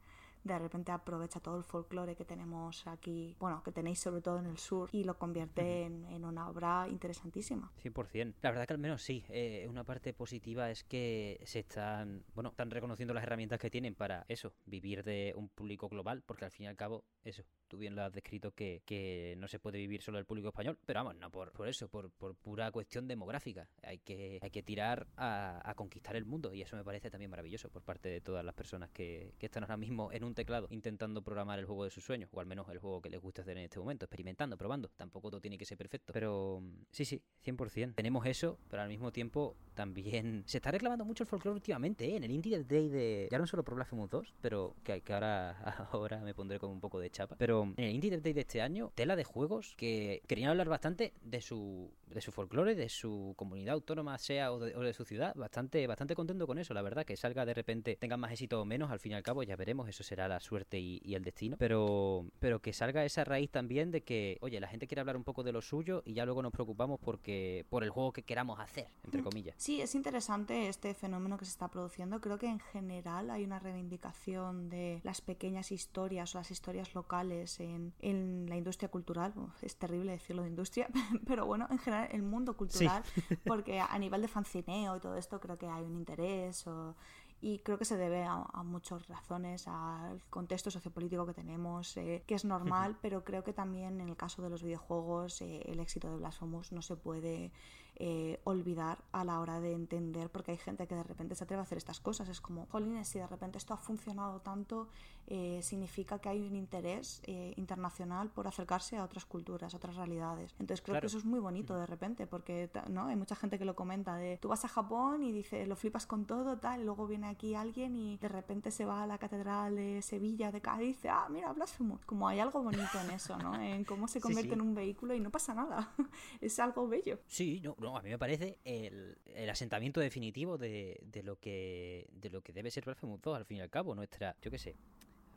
de 0.55 0.59
repente 0.61 0.93
aprovecha 0.93 1.41
todo 1.41 1.57
el 1.57 1.65
folclore 1.65 2.17
que 2.17 2.25
tenemos 2.25 2.87
aquí, 2.87 3.37
bueno, 3.39 3.63
que 3.63 3.73
tenéis 3.73 4.01
sobre 4.01 4.21
todo 4.21 4.39
en 4.39 4.47
el 4.47 4.59
sur, 4.59 4.89
y 4.93 5.05
lo 5.05 5.19
convierte 5.19 5.83
en, 5.83 6.05
en, 6.07 6.25
una 6.25 6.49
obra 6.49 6.87
interesantísima. 6.89 7.73
100%. 7.83 8.35
La 8.43 8.51
verdad 8.51 8.67
que 8.67 8.75
al 8.75 8.79
menos 8.79 9.03
sí. 9.03 9.25
Eh, 9.29 9.67
una 9.69 9.85
parte 9.85 10.13
positiva 10.13 10.71
es 10.71 10.85
que 10.85 11.41
se 11.45 11.61
están, 11.61 12.25
bueno, 12.35 12.51
están 12.51 12.71
reconociendo 12.71 13.15
las 13.15 13.23
herramientas 13.23 13.59
que 13.59 13.71
tienen 13.71 13.95
para 13.95 14.25
eso, 14.29 14.55
vivir 14.67 15.05
de 15.05 15.33
un 15.37 15.49
público 15.49 15.89
global, 15.89 16.23
porque 16.25 16.45
al 16.45 16.51
fin 16.51 16.65
y 16.65 16.69
al 16.69 16.77
cabo, 16.77 17.05
eso, 17.25 17.43
tú 17.69 17.79
bien 17.79 17.95
lo 17.95 18.03
has 18.03 18.13
descrito 18.13 18.53
que, 18.53 18.83
que 18.85 19.35
no 19.39 19.47
se 19.47 19.59
puede 19.59 19.79
vivir 19.79 20.03
solo 20.03 20.17
del 20.19 20.27
público 20.27 20.49
español, 20.49 20.79
pero 20.85 21.01
vamos, 21.01 21.17
no 21.17 21.31
por, 21.31 21.53
por 21.53 21.69
eso, 21.69 21.89
por, 21.89 22.11
por 22.11 22.35
pura 22.35 22.73
cuestión 22.73 23.07
demográfica. 23.07 23.69
Hay 23.83 23.99
que, 23.99 24.39
hay 24.43 24.51
que 24.51 24.63
tirar 24.63 25.07
a, 25.17 25.61
a, 25.69 25.75
conquistar 25.75 26.17
el 26.17 26.25
mundo 26.25 26.53
y 26.55 26.63
eso 26.63 26.77
me 26.77 26.85
parece 26.85 27.11
también 27.11 27.31
maravilloso 27.31 27.69
por 27.71 27.83
parte 27.83 28.09
de 28.09 28.21
todas 28.21 28.45
las 28.45 28.55
personas 28.55 28.91
que, 28.91 29.35
que 29.39 29.47
están 29.47 29.63
ahora 29.63 29.77
mismo 29.77 30.11
en 30.13 30.25
un 30.25 30.35
teclado 30.39 30.69
intentando 30.71 31.21
programar 31.23 31.59
el 31.59 31.67
juego 31.67 31.85
de 31.85 31.91
sus 31.91 32.05
sueños, 32.05 32.31
o 32.33 32.41
al 32.41 32.47
menos 32.47 32.69
el 32.69 32.79
juego 32.79 33.03
que 33.03 33.11
les 33.11 33.21
gusta 33.21 33.43
hacer 33.43 33.59
en 33.59 33.65
este 33.65 33.79
momento, 33.79 34.05
experimentando, 34.05 34.57
probando. 34.57 34.89
Tampoco 34.97 35.31
todo 35.31 35.41
tiene 35.41 35.59
que 35.59 35.65
ser 35.65 35.77
perfecto, 35.77 36.13
pero 36.13 36.63
sí, 36.93 37.05
sí, 37.05 37.21
100%. 37.45 37.95
Tenemos 37.97 38.25
eso, 38.25 38.59
pero 38.69 38.83
al 38.83 38.89
mismo 38.89 39.11
tiempo 39.13 39.57
también 39.75 40.43
se 40.47 40.59
está 40.59 40.71
reclamando 40.71 41.05
mucho 41.05 41.25
el 41.25 41.29
folclore 41.29 41.57
últimamente, 41.57 42.07
¿eh? 42.07 42.17
En 42.17 42.25
el 42.25 42.31
Indie 42.31 42.63
Day 42.63 42.89
de... 42.89 43.29
Ya 43.31 43.39
no 43.39 43.47
solo 43.47 43.65
por 43.65 43.75
Blasphemous 43.75 44.11
2, 44.11 44.35
pero 44.41 44.77
que, 44.85 45.03
ahora, 45.13 45.89
ahora 45.93 46.19
me 46.21 46.35
pondré 46.35 46.59
como 46.59 46.73
un 46.73 46.81
poco 46.81 47.01
de 47.01 47.11
chapa. 47.11 47.37
Pero 47.37 47.65
en 47.77 47.85
el 47.85 47.95
Indie 47.95 48.19
Day 48.19 48.33
de 48.33 48.41
este 48.41 48.63
año, 48.63 48.93
tela 48.95 49.17
de 49.17 49.25
juegos 49.25 49.75
que 49.77 50.23
querían 50.29 50.51
hablar 50.51 50.69
bastante 50.69 51.15
de 51.23 51.41
su, 51.41 51.93
de 52.07 52.21
su 52.21 52.31
folclore, 52.31 52.75
de 52.75 52.89
su 52.89 53.35
comunidad 53.37 53.75
autónoma, 53.75 54.19
sea 54.19 54.53
o 54.53 54.61
de, 54.61 54.77
o 54.77 54.81
de, 54.81 54.93
su 54.93 55.05
ciudad. 55.05 55.35
Bastante, 55.35 55.87
bastante 55.87 56.15
contento 56.15 56.47
con 56.47 56.59
eso, 56.59 56.75
la 56.75 56.83
verdad. 56.83 57.05
Que 57.05 57.17
salga 57.17 57.45
de 57.45 57.55
repente, 57.55 57.97
tengan 57.97 58.21
más 58.21 58.33
éxito 58.33 58.61
o 58.61 58.65
menos, 58.65 58.91
al 58.91 59.01
fin 59.01 59.13
y 59.13 59.15
al 59.17 59.23
cabo 59.23 59.43
ya 59.43 59.57
veremos, 59.57 59.89
eso 59.89 60.05
será 60.05 60.18
la 60.27 60.41
suerte 60.41 60.81
y, 60.81 61.01
y 61.05 61.15
el 61.15 61.23
destino. 61.23 61.57
Pero, 61.59 62.27
pero 62.41 62.61
que 62.61 62.73
salga 62.73 63.05
esa 63.05 63.25
raíz 63.25 63.51
también 63.51 63.91
de 63.91 64.03
que, 64.03 64.39
oye, 64.41 64.59
la 64.59 64.69
gente 64.69 64.87
quiere 64.87 65.01
hablar 65.01 65.17
un 65.17 65.25
poco 65.25 65.43
de 65.43 65.53
lo 65.53 65.63
suyo 65.63 66.03
y 66.05 66.15
ya 66.15 66.25
luego 66.25 66.43
nos 66.43 66.53
preocupamos 66.53 66.99
porque 66.99 67.67
por 67.69 67.85
el 67.85 67.91
juego 67.91 68.13
que 68.13 68.23
queramos 68.23 68.59
hacer, 68.59 68.89
entre 69.05 69.23
comillas. 69.23 69.55
Sí, 69.59 69.81
es 69.81 69.95
interesante 69.95 70.69
este 70.69 70.95
fenómeno 70.95 71.39
que 71.39 71.45
se 71.45 71.53
está 71.53 71.69
produciendo. 71.69 72.21
Creo 72.21 72.39
que 72.39 72.47
en 72.47 72.61
general 72.61 73.31
hay 73.31 73.45
una 73.45 73.59
reivindicación 73.59 74.69
de 74.69 75.01
las 75.05 75.21
pequeñas 75.21 75.71
historias 75.73 76.35
o 76.35 76.39
las 76.39 76.51
historias 76.51 76.95
locales 76.95 77.61
en, 77.61 77.93
en 78.01 78.47
la 78.49 78.57
industria 78.57 78.89
cultural. 78.89 79.33
Uf, 79.37 79.63
es 79.63 79.77
terrible 79.77 80.13
decirlo 80.13 80.43
de 80.43 80.49
industria, 80.49 80.89
pero 81.27 81.47
bueno, 81.47 81.67
en 81.71 81.79
general 81.79 82.09
el 82.13 82.23
mundo 82.23 82.57
cultural, 82.57 83.03
sí. 83.05 83.23
porque 83.47 83.81
a 83.81 83.99
nivel 83.99 84.23
de 84.23 84.29
fancineo 84.29 84.97
y 84.97 85.01
todo 85.01 85.17
esto 85.17 85.41
creo 85.41 85.59
que 85.59 85.67
hay 85.67 85.85
un 85.85 85.97
interés 85.97 86.67
o 86.67 86.97
y 87.41 87.61
creo 87.61 87.79
que 87.79 87.85
se 87.85 87.97
debe 87.97 88.25
a, 88.25 88.43
a 88.53 88.63
muchas 88.65 89.07
razones, 89.07 89.69
al 89.69 90.21
contexto 90.29 90.71
sociopolítico 90.71 91.25
que 91.25 91.35
tenemos, 91.35 91.97
eh, 91.97 92.25
que 92.27 92.35
es 92.35 92.45
normal, 92.45 92.97
pero 93.01 93.25
creo 93.25 93.45
que 93.45 93.53
también 93.53 94.01
en 94.01 94.09
el 94.09 94.17
caso 94.17 94.43
de 94.43 94.51
los 94.51 94.63
videojuegos 94.63 95.41
eh, 95.43 95.63
el 95.67 95.79
éxito 95.79 96.11
de 96.11 96.17
Blasphemous 96.17 96.73
no 96.73 96.83
se 96.83 96.97
puede 96.97 97.53
eh, 97.95 98.41
olvidar 98.45 98.99
a 99.13 99.25
la 99.25 99.39
hora 99.39 99.61
de 99.61 99.73
entender, 99.73 100.31
porque 100.31 100.53
hay 100.53 100.59
gente 100.59 100.89
que 100.89 100.97
de 100.97 101.05
repente 101.05 101.37
se 101.37 101.45
atreve 101.45 101.61
a 101.61 101.63
hacer 101.63 101.79
estas 101.79 102.01
cosas, 102.01 102.29
es 102.29 102.41
como, 102.41 102.67
jolines, 102.67 103.09
si 103.09 103.21
de 103.21 103.27
repente 103.27 103.59
esto 103.59 103.73
ha 103.73 103.77
funcionado 103.79 104.41
tanto, 104.41 104.89
eh, 105.31 105.61
significa 105.63 106.19
que 106.19 106.31
hay 106.31 106.41
un 106.41 106.57
interés 106.57 107.21
eh, 107.27 107.53
internacional 107.57 108.31
por 108.31 108.47
acercarse 108.47 108.97
a 108.97 109.05
otras 109.05 109.27
culturas, 109.27 109.75
a 109.75 109.77
otras 109.77 109.97
realidades. 109.97 110.53
Entonces 110.59 110.81
creo 110.81 110.95
claro. 110.95 111.03
que 111.03 111.07
eso 111.09 111.19
es 111.19 111.27
muy 111.27 111.39
bonito 111.39 111.77
de 111.77 111.85
repente, 111.85 112.27
porque 112.27 112.71
¿no? 112.89 113.07
hay 113.07 113.17
mucha 113.17 113.37
gente 113.37 113.59
que 113.59 113.67
lo 113.67 113.77
comenta 113.77 114.17
de, 114.17 114.39
tú 114.39 114.49
vas 114.49 114.65
a 114.65 114.69
Japón 114.69 115.23
y 115.23 115.33
dices, 115.33 115.69
lo 115.69 115.77
flipas 115.77 116.07
con 116.07 116.25
todo, 116.25 116.57
tal, 116.59 116.81
y 116.81 116.85
luego 116.85 117.07
viene 117.07 117.29
aquí 117.29 117.55
alguien 117.55 117.95
y 117.95 118.17
de 118.17 118.29
repente 118.29 118.71
se 118.71 118.87
va 118.87 119.03
a 119.03 119.07
la 119.07 119.19
catedral 119.19 119.77
de 119.77 120.01
Sevilla 120.01 120.51
de 120.51 120.63
Cádiz 120.63 120.89
y 120.89 120.93
dice, 120.93 121.09
ah, 121.11 121.27
mira, 121.29 121.53
Blasphemous. 121.53 122.05
Como 122.07 122.27
hay 122.27 122.41
algo 122.41 122.63
bonito 122.63 122.99
en 123.05 123.11
eso, 123.11 123.37
¿no? 123.37 123.55
En 123.61 123.85
cómo 123.85 124.09
se 124.09 124.21
convierte 124.21 124.55
en 124.55 124.63
un 124.63 124.75
vehículo 124.75 125.15
y 125.15 125.21
no 125.21 125.31
pasa 125.31 125.53
nada. 125.53 125.93
es 126.41 126.59
algo 126.59 126.89
bello. 126.89 127.21
Sí, 127.27 127.61
no, 127.63 127.77
no, 127.79 127.97
a 127.97 128.03
mí 128.03 128.09
me 128.09 128.19
parece 128.19 128.59
el, 128.65 129.19
el 129.27 129.51
asentamiento 129.51 130.01
definitivo 130.01 130.57
de, 130.57 131.01
de, 131.03 131.23
lo 131.23 131.39
que 131.39 132.09
de 132.13 132.31
lo 132.31 132.41
que 132.41 132.53
debe 132.53 132.71
ser 132.71 132.85
Blasphemous 132.87 133.21
2, 133.21 133.37
al 133.37 133.45
fin 133.45 133.59
y 133.59 133.61
al 133.61 133.71
cabo. 133.71 133.95
Nuestra, 133.95 134.37
yo 134.41 134.51
qué 134.51 134.59
sé, 134.59 134.77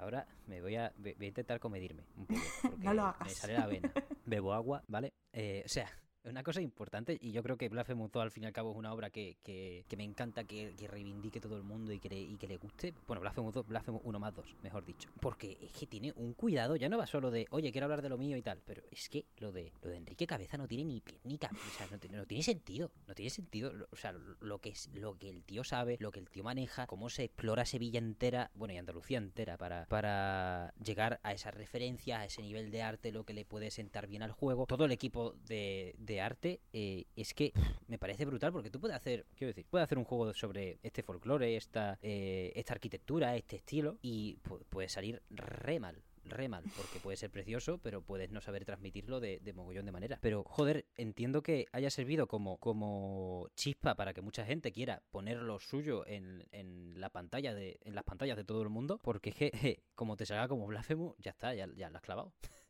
Ahora 0.02 0.26
me 0.48 0.60
voy 0.62 0.76
a, 0.76 0.92
voy 0.98 1.16
a 1.20 1.26
intentar 1.26 1.60
comedirme 1.60 2.04
un 2.18 2.26
poco. 2.26 2.42
Porque 2.64 2.78
no 2.84 2.94
lo 2.96 3.04
hagas. 3.04 3.28
Me 3.28 3.30
sale 3.30 3.54
la 3.54 3.68
vena. 3.68 3.92
Bebo 4.26 4.52
agua, 4.52 4.84
¿vale? 4.88 5.14
Eh, 5.32 5.62
o 5.64 5.70
sea, 5.70 5.88
una 6.24 6.44
cosa 6.44 6.62
importante, 6.62 7.18
y 7.20 7.32
yo 7.32 7.44
creo 7.44 7.58
que 7.58 7.70
Blasphemous 7.70 8.12
2 8.12 8.22
al 8.22 8.32
fin 8.32 8.44
y 8.44 8.48
al 8.48 8.54
cabo 8.54 8.72
es 8.72 8.78
una 8.78 8.94
obra 8.94 9.10
que, 9.10 9.38
que, 9.44 9.86
que 9.88 9.98
me 9.98 10.04
encanta 10.04 10.44
que, 10.44 10.76
que, 10.78 10.88
reivindique 10.88 11.40
todo 11.40 11.58
el 11.58 11.64
mundo 11.64 11.92
y 11.92 12.00
que, 12.00 12.10
le, 12.10 12.20
y 12.20 12.38
que 12.38 12.48
le 12.48 12.58
guste. 12.58 12.94
Bueno, 13.08 13.22
Blasphemous 13.22 13.54
2, 13.54 13.68
Blasphemous 13.68 14.02
1 14.04 14.20
más 14.20 14.36
2, 14.36 14.56
mejor 14.64 14.86
dicho. 14.86 15.10
Porque 15.20 15.58
es 15.62 15.72
que 15.72 15.88
tiene 15.88 16.14
un 16.16 16.34
cuidado, 16.34 16.76
ya 16.76 16.90
no 16.90 16.98
va 16.98 17.08
solo 17.08 17.32
de, 17.32 17.48
oye, 17.50 17.72
quiero 17.72 17.86
hablar 17.86 18.02
de 18.02 18.10
lo 18.10 18.18
mío 18.18 18.38
y 18.38 18.42
tal, 18.42 18.62
pero 18.66 18.84
es 18.92 19.10
que 19.10 19.26
lo 19.38 19.52
de, 19.52 19.72
lo 19.82 19.90
de 19.90 19.98
Enrique 19.98 20.28
Cabeza 20.28 20.58
no 20.58 20.68
tiene 20.68 20.86
ni 20.86 21.02
pie 21.02 21.20
ni 21.24 21.38
cabeza, 21.38 21.88
no, 21.90 21.98
no, 22.18 22.26
tiene 22.26 22.44
sentido, 22.44 22.92
no 23.08 23.16
tiene 23.16 23.30
sentido, 23.30 23.74
o 23.92 23.96
sea, 23.96 24.12
lo 24.12 24.60
que, 24.60 24.70
es, 24.70 24.90
lo 24.94 25.18
que 25.18 25.30
el 25.30 25.44
tío 25.44 25.64
sabe, 25.64 25.98
lo 26.00 26.12
que 26.12 26.20
el 26.20 26.30
tío 26.30 26.44
maneja, 26.44 26.88
cómo 26.88 27.10
se 27.10 27.24
explora 27.24 27.66
Sevilla 27.66 28.00
entera, 28.00 28.52
bueno, 28.54 28.74
y 28.74 28.78
Andalucía 28.78 29.18
entera, 29.18 29.58
para, 29.58 29.86
para 29.86 30.74
llegar 30.84 31.20
a 31.24 31.34
esas 31.34 31.54
referencias, 31.54 32.20
a 32.20 32.26
ese 32.26 32.42
nivel 32.42 32.72
de 32.72 32.82
arte, 32.82 33.12
lo 33.12 33.24
que 33.24 33.34
le 33.34 33.46
puede 33.46 33.72
sentar 33.72 34.08
bien 34.08 34.24
al 34.24 34.32
juego. 34.32 34.66
Todo 34.66 34.86
el 34.86 34.92
equipo 34.92 35.34
de 35.46 35.96
arte. 36.20 36.60
Eh, 36.74 37.06
es 37.16 37.34
que 37.34 37.54
me 37.88 37.98
parece 37.98 38.26
brutal 38.26 38.52
porque 38.52 38.70
tú 38.70 38.80
puedes 38.80 38.98
hacer, 38.98 39.26
quiero 39.36 39.50
decir, 39.50 39.66
puedes 39.70 39.86
hacer 39.86 39.98
un 39.98 40.04
juego 40.04 40.34
sobre 40.34 40.80
este 40.84 41.04
folclore, 41.04 41.56
esta, 41.56 41.98
eh, 42.02 42.52
esta 42.56 42.74
arquitectura, 42.74 43.36
este 43.36 43.58
estilo 43.58 43.98
y 44.02 44.38
puede 44.70 44.90
salir 44.90 45.22
re 45.30 45.80
mal 45.80 46.04
re 46.26 46.48
mal, 46.48 46.64
porque 46.76 47.00
puede 47.00 47.18
ser 47.18 47.30
precioso, 47.30 47.78
pero 47.80 48.02
puedes 48.02 48.32
no 48.32 48.42
saber 48.42 48.66
transmitirlo 48.66 49.20
de, 49.20 49.40
de, 49.40 49.54
mogollón 49.54 49.86
de 49.86 49.92
manera. 49.92 50.20
Pero, 50.22 50.44
joder, 50.44 50.86
entiendo 50.96 51.42
que 51.42 51.68
haya 51.72 51.90
servido 51.90 52.28
como, 52.28 52.58
como 52.58 53.50
chispa 53.56 53.96
para 53.96 54.14
que 54.14 54.22
mucha 54.22 54.46
gente 54.46 54.72
quiera 54.72 55.02
poner 55.12 55.38
lo 55.38 55.60
suyo 55.60 56.06
en, 56.08 56.48
en 56.52 57.00
la 57.00 57.10
pantalla 57.10 57.54
de, 57.54 57.80
en 57.84 57.96
las 57.96 58.04
pantallas 58.04 58.38
de 58.38 58.44
todo 58.44 58.62
el 58.62 58.70
mundo, 58.70 59.00
porque 59.02 59.32
es 59.32 59.36
je, 59.36 59.84
como 59.96 60.16
te 60.18 60.26
salga 60.26 60.48
como 60.48 60.68
Blasphemous, 60.68 61.16
ya 61.20 61.32
está, 61.32 61.54
ya, 61.54 61.68
ya 61.76 61.90
lo 61.90 61.98
has 61.98 62.04
clavado 62.04 62.34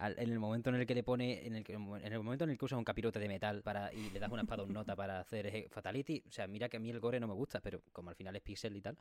en 0.00 0.30
el 0.30 0.38
momento 0.38 0.70
en 0.70 0.76
el 0.76 0.86
que 0.86 0.94
le 0.94 1.02
pone, 1.02 1.46
en 1.46 1.56
el, 1.56 1.64
en 1.68 2.12
el 2.12 2.22
momento 2.22 2.44
en 2.44 2.50
el 2.50 2.58
que 2.58 2.64
usa 2.64 2.78
un 2.78 2.84
capirote 2.84 3.18
de 3.18 3.28
metal 3.28 3.62
para 3.62 3.92
y 3.92 4.10
le 4.10 4.18
das 4.18 4.30
una 4.30 4.42
espada 4.42 4.62
un 4.62 4.72
nota 4.72 4.96
para 4.96 5.20
hacer 5.20 5.68
Fatality, 5.70 6.22
o 6.26 6.32
sea, 6.32 6.46
mira 6.46 6.68
que 6.68 6.78
a 6.78 6.80
mí 6.80 6.90
el 6.90 7.00
gore 7.00 7.20
no 7.20 7.28
me 7.28 7.34
gusta, 7.34 7.60
pero 7.60 7.82
como 7.92 8.10
al 8.10 8.16
final 8.16 8.34
es 8.36 8.42
pixel 8.42 8.76
y 8.76 8.80
tal, 8.80 8.96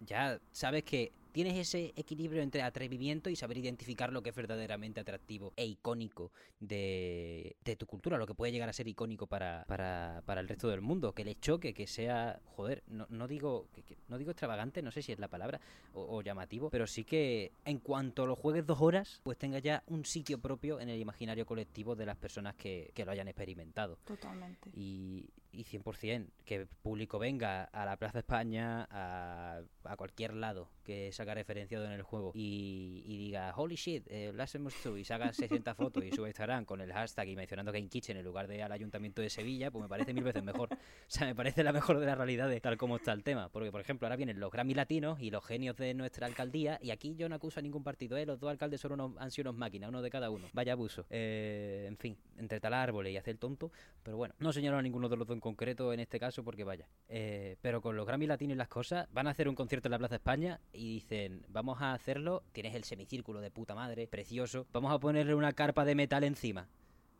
ya 0.00 0.38
sabes 0.52 0.84
que 0.84 1.12
tienes 1.34 1.58
ese 1.58 1.92
equilibrio 1.96 2.42
entre 2.42 2.62
atrevimiento 2.62 3.28
y 3.28 3.34
saber 3.34 3.58
identificar 3.58 4.12
lo 4.12 4.22
que 4.22 4.30
es 4.30 4.36
verdaderamente 4.36 5.00
atractivo 5.00 5.52
e 5.56 5.66
icónico 5.66 6.30
de, 6.60 7.56
de 7.64 7.74
tu 7.74 7.86
cultura, 7.86 8.18
lo 8.18 8.26
que 8.26 8.34
puede 8.34 8.52
llegar 8.52 8.68
a 8.68 8.72
ser 8.72 8.86
icónico 8.86 9.26
para, 9.26 9.64
para, 9.66 10.22
para, 10.26 10.40
el 10.40 10.48
resto 10.48 10.68
del 10.68 10.80
mundo, 10.80 11.12
que 11.12 11.24
le 11.24 11.34
choque, 11.34 11.74
que 11.74 11.88
sea, 11.88 12.40
joder, 12.54 12.84
no, 12.86 13.08
no 13.10 13.26
digo 13.26 13.66
que, 13.74 13.82
que, 13.82 13.96
no 14.06 14.16
digo 14.16 14.30
extravagante, 14.30 14.80
no 14.80 14.92
sé 14.92 15.02
si 15.02 15.10
es 15.10 15.18
la 15.18 15.26
palabra, 15.26 15.60
o, 15.92 16.18
o 16.18 16.22
llamativo, 16.22 16.70
pero 16.70 16.86
sí 16.86 17.02
que 17.02 17.50
en 17.64 17.80
cuanto 17.80 18.26
lo 18.26 18.36
juegues 18.36 18.64
dos 18.64 18.80
horas, 18.80 19.20
pues 19.24 19.36
tenga 19.36 19.58
ya 19.58 19.82
un 19.88 20.04
sitio 20.04 20.38
propio 20.38 20.78
en 20.78 20.88
el 20.88 21.00
imaginario 21.00 21.46
colectivo 21.46 21.96
de 21.96 22.06
las 22.06 22.16
personas 22.16 22.54
que, 22.54 22.92
que 22.94 23.04
lo 23.04 23.10
hayan 23.10 23.26
experimentado. 23.26 23.98
Totalmente. 24.04 24.70
Y, 24.72 25.28
y 25.54 25.64
100% 25.64 26.28
que 26.44 26.56
el 26.56 26.66
público 26.66 27.18
venga 27.18 27.64
a 27.64 27.84
la 27.84 27.96
Plaza 27.96 28.18
España, 28.18 28.86
a, 28.90 29.60
a 29.84 29.96
cualquier 29.96 30.34
lado 30.34 30.68
que 30.84 31.12
se 31.12 31.22
haga 31.22 31.34
referenciado 31.34 31.84
en 31.86 31.92
el 31.92 32.02
juego 32.02 32.32
y, 32.34 33.02
y 33.06 33.16
diga, 33.16 33.52
holy 33.56 33.74
shit, 33.74 34.06
eh, 34.08 34.30
Blasphemous 34.32 34.74
2 34.84 34.98
y 34.98 35.04
se 35.04 35.14
haga 35.14 35.32
60 35.32 35.74
fotos 35.74 36.04
y 36.04 36.12
sube 36.12 36.28
Instagram 36.28 36.64
con 36.64 36.80
el 36.80 36.92
hashtag 36.92 37.28
y 37.28 37.36
mencionando 37.36 37.72
Game 37.72 37.88
Kitchen 37.88 38.16
en 38.16 38.24
lugar 38.24 38.46
de 38.46 38.62
al 38.62 38.70
Ayuntamiento 38.70 39.22
de 39.22 39.30
Sevilla, 39.30 39.70
pues 39.70 39.82
me 39.82 39.88
parece 39.88 40.12
mil 40.12 40.24
veces 40.24 40.42
mejor. 40.42 40.68
O 41.04 41.16
sea, 41.16 41.26
me 41.26 41.34
parece 41.34 41.62
la 41.62 41.72
mejor 41.72 42.00
de 42.00 42.06
las 42.06 42.16
realidades 42.16 42.60
tal 42.60 42.76
como 42.76 42.96
está 42.96 43.12
el 43.12 43.22
tema. 43.22 43.48
Porque, 43.50 43.70
por 43.70 43.80
ejemplo, 43.80 44.06
ahora 44.06 44.16
vienen 44.16 44.40
los 44.40 44.50
Grammy 44.50 44.74
latinos 44.74 45.20
y 45.20 45.30
los 45.30 45.44
genios 45.44 45.76
de 45.76 45.94
nuestra 45.94 46.26
alcaldía 46.26 46.78
y 46.82 46.90
aquí 46.90 47.14
yo 47.14 47.28
no 47.28 47.36
acuso 47.36 47.60
a 47.60 47.62
ningún 47.62 47.84
partido, 47.84 48.16
¿eh? 48.16 48.26
Los 48.26 48.40
dos 48.40 48.50
alcaldes 48.50 48.80
son 48.80 48.92
unos, 48.92 49.12
han 49.18 49.30
sido 49.30 49.50
unos 49.50 49.58
máquinas, 49.58 49.88
uno 49.90 50.02
de 50.02 50.10
cada 50.10 50.30
uno. 50.30 50.48
Vaya 50.52 50.72
abuso. 50.72 51.06
Eh, 51.10 51.84
en 51.86 51.96
fin, 51.96 52.16
entre 52.36 52.58
talar 52.60 52.88
árboles 52.88 53.12
y 53.12 53.16
hacer 53.16 53.32
el 53.32 53.38
tonto. 53.38 53.70
Pero 54.02 54.16
bueno, 54.16 54.34
no 54.38 54.52
señalo 54.52 54.78
a 54.78 54.82
ninguno 54.82 55.08
de 55.08 55.16
los 55.16 55.26
dos 55.26 55.34
en 55.34 55.40
concreto 55.44 55.92
en 55.92 56.00
este 56.00 56.18
caso 56.18 56.42
porque 56.42 56.64
vaya. 56.64 56.88
Eh, 57.06 57.56
pero 57.60 57.82
con 57.82 57.94
los 57.96 58.06
Grammy 58.06 58.26
latinos 58.26 58.54
y 58.54 58.56
las 58.56 58.68
cosas, 58.68 59.06
van 59.12 59.26
a 59.26 59.30
hacer 59.30 59.46
un 59.46 59.54
concierto 59.54 59.88
en 59.88 59.92
la 59.92 59.98
Plaza 59.98 60.14
España 60.14 60.58
y 60.72 60.94
dicen, 60.94 61.44
vamos 61.48 61.82
a 61.82 61.92
hacerlo, 61.92 62.42
tienes 62.52 62.74
el 62.74 62.84
semicírculo 62.84 63.42
de 63.42 63.50
puta 63.50 63.74
madre, 63.74 64.06
precioso, 64.08 64.66
vamos 64.72 64.90
a 64.90 64.98
ponerle 64.98 65.34
una 65.34 65.52
carpa 65.52 65.84
de 65.84 65.94
metal 65.94 66.24
encima. 66.24 66.66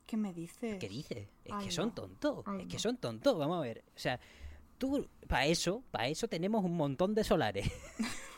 ¿Qué 0.06 0.16
me 0.16 0.32
dices? 0.32 0.78
¿Qué 0.78 0.88
dices? 0.88 1.28
Es 1.44 1.52
Ay, 1.52 1.66
que 1.66 1.70
son 1.70 1.88
no. 1.88 1.94
tontos, 1.94 2.44
Ay, 2.46 2.62
es 2.62 2.68
que 2.68 2.78
son 2.78 2.96
tontos, 2.96 3.38
vamos 3.38 3.58
a 3.58 3.60
ver. 3.60 3.84
O 3.94 3.98
sea, 3.98 4.18
tú, 4.78 5.06
para 5.28 5.44
eso, 5.44 5.84
para 5.90 6.08
eso 6.08 6.26
tenemos 6.26 6.64
un 6.64 6.76
montón 6.78 7.14
de 7.14 7.24
solares. 7.24 7.70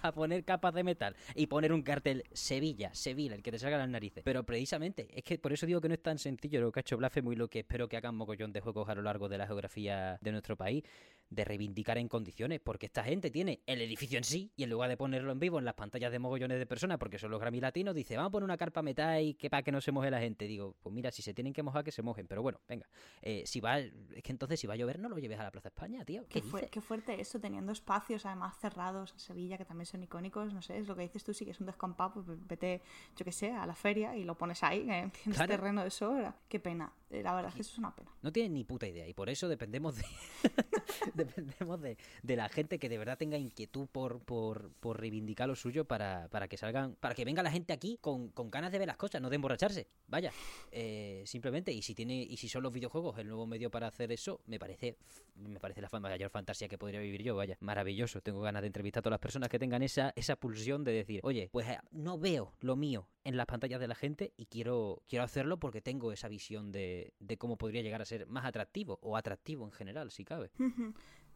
para 0.00 0.12
poner 0.12 0.44
capas 0.44 0.74
de 0.74 0.84
metal 0.84 1.16
y 1.34 1.46
poner 1.46 1.72
un 1.72 1.82
cartel 1.82 2.24
Sevilla, 2.32 2.94
Sevilla, 2.94 3.34
el 3.34 3.42
que 3.42 3.50
te 3.50 3.58
salga 3.58 3.78
las 3.78 3.88
narices. 3.88 4.22
Pero 4.24 4.44
precisamente, 4.44 5.08
es 5.12 5.22
que 5.22 5.38
por 5.38 5.52
eso 5.52 5.66
digo 5.66 5.80
que 5.80 5.88
no 5.88 5.94
es 5.94 6.02
tan 6.02 6.18
sencillo 6.18 6.60
lo 6.60 6.72
que 6.72 6.80
ha 6.80 6.82
hecho 6.82 6.96
Blasphemous 6.96 7.34
y 7.34 7.36
lo 7.36 7.48
que 7.48 7.60
espero 7.60 7.88
que 7.88 7.96
hagan 7.96 8.14
mogollón 8.14 8.52
de 8.52 8.60
juegos 8.60 8.88
a 8.88 8.94
lo 8.94 9.02
largo 9.02 9.28
de 9.28 9.38
la 9.38 9.46
geografía 9.46 10.18
de 10.20 10.32
nuestro 10.32 10.56
país, 10.56 10.84
de 11.30 11.44
reivindicar 11.44 11.98
en 11.98 12.08
condiciones, 12.08 12.60
porque 12.60 12.86
esta 12.86 13.04
gente 13.04 13.30
tiene 13.30 13.62
el 13.66 13.80
edificio 13.82 14.18
en 14.18 14.24
sí 14.24 14.50
y 14.56 14.64
en 14.64 14.70
lugar 14.70 14.88
de 14.88 14.96
ponerlo 14.96 15.32
en 15.32 15.38
vivo 15.38 15.58
en 15.58 15.64
las 15.64 15.74
pantallas 15.74 16.10
de 16.10 16.18
mogollones 16.18 16.58
de 16.58 16.66
personas, 16.66 16.98
porque 16.98 17.18
son 17.18 17.30
los 17.30 17.40
Grammy 17.40 17.60
latinos, 17.60 17.94
dice, 17.94 18.16
vamos 18.16 18.30
a 18.30 18.32
poner 18.32 18.44
una 18.44 18.56
carpa 18.56 18.82
metal 18.82 19.22
y 19.22 19.34
que 19.34 19.50
para 19.50 19.62
que 19.62 19.72
no 19.72 19.80
se 19.80 19.92
moje 19.92 20.10
la 20.10 20.20
gente. 20.20 20.46
Digo, 20.46 20.76
pues 20.82 20.94
mira, 20.94 21.10
si 21.10 21.22
se 21.22 21.34
tienen 21.34 21.52
que 21.52 21.62
mojar, 21.62 21.84
que 21.84 21.92
se 21.92 22.02
mojen. 22.02 22.26
Pero 22.26 22.42
bueno, 22.42 22.60
venga, 22.68 22.88
eh, 23.22 23.42
si 23.46 23.60
va, 23.60 23.78
es 23.78 23.92
que 24.22 24.32
entonces 24.32 24.58
si 24.58 24.66
va 24.66 24.74
a 24.74 24.76
llover, 24.76 24.98
no 24.98 25.08
lo 25.08 25.18
lleves 25.18 25.38
a 25.38 25.44
la 25.44 25.50
Plaza 25.50 25.68
España, 25.68 26.04
tío. 26.04 26.24
¿Qué, 26.28 26.40
¿Qué, 26.40 26.68
qué 26.70 26.80
fuerte 26.80 27.20
eso, 27.20 27.38
teniendo 27.38 27.72
espacios 27.72 28.24
además 28.26 28.56
cerrados 28.58 29.12
en 29.12 29.18
Sevilla, 29.18 29.58
que 29.58 29.64
también 29.64 29.86
son 29.86 30.02
icónicos, 30.02 30.52
no 30.52 30.62
sé, 30.62 30.78
es 30.78 30.88
lo 30.88 30.96
que 30.96 31.02
dices 31.02 31.24
tú, 31.24 31.34
sí 31.34 31.44
que 31.44 31.50
es 31.50 31.60
un 31.60 31.66
descampado, 31.66 32.14
pues 32.14 32.26
vete, 32.46 32.82
yo 33.16 33.24
que 33.24 33.32
sé, 33.32 33.52
a 33.52 33.66
la 33.66 33.74
feria 33.74 34.16
y 34.16 34.24
lo 34.24 34.36
pones 34.36 34.62
ahí, 34.62 34.80
que 34.80 35.10
tienes 35.22 35.36
claro. 35.36 35.48
terreno 35.48 35.84
de 35.84 35.90
sobra. 35.90 36.36
Qué 36.48 36.60
pena, 36.60 36.92
eh, 37.10 37.22
la 37.22 37.34
verdad 37.34 37.50
es 37.50 37.54
que 37.54 37.62
eso 37.62 37.72
es 37.72 37.78
una 37.78 37.94
pena. 37.94 38.10
No 38.22 38.32
tienen 38.32 38.54
ni 38.54 38.64
puta 38.64 38.86
idea 38.86 39.06
y 39.06 39.14
por 39.14 39.28
eso 39.28 39.48
dependemos 39.48 39.96
de... 39.96 40.04
dependemos 41.18 41.80
de, 41.80 41.96
de, 42.22 42.36
la 42.36 42.48
gente 42.48 42.78
que 42.78 42.88
de 42.88 42.98
verdad 42.98 43.18
tenga 43.18 43.36
inquietud 43.36 43.86
por, 43.86 44.20
por, 44.20 44.70
por 44.80 45.00
reivindicar 45.00 45.48
lo 45.48 45.56
suyo 45.56 45.84
para, 45.84 46.28
para, 46.28 46.48
que 46.48 46.56
salgan, 46.56 46.94
para 47.00 47.14
que 47.14 47.24
venga 47.24 47.42
la 47.42 47.50
gente 47.50 47.72
aquí 47.72 47.98
con, 48.00 48.28
con, 48.28 48.50
ganas 48.50 48.72
de 48.72 48.78
ver 48.78 48.88
las 48.88 48.96
cosas, 48.96 49.20
no 49.20 49.28
de 49.28 49.36
emborracharse. 49.36 49.86
Vaya, 50.06 50.32
eh, 50.72 51.22
simplemente, 51.26 51.72
y 51.72 51.82
si 51.82 51.94
tiene, 51.94 52.22
y 52.22 52.36
si 52.36 52.48
son 52.48 52.62
los 52.62 52.72
videojuegos 52.72 53.18
el 53.18 53.28
nuevo 53.28 53.46
medio 53.46 53.70
para 53.70 53.88
hacer 53.88 54.12
eso, 54.12 54.40
me 54.46 54.58
parece, 54.58 54.96
me 55.36 55.60
parece 55.60 55.80
la 55.82 55.88
mayor 56.00 56.30
fantasía 56.30 56.68
que 56.68 56.78
podría 56.78 57.00
vivir 57.00 57.22
yo, 57.22 57.36
vaya, 57.36 57.56
maravilloso. 57.60 58.20
Tengo 58.20 58.40
ganas 58.40 58.62
de 58.62 58.68
entrevistar 58.68 59.00
a 59.00 59.02
todas 59.02 59.14
las 59.14 59.20
personas 59.20 59.48
que 59.48 59.58
tengan 59.58 59.82
esa, 59.82 60.12
esa 60.16 60.36
pulsión 60.36 60.84
de 60.84 60.92
decir, 60.92 61.20
oye, 61.24 61.48
pues 61.52 61.68
eh, 61.68 61.78
no 61.90 62.18
veo 62.18 62.52
lo 62.60 62.76
mío 62.76 63.08
en 63.28 63.36
las 63.36 63.46
pantallas 63.46 63.78
de 63.78 63.86
la 63.86 63.94
gente 63.94 64.32
y 64.38 64.46
quiero, 64.46 65.02
quiero 65.06 65.22
hacerlo 65.22 65.58
porque 65.58 65.82
tengo 65.82 66.12
esa 66.12 66.28
visión 66.28 66.72
de, 66.72 67.12
de 67.20 67.36
cómo 67.36 67.58
podría 67.58 67.82
llegar 67.82 68.00
a 68.00 68.06
ser 68.06 68.26
más 68.26 68.46
atractivo 68.46 68.98
o 69.02 69.18
atractivo 69.18 69.66
en 69.66 69.72
general, 69.72 70.10
si 70.10 70.24
cabe. 70.24 70.50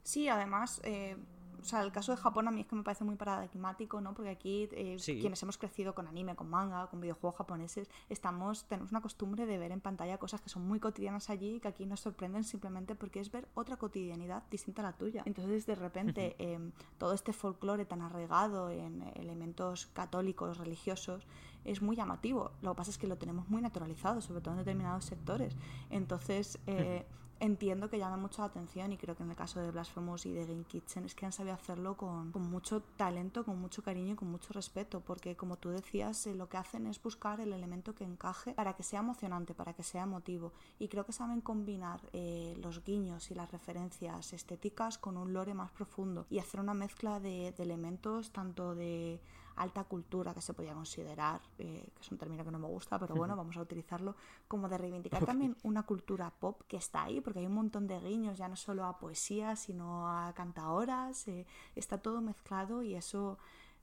Sí, 0.03 0.27
además, 0.27 0.81
eh, 0.85 1.17
o 1.61 1.65
sea, 1.65 1.83
el 1.83 1.93
caso 1.93 2.13
de 2.13 2.19
Japón 2.19 2.49
a 2.49 2.51
mí 2.51 2.63
es 2.63 2.67
que 2.67 2.75
me 2.75 2.83
parece 2.83 3.05
muy 3.05 3.17
paradigmático, 3.17 4.01
¿no? 4.01 4.15
Porque 4.15 4.31
aquí 4.31 4.69
eh, 4.73 4.97
sí. 4.99 5.21
quienes 5.21 5.43
hemos 5.43 5.59
crecido 5.59 5.95
con 5.95 6.09
anime, 6.09 6.35
con 6.35 6.49
manga, 6.49 6.89
con 6.89 7.01
videojuegos 7.01 7.37
japoneses, 7.37 7.89
estamos, 8.09 8.65
tenemos 8.65 8.91
una 8.91 9.01
costumbre 9.01 9.47
de 9.47 9.59
ver 9.59 9.71
en 9.71 9.81
pantalla 9.81 10.19
cosas 10.19 10.41
que 10.41 10.49
son 10.49 10.67
muy 10.67 10.81
cotidianas 10.81 11.31
allí 11.31 11.57
y 11.57 11.61
que 11.61 11.69
aquí 11.69 11.87
nos 11.87 12.01
sorprenden 12.01 12.43
simplemente 12.43 12.95
porque 12.95 13.21
es 13.21 13.31
ver 13.31 13.47
otra 13.55 13.77
cotidianidad 13.77 14.43
distinta 14.51 14.83
a 14.83 14.87
la 14.87 14.97
tuya. 14.97 15.23
Entonces, 15.25 15.67
de 15.67 15.75
repente, 15.75 16.37
eh, 16.39 16.59
todo 16.99 17.13
este 17.13 17.33
folclore 17.33 17.85
tan 17.85 18.03
arraigado 18.03 18.71
en 18.71 19.03
elementos 19.15 19.87
católicos, 19.87 20.59
religiosos, 20.59 21.27
es 21.65 21.83
muy 21.83 21.97
llamativo. 21.97 22.53
Lo 22.63 22.73
que 22.73 22.77
pasa 22.77 22.91
es 22.91 22.99
que 22.99 23.07
lo 23.07 23.17
tenemos 23.17 23.49
muy 23.49 23.63
naturalizado, 23.63 24.21
sobre 24.21 24.41
todo 24.41 24.55
en 24.55 24.59
determinados 24.59 25.05
sectores. 25.05 25.57
Entonces, 25.91 26.59
eh, 26.67 27.07
entiendo 27.43 27.91
que 27.91 27.99
llama 27.99 28.17
mucho 28.17 28.41
la 28.41 28.47
atención 28.47 28.93
y 28.93 28.97
creo 28.97 29.17
que 29.17 29.25
en 29.25 29.31
el 29.31 29.37
caso 29.37 29.59
de 29.59 29.73
Blasphemous 29.73 30.27
y 30.27 30.33
de 30.33 30.47
Game 30.47 30.63
Kitchen 30.63 31.05
es 31.05 31.17
que 31.17 31.27
han 31.27 31.33
sabido 31.33 31.55
hacerlo 31.55 31.97
con, 31.97 32.31
con 32.31 32.49
mucho 32.49 32.83
talento, 32.97 33.45
con 33.45 33.61
mucho 33.61 33.83
cariño 33.83 34.13
y 34.13 34.17
con 34.17 34.31
mucho 34.31 34.53
respeto, 34.53 35.01
porque 35.01 35.35
como 35.35 35.57
tú 35.57 35.71
decías, 35.71 36.25
eh, 36.29 36.37
lo 36.37 36.49
que 36.49 36.57
hacen 36.57 36.87
es 36.87 37.03
buscar 37.03 37.41
el 37.41 37.53
elemento 37.53 37.97
que 37.97 38.05
encaje 38.05 38.55
para 38.55 38.75
que 38.75 38.85
sea 38.85 39.01
emocionante, 39.01 39.55
para 39.55 39.73
que 39.73 39.83
sea 39.83 40.05
emotivo. 40.05 40.53
Y 40.79 40.87
creo 40.87 41.05
que 41.05 41.13
saben 41.13 41.41
combinar 41.41 42.01
eh, 42.13 42.55
los 42.63 42.85
guiños 42.85 43.29
y 43.33 43.35
las 43.35 43.51
referencias 43.51 44.33
estéticas 44.33 44.97
con 44.97 45.17
un 45.17 45.33
lore 45.33 45.53
más 45.53 45.73
profundo 45.73 46.27
y 46.31 46.39
hacer 46.39 46.61
una 46.61 46.75
mezcla 46.75 47.19
de, 47.19 47.53
de 47.57 47.63
elementos 47.65 48.31
tanto 48.31 48.77
de 48.77 49.21
alta 49.57 49.85
cultura 49.85 50.35
que 50.35 50.41
se 50.41 50.55
podía 50.55 50.75
considerar, 50.75 51.41
eh, 51.59 51.89
que 51.95 52.01
es 52.01 52.11
un 52.11 52.19
término 52.19 52.45
que 52.45 52.51
no 52.51 52.59
me 52.59 52.69
gusta, 52.69 52.99
pero 52.99 53.15
bueno, 53.15 53.37
vamos 53.37 53.57
a 53.57 53.61
utilizarlo, 53.61 54.17
como 54.49 54.69
de 54.69 54.79
reivindicar 54.79 55.25
también 55.25 55.57
una 55.63 55.83
cultura 55.85 56.31
pop 56.31 56.63
que 56.69 56.77
está 56.77 57.05
ahí, 57.05 57.21
porque 57.21 57.41
hay 57.41 57.47
un 57.47 57.55
montón 57.55 57.87
de 57.87 58.01
guiños, 58.01 58.39
ya 58.39 58.49
no 58.49 58.57
solo 58.57 58.85
a 58.85 58.99
poesía, 58.99 59.57
sino 59.57 60.09
a 60.09 60.33
cantaoras, 60.35 61.29
eh, 61.29 61.47
está 61.75 61.99
todo 61.99 62.21
mezclado 62.21 62.83
y 62.83 62.95
eso 62.95 63.39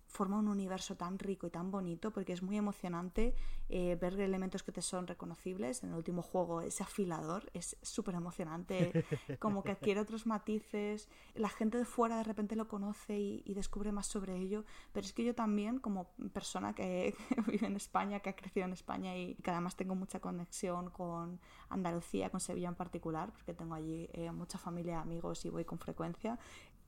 forma 0.10 0.40
un 0.40 0.48
universo 0.48 0.96
tan 0.96 1.20
rico 1.20 1.48
y 1.48 1.52
tan 1.52 1.70
bonito 1.70 2.12
porque 2.12 2.34
es 2.34 2.42
muy 2.42 2.58
emocionante 2.58 3.36
eh, 3.70 3.96
ver 4.02 4.20
elementos 4.20 4.64
que 4.64 4.72
te 4.72 4.82
son 4.82 5.06
reconocibles. 5.06 5.84
En 5.84 5.92
el 5.92 5.96
último 5.96 6.24
juego 6.24 6.62
ese 6.62 6.84
afilador 6.84 7.50
es 7.54 7.78
súper 7.84 8.16
emocionante, 8.16 8.92
como 9.40 9.64
que 9.64 9.72
adquiere 9.72 10.02
otros 10.02 10.26
matices, 10.26 11.08
la 11.36 11.50
gente 11.50 11.78
de 11.78 11.86
fuera 11.86 12.18
de 12.18 12.24
repente 12.24 12.56
lo 12.56 12.68
conoce 12.68 13.18
y, 13.20 13.54
descubre 13.60 13.92
más 13.92 14.08
sobre 14.08 14.38
ello, 14.38 14.64
pero 14.94 15.06
es 15.06 15.12
que 15.12 15.26
yo 15.26 15.36
también 15.36 15.80
como 15.80 16.06
persona 16.34 16.74
que, 16.74 17.14
vive 17.48 17.68
en 17.68 17.76
España, 17.76 18.22
que 18.22 18.30
ha 18.30 18.36
crecido 18.36 18.66
en 18.66 18.74
España 18.74 19.18
y 19.18 19.36
que 19.36 19.52
además 19.52 19.76
tengo 19.76 19.96
mucha 19.96 20.20
conexión 20.22 20.90
con 20.90 21.40
Andalucía, 21.68 22.30
con 22.30 22.40
Sevilla 22.40 22.70
en 22.70 22.76
particular, 22.76 23.32
porque 23.34 23.54
tengo 23.54 23.76
allí 23.76 24.10
eh, 24.14 24.32
mucha 24.32 24.58
familia, 24.58 25.02
amigos 25.02 25.46
y 25.46 25.50
voy 25.50 25.66
con 25.66 25.78
frecuencia, 25.78 26.40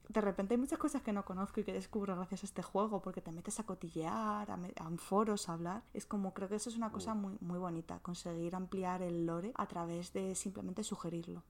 de 0.10 0.22
repente 0.22 0.54
hay 0.54 0.60
muchas 0.60 0.80
cosas 0.80 1.02
que 1.02 1.14
no 1.14 1.26
conozco 1.26 1.60
y 1.60 1.64
que 1.64 1.74
descubro 1.74 2.16
gracias 2.16 2.44
a 2.44 2.46
este 2.46 2.62
juego, 2.62 3.02
porque 3.02 3.22
te 3.22 3.32
metes 3.32 3.60
a 3.60 3.64
cotillear, 3.64 4.50
a, 4.52 4.56
a 4.56 4.98
foros, 4.98 5.50
a 5.50 5.54
hablar. 5.54 5.84
Es 5.94 6.06
como, 6.06 6.34
creo 6.34 6.50
que 6.50 6.56
eso 6.56 6.70
es 6.70 6.76
una 6.76 6.92
cosa 6.92 7.14
muy, 7.14 7.38
muy 7.42 7.60
bonita, 7.60 8.00
conseguir 8.00 8.56
ampliar 8.56 9.02
el 9.02 9.26
lore 9.26 9.52
a 9.56 9.66
través 9.68 10.14
de 10.14 10.36
simplemente 10.36 10.84
sugerirlo. 10.84 11.44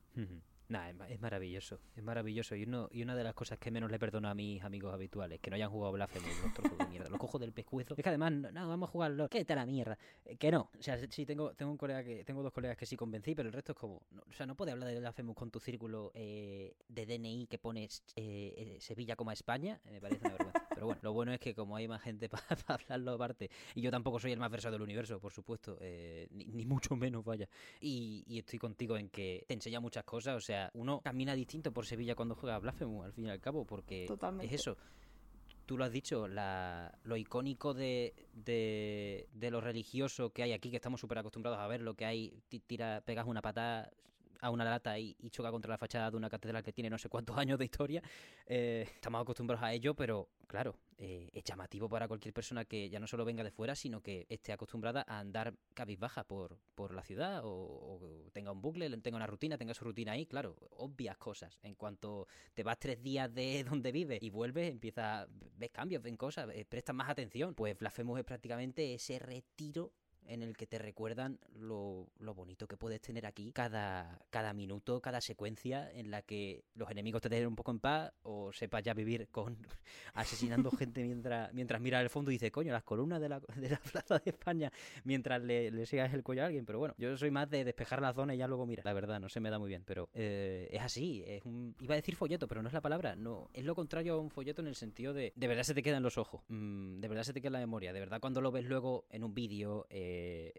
Nah, 0.71 0.89
es, 1.09 1.19
maravilloso, 1.19 1.81
es 1.97 2.01
maravilloso. 2.01 2.55
Y, 2.55 2.63
uno, 2.63 2.87
y 2.93 3.03
una 3.03 3.13
de 3.13 3.25
las 3.25 3.33
cosas 3.33 3.59
que 3.59 3.71
menos 3.71 3.91
le 3.91 3.99
perdono 3.99 4.29
a 4.29 4.33
mis 4.33 4.63
amigos 4.63 4.93
habituales, 4.93 5.41
que 5.41 5.49
no 5.49 5.57
hayan 5.57 5.69
jugado 5.69 5.91
Blasphemous, 5.91 6.31
los 6.41 6.53
trozos 6.53 6.77
de 6.77 6.85
mierda. 6.85 7.09
Los 7.09 7.19
cojo 7.19 7.37
del 7.39 7.51
pescuezo. 7.51 7.93
Es 7.97 8.01
que 8.01 8.07
además, 8.07 8.31
no, 8.31 8.69
vamos 8.69 8.87
a 8.87 8.91
jugarlo. 8.93 9.27
¿Qué 9.27 9.43
tal 9.43 9.57
la 9.57 9.65
mierda? 9.65 9.97
Eh, 10.23 10.37
que 10.37 10.49
no. 10.49 10.69
O 10.79 10.81
sea, 10.81 10.97
sí 11.09 11.25
tengo, 11.25 11.53
tengo 11.55 11.71
un 11.71 11.77
colega 11.77 12.05
que, 12.05 12.23
tengo 12.23 12.41
dos 12.41 12.53
colegas 12.53 12.77
que 12.77 12.85
sí 12.85 12.95
convencí, 12.95 13.35
pero 13.35 13.49
el 13.49 13.53
resto 13.53 13.73
es 13.73 13.77
como. 13.77 13.95
o 13.95 14.31
sea, 14.31 14.45
no 14.45 14.55
puede 14.55 14.71
hablar 14.71 14.87
de 14.87 14.97
Blasphemous 14.97 15.35
con 15.35 15.51
tu 15.51 15.59
círculo 15.59 16.13
eh, 16.13 16.73
de 16.87 17.05
DNI 17.05 17.47
que 17.47 17.57
pones 17.57 18.05
eh, 18.15 18.77
Sevilla 18.79 19.17
como 19.17 19.33
España. 19.33 19.81
me 19.83 19.99
parece 19.99 20.21
una 20.25 20.37
vergüenza. 20.37 20.67
Pero 20.81 20.87
bueno, 20.87 21.01
lo 21.03 21.13
bueno 21.13 21.31
es 21.33 21.39
que 21.39 21.53
como 21.53 21.75
hay 21.75 21.87
más 21.87 22.01
gente 22.01 22.27
para 22.29 22.43
hablarlo 22.65 23.13
aparte, 23.13 23.51
y 23.75 23.81
yo 23.81 23.91
tampoco 23.91 24.19
soy 24.19 24.31
el 24.31 24.39
más 24.39 24.49
versado 24.49 24.73
del 24.73 24.81
universo, 24.81 25.19
por 25.19 25.31
supuesto, 25.31 25.77
ni, 26.31 26.65
mucho 26.65 26.95
menos, 26.95 27.23
vaya. 27.23 27.47
Y, 27.79 28.23
y 28.25 28.39
estoy 28.39 28.57
contigo 28.57 28.97
en 28.97 29.09
que 29.09 29.45
te 29.47 29.53
enseña 29.53 29.79
muchas 29.79 30.03
cosas, 30.05 30.35
o 30.35 30.41
sea, 30.41 30.71
uno 30.73 30.99
camina 31.01 31.35
distinto 31.35 31.71
por 31.71 31.85
Sevilla 31.85 32.15
cuando 32.15 32.33
juega 32.33 32.55
a 32.55 32.59
Blasphemous, 32.59 33.05
al 33.05 33.13
fin 33.13 33.27
y 33.27 33.29
al 33.29 33.39
cabo, 33.39 33.63
porque 33.63 34.07
es 34.41 34.51
eso. 34.51 34.75
Tú 35.67 35.77
lo 35.77 35.85
has 35.85 35.91
dicho, 35.91 36.27
la, 36.27 36.91
lo 37.03 37.15
icónico 37.15 37.75
de, 37.75 38.15
de, 38.33 39.27
de, 39.33 39.51
lo 39.51 39.61
religioso 39.61 40.31
que 40.31 40.41
hay 40.41 40.51
aquí, 40.51 40.71
que 40.71 40.77
estamos 40.77 40.99
súper 40.99 41.19
acostumbrados 41.19 41.59
a 41.59 41.67
ver, 41.67 41.81
lo 41.81 41.93
que 41.93 42.05
hay, 42.05 42.41
tira, 42.65 43.01
pegas 43.05 43.27
una 43.27 43.43
patada, 43.43 43.91
a 44.41 44.49
una 44.49 44.65
lata 44.65 44.97
y, 44.99 45.15
choca 45.29 45.51
contra 45.51 45.69
la 45.69 45.77
fachada 45.77 46.11
de 46.11 46.17
una 46.17 46.29
catedral 46.29 46.63
que 46.63 46.73
tiene 46.73 46.89
no 46.89 46.97
sé 46.97 47.07
cuántos 47.07 47.37
años 47.37 47.57
de 47.57 47.65
historia. 47.65 48.01
Eh, 48.45 48.85
estamos 48.95 49.21
acostumbrados 49.21 49.63
a 49.63 49.71
ello, 49.71 49.95
pero 49.95 50.29
claro, 50.47 50.75
eh, 50.97 51.29
es 51.31 51.43
llamativo 51.43 51.87
para 51.87 52.07
cualquier 52.07 52.33
persona 52.33 52.65
que 52.65 52.89
ya 52.89 52.99
no 52.99 53.07
solo 53.07 53.23
venga 53.23 53.43
de 53.43 53.51
fuera, 53.51 53.75
sino 53.75 54.01
que 54.01 54.25
esté 54.29 54.51
acostumbrada 54.51 55.05
a 55.07 55.19
andar 55.19 55.53
cabizbaja 55.73 56.25
por, 56.25 56.59
por 56.75 56.93
la 56.93 57.03
ciudad 57.03 57.41
o, 57.43 58.29
tenga 58.33 58.51
un 58.51 58.61
bucle, 58.61 58.89
tenga 58.97 59.15
una 59.15 59.27
rutina, 59.27 59.57
tenga 59.57 59.73
su 59.73 59.85
rutina 59.85 60.13
ahí, 60.13 60.25
claro, 60.25 60.55
obvias 60.71 61.17
cosas. 61.17 61.57
En 61.63 61.75
cuanto 61.75 62.27
te 62.53 62.63
vas 62.63 62.77
tres 62.79 63.01
días 63.01 63.33
de 63.33 63.63
donde 63.69 63.91
vives 63.91 64.21
y 64.21 64.29
vuelves, 64.29 64.69
empieza, 64.69 65.27
ves 65.29 65.71
cambios, 65.71 66.01
ven 66.03 66.17
cosas, 66.17 66.49
eh, 66.53 66.65
prestas 66.65 66.95
más 66.95 67.09
atención. 67.09 67.55
Pues 67.55 67.77
Blasphemous 67.77 68.19
es 68.19 68.25
prácticamente 68.25 68.93
ese 68.93 69.19
retiro 69.19 69.93
en 70.27 70.41
el 70.43 70.55
que 70.55 70.67
te 70.67 70.77
recuerdan 70.77 71.39
lo, 71.55 72.07
lo, 72.19 72.33
bonito 72.33 72.67
que 72.67 72.77
puedes 72.77 73.01
tener 73.01 73.25
aquí 73.25 73.51
cada, 73.51 74.19
cada 74.29 74.53
minuto, 74.53 75.01
cada 75.01 75.21
secuencia 75.21 75.91
en 75.91 76.11
la 76.11 76.21
que 76.21 76.63
los 76.75 76.89
enemigos 76.89 77.21
te 77.21 77.29
dejen 77.29 77.47
un 77.47 77.55
poco 77.55 77.71
en 77.71 77.79
paz 77.79 78.13
o 78.23 78.53
sepas 78.53 78.83
ya 78.83 78.93
vivir 78.93 79.27
con 79.29 79.57
asesinando 80.13 80.71
gente 80.77 81.03
mientras, 81.03 81.53
mientras 81.53 81.81
miras 81.81 82.01
el 82.01 82.09
fondo 82.09 82.31
y 82.31 82.35
dices, 82.35 82.51
coño, 82.51 82.71
las 82.71 82.83
columnas 82.83 83.19
de 83.21 83.29
la, 83.29 83.39
de 83.55 83.69
la 83.69 83.79
Plaza 83.79 84.19
de 84.19 84.31
España 84.31 84.71
mientras 85.03 85.41
le, 85.41 85.71
le 85.71 85.85
sigas 85.85 86.13
el 86.13 86.23
cuello 86.23 86.43
a 86.43 86.45
alguien. 86.45 86.65
Pero 86.65 86.79
bueno, 86.79 86.95
yo 86.97 87.17
soy 87.17 87.31
más 87.31 87.49
de 87.49 87.63
despejar 87.63 88.01
la 88.01 88.13
zona 88.13 88.35
y 88.35 88.37
ya 88.37 88.47
luego 88.47 88.65
mira. 88.65 88.83
La 88.85 88.93
verdad, 88.93 89.19
no 89.19 89.29
se 89.29 89.39
me 89.39 89.49
da 89.49 89.59
muy 89.59 89.69
bien, 89.69 89.83
pero 89.85 90.09
eh, 90.13 90.69
es 90.71 90.81
así. 90.81 91.23
Es 91.25 91.43
un, 91.45 91.75
iba 91.79 91.93
a 91.93 91.97
decir 91.97 92.15
folleto, 92.15 92.47
pero 92.47 92.61
no 92.61 92.67
es 92.67 92.73
la 92.73 92.81
palabra. 92.81 93.15
No, 93.15 93.49
es 93.53 93.65
lo 93.65 93.75
contrario 93.75 94.15
a 94.15 94.19
un 94.19 94.29
folleto 94.29 94.61
en 94.61 94.67
el 94.67 94.75
sentido 94.75 95.13
de 95.13 95.33
de 95.35 95.47
verdad 95.47 95.63
se 95.63 95.73
te 95.73 95.83
quedan 95.83 96.03
los 96.03 96.17
ojos, 96.17 96.41
mm, 96.49 96.99
de 96.99 97.07
verdad 97.07 97.23
se 97.23 97.33
te 97.33 97.41
queda 97.41 97.49
en 97.49 97.53
la 97.53 97.59
memoria, 97.59 97.93
de 97.93 97.99
verdad 97.99 98.19
cuando 98.19 98.41
lo 98.41 98.51
ves 98.51 98.65
luego 98.65 99.05
en 99.09 99.23
un 99.23 99.33
vídeo, 99.33 99.87
eh, 99.89 100.10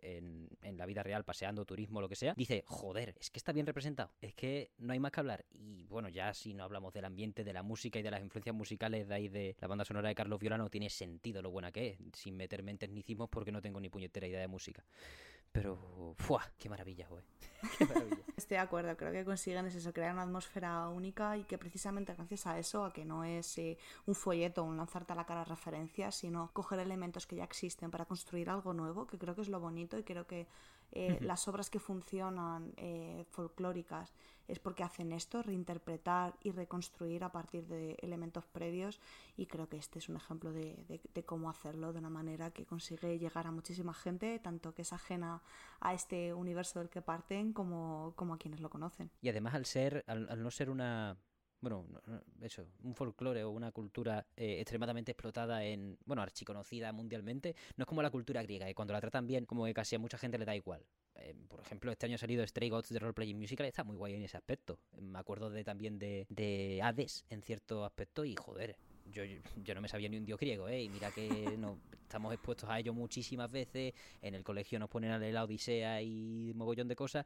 en, 0.02 0.48
la 0.76 0.86
vida 0.86 1.02
real, 1.02 1.24
paseando, 1.24 1.64
turismo, 1.64 2.00
lo 2.00 2.08
que 2.08 2.16
sea, 2.16 2.34
dice, 2.34 2.64
joder, 2.66 3.14
es 3.20 3.30
que 3.30 3.38
está 3.38 3.52
bien 3.52 3.66
representado, 3.66 4.10
es 4.20 4.34
que 4.34 4.70
no 4.78 4.92
hay 4.92 4.98
más 4.98 5.12
que 5.12 5.20
hablar. 5.20 5.44
Y 5.52 5.84
bueno, 5.84 6.08
ya 6.08 6.32
si 6.34 6.54
no 6.54 6.64
hablamos 6.64 6.92
del 6.92 7.04
ambiente, 7.04 7.44
de 7.44 7.52
la 7.52 7.62
música 7.62 7.98
y 7.98 8.02
de 8.02 8.10
las 8.10 8.22
influencias 8.22 8.56
musicales 8.56 9.06
de 9.08 9.14
ahí 9.14 9.28
de 9.28 9.54
la 9.60 9.68
banda 9.68 9.84
sonora 9.84 10.08
de 10.08 10.14
Carlos 10.14 10.40
Viola, 10.40 10.58
no 10.58 10.70
tiene 10.70 10.88
sentido 10.90 11.42
lo 11.42 11.50
buena 11.50 11.70
que 11.70 11.90
es, 11.90 11.98
sin 12.14 12.36
meterme 12.36 12.70
en 12.70 12.78
tecnicismos 12.78 13.28
porque 13.28 13.52
no 13.52 13.60
tengo 13.60 13.80
ni 13.80 13.88
puñetera 13.88 14.26
idea 14.26 14.40
de 14.40 14.48
música. 14.48 14.84
Pero, 15.52 16.14
¡fua! 16.16 16.50
¡Qué 16.58 16.70
maravilla, 16.70 17.06
güey! 17.08 17.22
¡Qué 17.78 17.84
maravilla! 17.84 18.22
Estoy 18.36 18.56
de 18.56 18.62
acuerdo, 18.62 18.96
creo 18.96 19.12
que 19.12 19.24
consiguen 19.24 19.66
es 19.66 19.74
eso, 19.74 19.92
crear 19.92 20.12
una 20.14 20.22
atmósfera 20.22 20.88
única 20.88 21.36
y 21.36 21.44
que 21.44 21.58
precisamente 21.58 22.14
gracias 22.14 22.46
a 22.46 22.58
eso, 22.58 22.84
a 22.84 22.92
que 22.92 23.04
no 23.04 23.22
es 23.22 23.58
eh, 23.58 23.76
un 24.06 24.14
folleto, 24.14 24.64
un 24.64 24.78
lanzarte 24.78 25.12
a 25.12 25.16
la 25.16 25.26
cara 25.26 25.44
referencias, 25.44 26.14
sino 26.14 26.50
coger 26.54 26.78
elementos 26.78 27.26
que 27.26 27.36
ya 27.36 27.44
existen 27.44 27.90
para 27.90 28.06
construir 28.06 28.48
algo 28.48 28.72
nuevo, 28.72 29.06
que 29.06 29.18
creo 29.18 29.34
que 29.34 29.42
es 29.42 29.48
lo 29.48 29.60
bonito 29.60 29.98
y 29.98 30.04
creo 30.04 30.26
que 30.26 30.48
eh, 30.92 31.18
las 31.22 31.48
obras 31.48 31.70
que 31.70 31.78
funcionan 31.78 32.74
eh, 32.76 33.24
folclóricas 33.30 34.12
es 34.46 34.58
porque 34.58 34.82
hacen 34.82 35.12
esto, 35.12 35.42
reinterpretar 35.42 36.34
y 36.42 36.50
reconstruir 36.50 37.24
a 37.24 37.32
partir 37.32 37.66
de 37.66 37.96
elementos 38.02 38.44
previos 38.46 39.00
y 39.36 39.46
creo 39.46 39.68
que 39.68 39.78
este 39.78 39.98
es 39.98 40.08
un 40.08 40.16
ejemplo 40.16 40.52
de, 40.52 41.00
cómo 41.24 41.48
hacerlo 41.48 41.92
de 41.92 42.00
una 42.00 42.10
manera 42.10 42.50
que 42.50 42.66
consigue 42.66 43.18
llegar 43.18 43.46
a 43.46 43.52
muchísima 43.52 43.94
gente, 43.94 44.38
tanto 44.38 44.74
que 44.74 44.82
es 44.82 44.92
ajena 44.92 45.42
a 45.80 45.94
este 45.94 46.34
universo 46.34 46.80
del 46.80 46.90
que 46.90 47.00
parten 47.00 47.52
como, 47.52 48.12
como 48.16 48.34
a 48.34 48.38
quienes 48.38 48.60
lo 48.60 48.68
conocen. 48.68 49.10
Y 49.22 49.28
además 49.28 49.54
al 49.54 49.64
ser, 49.64 50.04
al 50.06 50.42
no 50.42 50.50
ser 50.50 50.68
una 50.68 51.16
bueno, 51.62 51.86
eso, 52.40 52.66
un 52.82 52.94
folclore 52.94 53.44
o 53.44 53.50
una 53.50 53.70
cultura 53.70 54.26
eh, 54.36 54.58
extremadamente 54.60 55.12
explotada 55.12 55.64
en, 55.64 55.96
bueno, 56.04 56.20
archiconocida 56.20 56.92
mundialmente, 56.92 57.54
no 57.76 57.84
es 57.84 57.86
como 57.86 58.02
la 58.02 58.10
cultura 58.10 58.42
griega, 58.42 58.68
y 58.68 58.74
cuando 58.74 58.92
la 58.92 59.00
tratan 59.00 59.28
bien, 59.28 59.46
como 59.46 59.64
que 59.64 59.72
casi 59.72 59.94
a 59.94 60.00
mucha 60.00 60.18
gente 60.18 60.38
le 60.38 60.44
da 60.44 60.56
igual. 60.56 60.84
Eh, 61.14 61.34
por 61.48 61.60
ejemplo, 61.60 61.92
este 61.92 62.06
año 62.06 62.16
ha 62.16 62.18
salido 62.18 62.44
Stray 62.44 62.68
Gods 62.68 62.88
de 62.88 62.98
Role 62.98 63.14
Playing 63.14 63.38
Musical, 63.38 63.66
está 63.66 63.84
muy 63.84 63.96
guay 63.96 64.14
en 64.14 64.22
ese 64.22 64.36
aspecto. 64.36 64.80
Me 65.00 65.20
acuerdo 65.20 65.50
de 65.50 65.62
también 65.62 66.00
de, 66.00 66.26
de 66.28 66.80
Hades 66.82 67.24
en 67.30 67.42
cierto 67.42 67.84
aspecto, 67.84 68.24
y 68.24 68.34
joder, 68.34 68.76
yo, 69.06 69.22
yo, 69.24 69.74
no 69.74 69.80
me 69.80 69.88
sabía 69.88 70.08
ni 70.08 70.16
un 70.16 70.24
dios 70.24 70.40
griego, 70.40 70.68
¿eh? 70.68 70.82
Y 70.82 70.88
mira 70.88 71.12
que 71.12 71.56
no, 71.58 71.78
estamos 71.92 72.32
expuestos 72.32 72.68
a 72.68 72.78
ello 72.78 72.92
muchísimas 72.92 73.50
veces. 73.50 73.94
En 74.20 74.34
el 74.34 74.42
colegio 74.42 74.78
nos 74.78 74.88
ponen 74.88 75.12
a 75.12 75.18
leer 75.18 75.34
la 75.34 75.44
Odisea 75.44 76.02
y 76.02 76.52
mogollón 76.54 76.88
de 76.88 76.96
cosas 76.96 77.24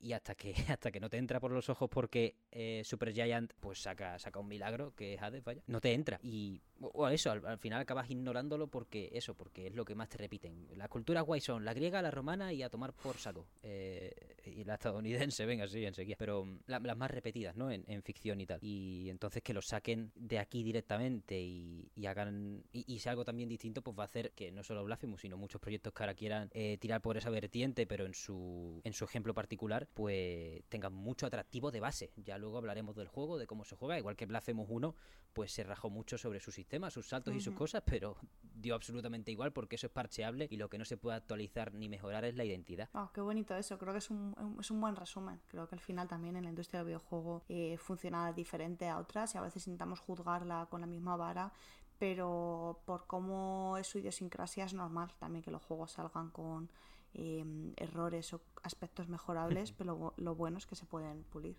y 0.00 0.12
hasta 0.12 0.34
que 0.34 0.54
hasta 0.68 0.90
que 0.90 1.00
no 1.00 1.08
te 1.08 1.18
entra 1.18 1.40
por 1.40 1.50
los 1.50 1.68
ojos 1.68 1.88
porque 1.90 2.36
eh, 2.50 2.82
Super 2.84 3.12
Giant 3.12 3.52
pues 3.60 3.82
saca 3.82 4.18
saca 4.18 4.38
un 4.40 4.48
milagro 4.48 4.94
que 4.94 5.14
es 5.14 5.22
Hades 5.22 5.44
vaya. 5.44 5.62
No 5.66 5.80
te 5.80 5.92
entra. 5.92 6.18
Y 6.22 6.62
o 6.80 7.08
eso 7.08 7.30
al, 7.30 7.58
final 7.58 7.80
acabas 7.80 8.10
ignorándolo 8.10 8.68
porque 8.68 9.10
eso 9.12 9.34
porque 9.34 9.66
es 9.66 9.74
lo 9.74 9.84
que 9.84 9.94
más 9.94 10.08
te 10.08 10.18
repiten. 10.18 10.68
Las 10.76 10.88
culturas 10.88 11.24
guay 11.24 11.40
son 11.40 11.64
la 11.64 11.74
griega 11.74 12.02
la 12.02 12.10
romana 12.10 12.52
y 12.52 12.62
a 12.62 12.70
tomar 12.70 12.92
por 12.92 13.16
saco. 13.16 13.46
Eh, 13.62 14.12
y 14.44 14.64
la 14.64 14.74
estadounidense 14.74 15.44
venga 15.46 15.66
sí 15.68 15.84
enseguida. 15.84 16.16
Pero 16.18 16.44
mm, 16.44 16.60
las 16.66 16.96
más 16.96 17.10
repetidas 17.10 17.56
no 17.56 17.70
en, 17.70 18.02
ficción 18.02 18.40
y 18.40 18.46
tal. 18.46 18.58
Y 18.62 19.10
entonces 19.10 19.42
que 19.42 19.52
lo 19.52 19.60
saquen 19.60 20.12
de 20.14 20.38
aquí 20.38 20.62
directamente 20.62 21.38
y, 21.40 21.90
hagan 22.06 22.64
y, 22.72 22.98
sea 23.00 23.12
algo 23.12 23.24
también 23.24 23.48
distinto 23.48 23.82
pues 23.82 23.98
va 23.98 24.04
a 24.04 24.06
hacer 24.06 24.32
que 24.32 24.50
no 24.50 24.62
solo 24.62 24.84
Blasphemous 24.84 25.20
sino 25.20 25.36
muchos 25.36 25.60
proyectos 25.60 25.92
que 25.92 26.02
ahora 26.02 26.14
quieran 26.14 26.48
eh, 26.52 26.78
tirar 26.78 27.02
por 27.02 27.18
esa 27.18 27.28
vertiente 27.28 27.86
pero 27.86 28.06
en 28.06 28.14
su 28.14 28.80
en 28.82 28.92
su 28.94 29.04
ejemplo 29.04 29.34
particular 29.34 29.86
pues 29.92 30.62
tenga 30.68 30.88
mucho 30.90 31.26
atractivo 31.26 31.70
de 31.70 31.80
base. 31.80 32.12
Ya 32.16 32.38
luego 32.38 32.58
hablaremos 32.58 32.96
del 32.96 33.08
juego, 33.08 33.36
de 33.36 33.46
cómo 33.46 33.64
se 33.64 33.76
juega, 33.76 33.98
igual 33.98 34.16
que 34.16 34.26
Blasphemous 34.26 34.68
1, 34.70 34.94
pues 35.32 35.52
se 35.52 35.64
rajó 35.64 35.90
mucho 35.90 36.18
sobre 36.18 36.40
su 36.40 36.50
sistema, 36.68 36.90
sus 36.90 37.08
saltos 37.08 37.34
y 37.34 37.40
sus 37.40 37.54
cosas, 37.54 37.82
pero 37.86 38.18
dio 38.42 38.74
absolutamente 38.74 39.30
igual 39.30 39.54
porque 39.54 39.76
eso 39.76 39.86
es 39.86 39.92
parcheable 39.92 40.46
y 40.50 40.58
lo 40.58 40.68
que 40.68 40.76
no 40.76 40.84
se 40.84 40.98
puede 40.98 41.16
actualizar 41.16 41.72
ni 41.72 41.88
mejorar 41.88 42.26
es 42.26 42.36
la 42.36 42.44
identidad. 42.44 42.90
Oh, 42.92 43.10
qué 43.14 43.22
bonito 43.22 43.56
eso, 43.56 43.78
creo 43.78 43.94
que 43.94 44.00
es 44.00 44.10
un, 44.10 44.34
es 44.60 44.70
un 44.70 44.78
buen 44.78 44.94
resumen. 44.94 45.40
Creo 45.48 45.66
que 45.66 45.76
al 45.76 45.80
final 45.80 46.08
también 46.08 46.36
en 46.36 46.44
la 46.44 46.50
industria 46.50 46.80
del 46.80 46.88
videojuego 46.88 47.42
eh, 47.48 47.78
funciona 47.78 48.34
diferente 48.34 48.86
a 48.86 48.98
otras 48.98 49.34
y 49.34 49.38
a 49.38 49.40
veces 49.40 49.66
intentamos 49.66 50.00
juzgarla 50.00 50.66
con 50.70 50.82
la 50.82 50.86
misma 50.86 51.16
vara, 51.16 51.54
pero 51.98 52.82
por 52.84 53.06
cómo 53.06 53.78
es 53.78 53.86
su 53.86 53.98
idiosincrasia 53.98 54.66
es 54.66 54.74
normal 54.74 55.14
también 55.18 55.42
que 55.42 55.50
los 55.50 55.62
juegos 55.62 55.92
salgan 55.92 56.28
con 56.30 56.68
Em, 57.14 57.72
errores 57.76 58.34
o 58.34 58.40
aspectos 58.62 59.08
mejorables, 59.08 59.72
pero 59.78 60.14
lo, 60.16 60.34
bueno 60.34 60.58
es 60.58 60.66
que 60.66 60.76
se 60.76 60.84
pueden 60.84 61.24
pulir. 61.24 61.56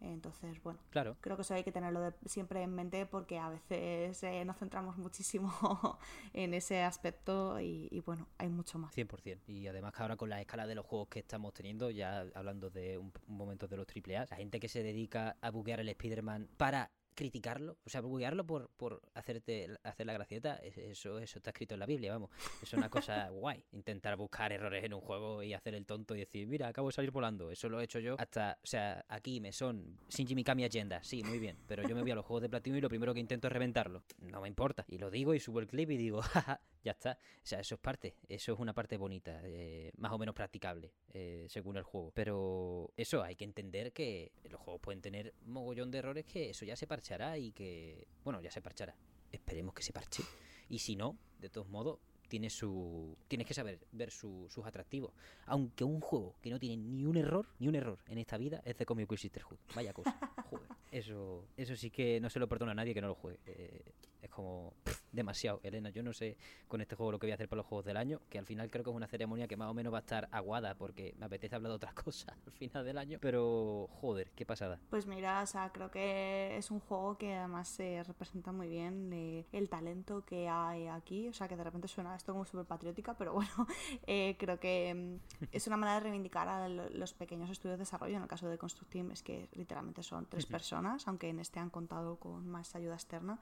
Entonces, 0.00 0.62
bueno, 0.62 0.78
Claro. 0.90 1.16
creo 1.20 1.36
que 1.36 1.42
eso 1.42 1.54
hay 1.54 1.64
que 1.64 1.72
tenerlo 1.72 2.00
de- 2.00 2.14
siempre 2.26 2.62
en 2.62 2.74
mente 2.74 3.04
porque 3.06 3.38
a 3.38 3.48
veces 3.48 4.22
eh, 4.22 4.44
nos 4.44 4.56
centramos 4.58 4.96
muchísimo 4.96 5.50
en 6.32 6.54
ese 6.54 6.82
aspecto 6.82 7.60
y, 7.60 7.88
y, 7.90 8.00
bueno, 8.00 8.28
hay 8.38 8.48
mucho 8.48 8.78
más. 8.78 8.94
100%. 8.94 9.40
Y 9.48 9.66
además 9.66 9.92
que 9.94 10.02
ahora 10.02 10.16
con 10.16 10.28
la 10.30 10.40
escala 10.40 10.66
de 10.66 10.74
los 10.74 10.86
juegos 10.86 11.08
que 11.08 11.18
estamos 11.20 11.52
teniendo, 11.52 11.90
ya 11.90 12.26
hablando 12.34 12.70
de 12.70 12.98
un, 12.98 13.12
un 13.26 13.36
momento 13.36 13.66
de 13.66 13.76
los 13.76 13.86
AAA, 13.86 14.26
la 14.30 14.36
gente 14.36 14.60
que 14.60 14.68
se 14.68 14.82
dedica 14.82 15.36
a 15.40 15.50
buguear 15.50 15.80
el 15.80 15.88
Spider-Man 15.88 16.48
para 16.56 16.90
criticarlo, 17.18 17.76
o 17.84 17.90
sea, 17.90 18.00
buguearlo 18.00 18.46
por, 18.46 18.70
por 18.76 19.02
hacerte 19.14 19.68
hacer 19.82 20.06
la 20.06 20.12
gracieta, 20.12 20.54
es- 20.56 20.78
eso, 20.78 21.18
eso 21.18 21.38
está 21.40 21.50
escrito 21.50 21.74
en 21.74 21.80
la 21.80 21.86
Biblia, 21.86 22.12
vamos. 22.12 22.30
Es 22.62 22.72
una 22.74 22.88
cosa 22.88 23.28
guay. 23.30 23.64
Intentar 23.72 24.16
buscar 24.16 24.52
errores 24.52 24.84
en 24.84 24.94
un 24.94 25.00
juego 25.00 25.42
y 25.42 25.52
hacer 25.52 25.74
el 25.74 25.84
tonto 25.84 26.14
y 26.14 26.20
decir, 26.20 26.46
mira, 26.46 26.68
acabo 26.68 26.88
de 26.88 26.92
salir 26.92 27.10
volando. 27.10 27.50
Eso 27.50 27.68
lo 27.68 27.80
he 27.80 27.84
hecho 27.84 27.98
yo 27.98 28.14
hasta, 28.20 28.56
o 28.62 28.66
sea, 28.66 29.04
aquí 29.08 29.40
me 29.40 29.52
son 29.52 29.98
Shinji 30.08 30.36
Mikami 30.36 30.64
Agenda, 30.64 31.02
sí, 31.02 31.24
muy 31.24 31.40
bien. 31.40 31.56
Pero 31.66 31.82
yo 31.88 31.96
me 31.96 32.02
voy 32.02 32.12
a 32.12 32.14
los 32.14 32.24
juegos 32.24 32.42
de 32.42 32.48
platino 32.48 32.76
y 32.76 32.80
lo 32.80 32.88
primero 32.88 33.12
que 33.12 33.18
intento 33.20 33.48
es 33.48 33.52
reventarlo. 33.52 34.04
No 34.20 34.40
me 34.40 34.46
importa. 34.46 34.84
Y 34.86 34.98
lo 34.98 35.10
digo 35.10 35.34
y 35.34 35.40
subo 35.40 35.58
el 35.58 35.66
clip 35.66 35.90
y 35.90 35.96
digo, 35.96 36.22
jaja, 36.22 36.60
ya 36.84 36.92
está. 36.92 37.18
O 37.42 37.46
sea, 37.46 37.60
eso 37.60 37.74
es 37.76 37.80
parte, 37.80 38.14
eso 38.28 38.52
es 38.52 38.58
una 38.58 38.72
parte 38.74 38.96
bonita, 38.96 39.40
eh, 39.44 39.90
más 39.96 40.12
o 40.12 40.18
menos 40.18 40.34
practicable, 40.34 40.92
eh, 41.12 41.46
según 41.48 41.76
el 41.76 41.82
juego. 41.82 42.10
Pero 42.14 42.90
eso, 42.96 43.22
hay 43.22 43.36
que 43.36 43.44
entender 43.44 43.92
que 43.92 44.32
los 44.50 44.60
juegos 44.60 44.80
pueden 44.80 45.00
tener 45.00 45.34
mogollón 45.46 45.90
de 45.90 45.98
errores 45.98 46.24
que 46.24 46.50
eso 46.50 46.64
ya 46.64 46.76
se 46.76 46.86
parchará 46.86 47.38
y 47.38 47.52
que, 47.52 48.06
bueno, 48.24 48.40
ya 48.40 48.50
se 48.50 48.60
parchará. 48.62 48.94
Esperemos 49.32 49.74
que 49.74 49.82
se 49.82 49.92
parche. 49.92 50.22
Y 50.68 50.78
si 50.78 50.96
no, 50.96 51.16
de 51.40 51.48
todos 51.50 51.68
modos, 51.68 51.98
tiene 52.28 52.50
su 52.50 53.16
tienes 53.26 53.46
que 53.46 53.54
saber 53.54 53.78
ver 53.92 54.10
su- 54.10 54.46
sus 54.50 54.66
atractivos. 54.66 55.12
Aunque 55.46 55.82
un 55.84 55.98
juego 56.00 56.34
que 56.42 56.50
no 56.50 56.58
tiene 56.58 56.76
ni 56.76 57.06
un 57.06 57.16
error, 57.16 57.46
ni 57.58 57.68
un 57.68 57.74
error 57.74 57.98
en 58.06 58.18
esta 58.18 58.36
vida 58.36 58.60
es 58.66 58.76
de 58.76 58.84
Comic 58.84 59.08
Quick 59.08 59.18
Sisterhood. 59.18 59.56
Vaya 59.74 59.94
cosa. 59.94 60.10
Joder. 60.50 60.68
Eso, 60.90 61.46
eso 61.56 61.74
sí 61.76 61.90
que 61.90 62.20
no 62.20 62.28
se 62.28 62.38
lo 62.38 62.46
perdona 62.48 62.72
a 62.72 62.74
nadie 62.74 62.92
que 62.92 63.00
no 63.00 63.08
lo 63.08 63.14
juegue. 63.14 63.38
Eh, 63.46 63.82
es 64.22 64.30
como 64.30 64.74
pff, 64.84 65.02
demasiado, 65.12 65.60
Elena. 65.62 65.90
Yo 65.90 66.02
no 66.02 66.12
sé 66.12 66.36
con 66.66 66.80
este 66.80 66.96
juego 66.96 67.12
lo 67.12 67.18
que 67.18 67.26
voy 67.26 67.32
a 67.32 67.34
hacer 67.34 67.48
para 67.48 67.58
los 67.58 67.66
juegos 67.66 67.84
del 67.84 67.96
año, 67.96 68.20
que 68.28 68.38
al 68.38 68.46
final 68.46 68.70
creo 68.70 68.84
que 68.84 68.90
es 68.90 68.96
una 68.96 69.06
ceremonia 69.06 69.46
que 69.48 69.56
más 69.56 69.68
o 69.70 69.74
menos 69.74 69.92
va 69.92 69.98
a 69.98 70.00
estar 70.00 70.28
aguada 70.32 70.74
porque 70.74 71.14
me 71.18 71.26
apetece 71.26 71.54
hablar 71.54 71.70
de 71.70 71.76
otras 71.76 71.94
cosas 72.04 72.36
al 72.46 72.52
final 72.52 72.84
del 72.84 72.98
año. 72.98 73.18
Pero 73.20 73.88
joder, 74.00 74.30
qué 74.32 74.44
pasada. 74.46 74.78
Pues 74.90 75.06
mira, 75.06 75.42
o 75.42 75.46
sea, 75.46 75.70
creo 75.72 75.90
que 75.90 76.56
es 76.56 76.70
un 76.70 76.80
juego 76.80 77.16
que 77.18 77.34
además 77.34 77.68
se 77.68 78.02
representa 78.04 78.52
muy 78.52 78.68
bien 78.68 79.10
eh, 79.12 79.46
el 79.52 79.68
talento 79.68 80.24
que 80.24 80.48
hay 80.48 80.86
aquí. 80.88 81.28
O 81.28 81.32
sea, 81.32 81.48
que 81.48 81.56
de 81.56 81.64
repente 81.64 81.88
suena 81.88 82.14
esto 82.16 82.32
como 82.32 82.44
súper 82.44 82.66
patriótica, 82.66 83.14
pero 83.16 83.32
bueno, 83.34 83.66
eh, 84.06 84.36
creo 84.38 84.58
que 84.60 84.94
mm, 85.40 85.46
es 85.52 85.66
una 85.66 85.76
manera 85.76 85.94
de 85.96 86.00
reivindicar 86.04 86.48
a 86.48 86.68
lo- 86.68 86.88
los 86.90 87.14
pequeños 87.14 87.50
estudios 87.50 87.78
de 87.78 87.82
desarrollo. 87.82 88.16
En 88.16 88.22
el 88.22 88.28
caso 88.28 88.48
de 88.48 88.58
Construct 88.58 88.90
Team 88.92 89.10
es 89.12 89.22
que 89.22 89.48
literalmente 89.52 90.02
son 90.02 90.26
tres 90.26 90.46
personas, 90.46 91.06
aunque 91.08 91.28
en 91.28 91.38
este 91.40 91.60
han 91.60 91.70
contado 91.70 92.16
con 92.16 92.48
más 92.48 92.74
ayuda 92.74 92.94
externa, 92.94 93.38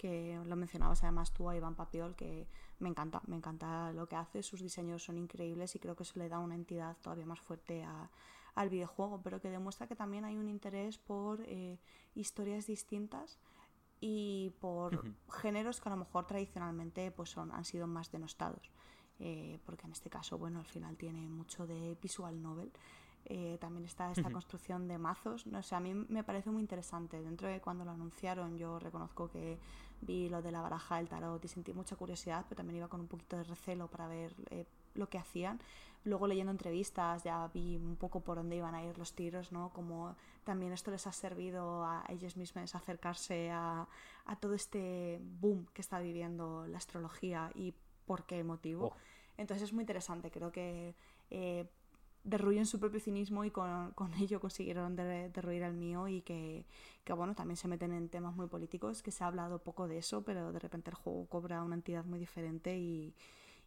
que 0.00 0.40
lo 0.46 0.56
mencionabas 0.56 1.02
además 1.02 1.30
tú 1.30 1.50
a 1.50 1.54
Iván 1.54 1.74
Papiol, 1.74 2.16
que 2.16 2.48
me 2.78 2.88
encanta, 2.88 3.20
me 3.26 3.36
encanta 3.36 3.92
lo 3.92 4.06
que 4.08 4.16
hace, 4.16 4.42
sus 4.42 4.62
diseños 4.62 5.04
son 5.04 5.18
increíbles 5.18 5.76
y 5.76 5.78
creo 5.78 5.94
que 5.94 6.04
eso 6.04 6.18
le 6.18 6.30
da 6.30 6.38
una 6.38 6.54
entidad 6.54 6.96
todavía 7.02 7.26
más 7.26 7.38
fuerte 7.38 7.84
a, 7.84 8.08
al 8.54 8.70
videojuego, 8.70 9.20
pero 9.22 9.42
que 9.42 9.50
demuestra 9.50 9.86
que 9.86 9.94
también 9.94 10.24
hay 10.24 10.38
un 10.38 10.48
interés 10.48 10.96
por 10.96 11.42
eh, 11.42 11.78
historias 12.14 12.66
distintas 12.66 13.38
y 14.00 14.54
por 14.58 15.04
géneros 15.30 15.82
que 15.82 15.90
a 15.90 15.92
lo 15.92 15.98
mejor 15.98 16.26
tradicionalmente 16.26 17.10
pues 17.10 17.28
son, 17.28 17.52
han 17.52 17.66
sido 17.66 17.86
más 17.86 18.10
denostados. 18.10 18.70
Eh, 19.18 19.58
porque 19.66 19.84
en 19.84 19.92
este 19.92 20.08
caso, 20.08 20.38
bueno, 20.38 20.60
al 20.60 20.64
final 20.64 20.96
tiene 20.96 21.28
mucho 21.28 21.66
de 21.66 21.94
visual 22.00 22.40
novel. 22.40 22.72
Eh, 23.26 23.58
también 23.60 23.84
está 23.84 24.10
esta 24.10 24.30
construcción 24.30 24.88
de 24.88 24.98
mazos. 24.98 25.46
No 25.46 25.62
sé, 25.62 25.74
a 25.74 25.80
mí 25.80 25.92
me 25.94 26.24
parece 26.24 26.50
muy 26.50 26.62
interesante. 26.62 27.20
Dentro 27.22 27.48
de 27.48 27.60
cuando 27.60 27.84
lo 27.84 27.90
anunciaron, 27.90 28.56
yo 28.56 28.78
reconozco 28.78 29.30
que 29.30 29.58
vi 30.00 30.28
lo 30.28 30.42
de 30.42 30.52
la 30.52 30.60
baraja 30.60 30.96
del 30.96 31.08
tarot 31.08 31.44
y 31.44 31.48
sentí 31.48 31.72
mucha 31.72 31.96
curiosidad, 31.96 32.44
pero 32.48 32.56
también 32.56 32.78
iba 32.78 32.88
con 32.88 33.00
un 33.00 33.08
poquito 33.08 33.36
de 33.36 33.44
recelo 33.44 33.88
para 33.88 34.08
ver 34.08 34.34
eh, 34.50 34.66
lo 34.94 35.08
que 35.08 35.18
hacían. 35.18 35.60
Luego 36.04 36.26
leyendo 36.26 36.50
entrevistas 36.50 37.24
ya 37.24 37.46
vi 37.52 37.76
un 37.76 37.96
poco 37.96 38.20
por 38.20 38.36
dónde 38.36 38.56
iban 38.56 38.74
a 38.74 38.82
ir 38.82 38.96
los 38.96 39.12
tiros, 39.12 39.52
¿no? 39.52 39.70
Como 39.70 40.16
también 40.44 40.72
esto 40.72 40.90
les 40.90 41.06
ha 41.06 41.12
servido 41.12 41.84
a 41.84 42.04
ellos 42.08 42.36
mismos 42.38 42.74
acercarse 42.74 43.50
a, 43.50 43.86
a 44.24 44.36
todo 44.36 44.54
este 44.54 45.20
boom 45.22 45.66
que 45.74 45.82
está 45.82 45.98
viviendo 45.98 46.66
la 46.66 46.78
astrología 46.78 47.50
y 47.54 47.74
por 48.06 48.24
qué 48.24 48.42
motivo. 48.42 48.86
Oh. 48.86 48.96
Entonces 49.36 49.68
es 49.68 49.72
muy 49.72 49.82
interesante, 49.82 50.30
creo 50.30 50.50
que 50.52 50.94
eh, 51.30 51.66
derruyen 52.24 52.66
su 52.66 52.78
propio 52.78 53.00
cinismo 53.00 53.44
y 53.44 53.50
con, 53.50 53.92
con 53.92 54.14
ello 54.14 54.40
consiguieron 54.40 54.96
de- 54.96 55.30
derruir 55.30 55.62
el 55.62 55.74
mío 55.74 56.08
y 56.08 56.22
que, 56.22 56.66
que, 57.04 57.12
bueno, 57.12 57.34
también 57.34 57.56
se 57.56 57.68
meten 57.68 57.92
en 57.92 58.08
temas 58.08 58.34
muy 58.36 58.46
políticos, 58.46 59.02
que 59.02 59.10
se 59.10 59.24
ha 59.24 59.28
hablado 59.28 59.58
poco 59.62 59.88
de 59.88 59.98
eso, 59.98 60.22
pero 60.22 60.52
de 60.52 60.58
repente 60.58 60.90
el 60.90 60.96
juego 60.96 61.26
cobra 61.26 61.62
una 61.62 61.76
entidad 61.76 62.04
muy 62.04 62.18
diferente 62.18 62.76
y, 62.78 63.14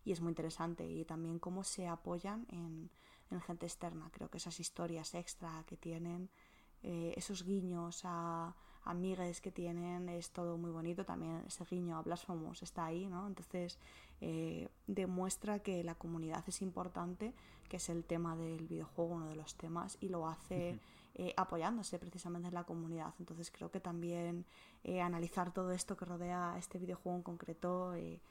y 0.05 0.11
es 0.11 0.21
muy 0.21 0.29
interesante. 0.31 0.85
Y 0.89 1.05
también 1.05 1.39
cómo 1.39 1.63
se 1.63 1.87
apoyan 1.87 2.45
en, 2.49 2.89
en 3.31 3.41
gente 3.41 3.65
externa, 3.65 4.09
creo 4.11 4.29
que 4.29 4.37
esas 4.37 4.59
historias 4.59 5.13
extra 5.15 5.63
que 5.67 5.77
tienen, 5.77 6.29
eh, 6.83 7.13
esos 7.17 7.43
guiños 7.43 8.01
a 8.03 8.55
amigues 8.85 9.39
que 9.39 9.51
tienen, 9.51 10.09
es 10.09 10.31
todo 10.31 10.57
muy 10.57 10.71
bonito. 10.71 11.05
También 11.05 11.41
ese 11.47 11.63
guiño 11.65 11.97
a 11.97 12.01
Blasphemous 12.01 12.61
está 12.63 12.85
ahí, 12.85 13.07
¿no? 13.07 13.27
Entonces 13.27 13.79
eh, 14.25 14.69
demuestra 14.87 15.59
que 15.59 15.83
la 15.83 15.95
comunidad 15.95 16.43
es 16.47 16.61
importante, 16.61 17.33
que 17.67 17.75
es 17.77 17.89
el 17.89 18.05
tema 18.05 18.37
del 18.37 18.67
videojuego, 18.67 19.15
uno 19.15 19.27
de 19.27 19.35
los 19.35 19.55
temas, 19.55 19.97
y 19.99 20.07
lo 20.07 20.27
hace 20.27 20.79
eh, 21.15 21.33
apoyándose 21.35 21.99
precisamente 21.99 22.47
en 22.47 22.53
la 22.53 22.63
comunidad. 22.63 23.13
Entonces 23.19 23.51
creo 23.51 23.69
que 23.69 23.81
también 23.81 24.45
eh, 24.83 25.01
analizar 25.01 25.53
todo 25.53 25.71
esto 25.71 25.97
que 25.97 26.05
rodea 26.05 26.53
a 26.53 26.57
este 26.57 26.79
videojuego 26.79 27.17
en 27.17 27.23
concreto 27.23 27.93
eh, 27.95 28.21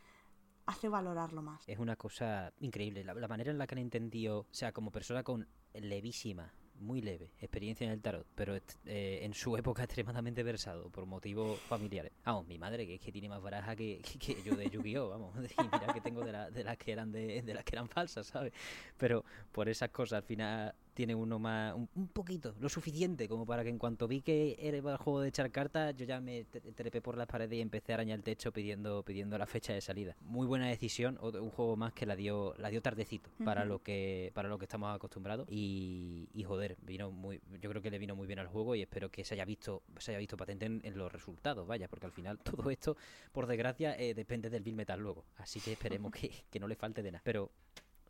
hace 0.64 0.88
valorarlo 0.88 1.42
más. 1.42 1.62
Es 1.68 1.78
una 1.78 1.96
cosa 1.96 2.52
increíble. 2.60 3.04
La, 3.04 3.12
la 3.12 3.28
manera 3.28 3.50
en 3.50 3.58
la 3.58 3.66
que 3.66 3.74
han 3.74 3.80
entendido, 3.80 4.40
o 4.40 4.46
sea, 4.54 4.72
como 4.72 4.90
persona 4.90 5.22
con 5.22 5.46
levísima, 5.74 6.54
muy 6.82 7.00
leve, 7.00 7.30
experiencia 7.40 7.86
en 7.86 7.92
el 7.92 8.02
tarot, 8.02 8.26
pero 8.34 8.54
eh, 8.56 9.20
en 9.22 9.32
su 9.34 9.56
época 9.56 9.84
extremadamente 9.84 10.42
versado 10.42 10.90
por 10.90 11.06
motivos 11.06 11.58
familiares. 11.68 12.12
Vamos, 12.24 12.46
mi 12.46 12.58
madre, 12.58 12.86
que 12.86 12.96
es 12.96 13.00
que 13.00 13.12
tiene 13.12 13.28
más 13.28 13.40
baraja 13.40 13.74
que, 13.76 14.00
que- 14.02 14.18
que 14.34 14.42
yo 14.42 14.54
de 14.56 14.68
Yu-Gi-Oh, 14.68 15.08
vamos. 15.08 15.34
Y 15.58 15.62
mira 15.64 15.92
que 15.94 16.00
tengo 16.00 16.24
de, 16.24 16.32
la- 16.32 16.50
de 16.50 16.64
las 16.64 16.76
que 16.76 16.92
eran 16.92 17.10
de, 17.12 17.42
de 17.42 17.54
las 17.54 17.64
que 17.64 17.76
eran 17.76 17.88
falsas, 17.88 18.26
¿sabes? 18.26 18.52
Pero 18.98 19.24
por 19.52 19.68
esas 19.68 19.90
cosas 19.90 20.18
al 20.18 20.22
final 20.24 20.74
tiene 20.94 21.14
uno 21.14 21.38
más, 21.38 21.74
un, 21.74 21.88
un 21.94 22.08
poquito, 22.08 22.54
lo 22.60 22.68
suficiente 22.68 23.28
como 23.28 23.46
para 23.46 23.62
que 23.62 23.70
en 23.70 23.78
cuanto 23.78 24.06
vi 24.08 24.20
que 24.20 24.56
era 24.58 24.76
el 24.76 24.96
juego 24.98 25.20
de 25.20 25.28
echar 25.28 25.50
cartas, 25.50 25.94
yo 25.96 26.04
ya 26.04 26.20
me 26.20 26.44
tre- 26.46 26.74
trepé 26.74 27.00
por 27.00 27.16
las 27.16 27.26
paredes 27.26 27.58
y 27.58 27.60
empecé 27.60 27.92
a 27.92 27.96
arañar 27.96 28.18
el 28.18 28.22
techo 28.24 28.52
pidiendo, 28.52 29.02
pidiendo 29.02 29.38
la 29.38 29.46
fecha 29.46 29.72
de 29.72 29.80
salida. 29.80 30.16
Muy 30.20 30.46
buena 30.46 30.68
decisión, 30.68 31.18
un 31.22 31.50
juego 31.50 31.76
más 31.76 31.92
que 31.92 32.04
la 32.06 32.14
dio, 32.16 32.54
la 32.58 32.68
dio 32.68 32.82
tardecito 32.82 33.30
para 33.44 33.64
lo 33.64 33.82
que, 33.82 34.30
para 34.34 34.48
lo 34.48 34.58
que 34.58 34.64
estamos 34.66 34.94
acostumbrados. 34.94 35.46
Y, 35.50 36.28
y 36.34 36.44
joder, 36.44 36.76
vino 36.82 37.10
muy, 37.10 37.40
yo 37.60 37.70
creo 37.70 37.80
que 37.82 37.90
le 37.90 37.98
vino 37.98 38.14
muy 38.14 38.26
bien 38.26 38.38
al 38.38 38.48
juego 38.48 38.74
y 38.74 38.82
espero 38.82 39.10
que 39.10 39.24
se 39.24 39.34
haya 39.34 39.44
visto, 39.44 39.82
se 39.98 40.10
haya 40.12 40.18
visto 40.18 40.36
patente 40.36 40.66
en, 40.66 40.80
en 40.84 40.98
los 40.98 41.10
resultados, 41.12 41.66
vaya, 41.66 41.88
porque 41.88 42.06
al 42.06 42.12
final 42.12 42.38
todo 42.42 42.70
esto, 42.70 42.96
por 43.32 43.46
desgracia, 43.46 43.96
eh, 43.98 44.14
depende 44.14 44.50
del 44.50 44.62
Bill 44.62 44.76
Metal 44.76 45.00
luego. 45.00 45.24
Así 45.38 45.60
que 45.60 45.72
esperemos 45.72 46.12
que, 46.20 46.30
que 46.50 46.60
no 46.60 46.68
le 46.68 46.76
falte 46.76 47.02
de 47.02 47.12
nada. 47.12 47.22
Pero 47.24 47.50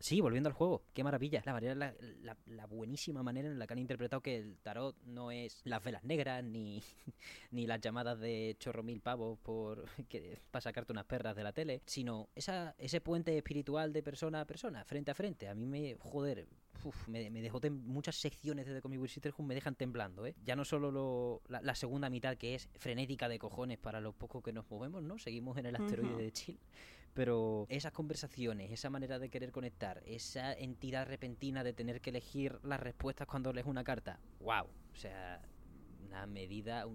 Sí, 0.03 0.19
volviendo 0.19 0.49
al 0.49 0.53
juego, 0.53 0.83
qué 0.93 1.01
maravilla. 1.01 1.41
La 1.45 1.53
manera, 1.53 1.75
la, 1.75 1.95
la- 2.23 2.37
la 2.47 2.65
buenísima 2.65 3.23
manera 3.23 3.47
en 3.47 3.57
la 3.57 3.65
que 3.65 3.71
han 3.71 3.79
interpretado 3.79 4.21
que 4.21 4.35
el 4.37 4.57
tarot 4.57 4.97
no 5.05 5.31
es 5.31 5.61
las 5.63 5.81
velas 5.81 6.03
negras 6.03 6.43
ni, 6.43 6.83
ni 7.51 7.65
las 7.67 7.79
llamadas 7.79 8.19
de 8.19 8.57
chorro 8.59 8.83
mil 8.83 8.99
pavos 8.99 9.39
por 9.39 9.85
que, 10.09 10.39
para 10.51 10.59
sacarte 10.61 10.91
unas 10.91 11.05
perras 11.05 11.37
de 11.37 11.43
la 11.43 11.53
tele, 11.53 11.81
sino 11.85 12.27
esa, 12.35 12.75
ese 12.77 12.99
puente 12.99 13.37
espiritual 13.37 13.93
de 13.93 14.03
persona 14.03 14.41
a 14.41 14.45
persona, 14.45 14.83
frente 14.83 15.11
a 15.11 15.15
frente. 15.15 15.47
A 15.47 15.55
mí 15.55 15.65
me, 15.65 15.95
joder, 15.97 16.47
uf, 16.83 17.07
me, 17.07 17.29
me 17.29 17.41
dejó 17.41 17.61
muchas 17.71 18.17
secciones 18.17 18.65
de 18.65 18.73
The 18.73 18.81
Comic 18.81 18.99
Book 18.99 19.45
me 19.45 19.55
dejan 19.55 19.75
temblando, 19.75 20.25
¿eh? 20.25 20.35
Ya 20.43 20.57
no 20.57 20.65
solo 20.65 20.91
lo- 20.91 21.41
la, 21.47 21.75
segunda 21.75 22.09
mitad 22.09 22.35
que 22.35 22.55
es 22.55 22.67
frenética 22.77 23.29
de 23.29 23.39
cojones 23.39 23.77
para 23.77 24.01
los 24.01 24.13
pocos 24.15 24.43
que 24.43 24.51
nos 24.51 24.69
movemos, 24.69 25.01
¿no? 25.01 25.17
Seguimos 25.17 25.57
en 25.57 25.67
el 25.67 25.77
asteroide 25.77 26.23
de 26.23 26.31
Chill. 26.33 26.59
Pero 27.13 27.67
esas 27.69 27.91
conversaciones, 27.91 28.71
esa 28.71 28.89
manera 28.89 29.19
de 29.19 29.29
querer 29.29 29.51
conectar, 29.51 30.01
esa 30.05 30.53
entidad 30.53 31.07
repentina 31.07 31.63
de 31.63 31.73
tener 31.73 32.01
que 32.01 32.09
elegir 32.09 32.59
las 32.63 32.79
respuestas 32.79 33.27
cuando 33.27 33.53
lees 33.53 33.67
una 33.67 33.83
carta, 33.83 34.19
wow, 34.39 34.65
o 34.65 34.95
sea, 34.95 35.41
una 36.07 36.25
medida, 36.25 36.85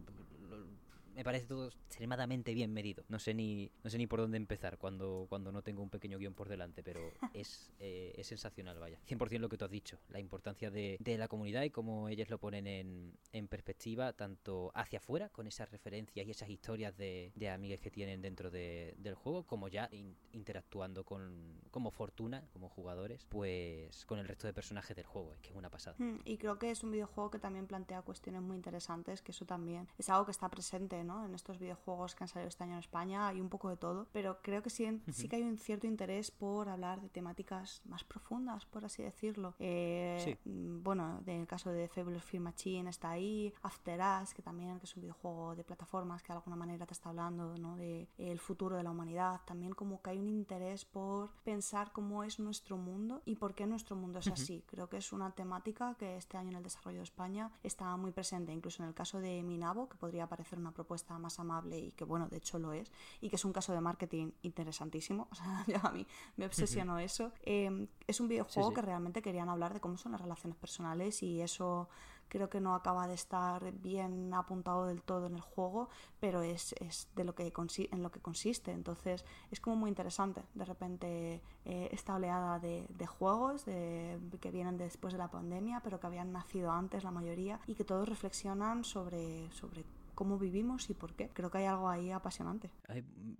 me 1.19 1.25
parece 1.25 1.47
todo 1.47 1.67
extremadamente 1.67 2.55
bien 2.55 2.73
medido. 2.73 3.03
No 3.09 3.19
sé 3.19 3.35
ni, 3.35 3.73
no 3.83 3.91
sé 3.91 3.99
ni 3.99 4.07
por 4.07 4.21
dónde 4.21 4.37
empezar 4.37 4.79
cuando, 4.79 5.27
cuando 5.29 5.51
no 5.51 5.63
tengo 5.63 5.83
un 5.83 5.91
pequeño 5.91 6.17
guion 6.17 6.33
por 6.33 6.49
delante, 6.49 6.85
pero 6.85 7.01
es, 7.35 7.73
eh, 7.81 8.15
es 8.17 8.29
sensacional, 8.29 8.79
vaya. 8.79 9.01
100% 9.09 9.41
lo 9.41 9.49
que 9.49 9.59
tú 9.59 9.65
has 9.65 9.71
dicho, 9.73 9.99
la 10.11 10.21
importancia 10.21 10.71
de, 10.71 10.97
de 11.01 11.19
la 11.19 11.27
comunidad 11.27 11.65
y 11.65 11.71
cómo 11.71 12.09
ellos 12.09 12.31
lo 12.31 12.39
ponen 12.39 12.69
en, 12.69 13.19
en, 13.33 13.49
perspectiva, 13.49 14.13
tanto 14.13 14.71
hacia 14.77 15.01
afuera, 15.01 15.29
con 15.31 15.49
esas 15.49 15.69
referencias 15.73 16.25
y 16.25 16.31
esas 16.31 16.51
historias 16.51 16.97
de, 16.97 17.33
de 17.35 17.51
amigas 17.51 17.81
que 17.81 17.91
tienen 17.91 18.23
dentro 18.23 18.53
de, 18.53 18.95
del 18.99 19.17
juego, 19.17 19.43
como 19.43 19.67
ya 19.67 19.91
interactuando 20.31 21.05
con 21.05 21.59
como 21.73 21.91
Fortuna, 21.91 22.45
como 22.53 22.69
jugadores, 22.69 23.27
pues 23.29 24.07
con 24.07 24.21
el 24.21 24.29
resto 24.29 24.47
de 24.47 24.53
personajes 24.53 24.97
del 24.97 25.07
juego, 25.07 25.35
es 25.35 25.41
que 25.41 25.51
es 25.51 25.57
una 25.57 25.69
pasada. 25.69 25.97
Hmm, 25.99 26.19
y 26.25 26.39
creo 26.39 26.61
que 26.61 26.71
es 26.71 26.85
un 26.85 26.93
videojuego 26.93 27.33
que 27.33 27.41
también 27.41 27.67
plantea 27.67 28.03
cuestiones 28.03 28.41
muy 28.41 28.57
interesantes, 28.57 29.21
que 29.21 29.33
eso 29.33 29.47
también 29.47 29.89
es 29.99 30.09
algo 30.09 30.25
que 30.25 30.31
está 30.31 30.49
presente 30.49 30.97
en 30.97 31.08
estos 31.35 31.59
videojuegos 31.59 32.15
que 32.15 32.25
han 32.25 32.29
salido 32.29 32.49
este 32.49 32.65
año 32.65 32.75
en 32.75 32.79
España, 32.81 33.29
hay 33.29 33.41
un 33.41 33.49
poco 33.49 33.69
de 33.69 33.77
todo, 33.77 34.07
pero 34.13 34.41
creo 34.43 34.63
que 34.63 34.71
sí, 34.71 35.03
sí 35.11 35.29
que 35.29 35.37
hay 35.37 35.43
un 35.43 35.59
cierto 35.59 35.87
interés 35.87 36.31
por 36.31 36.69
hablar 36.69 37.01
de 37.01 37.09
temáticas 37.09 37.83
más 37.85 38.05
profundas, 38.05 38.67
por 38.67 38.85
así 38.85 39.03
decirlo. 39.03 39.55
Eh, 39.59 40.39
mm, 40.45 40.83
bueno, 40.83 41.21
en 41.27 41.41
el 41.41 41.47
caso 41.47 41.71
de 41.71 41.89
Fabulous 41.89 42.25
Fear 42.25 42.43
Machine 42.43 42.91
está 42.91 43.11
ahí, 43.11 43.53
After 43.63 44.01
Us, 44.01 44.35
que 44.35 44.43
también 44.43 44.79
que 44.79 44.85
es 44.85 44.97
un 44.97 45.03
videojuego 45.03 45.55
de 45.55 45.65
plataformas 45.65 46.23
que 46.23 46.29
de 46.29 46.39
alguna 46.39 46.57
manera 46.57 46.87
te 46.87 46.93
está 46.93 47.11
hablando 47.11 47.57
¿no? 47.59 47.77
de 47.77 48.09
el 48.19 48.39
futuro 48.39 48.77
de 48.77 48.83
la 48.83 48.91
humanidad, 48.91 49.41
también 49.47 49.73
como 49.73 50.03
que 50.03 50.11
hay 50.11 50.19
un 50.19 50.29
interés 50.29 50.85
por 50.85 51.31
pensar 51.45 51.93
cómo 51.93 52.25
es 52.25 52.39
nuestro 52.39 52.77
mundo 52.77 53.23
y 53.25 53.37
por 53.37 53.55
qué 53.55 53.67
nuestro 53.67 53.97
mundo 53.97 54.19
es 54.19 54.29
así. 54.29 54.65
Creo 54.67 54.89
que 54.89 54.99
es 54.99 55.13
una 55.13 55.31
temática 55.31 55.95
que 55.99 56.17
este 56.17 56.37
año 56.37 56.51
en 56.51 56.57
el 56.57 56.63
desarrollo 56.63 56.99
de 56.99 57.05
España 57.05 57.51
está 57.63 57.97
muy 57.97 58.13
presente, 58.13 58.53
incluso 58.53 58.83
en 58.83 58.89
el 58.89 58.95
caso 58.95 59.21
de 59.21 59.43
Minabo, 59.43 59.89
que 59.89 59.97
podría 59.97 60.27
parecer 60.27 60.59
una 60.59 60.73
propuesta 60.73 60.98
más 61.19 61.39
amable 61.39 61.79
y 61.79 61.91
que 61.93 62.05
bueno, 62.05 62.29
de 62.29 62.39
hecho 62.39 62.59
lo 62.59 62.73
es, 62.73 62.91
y 63.21 63.29
que 63.29 63.37
es 63.37 63.45
un 63.45 63.53
caso 63.53 63.73
de 63.73 63.81
marketing 63.81 64.33
interesantísimo, 64.43 65.29
o 65.33 65.35
sea, 65.35 65.65
a 65.83 65.93
mí 65.93 66.07
me 66.37 66.47
obsesionó 66.47 66.99
eso. 66.99 67.33
Em, 67.43 67.89
es 68.07 68.21
un 68.21 68.29
videojuego 68.29 68.73
que 68.73 68.83
realmente 68.83 69.23
querían 69.23 69.49
hablar 69.49 69.75
de 69.75 69.81
cómo 69.81 69.97
son 69.97 70.13
las 70.13 70.21
relaciones 70.21 70.57
personales 70.59 71.23
y 71.23 71.41
eso 71.41 71.89
creo 72.29 72.49
que 72.49 72.61
no 72.61 72.75
acaba 72.75 73.09
de 73.09 73.15
estar 73.15 73.73
bien 73.73 74.33
apuntado 74.35 74.87
del 74.87 75.03
todo 75.03 75.27
en 75.27 75.35
el 75.35 75.41
juego, 75.41 75.89
pero 76.21 76.43
es, 76.43 76.75
es 76.81 77.09
de 77.17 77.25
lo 77.25 77.35
que 77.35 77.53
en 77.91 78.03
lo 78.03 78.11
que 78.11 78.21
consiste. 78.21 78.71
Entonces 78.73 79.25
es 79.51 79.61
como 79.61 79.77
muy 79.77 79.89
interesante 79.89 80.45
de 80.55 80.65
repente 80.65 81.43
eh, 81.65 81.89
esta 81.93 82.15
oleada 82.15 82.59
de, 82.59 82.87
de 82.89 83.07
juegos 83.07 83.65
de, 83.65 84.19
que 84.41 84.51
vienen 84.51 84.77
después 84.77 85.13
de 85.13 85.19
la 85.19 85.31
pandemia, 85.31 85.81
pero 85.81 85.99
que 85.99 86.07
habían 86.07 86.33
nacido 86.33 86.71
antes 86.71 87.05
la 87.05 87.11
mayoría 87.11 87.61
y 87.67 87.75
que 87.75 87.85
todos 87.85 88.09
reflexionan 88.09 88.85
sobre, 88.85 89.51
sobre 89.53 89.85
cómo 90.19 90.37
vivimos 90.37 90.91
y 90.91 90.95
por 90.95 91.15
qué. 91.15 91.31
Creo 91.33 91.49
que 91.49 91.59
hay 91.59 91.67
algo 91.67 91.89
ahí 91.89 92.11
apasionante. 92.11 92.73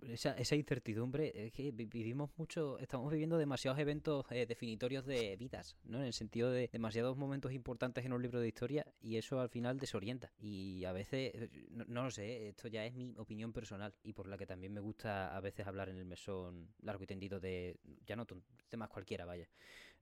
esa, 0.07 0.31
esa, 0.37 0.55
incertidumbre, 0.55 1.47
es 1.47 1.51
que 1.51 1.71
vivimos 1.71 2.29
mucho, 2.37 2.79
estamos 2.79 3.11
viviendo 3.11 3.37
demasiados 3.37 3.77
eventos 3.79 4.25
eh, 4.29 4.45
definitorios 4.45 5.05
de 5.05 5.35
vidas, 5.35 5.75
¿no? 5.83 5.97
En 5.97 6.05
el 6.05 6.13
sentido 6.13 6.51
de 6.51 6.69
demasiados 6.71 7.17
momentos 7.17 7.51
importantes 7.51 8.05
en 8.05 8.13
un 8.13 8.21
libro 8.21 8.39
de 8.39 8.47
historia 8.47 8.85
y 9.01 9.17
eso 9.17 9.41
al 9.41 9.49
final 9.49 9.77
desorienta. 9.77 10.31
Y 10.39 10.85
a 10.85 10.93
veces, 10.93 11.33
eh, 11.35 11.49
no, 11.69 12.01
lo 12.05 12.11
sé, 12.11 12.47
esto 12.47 12.69
ya 12.69 12.85
es 12.85 12.93
mi 12.93 13.13
opinión 13.17 13.51
personal 13.51 13.93
y 14.01 14.13
por 14.13 14.29
la 14.29 14.37
que 14.37 14.47
también 14.47 14.71
me 14.71 14.79
gusta 14.79 15.35
a 15.35 15.41
veces 15.41 15.67
hablar 15.67 15.89
en 15.89 15.97
el 15.97 16.05
mesón 16.05 16.69
largo 16.81 17.03
y 17.03 17.07
tendido 17.07 17.41
de, 17.41 17.75
ya 18.05 18.15
no 18.15 18.25
temas 18.69 18.87
cualquiera, 18.87 19.25
vaya 19.25 19.49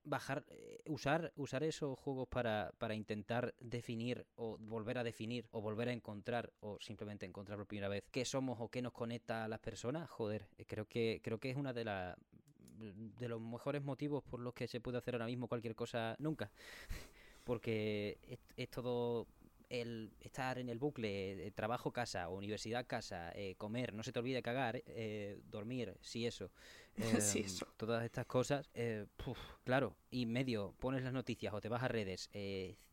bajar, 0.08 0.45
eh, 0.49 0.82
usar, 0.86 1.34
usar 1.36 1.64
esos 1.64 1.97
juegos 1.99 2.28
para, 2.28 2.72
para 2.78 2.95
intentar 2.95 3.53
definir 3.60 4.26
o 4.36 4.58
volver 4.58 4.97
a 4.97 5.03
definir 5.03 5.47
o 5.51 5.62
volver 5.62 5.89
a 5.89 5.93
encontrar 5.93 6.53
o 6.62 6.78
simplemente 6.80 7.26
encontrar 7.26 7.58
por 7.58 7.68
primera 7.68 7.89
vez 7.89 8.03
qué 8.12 8.26
somos 8.26 8.60
o 8.60 8.70
qué 8.70 8.82
nos 8.82 8.93
conecta 8.93 9.43
a 9.43 9.47
las 9.47 9.60
personas, 9.60 10.10
joder, 10.10 10.47
eh, 10.58 10.66
creo 10.66 10.86
que, 10.86 11.20
creo 11.24 11.39
que 11.39 11.51
es 11.51 11.58
una 11.58 11.74
de 11.74 11.86
las 11.86 12.18
de 12.78 13.28
los 13.28 13.41
mejores 13.41 13.84
motivos 13.84 14.24
por 14.24 14.39
los 14.39 14.53
que 14.53 14.68
se 14.68 14.80
puede 14.80 14.99
hacer 14.99 15.16
ahora 15.16 15.26
mismo 15.26 15.47
cualquier 15.47 15.76
cosa 15.76 16.16
nunca. 16.20 16.51
Porque 17.43 18.20
es 18.55 18.70
todo 18.70 19.26
estar 20.38 20.59
en 20.59 20.69
el 20.69 20.77
bucle, 20.77 21.51
trabajo, 21.55 21.91
casa, 21.91 22.29
universidad, 22.29 22.85
casa, 22.85 23.31
eh, 23.33 23.55
comer, 23.57 23.95
no 23.95 24.03
se 24.03 24.11
te 24.11 24.19
olvide 24.19 24.43
cagar, 24.43 24.83
eh, 24.85 25.41
dormir, 25.49 25.97
sí 26.01 26.27
eso. 26.27 26.51
sí, 27.19 27.39
em, 27.39 27.45
eso. 27.45 27.65
Todas 27.75 28.05
estas 28.05 28.27
cosas, 28.27 28.69
eh, 28.75 29.07
claro, 29.63 29.95
y 30.11 30.27
medio, 30.27 30.75
pones 30.77 31.03
las 31.03 31.11
noticias 31.11 31.55
o 31.55 31.59
te 31.59 31.69
vas 31.69 31.81
a 31.81 31.88
redes, 31.88 32.29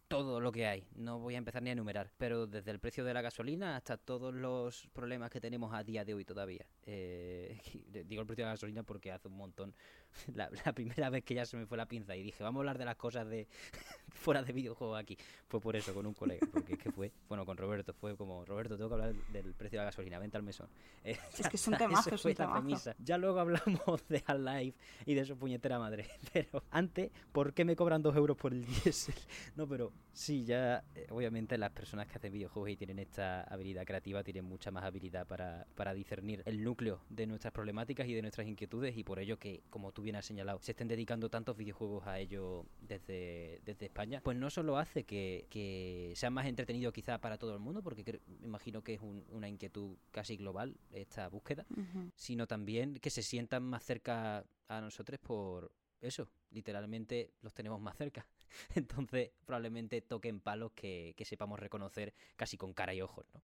todo 0.09 0.41
lo 0.41 0.53
que 0.53 0.67
hay. 0.67 0.87
No 0.95 1.19
voy 1.19 1.35
a 1.35 1.39
empezar 1.39 1.63
ni 1.63 1.71
a 1.71 1.73
enumerar, 1.73 2.11
pero 2.17 2.47
desde 2.47 2.71
el 2.71 2.79
precio 2.79 3.05
de 3.05 3.15
la 3.15 3.21
gasolina 3.23 3.77
hasta 3.77 3.97
todos 3.97 4.35
los 4.35 4.87
problemas 4.93 5.31
que 5.31 5.41
tenemos 5.41 5.75
a 5.75 5.83
día 5.83 6.05
de 6.05 6.15
hoy 6.15 6.25
todavía. 6.25 6.67
Eh, 6.83 7.59
digo 8.07 8.21
el 8.23 8.27
precio 8.27 8.45
de 8.45 8.49
la 8.49 8.55
gasolina 8.55 8.83
porque 8.83 9.13
hace 9.13 9.29
un 9.29 9.37
montón. 9.37 9.75
La, 10.35 10.49
primera 10.73 11.11
vez 11.11 11.25
que 11.25 11.35
ya 11.35 11.45
se 11.45 11.57
me 11.57 11.67
fue 11.67 11.77
la 11.77 11.87
pinza 11.87 12.17
y 12.17 12.23
dije, 12.23 12.43
vamos 12.43 12.61
a 12.61 12.63
hablar 12.63 12.79
de 12.79 12.85
las 12.85 12.97
cosas 12.97 13.29
de 13.29 13.47
fuera 14.09 14.43
de 14.43 14.53
videojuegos 14.53 14.99
aquí, 14.99 15.17
fue 15.49 15.61
por 15.61 15.77
eso, 15.77 15.95
con 15.95 16.07
un 16.07 16.15
colega, 16.15 16.47
porque 16.53 16.75
es 16.75 16.79
que 16.79 16.91
fue, 16.91 17.13
bueno, 17.29 17.45
con 17.45 17.57
Roberto, 17.57 17.93
fue 17.93 18.17
como, 18.17 18.45
Roberto, 18.45 18.77
tengo 18.77 18.89
que 18.89 18.95
hablar 18.95 19.15
del 19.15 19.55
precio 19.55 19.79
de 19.79 19.85
la 19.85 19.91
gasolina, 19.91 20.19
venta 20.19 20.39
al 20.39 20.45
mesón. 20.45 20.69
Eh, 21.03 21.17
es 21.39 21.49
que 21.49 21.57
es 21.57 21.69
un 21.69 21.77
temazo, 21.77 22.15
es 22.15 22.25
un 22.25 22.35
temazo. 22.35 22.93
Ya 22.99 23.19
luego 23.19 23.41
hablamos 23.41 24.07
de 24.09 24.23
Half-Life 24.25 24.79
y 25.07 25.15
de 25.15 25.25
su 25.25 25.37
puñetera 25.37 25.79
madre, 25.79 26.09
pero 26.33 26.63
antes, 26.71 27.11
¿por 27.33 27.53
qué 27.53 27.65
me 27.65 27.77
cobran 27.77 28.03
dos 28.03 28.17
euros 28.17 28.37
por 28.37 28.53
el 28.53 28.65
diésel? 28.65 29.15
No, 29.57 29.69
pero 29.69 29.93
Sí, 30.15 30.45
ya 30.45 30.85
eh, 30.95 31.09
obviamente 31.11 31.59
las 31.59 31.73
personas 31.73 32.07
que 32.07 32.19
hacen 32.19 32.33
videojuegos 32.33 32.71
y 32.71 32.77
tienen 32.77 33.01
esta 33.01 33.43
habilidad 33.43 33.85
creativa 33.85 34.23
tienen 34.23 34.45
mucha 34.45 34.71
más 34.71 34.85
habilidad 34.85 35.27
para, 35.27 35.67
para 35.75 35.93
discernir 35.93 36.41
el 36.47 36.63
núcleo 36.63 37.01
de 37.09 37.27
nuestras 37.27 37.53
problemáticas 37.53 38.07
y 38.07 38.15
de 38.15 38.23
nuestras 38.23 38.47
inquietudes 38.47 38.97
y 38.97 39.03
por 39.03 39.19
ello 39.19 39.41
que, 39.41 39.65
como 39.71 39.91
tú 39.91 40.03
bien 40.05 40.17
has 40.17 40.25
señalado, 40.25 40.61
se 40.61 40.73
estén 40.73 40.89
dedicando 40.89 41.29
tantos 41.29 41.57
videojuegos 41.57 42.07
a 42.07 42.19
ello 42.19 42.67
desde, 42.81 43.61
desde 43.65 43.87
España, 43.87 44.21
pues 44.23 44.37
no 44.37 44.51
solo 44.51 44.79
hace 44.79 45.05
que, 45.05 45.47
que 45.51 46.13
sea 46.15 46.31
más 46.31 46.47
entretenido 46.47 46.93
quizá 46.93 47.19
para 47.19 47.39
todo 47.39 47.55
el 47.55 47.61
mundo, 47.61 47.83
porque 47.83 48.21
me 48.41 48.47
imagino 48.47 48.83
que 48.83 48.95
es 48.95 49.01
una 49.01 49.49
inquietud 49.49 49.97
casi 50.13 50.37
global 50.37 50.77
esta 50.93 51.29
búsqueda, 51.29 51.67
sino 52.15 52.47
también 52.47 52.95
que 53.01 53.11
se 53.11 53.23
sientan 53.23 53.65
más 53.65 53.83
cerca 53.83 54.45
a 54.69 54.81
nosotros 54.81 55.19
por 55.21 55.73
eso, 56.01 56.29
literalmente 56.51 57.33
los 57.41 57.55
tenemos 57.55 57.81
más 57.81 57.97
cerca. 57.97 58.27
Entonces, 58.75 59.31
probablemente 59.45 60.01
toquen 60.03 60.41
palos 60.41 60.73
que, 60.73 61.15
sepamos 61.25 61.59
reconocer 61.59 62.15
casi 62.37 62.57
con 62.57 62.75
cara 62.75 62.95
y 62.95 63.01
ojos, 63.01 63.27
¿no? 63.33 63.43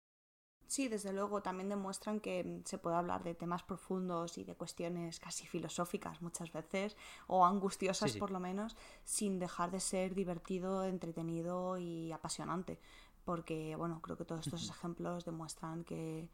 Sí, 0.67 0.87
desde 0.87 1.13
luego, 1.13 1.41
también 1.41 1.69
demuestran 1.69 2.19
que 2.19 2.43
mm, 2.43 2.63
se 2.65 2.77
puede 2.77 2.95
hablar 2.95 3.23
de 3.23 3.35
temas 3.35 3.63
profundos 3.63 4.37
y 4.37 4.43
de 4.43 4.55
cuestiones 4.55 5.19
casi 5.19 5.45
filosóficas 5.45 6.21
muchas 6.21 6.51
veces, 6.51 6.97
o 7.27 7.45
angustiosas 7.45 8.15
por 8.17 8.31
lo 8.31 8.39
menos, 8.39 8.75
sin 9.03 9.39
dejar 9.39 9.71
de 9.71 9.79
ser 9.79 10.15
divertido, 10.15 10.85
entretenido 10.85 11.77
y 11.77 12.11
apasionante. 12.11 12.79
Porque, 13.23 13.75
bueno, 13.75 14.01
creo 14.01 14.17
que 14.17 14.25
todos 14.25 14.45
estos 14.45 14.69
ejemplos 14.69 15.25
demuestran 15.25 15.83
que, 15.83 16.29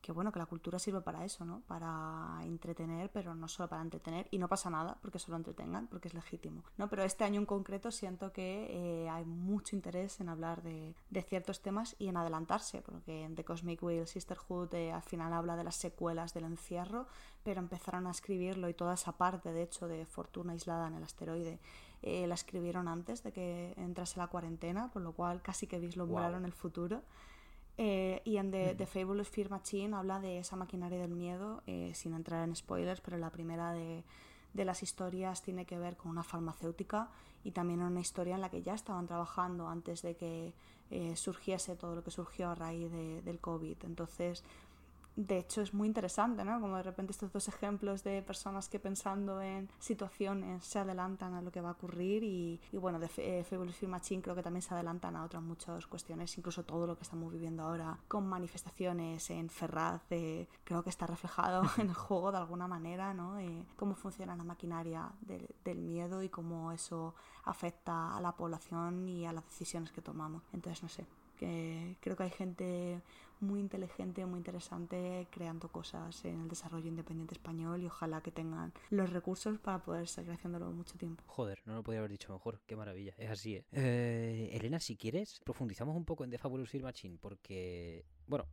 que 0.00 0.12
bueno, 0.12 0.32
que 0.32 0.38
la 0.38 0.46
cultura 0.46 0.78
sirve 0.78 1.00
para 1.00 1.24
eso, 1.24 1.44
¿no? 1.44 1.60
Para 1.66 2.38
entretener, 2.42 3.10
pero 3.12 3.34
no 3.34 3.48
solo 3.48 3.68
para 3.68 3.82
entretener, 3.82 4.28
y 4.30 4.38
no 4.38 4.48
pasa 4.48 4.70
nada 4.70 4.96
porque 5.02 5.18
solo 5.18 5.36
entretengan, 5.36 5.86
porque 5.88 6.08
es 6.08 6.14
legítimo, 6.14 6.64
¿no? 6.78 6.88
Pero 6.88 7.02
este 7.02 7.24
año 7.24 7.40
en 7.40 7.46
concreto 7.46 7.90
siento 7.90 8.32
que 8.32 8.66
eh, 8.70 9.08
hay 9.08 9.24
mucho 9.24 9.76
interés 9.76 10.20
en 10.20 10.28
hablar 10.28 10.62
de, 10.62 10.94
de, 11.10 11.22
ciertos 11.22 11.60
temas 11.60 11.96
y 11.98 12.08
en 12.08 12.16
adelantarse, 12.16 12.82
porque 12.82 13.24
en 13.24 13.34
The 13.34 13.44
Cosmic 13.44 13.82
Wheel 13.82 14.06
Sisterhood 14.06 14.74
eh, 14.74 14.92
al 14.92 15.02
final 15.02 15.32
habla 15.32 15.56
de 15.56 15.64
las 15.64 15.76
secuelas 15.76 16.32
del 16.34 16.44
encierro, 16.44 17.06
pero 17.42 17.60
empezaron 17.60 18.06
a 18.06 18.10
escribirlo 18.10 18.68
y 18.68 18.74
toda 18.74 18.94
esa 18.94 19.12
parte, 19.12 19.52
de 19.52 19.62
hecho, 19.62 19.88
de 19.88 20.06
Fortuna 20.06 20.52
aislada 20.52 20.88
en 20.88 20.94
el 20.94 21.04
asteroide, 21.04 21.58
eh, 22.02 22.26
la 22.26 22.34
escribieron 22.34 22.88
antes 22.88 23.22
de 23.22 23.32
que 23.32 23.74
entrase 23.76 24.18
la 24.18 24.28
cuarentena, 24.28 24.90
por 24.90 25.02
lo 25.02 25.12
cual 25.12 25.42
casi 25.42 25.66
que 25.66 25.78
vislumbraron 25.78 26.44
el 26.44 26.52
futuro. 26.52 27.02
Eh, 27.82 28.20
y 28.26 28.36
en 28.36 28.50
The, 28.50 28.84
Fabulous 28.84 29.30
Fear 29.30 29.48
Machine 29.48 29.96
habla 29.96 30.20
de 30.20 30.38
esa 30.38 30.54
maquinaria 30.54 30.98
del 30.98 31.14
miedo, 31.14 31.62
eh, 31.66 31.92
sin 31.94 32.12
entrar 32.12 32.46
en 32.46 32.54
spoilers, 32.54 33.00
pero 33.00 33.16
la 33.16 33.30
primera 33.30 33.72
de, 33.72 34.04
de, 34.52 34.64
las 34.66 34.82
historias 34.82 35.40
tiene 35.40 35.64
que 35.64 35.78
ver 35.78 35.96
con 35.96 36.10
una 36.10 36.22
farmacéutica 36.22 37.08
y 37.42 37.52
también 37.52 37.80
una 37.80 38.00
historia 38.00 38.34
en 38.34 38.42
la 38.42 38.50
que 38.50 38.60
ya 38.60 38.74
estaban 38.74 39.06
trabajando 39.06 39.66
antes 39.66 40.02
de 40.02 40.14
que 40.14 40.52
eh, 40.90 41.16
surgiese 41.16 41.74
todo 41.74 41.94
lo 41.94 42.04
que 42.04 42.10
surgió 42.10 42.50
a 42.50 42.54
raíz 42.54 42.92
de, 42.92 43.22
del 43.22 43.40
COVID. 43.40 43.78
Entonces, 43.84 44.44
de 45.26 45.38
hecho 45.38 45.60
es 45.60 45.74
muy 45.74 45.86
interesante, 45.86 46.44
¿no? 46.44 46.60
Como 46.60 46.76
de 46.76 46.82
repente 46.82 47.12
estos 47.12 47.32
dos 47.32 47.48
ejemplos 47.48 48.02
de 48.04 48.22
personas 48.22 48.68
que 48.68 48.78
pensando 48.78 49.40
en 49.42 49.68
situaciones 49.78 50.64
se 50.64 50.78
adelantan 50.78 51.34
a 51.34 51.42
lo 51.42 51.50
que 51.50 51.60
va 51.60 51.70
a 51.70 51.72
ocurrir 51.72 52.22
y, 52.24 52.60
bueno, 52.72 52.98
de 52.98 53.10
eh, 53.18 53.44
Fabulous 53.44 53.76
Film 53.76 53.92
Machine 53.92 54.22
creo 54.22 54.34
que 54.34 54.42
también 54.42 54.62
se 54.62 54.72
adelantan 54.74 55.16
a 55.16 55.24
otras 55.24 55.42
muchas 55.42 55.86
cuestiones, 55.86 56.36
incluso 56.38 56.64
todo 56.64 56.86
lo 56.86 56.96
que 56.96 57.02
estamos 57.02 57.32
viviendo 57.32 57.62
ahora 57.62 57.98
con 58.08 58.26
manifestaciones 58.26 59.28
en 59.30 59.50
Ferraz, 59.50 60.02
creo 60.08 60.82
que 60.82 60.90
está 60.90 61.06
reflejado 61.06 61.62
en 61.78 61.88
el 61.88 61.94
juego 61.94 62.32
de 62.32 62.38
alguna 62.38 62.66
manera, 62.66 63.12
¿no? 63.12 63.38
Eh, 63.38 63.66
cómo 63.76 63.94
funciona 63.94 64.36
la 64.36 64.44
maquinaria 64.44 65.10
del 65.20 65.78
miedo 65.78 66.22
y 66.22 66.28
cómo 66.28 66.72
eso 66.72 67.14
afecta 67.44 68.16
a 68.16 68.20
la 68.20 68.32
población 68.32 69.08
y 69.08 69.26
a 69.26 69.32
las 69.32 69.44
decisiones 69.44 69.92
que 69.92 70.00
tomamos. 70.00 70.42
Entonces, 70.52 70.82
no 70.82 70.88
sé, 70.88 71.06
que 71.38 71.96
creo 72.00 72.16
que 72.16 72.22
hay 72.24 72.30
gente 72.30 73.02
muy 73.40 73.60
inteligente, 73.60 74.24
muy 74.26 74.38
interesante 74.38 75.26
creando 75.30 75.68
cosas 75.68 76.24
en 76.24 76.40
el 76.40 76.48
desarrollo 76.48 76.88
independiente 76.88 77.34
español 77.34 77.82
y 77.82 77.86
ojalá 77.86 78.22
que 78.22 78.30
tengan 78.30 78.72
los 78.90 79.10
recursos 79.10 79.58
para 79.58 79.82
poder 79.82 80.08
seguir 80.08 80.32
haciéndolo 80.32 80.70
mucho 80.70 80.96
tiempo. 80.98 81.22
Joder, 81.26 81.60
no 81.64 81.74
lo 81.74 81.82
podría 81.82 82.00
haber 82.00 82.10
dicho 82.10 82.32
mejor, 82.32 82.60
qué 82.66 82.76
maravilla, 82.76 83.14
es 83.16 83.30
así, 83.30 83.56
¿eh? 83.56 83.64
eh 83.72 84.50
Elena, 84.52 84.80
si 84.80 84.96
quieres, 84.96 85.40
profundizamos 85.44 85.96
un 85.96 86.04
poco 86.04 86.24
en 86.24 86.30
The 86.30 86.38
Fabulous 86.38 86.70
Film 86.70 86.84
Machine 86.84 87.18
porque, 87.20 88.04
bueno, 88.26 88.46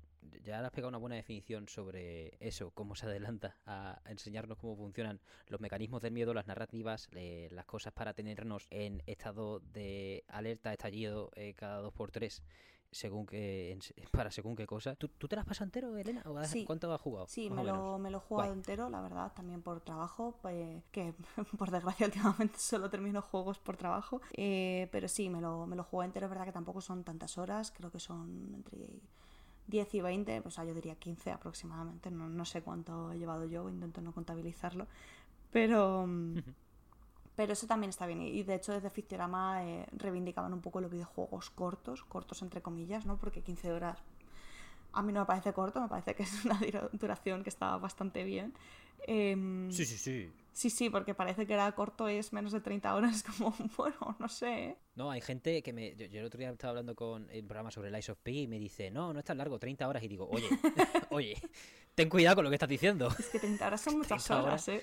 ya 0.43 0.65
has 0.65 0.71
pegado 0.71 0.89
una 0.89 0.97
buena 0.97 1.15
definición 1.15 1.67
sobre 1.67 2.37
eso, 2.39 2.71
cómo 2.71 2.95
se 2.95 3.05
adelanta 3.05 3.57
a 3.65 4.01
enseñarnos 4.05 4.57
cómo 4.57 4.75
funcionan 4.75 5.21
los 5.47 5.61
mecanismos 5.61 6.01
del 6.01 6.13
miedo, 6.13 6.33
las 6.33 6.47
narrativas, 6.47 7.09
eh, 7.13 7.47
las 7.51 7.65
cosas 7.65 7.93
para 7.93 8.13
tenernos 8.13 8.67
en 8.69 9.03
estado 9.05 9.59
de 9.59 10.23
alerta, 10.27 10.71
estallido 10.71 11.31
eh, 11.35 11.53
cada 11.55 11.79
dos 11.79 11.93
por 11.93 12.11
tres 12.11 12.43
según 12.91 13.25
que 13.25 13.77
para 14.11 14.31
según 14.31 14.55
qué 14.55 14.65
cosa. 14.65 14.95
¿Tú, 14.95 15.09
te 15.09 15.35
las 15.35 15.45
pasas 15.45 15.65
entero, 15.65 15.95
Elena? 15.97 16.23
¿O 16.25 16.35
¿Cuánto 16.65 16.93
has 16.93 17.01
jugado? 17.01 17.27
Sí, 17.27 17.49
me 17.49 17.63
lo, 17.63 17.97
me 17.99 18.09
lo, 18.09 18.17
he 18.17 18.21
jugado 18.21 18.53
entero, 18.53 18.89
la 18.89 19.01
verdad, 19.01 19.31
también 19.33 19.61
por 19.61 19.81
trabajo, 19.81 20.37
pues, 20.41 20.83
que 20.91 21.13
por 21.57 21.71
desgracia 21.71 22.05
últimamente 22.07 22.59
solo 22.59 22.89
termino 22.89 23.21
juegos 23.21 23.59
por 23.59 23.77
trabajo. 23.77 24.21
Eh, 24.33 24.87
pero 24.91 25.07
sí, 25.07 25.29
me 25.29 25.41
lo, 25.41 25.65
me 25.67 25.75
lo 25.75 25.83
jugué 25.83 26.05
entero, 26.05 26.25
es 26.25 26.29
verdad 26.29 26.45
que 26.45 26.51
tampoco 26.51 26.81
son 26.81 27.03
tantas 27.03 27.37
horas, 27.37 27.71
creo 27.71 27.91
que 27.91 27.99
son 27.99 28.53
entre 28.53 28.87
10 29.67 29.95
y 29.95 30.01
20, 30.01 30.41
pues 30.41 30.55
yo 30.55 30.73
diría 30.73 30.95
15 30.95 31.31
aproximadamente, 31.31 32.09
no, 32.09 32.29
no 32.29 32.45
sé 32.45 32.61
cuánto 32.61 33.11
he 33.11 33.17
llevado 33.17 33.45
yo, 33.45 33.69
intento 33.69 34.01
no 34.01 34.13
contabilizarlo, 34.13 34.87
pero... 35.51 36.05
Mm, 36.07 36.37
pero 37.37 37.53
eso 37.53 37.67
también 37.67 37.91
está 37.91 38.07
bien. 38.07 38.23
Y 38.23 38.41
de 38.41 38.55
hecho, 38.55 38.73
desde 38.73 38.89
Fictiorama 38.89 39.63
eh, 39.63 39.85
reivindicaban 39.91 40.51
un 40.53 40.59
poco 40.59 40.81
los 40.81 40.91
videojuegos 40.91 41.51
cortos, 41.51 42.03
cortos 42.03 42.41
entre 42.41 42.63
comillas, 42.63 43.05
¿no? 43.05 43.17
Porque 43.17 43.43
15 43.43 43.71
horas 43.71 43.99
a 44.91 45.03
mí 45.03 45.13
no 45.13 45.19
me 45.19 45.25
parece 45.27 45.53
corto, 45.53 45.79
me 45.79 45.87
parece 45.87 46.15
que 46.15 46.23
es 46.23 46.45
una 46.45 46.59
duración 46.93 47.43
que 47.43 47.49
está 47.49 47.77
bastante 47.77 48.23
bien. 48.23 48.55
Em, 49.05 49.71
sí, 49.71 49.85
sí, 49.85 49.97
sí. 49.99 50.31
Sí, 50.51 50.71
sí, 50.71 50.89
porque 50.89 51.13
parece 51.13 51.45
que 51.45 51.53
era 51.53 51.71
corto 51.73 52.07
es 52.07 52.33
menos 52.33 52.51
de 52.51 52.59
30 52.59 52.95
horas, 52.95 53.21
como, 53.37 53.55
bueno, 53.77 54.15
no 54.17 54.27
sé. 54.27 54.69
¿eh? 54.69 54.77
No, 54.95 55.11
hay 55.11 55.21
gente 55.21 55.61
que 55.61 55.71
me... 55.73 55.95
Yo, 55.95 56.19
el 56.19 56.25
otro 56.25 56.39
día 56.39 56.49
estaba 56.49 56.71
hablando 56.71 56.95
con 56.95 57.29
el 57.29 57.43
programa 57.43 57.69
sobre 57.69 57.91
Lies 57.91 58.09
of 58.09 58.17
P 58.17 58.31
y 58.31 58.47
me 58.47 58.57
dice, 58.57 58.89
no, 58.89 59.13
no 59.13 59.19
es 59.19 59.25
tan 59.25 59.37
largo, 59.37 59.59
30 59.59 59.87
horas. 59.87 60.01
Y 60.01 60.07
digo, 60.07 60.27
oye, 60.27 60.49
oye, 61.11 61.37
ten 61.93 62.09
cuidado 62.09 62.37
con 62.37 62.45
lo 62.45 62.49
que 62.49 62.55
estás 62.55 62.67
diciendo. 62.67 63.09
Es 63.19 63.27
que 63.27 63.37
30 63.37 63.67
horas 63.67 63.81
son 63.81 63.97
muchas 63.99 64.31
horas, 64.31 64.67
¿eh? 64.69 64.81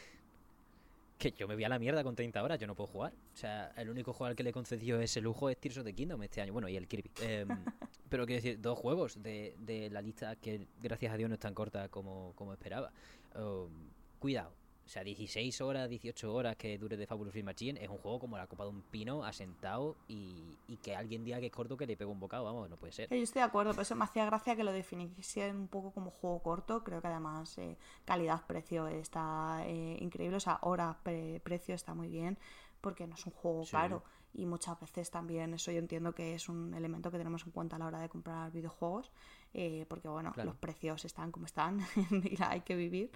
Que 1.18 1.32
yo 1.32 1.48
me 1.48 1.54
voy 1.54 1.64
a 1.64 1.68
la 1.68 1.78
mierda 1.78 2.02
con 2.02 2.14
30 2.14 2.42
horas, 2.42 2.58
yo 2.58 2.66
no 2.66 2.74
puedo 2.74 2.88
jugar. 2.88 3.12
O 3.12 3.36
sea, 3.36 3.72
el 3.76 3.88
único 3.88 4.12
juego 4.12 4.28
al 4.30 4.36
que 4.36 4.42
le 4.42 4.50
he 4.50 4.52
concedido 4.52 5.00
ese 5.00 5.20
lujo 5.20 5.48
es 5.48 5.58
Tears 5.58 5.78
of 5.78 5.84
the 5.84 5.92
Kingdom 5.92 6.22
este 6.22 6.40
año. 6.40 6.52
Bueno, 6.52 6.68
y 6.68 6.76
el 6.76 6.86
Kirby. 6.86 7.10
Em, 7.20 7.48
pero 8.08 8.26
quiero 8.26 8.42
decir, 8.42 8.60
dos 8.60 8.78
juegos 8.78 9.22
de, 9.22 9.54
de, 9.58 9.90
la 9.90 10.02
lista 10.02 10.36
que 10.36 10.66
gracias 10.82 11.12
a 11.12 11.16
Dios 11.16 11.28
no 11.28 11.34
es 11.34 11.40
tan 11.40 11.54
corta 11.54 11.88
como, 11.88 12.32
como 12.34 12.52
esperaba. 12.52 12.92
Um, 13.34 13.90
cuidado, 14.18 14.54
o 14.84 14.88
sea, 14.88 15.02
16 15.02 15.60
horas, 15.62 15.88
18 15.88 16.32
horas 16.32 16.56
que 16.56 16.76
dure 16.78 16.96
de 16.96 17.06
Fabulous 17.06 17.32
Film 17.32 17.46
Machine 17.46 17.82
es 17.82 17.88
un 17.88 17.98
juego 17.98 18.18
como 18.20 18.36
la 18.36 18.46
copa 18.46 18.64
de 18.64 18.70
un 18.70 18.82
pino 18.82 19.24
asentado 19.24 19.96
y, 20.08 20.58
y 20.68 20.76
que 20.76 20.94
alguien 20.94 21.24
diga 21.24 21.40
que 21.40 21.46
es 21.46 21.52
corto 21.52 21.76
que 21.76 21.86
le 21.86 21.96
pega 21.96 22.10
un 22.10 22.20
bocado, 22.20 22.44
vamos, 22.44 22.68
no 22.68 22.76
puede 22.76 22.92
ser. 22.92 23.08
Yo 23.08 23.16
estoy 23.16 23.40
de 23.40 23.46
acuerdo, 23.46 23.72
pero 23.72 23.82
eso 23.82 23.96
me 23.96 24.04
hacía 24.04 24.26
gracia 24.26 24.56
que 24.56 24.64
lo 24.64 24.72
definiese 24.72 25.50
un 25.50 25.68
poco 25.68 25.92
como 25.92 26.10
juego 26.10 26.42
corto. 26.42 26.84
Creo 26.84 27.00
que 27.00 27.08
además 27.08 27.56
eh, 27.58 27.78
calidad-precio 28.04 28.88
está 28.88 29.62
eh, 29.66 29.96
increíble, 30.00 30.36
o 30.36 30.40
sea, 30.40 30.58
hora-precio 30.62 31.74
está 31.74 31.94
muy 31.94 32.08
bien 32.08 32.38
porque 32.80 33.06
no 33.06 33.14
es 33.14 33.24
un 33.24 33.32
juego 33.32 33.64
caro 33.70 34.02
y 34.34 34.44
muchas 34.44 34.78
veces 34.78 35.10
también 35.10 35.54
eso 35.54 35.70
yo 35.70 35.78
entiendo 35.78 36.14
que 36.14 36.34
es 36.34 36.48
un 36.50 36.74
elemento 36.74 37.10
que 37.10 37.16
tenemos 37.16 37.46
en 37.46 37.52
cuenta 37.52 37.76
a 37.76 37.78
la 37.78 37.86
hora 37.86 38.00
de 38.00 38.10
comprar 38.10 38.50
videojuegos 38.50 39.10
eh, 39.54 39.86
porque 39.88 40.08
bueno, 40.08 40.34
los 40.36 40.56
precios 40.56 41.04
están 41.04 41.30
como 41.30 41.46
están 41.46 41.80
y 42.10 42.36
hay 42.42 42.60
que 42.60 42.74
vivir. 42.74 43.10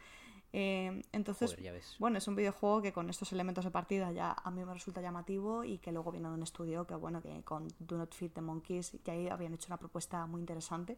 Eh, 0.52 1.02
entonces, 1.12 1.54
bueno, 1.98 2.16
es 2.16 2.26
un 2.26 2.34
videojuego 2.34 2.80
que 2.80 2.92
con 2.92 3.10
estos 3.10 3.32
elementos 3.32 3.64
de 3.64 3.70
partida 3.70 4.12
ya 4.12 4.32
a 4.32 4.50
mí 4.50 4.64
me 4.64 4.72
resulta 4.72 5.02
llamativo 5.02 5.62
y 5.62 5.78
que 5.78 5.92
luego 5.92 6.10
viene 6.10 6.28
de 6.28 6.34
un 6.34 6.42
estudio 6.42 6.86
que, 6.86 6.94
bueno, 6.94 7.20
que 7.20 7.42
con 7.42 7.68
Do 7.78 7.98
Not 7.98 8.14
Fit 8.14 8.32
the 8.32 8.40
Monkeys 8.40 8.96
ya 9.04 9.12
ahí 9.12 9.28
habían 9.28 9.52
hecho 9.52 9.66
una 9.68 9.76
propuesta 9.76 10.26
muy 10.26 10.40
interesante 10.40 10.96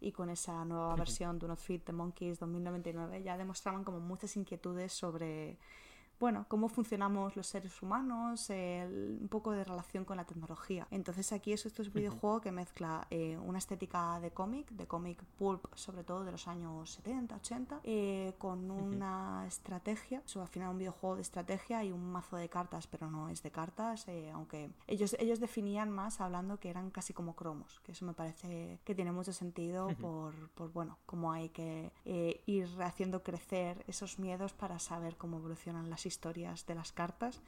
y 0.00 0.12
con 0.12 0.28
esa 0.28 0.64
nueva 0.64 0.94
versión 0.96 1.38
Do 1.38 1.48
Not 1.48 1.60
Fit 1.60 1.84
the 1.84 1.92
Monkeys 1.92 2.38
2099 2.38 3.22
ya 3.22 3.38
demostraban 3.38 3.84
como 3.84 4.00
muchas 4.00 4.36
inquietudes 4.36 4.92
sobre 4.92 5.56
bueno, 6.20 6.44
cómo 6.48 6.68
funcionamos 6.68 7.34
los 7.34 7.46
seres 7.46 7.80
humanos, 7.82 8.50
un 8.50 9.28
poco 9.30 9.52
de 9.52 9.64
relación 9.64 10.04
con 10.04 10.18
la 10.18 10.26
tecnología. 10.26 10.86
Entonces 10.90 11.32
aquí 11.32 11.54
es 11.54 11.64
este 11.64 11.82
videojuego 11.88 12.42
que 12.42 12.52
mezcla 12.52 13.06
eh, 13.08 13.38
una 13.38 13.58
estética 13.58 14.20
de 14.20 14.30
cómic, 14.30 14.70
de 14.70 14.86
cómic 14.86 15.24
pulp, 15.38 15.64
sobre 15.74 16.04
todo 16.04 16.24
de 16.24 16.32
los 16.32 16.46
años 16.46 16.90
70, 16.92 17.36
80, 17.36 17.80
eh, 17.84 18.34
con 18.36 18.70
una 18.70 19.46
estrategia, 19.46 20.22
o 20.36 20.40
al 20.40 20.48
final 20.48 20.70
un 20.70 20.78
videojuego 20.78 21.16
de 21.16 21.22
estrategia 21.22 21.82
y 21.84 21.90
un 21.90 22.12
mazo 22.12 22.36
de 22.36 22.50
cartas, 22.50 22.86
pero 22.86 23.10
no 23.10 23.30
es 23.30 23.42
de 23.42 23.50
cartas, 23.50 24.06
eh, 24.08 24.30
aunque 24.30 24.70
ellos, 24.86 25.16
ellos 25.18 25.40
definían 25.40 25.90
más 25.90 26.20
hablando 26.20 26.60
que 26.60 26.68
eran 26.68 26.90
casi 26.90 27.14
como 27.14 27.34
cromos, 27.34 27.80
que 27.80 27.92
eso 27.92 28.04
me 28.04 28.12
parece 28.12 28.78
que 28.84 28.94
tiene 28.94 29.10
mucho 29.10 29.32
sentido 29.32 29.88
por, 29.98 30.34
por, 30.50 30.70
bueno, 30.70 30.98
cómo 31.06 31.32
hay 31.32 31.48
que 31.48 31.92
ir 32.44 32.68
haciendo 32.82 33.22
crecer 33.22 33.82
esos 33.86 34.18
miedos 34.18 34.52
para 34.52 34.78
saber 34.78 35.16
cómo 35.16 35.38
evolucionan 35.38 35.88
las 35.88 36.04
historias 36.10 36.66
de 36.66 36.74
las 36.74 36.92
cartas. 36.92 37.40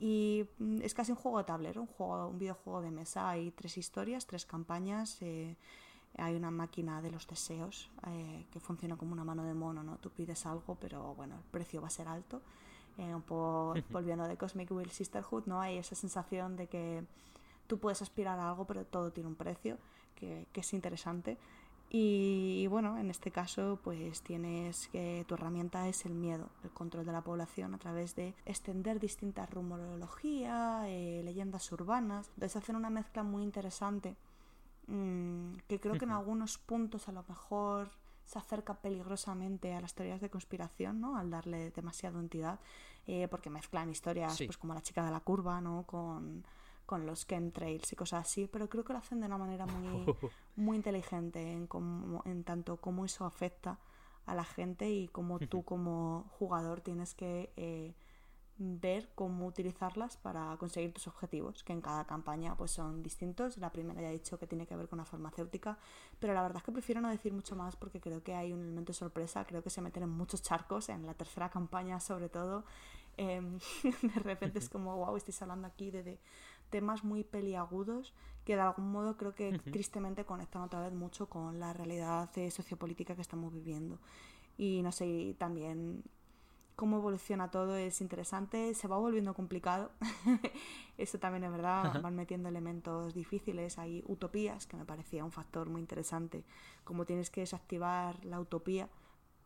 Y 0.00 0.46
mm, 0.58 0.82
es 0.82 0.94
casi 0.94 1.12
un 1.12 1.18
juego 1.18 1.38
de 1.38 1.44
tablero, 1.44 1.80
un, 1.82 1.86
juego, 1.86 2.28
un 2.28 2.38
videojuego 2.38 2.80
de 2.80 2.90
mesa. 2.90 3.28
Hay 3.28 3.50
tres 3.50 3.76
historias, 3.76 4.26
tres 4.26 4.46
campañas. 4.46 5.20
Eh, 5.20 5.56
hay 6.16 6.34
una 6.34 6.50
máquina 6.50 7.02
de 7.02 7.10
los 7.10 7.26
deseos 7.26 7.90
eh, 8.06 8.46
que 8.50 8.60
funciona 8.60 8.96
como 8.96 9.12
una 9.12 9.24
mano 9.24 9.44
de 9.44 9.54
mono, 9.54 9.82
¿no? 9.82 9.98
Tú 9.98 10.10
pides 10.10 10.46
algo, 10.46 10.76
pero 10.80 11.14
bueno, 11.14 11.36
el 11.36 11.42
precio 11.50 11.80
va 11.80 11.88
a 11.88 11.90
ser 11.90 12.08
alto. 12.08 12.40
Eh, 12.96 13.14
un 13.14 13.22
poco 13.22 13.74
volviendo 13.90 14.26
de 14.26 14.36
Cosmic 14.36 14.70
Will 14.72 14.90
Sisterhood, 14.90 15.44
¿no? 15.46 15.60
Hay 15.60 15.78
esa 15.78 15.94
sensación 15.94 16.56
de 16.56 16.66
que 16.66 17.04
tú 17.66 17.78
puedes 17.78 18.02
aspirar 18.02 18.38
a 18.38 18.48
algo, 18.48 18.66
pero 18.66 18.84
todo 18.84 19.12
tiene 19.12 19.28
un 19.28 19.36
precio, 19.36 19.78
que, 20.16 20.46
que 20.52 20.60
es 20.60 20.72
interesante. 20.72 21.38
Y, 21.90 22.66
bueno, 22.66 22.98
en 22.98 23.10
este 23.10 23.30
caso, 23.30 23.78
pues 23.82 24.20
tienes 24.22 24.88
que 24.88 25.24
tu 25.26 25.34
herramienta 25.34 25.88
es 25.88 26.04
el 26.04 26.12
miedo, 26.12 26.50
el 26.62 26.70
control 26.70 27.06
de 27.06 27.12
la 27.12 27.22
población 27.22 27.74
a 27.74 27.78
través 27.78 28.14
de 28.14 28.34
extender 28.44 29.00
distintas 29.00 29.48
rumorología, 29.48 30.82
eh, 30.86 31.22
leyendas 31.24 31.72
urbanas. 31.72 32.28
Entonces 32.34 32.56
hacen 32.56 32.76
una 32.76 32.90
mezcla 32.90 33.22
muy 33.22 33.42
interesante 33.42 34.16
mm, 34.86 35.56
que 35.66 35.80
creo 35.80 35.96
que 35.96 36.04
en 36.04 36.12
algunos 36.12 36.58
puntos 36.58 37.08
a 37.08 37.12
lo 37.12 37.24
mejor 37.26 37.88
se 38.26 38.38
acerca 38.38 38.74
peligrosamente 38.74 39.72
a 39.72 39.80
las 39.80 39.94
teorías 39.94 40.20
de 40.20 40.28
conspiración, 40.28 41.00
¿no? 41.00 41.16
Al 41.16 41.30
darle 41.30 41.70
demasiado 41.70 42.20
entidad, 42.20 42.60
eh, 43.06 43.26
porque 43.28 43.48
mezclan 43.48 43.88
historias, 43.88 44.36
pues 44.44 44.58
como 44.58 44.74
la 44.74 44.82
chica 44.82 45.02
de 45.02 45.10
la 45.10 45.20
curva, 45.20 45.62
¿no? 45.62 45.84
Con 45.84 46.44
con 46.88 47.04
los 47.04 47.26
chemtrails 47.26 47.92
y 47.92 47.96
cosas 47.96 48.26
así, 48.26 48.46
pero 48.46 48.66
creo 48.70 48.82
que 48.82 48.94
lo 48.94 48.98
hacen 48.98 49.20
de 49.20 49.26
una 49.26 49.36
manera 49.36 49.66
muy, 49.66 50.06
muy 50.56 50.76
inteligente 50.78 51.52
en, 51.52 51.68
en 52.24 52.44
tanto 52.44 52.78
cómo 52.78 53.04
eso 53.04 53.26
afecta 53.26 53.78
a 54.24 54.34
la 54.34 54.44
gente 54.44 54.88
y 54.88 55.08
cómo 55.08 55.38
tú 55.38 55.64
como 55.64 56.24
jugador 56.38 56.80
tienes 56.80 57.12
que 57.12 57.52
eh, 57.56 57.92
ver 58.56 59.10
cómo 59.14 59.46
utilizarlas 59.46 60.16
para 60.16 60.56
conseguir 60.56 60.94
tus 60.94 61.06
objetivos, 61.08 61.62
que 61.62 61.74
en 61.74 61.82
cada 61.82 62.06
campaña 62.06 62.56
pues 62.56 62.70
son 62.70 63.02
distintos. 63.02 63.58
La 63.58 63.70
primera 63.70 64.00
ya 64.00 64.08
he 64.08 64.12
dicho 64.12 64.38
que 64.38 64.46
tiene 64.46 64.66
que 64.66 64.74
ver 64.74 64.88
con 64.88 64.96
la 64.96 65.04
farmacéutica, 65.04 65.76
pero 66.18 66.32
la 66.32 66.40
verdad 66.40 66.56
es 66.56 66.62
que 66.62 66.72
prefiero 66.72 67.02
no 67.02 67.10
decir 67.10 67.34
mucho 67.34 67.54
más 67.54 67.76
porque 67.76 68.00
creo 68.00 68.22
que 68.22 68.34
hay 68.34 68.54
un 68.54 68.62
elemento 68.62 68.92
de 68.92 68.98
sorpresa, 68.98 69.44
creo 69.44 69.62
que 69.62 69.68
se 69.68 69.82
meten 69.82 70.04
en 70.04 70.08
muchos 70.08 70.40
charcos, 70.40 70.88
en 70.88 71.04
la 71.04 71.12
tercera 71.12 71.50
campaña 71.50 72.00
sobre 72.00 72.30
todo. 72.30 72.64
Em, 73.18 73.58
de 74.02 74.20
repente 74.20 74.60
es 74.60 74.68
como, 74.68 74.96
wow, 74.96 75.16
estáis 75.16 75.42
hablando 75.42 75.66
aquí 75.66 75.90
de 75.90 76.18
temas 76.70 77.04
muy 77.04 77.24
peliagudos 77.24 78.14
que 78.44 78.56
de 78.56 78.62
algún 78.62 78.90
modo 78.90 79.16
creo 79.16 79.34
que 79.34 79.58
tristemente 79.58 80.24
conectan 80.24 80.62
otra 80.62 80.80
vez 80.80 80.92
mucho 80.92 81.28
con 81.28 81.60
la 81.60 81.72
realidad 81.72 82.30
eh, 82.38 82.50
sociopolítica 82.50 83.14
que 83.14 83.20
estamos 83.20 83.52
viviendo. 83.52 83.98
Y 84.56 84.82
no 84.82 84.90
sé, 84.90 85.36
también 85.38 86.02
cómo 86.78 86.98
evoluciona 86.98 87.50
todo 87.50 87.76
es 87.76 88.00
interesante, 88.00 88.72
se 88.72 88.86
va 88.86 88.96
volviendo 88.96 89.34
complicado, 89.34 89.90
eso 90.96 91.18
también 91.18 91.42
es 91.42 91.50
verdad, 91.50 92.00
van 92.00 92.14
metiendo 92.14 92.48
elementos 92.48 93.14
difíciles, 93.14 93.78
hay 93.78 94.04
utopías, 94.06 94.66
que 94.66 94.76
me 94.76 94.84
parecía 94.84 95.24
un 95.24 95.32
factor 95.32 95.68
muy 95.68 95.80
interesante, 95.80 96.44
como 96.84 97.04
tienes 97.04 97.30
que 97.30 97.40
desactivar 97.40 98.24
la 98.24 98.38
utopía 98.38 98.88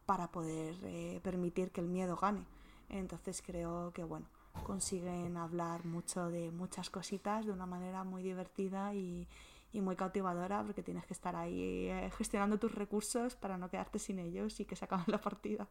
para 0.04 0.30
poder 0.30 0.76
eh, 0.82 1.20
permitir 1.22 1.70
que 1.70 1.80
el 1.80 1.88
miedo 1.88 2.16
gane. 2.16 2.46
Entonces 2.90 3.40
creo 3.40 3.92
que 3.94 4.04
bueno, 4.04 4.26
consiguen 4.64 5.36
hablar 5.36 5.84
mucho 5.84 6.30
de 6.30 6.50
muchas 6.50 6.90
cositas 6.90 7.46
de 7.46 7.52
una 7.52 7.66
manera 7.66 8.04
muy 8.04 8.22
divertida 8.22 8.94
y, 8.94 9.28
muy 9.74 9.96
cautivadora 9.96 10.62
porque 10.62 10.82
tienes 10.82 11.06
que 11.06 11.14
estar 11.14 11.34
ahí 11.34 11.88
eh, 11.88 12.10
gestionando 12.18 12.58
tus 12.58 12.74
recursos 12.74 13.36
para 13.36 13.56
no 13.56 13.70
quedarte 13.70 13.98
sin 13.98 14.18
ellos 14.18 14.60
y 14.60 14.66
que 14.66 14.76
se 14.76 14.84
acabe 14.84 15.04
la 15.06 15.18
partida. 15.18 15.66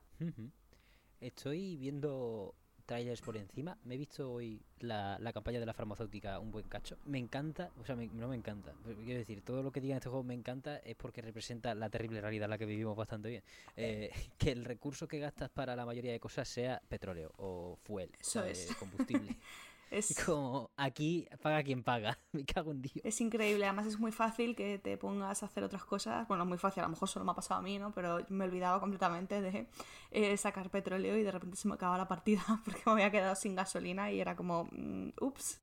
Estoy 1.20 1.78
viendo 1.78 2.56
trailers 2.92 3.22
por 3.22 3.38
encima. 3.38 3.78
Me 3.86 3.96
he 3.96 3.98
visto 3.98 4.30
hoy 4.34 4.60
la, 4.80 5.18
la 5.20 5.32
campaña 5.32 5.60
de 5.62 5.66
la 5.66 5.74
farmacéutica 5.74 6.40
un 6.40 6.52
buen 6.52 6.68
cacho. 6.68 6.98
Me 7.06 7.20
encanta, 7.20 7.72
o 7.80 7.86
sea, 7.86 7.96
no 7.96 8.28
me 8.28 8.36
encanta. 8.36 8.74
Quiero 8.84 9.20
decir, 9.20 9.42
todo 9.44 9.64
lo 9.64 9.72
que 9.72 9.80
diga 9.80 9.94
en 9.94 9.98
este 10.00 10.10
juego 10.10 10.24
me 10.24 10.34
encanta 10.34 10.78
es 10.78 10.96
porque 10.98 11.22
representa 11.22 11.74
la 11.74 11.90
terrible 11.90 12.20
realidad 12.20 12.46
en 12.46 12.50
la 12.50 12.58
que 12.58 12.66
vivimos 12.66 12.98
bastante 12.98 13.30
bien. 13.30 13.44
Eh, 13.78 14.12
que 14.38 14.52
el 14.52 14.66
recurso 14.66 15.08
que 15.08 15.20
gastas 15.20 15.50
para 15.50 15.74
la 15.76 15.86
mayoría 15.86 16.12
de 16.12 16.20
cosas 16.20 16.50
sea 16.50 16.82
petróleo 16.90 17.32
o 17.38 17.78
fuel, 17.82 18.12
Eso 18.20 18.44
es. 18.44 18.76
combustible. 18.76 19.38
Es 19.92 20.16
como 20.26 20.72
aquí 20.78 21.28
paga 21.42 21.62
quien 21.64 21.84
paga, 21.84 22.18
me 22.32 22.46
cago 22.46 22.72
en 22.72 22.82
Dios. 22.82 22.96
Es 23.04 23.20
increíble, 23.20 23.66
además 23.66 23.86
es 23.86 24.00
muy 24.00 24.14
fácil 24.14 24.56
que 24.56 24.80
te 24.80 24.98
pongas 24.98 25.44
a 25.44 25.46
hacer 25.48 25.64
otras 25.64 25.84
cosas. 25.84 26.28
Bueno, 26.30 26.46
muy 26.46 26.58
fácil, 26.58 26.82
a 26.82 26.86
lo 26.86 26.92
mejor 26.92 27.10
solo 27.10 27.26
me 27.26 27.32
ha 27.32 27.36
pasado 27.36 27.60
a 27.60 27.64
mí, 27.64 27.78
¿no? 27.78 27.92
Pero 27.92 28.26
me 28.30 28.46
olvidaba 28.46 28.80
completamente 28.80 29.42
de 29.42 29.68
eh, 30.12 30.38
sacar 30.38 30.70
petróleo 30.70 31.18
y 31.18 31.24
de 31.24 31.32
repente 31.32 31.58
se 31.58 31.68
me 31.68 31.76
acaba 31.76 31.98
la 31.98 32.08
partida 32.08 32.42
porque 32.66 32.82
me 32.86 32.94
había 32.94 33.12
quedado 33.12 33.36
sin 33.36 33.54
gasolina 33.54 34.12
y 34.12 34.22
era 34.22 34.36
como, 34.36 34.70
mm, 34.72 35.10
ups. 35.20 35.62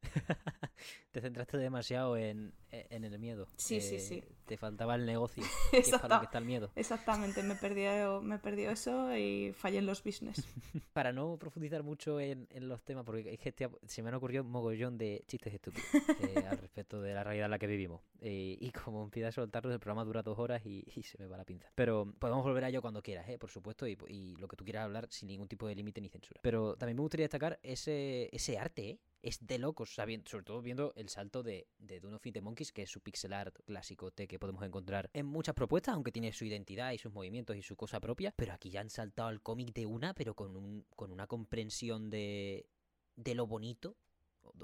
Te 1.18 1.22
centraste 1.22 1.58
demasiado 1.58 2.16
en, 2.16 2.52
en 2.70 3.04
el 3.04 3.18
miedo. 3.18 3.48
Sí, 3.56 3.80
sí, 3.80 3.98
sí. 3.98 4.22
Te 4.46 4.56
faltaba 4.56 4.94
el 4.94 5.04
negocio, 5.04 5.42
que 5.70 5.78
es 5.78 5.90
para 5.90 6.16
lo 6.16 6.20
que 6.20 6.26
está 6.26 6.38
el 6.38 6.44
miedo. 6.44 6.70
Exactamente, 6.76 7.42
me 7.42 7.56
perdió, 7.56 8.22
me 8.22 8.38
perdió 8.38 8.70
eso 8.70 9.14
y 9.16 9.52
fallé 9.52 9.78
en 9.78 9.86
los 9.86 10.02
business. 10.04 10.46
para 10.92 11.12
no 11.12 11.36
profundizar 11.38 11.82
mucho 11.82 12.20
en, 12.20 12.46
en 12.50 12.68
los 12.68 12.82
temas, 12.84 13.04
porque 13.04 13.32
es 13.32 13.40
que 13.40 13.68
se 13.86 14.02
me 14.02 14.10
han 14.10 14.14
ocurrido 14.14 14.44
un 14.44 14.50
mogollón 14.50 14.96
de 14.96 15.24
chistes 15.26 15.52
estúpidos 15.54 15.88
eh, 16.20 16.44
al 16.48 16.58
respecto 16.58 17.02
de 17.02 17.14
la 17.14 17.24
realidad 17.24 17.46
en 17.46 17.50
la 17.50 17.58
que 17.58 17.66
vivimos. 17.66 18.00
Eh, 18.20 18.56
y 18.60 18.70
como 18.70 19.02
empieza 19.02 19.28
a 19.28 19.32
soltarlos, 19.32 19.72
el 19.72 19.80
programa 19.80 20.04
dura 20.04 20.22
dos 20.22 20.38
horas 20.38 20.64
y, 20.64 20.84
se 21.02 21.18
me 21.18 21.26
va 21.26 21.36
la 21.36 21.44
pinza. 21.44 21.70
Pero 21.74 22.14
podemos 22.18 22.44
volver 22.44 22.64
a 22.64 22.68
ello 22.68 22.80
cuando 22.80 23.02
quieras, 23.02 23.28
¿eh? 23.28 23.38
por 23.38 23.50
supuesto, 23.50 23.86
y, 23.88 23.98
y 24.08 24.36
lo 24.36 24.46
que 24.46 24.56
tú 24.56 24.64
quieras 24.64 24.84
hablar 24.84 25.08
sin 25.10 25.28
ningún 25.28 25.48
tipo 25.48 25.66
de 25.66 25.74
límite 25.74 26.00
ni 26.00 26.08
censura. 26.08 26.40
Pero 26.42 26.76
también 26.76 26.96
me 26.96 27.02
gustaría 27.02 27.24
destacar 27.24 27.58
ese, 27.62 28.28
ese 28.32 28.58
arte, 28.58 28.90
¿eh? 28.90 28.98
Es 29.22 29.46
de 29.46 29.58
locos, 29.58 29.94
sobre 29.94 30.44
todo 30.44 30.62
viendo 30.62 30.92
el 30.96 31.08
salto 31.08 31.42
de, 31.42 31.66
de 31.78 32.00
Dune 32.00 32.16
of 32.16 32.22
the 32.22 32.40
Monkeys, 32.40 32.72
que 32.72 32.82
es 32.82 32.90
su 32.90 33.00
pixel 33.00 33.32
art 33.32 33.56
clásico 33.64 34.10
T 34.10 34.28
que 34.28 34.38
podemos 34.38 34.62
encontrar 34.64 35.10
en 35.12 35.26
muchas 35.26 35.54
propuestas, 35.54 35.94
aunque 35.94 36.12
tiene 36.12 36.32
su 36.32 36.44
identidad 36.44 36.92
y 36.92 36.98
sus 36.98 37.12
movimientos 37.12 37.56
y 37.56 37.62
su 37.62 37.76
cosa 37.76 38.00
propia, 38.00 38.32
pero 38.36 38.52
aquí 38.52 38.70
ya 38.70 38.80
han 38.80 38.90
saltado 38.90 39.28
al 39.28 39.42
cómic 39.42 39.72
de 39.74 39.86
una, 39.86 40.14
pero 40.14 40.34
con, 40.34 40.56
un, 40.56 40.84
con 40.94 41.10
una 41.10 41.26
comprensión 41.26 42.10
de, 42.10 42.68
de 43.16 43.34
lo 43.34 43.46
bonito 43.46 43.96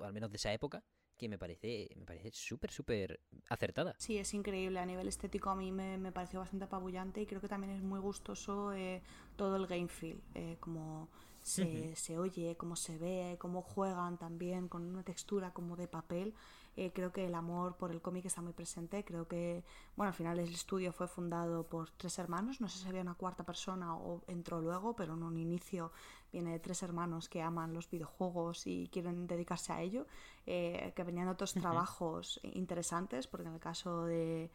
al 0.02 0.12
menos 0.12 0.30
de 0.30 0.36
esa 0.36 0.52
época, 0.52 0.82
que 1.16 1.28
me 1.28 1.38
parece 1.38 1.90
me 1.96 2.04
parece 2.04 2.30
súper, 2.32 2.70
súper 2.70 3.20
acertada. 3.48 3.94
Sí, 3.98 4.18
es 4.18 4.34
increíble. 4.34 4.80
A 4.80 4.86
nivel 4.86 5.08
estético 5.08 5.50
a 5.50 5.54
mí 5.54 5.70
me, 5.70 5.98
me 5.98 6.12
pareció 6.12 6.40
bastante 6.40 6.64
apabullante 6.64 7.20
y 7.20 7.26
creo 7.26 7.40
que 7.40 7.48
también 7.48 7.72
es 7.72 7.82
muy 7.82 8.00
gustoso 8.00 8.72
eh, 8.72 9.02
todo 9.36 9.56
el 9.56 9.66
game 9.66 9.88
feel, 9.88 10.20
eh, 10.34 10.56
como 10.60 11.08
se, 11.44 11.94
se, 11.94 12.18
oye, 12.18 12.56
cómo 12.56 12.74
se 12.74 12.96
ve, 12.96 13.36
cómo 13.38 13.60
juegan 13.60 14.16
también 14.16 14.66
con 14.66 14.82
una 14.82 15.02
textura 15.02 15.52
como 15.52 15.76
de 15.76 15.86
papel. 15.86 16.34
Eh, 16.74 16.90
creo 16.92 17.12
que 17.12 17.26
el 17.26 17.34
amor 17.34 17.76
por 17.76 17.92
el 17.92 18.00
cómic 18.00 18.24
está 18.24 18.40
muy 18.40 18.54
presente. 18.54 19.04
Creo 19.04 19.28
que, 19.28 19.62
bueno, 19.94 20.08
al 20.08 20.14
final 20.14 20.38
el 20.38 20.48
estudio 20.48 20.90
fue 20.90 21.06
fundado 21.06 21.66
por 21.66 21.90
tres 21.90 22.18
hermanos. 22.18 22.62
No 22.62 22.68
sé 22.70 22.78
si 22.78 22.88
había 22.88 23.02
una 23.02 23.12
cuarta 23.12 23.44
persona 23.44 23.94
o 23.94 24.22
entró 24.26 24.62
luego, 24.62 24.96
pero 24.96 25.12
en 25.12 25.22
un 25.22 25.36
inicio 25.36 25.92
viene 26.32 26.52
de 26.52 26.60
tres 26.60 26.82
hermanos 26.82 27.28
que 27.28 27.42
aman 27.42 27.74
los 27.74 27.90
videojuegos 27.90 28.66
y 28.66 28.88
quieren 28.90 29.26
dedicarse 29.26 29.74
a 29.74 29.82
ello. 29.82 30.06
Eh, 30.46 30.94
que 30.96 31.04
venían 31.04 31.28
otros 31.28 31.52
trabajos 31.52 32.40
interesantes, 32.42 33.26
porque 33.26 33.48
en 33.48 33.54
el 33.54 33.60
caso 33.60 34.06
de 34.06 34.50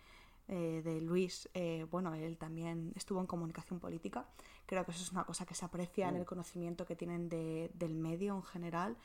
eh, 0.51 0.81
de 0.83 0.99
Luis, 1.01 1.47
bueno, 1.91 2.15
él 2.15 2.35
también 2.39 2.91
estuvo 2.95 3.19
en 3.21 3.27
comunicación 3.27 3.79
política. 3.79 4.25
Creo 4.70 4.86
que 4.86 4.91
eso 4.91 5.01
es 5.01 5.11
una 5.11 5.24
cosa 5.24 5.47
que 5.47 5.55
se 5.55 5.65
aprecia 5.65 6.09
en 6.09 6.15
el 6.17 6.22
mm. 6.22 6.26
conocimiento 6.26 6.86
que 6.86 6.95
tienen 6.95 7.28
de, 7.28 7.72
del 7.74 7.95
medio 7.95 8.36
en 8.36 8.43
general 8.43 8.97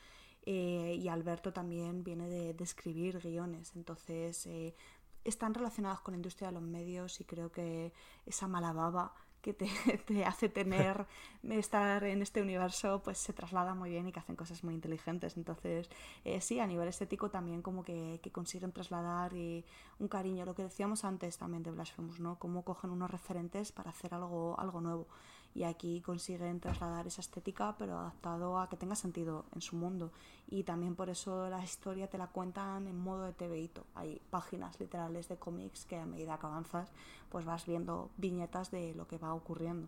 eh, 0.45 0.95
y 1.01 1.07
Alberto 1.07 1.51
también 1.53 2.03
viene 2.03 2.29
de, 2.29 2.63
escribir 2.63 3.19
guiones, 3.19 3.75
entonces 3.75 4.45
eh, 4.45 4.75
están 5.23 5.55
relacionados 5.55 6.01
con 6.01 6.11
la 6.11 6.17
industria 6.17 6.49
de 6.49 6.53
los 6.53 6.61
medios 6.61 7.19
y 7.19 7.23
creo 7.23 7.51
que 7.51 7.93
esa 8.27 8.47
mala 8.47 8.73
baba 8.73 9.15
que 9.41 9.55
te, 9.55 9.65
te, 10.05 10.23
hace 10.23 10.49
tener, 10.49 11.07
estar 11.49 12.03
en 12.03 12.21
este 12.21 12.43
universo, 12.43 13.01
pues 13.03 13.17
se 13.17 13.33
traslada 13.33 13.73
muy 13.73 13.89
bien 13.89 14.07
y 14.07 14.11
que 14.11 14.19
hacen 14.19 14.35
cosas 14.35 14.63
muy 14.63 14.75
inteligentes. 14.75 15.35
Entonces, 15.35 15.89
eh, 16.25 16.41
sí, 16.41 16.59
a 16.59 16.67
nivel 16.67 16.87
estético 16.87 17.31
también 17.31 17.63
como 17.63 17.83
que, 17.83 18.19
que, 18.21 18.31
consiguen 18.31 18.71
trasladar 18.71 19.33
y 19.33 19.65
un 19.97 20.07
cariño, 20.09 20.45
lo 20.45 20.53
que 20.53 20.61
decíamos 20.61 21.03
antes 21.05 21.39
también 21.39 21.63
de 21.63 21.71
Blasphemous, 21.71 22.19
¿no? 22.19 22.37
Cómo 22.37 22.63
cogen 22.63 22.91
unos 22.91 23.09
referentes 23.09 23.71
para 23.71 23.89
hacer 23.89 24.13
algo, 24.13 24.59
algo 24.59 24.79
nuevo 24.79 25.07
y 25.55 25.63
aquí 25.63 26.01
consiguen 26.01 26.59
trasladar 26.59 27.07
esa 27.07 27.21
estética 27.21 27.75
pero 27.79 27.97
adaptado 27.97 28.59
a 28.59 28.69
que 28.69 28.75
tenga 28.75 28.95
sentido 28.95 29.45
en 29.55 29.61
su 29.61 29.77
mundo. 29.77 30.11
Y 30.47 30.63
también 30.63 30.95
por 30.95 31.09
eso 31.09 31.49
la 31.49 31.63
historia 31.63 32.07
te 32.07 32.17
la 32.17 32.27
cuentan 32.27 32.87
en 32.87 32.99
modo 32.99 33.23
de 33.23 33.33
TVito 33.33 33.85
hay 33.95 34.21
páginas 34.29 34.79
literales 34.79 35.29
de 35.29 35.37
cómics 35.37 35.85
que 35.85 35.97
a 35.97 36.05
medida 36.05 36.37
que 36.37 36.45
avanzas 36.45 36.91
pues 37.29 37.45
vas 37.45 37.65
viendo 37.65 38.11
viñetas 38.17 38.69
de 38.69 38.93
lo 38.93 39.07
que 39.07 39.17
va 39.17 39.33
ocurriendo. 39.33 39.87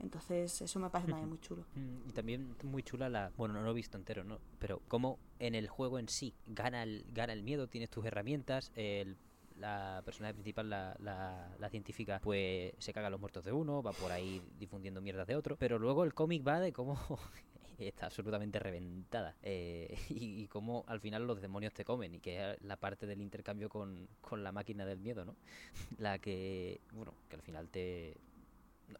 Entonces 0.00 0.60
eso 0.60 0.80
me 0.80 0.90
parece 0.90 1.10
también 1.10 1.28
muy 1.28 1.38
chulo. 1.38 1.64
Mm, 1.76 2.08
y 2.08 2.12
también 2.12 2.56
muy 2.64 2.82
chula 2.82 3.08
la 3.08 3.30
bueno 3.36 3.54
no 3.54 3.62
lo 3.62 3.70
he 3.70 3.74
visto 3.74 3.96
entero 3.96 4.24
no 4.24 4.38
pero 4.58 4.80
como 4.88 5.20
en 5.38 5.54
el 5.54 5.68
juego 5.68 6.00
en 6.00 6.08
sí 6.08 6.34
gana 6.48 6.82
el 6.82 7.06
gana 7.14 7.32
el 7.32 7.44
miedo 7.44 7.68
tienes 7.68 7.90
tus 7.90 8.04
herramientas 8.04 8.72
el 8.74 9.16
la 9.56 10.02
personaje 10.04 10.34
principal, 10.34 10.68
la, 10.68 10.96
la, 11.00 11.70
científica, 11.70 12.20
pues 12.22 12.72
se 12.78 12.92
caga 12.92 13.10
los 13.10 13.20
muertos 13.20 13.44
de 13.44 13.52
uno, 13.52 13.82
va 13.82 13.92
por 13.92 14.12
ahí 14.12 14.42
difundiendo 14.58 15.00
mierdas 15.00 15.26
de 15.26 15.36
otro, 15.36 15.56
pero 15.56 15.78
luego 15.78 16.04
el 16.04 16.14
cómic 16.14 16.46
va 16.46 16.60
de 16.60 16.72
cómo 16.72 16.98
está 17.78 18.06
absolutamente 18.06 18.58
reventada 18.58 19.36
eh, 19.42 19.96
y, 20.10 20.46
cómo 20.48 20.84
al 20.86 21.00
final 21.00 21.26
los 21.26 21.40
demonios 21.40 21.72
te 21.72 21.84
comen 21.84 22.14
y 22.14 22.20
que 22.20 22.52
es 22.52 22.62
la 22.62 22.76
parte 22.76 23.06
del 23.06 23.20
intercambio 23.20 23.68
con, 23.68 24.08
con 24.20 24.44
la 24.44 24.52
máquina 24.52 24.84
del 24.84 25.00
miedo, 25.00 25.24
¿no? 25.24 25.36
La 25.98 26.18
que, 26.18 26.80
bueno, 26.92 27.14
que 27.28 27.36
al 27.36 27.42
final 27.42 27.68
te, 27.68 28.16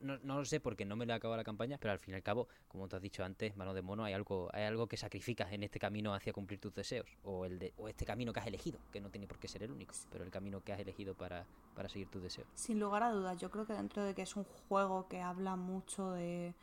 no, 0.01 0.19
no, 0.19 0.39
lo 0.39 0.45
sé 0.45 0.61
porque 0.61 0.85
no 0.85 0.97
me 0.97 1.07
lo 1.07 1.13
he 1.13 1.17
acabado 1.17 1.37
la 1.37 1.45
campaña, 1.45 1.79
pero 1.79 1.93
al 1.93 1.99
fin 1.99 2.13
y 2.13 2.17
al 2.17 2.23
cabo, 2.23 2.49
como 2.69 2.89
te 2.89 2.97
has 2.97 3.03
dicho 3.03 3.25
antes, 3.25 3.57
mano 3.57 3.75
de 3.75 3.83
mono, 3.83 4.05
hay 4.05 4.13
algo, 4.13 4.51
hay 4.53 4.65
algo 4.65 4.87
que 4.87 4.97
sacrificas 4.97 5.53
en 5.53 5.63
este 5.63 5.79
camino 5.79 6.15
hacia 6.15 6.33
cumplir 6.33 6.61
tus 6.61 6.75
deseos. 6.75 7.07
O, 7.25 7.45
el 7.45 7.59
de, 7.59 7.73
o 7.77 7.89
este 7.89 8.05
camino 8.05 8.33
que 8.33 8.41
has 8.41 8.47
elegido, 8.47 8.79
que 8.93 9.01
no 9.01 9.11
tiene 9.11 9.27
por 9.27 9.39
qué 9.39 9.49
ser 9.49 9.63
el 9.63 9.71
único, 9.71 9.95
pero 10.11 10.25
el 10.25 10.31
camino 10.31 10.63
que 10.63 10.73
has 10.73 10.81
elegido 10.81 11.15
para, 11.15 11.45
para 11.75 11.89
seguir 11.89 12.09
tus 12.09 12.23
deseos. 12.23 12.49
Sin 12.55 12.81
lugar 12.81 13.03
a 13.03 13.11
dudas, 13.11 13.39
yo 13.39 13.51
creo 13.51 13.67
que 13.67 13.73
dentro 13.73 14.05
de 14.05 14.15
que 14.15 14.23
es 14.23 14.37
un 14.37 14.45
juego 14.69 15.09
que 15.09 15.21
habla 15.21 15.57
mucho 15.57 16.13
de, 16.13 16.55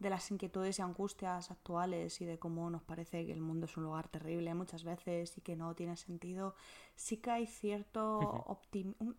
de 0.00 0.10
las 0.10 0.30
inquietudes 0.30 0.78
y 0.78 0.82
angustias 0.82 1.50
actuales 1.50 2.20
y 2.22 2.24
de 2.24 2.38
cómo 2.38 2.70
nos 2.70 2.82
parece 2.82 3.26
que 3.26 3.32
el 3.32 3.42
mundo 3.42 3.66
es 3.66 3.76
un 3.76 3.84
lugar 3.84 4.08
terrible 4.08 4.54
muchas 4.54 4.82
veces 4.82 5.36
y 5.36 5.42
que 5.42 5.56
no 5.56 5.74
tiene 5.74 5.96
sentido, 5.96 6.54
sí 6.96 7.18
que 7.18 7.30
hay 7.30 7.46
cierto 7.46 8.18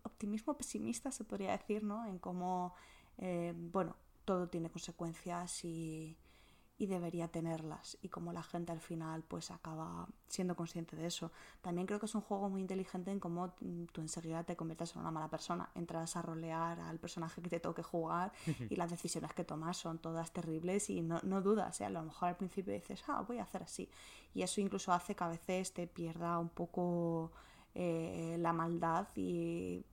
optimismo 0.02 0.54
pesimista, 0.54 1.12
se 1.12 1.24
podría 1.24 1.52
decir, 1.52 1.84
¿no? 1.84 2.04
En 2.06 2.18
cómo 2.18 2.74
eh, 3.18 3.52
bueno, 3.56 3.96
todo 4.24 4.48
tiene 4.48 4.70
consecuencias 4.70 5.64
y, 5.64 6.16
debería 6.78 7.28
tenerlas 7.28 7.96
y 8.02 8.08
como 8.08 8.32
la 8.32 8.42
gente 8.42 8.72
al 8.72 8.80
final 8.80 9.22
pues 9.22 9.52
acaba 9.52 10.08
siendo 10.26 10.56
consciente 10.56 10.96
de 10.96 11.06
eso. 11.06 11.30
También 11.60 11.86
creo 11.86 12.00
que 12.00 12.06
es 12.06 12.14
un 12.16 12.22
juego 12.22 12.50
muy 12.50 12.60
inteligente 12.60 13.12
en 13.12 13.20
cómo 13.20 13.54
tú 13.92 14.00
enseguida 14.00 14.42
te 14.42 14.56
conviertes 14.56 14.96
en 14.96 15.02
una 15.02 15.12
mala 15.12 15.28
persona, 15.28 15.70
entras 15.76 16.16
a 16.16 16.22
rolear 16.22 16.80
al 16.80 16.98
personaje 16.98 17.40
que 17.40 17.48
te 17.48 17.60
toque 17.60 17.84
jugar 17.84 18.32
y 18.68 18.74
las 18.74 18.90
decisiones 18.90 19.32
que 19.32 19.44
tomas 19.44 19.76
son 19.76 20.00
todas 20.00 20.32
terribles 20.32 20.90
y 20.90 21.02
no, 21.02 21.20
no 21.22 21.40
dudas, 21.40 21.80
¿eh? 21.80 21.84
a 21.84 21.90
lo 21.90 22.02
mejor 22.02 22.30
al 22.30 22.36
principio 22.36 22.74
dices, 22.74 23.04
ah, 23.06 23.22
voy 23.28 23.38
a 23.38 23.44
hacer 23.44 23.62
así 23.62 23.88
y 24.34 24.42
eso 24.42 24.60
incluso 24.60 24.92
hace 24.92 25.14
que 25.14 25.22
a 25.22 25.28
veces 25.28 25.72
te 25.72 25.86
pierda 25.86 26.36
un 26.40 26.48
poco 26.48 27.30
eh, 27.74 28.36
la 28.38 28.52
maldad 28.52 29.06
y 29.14 29.84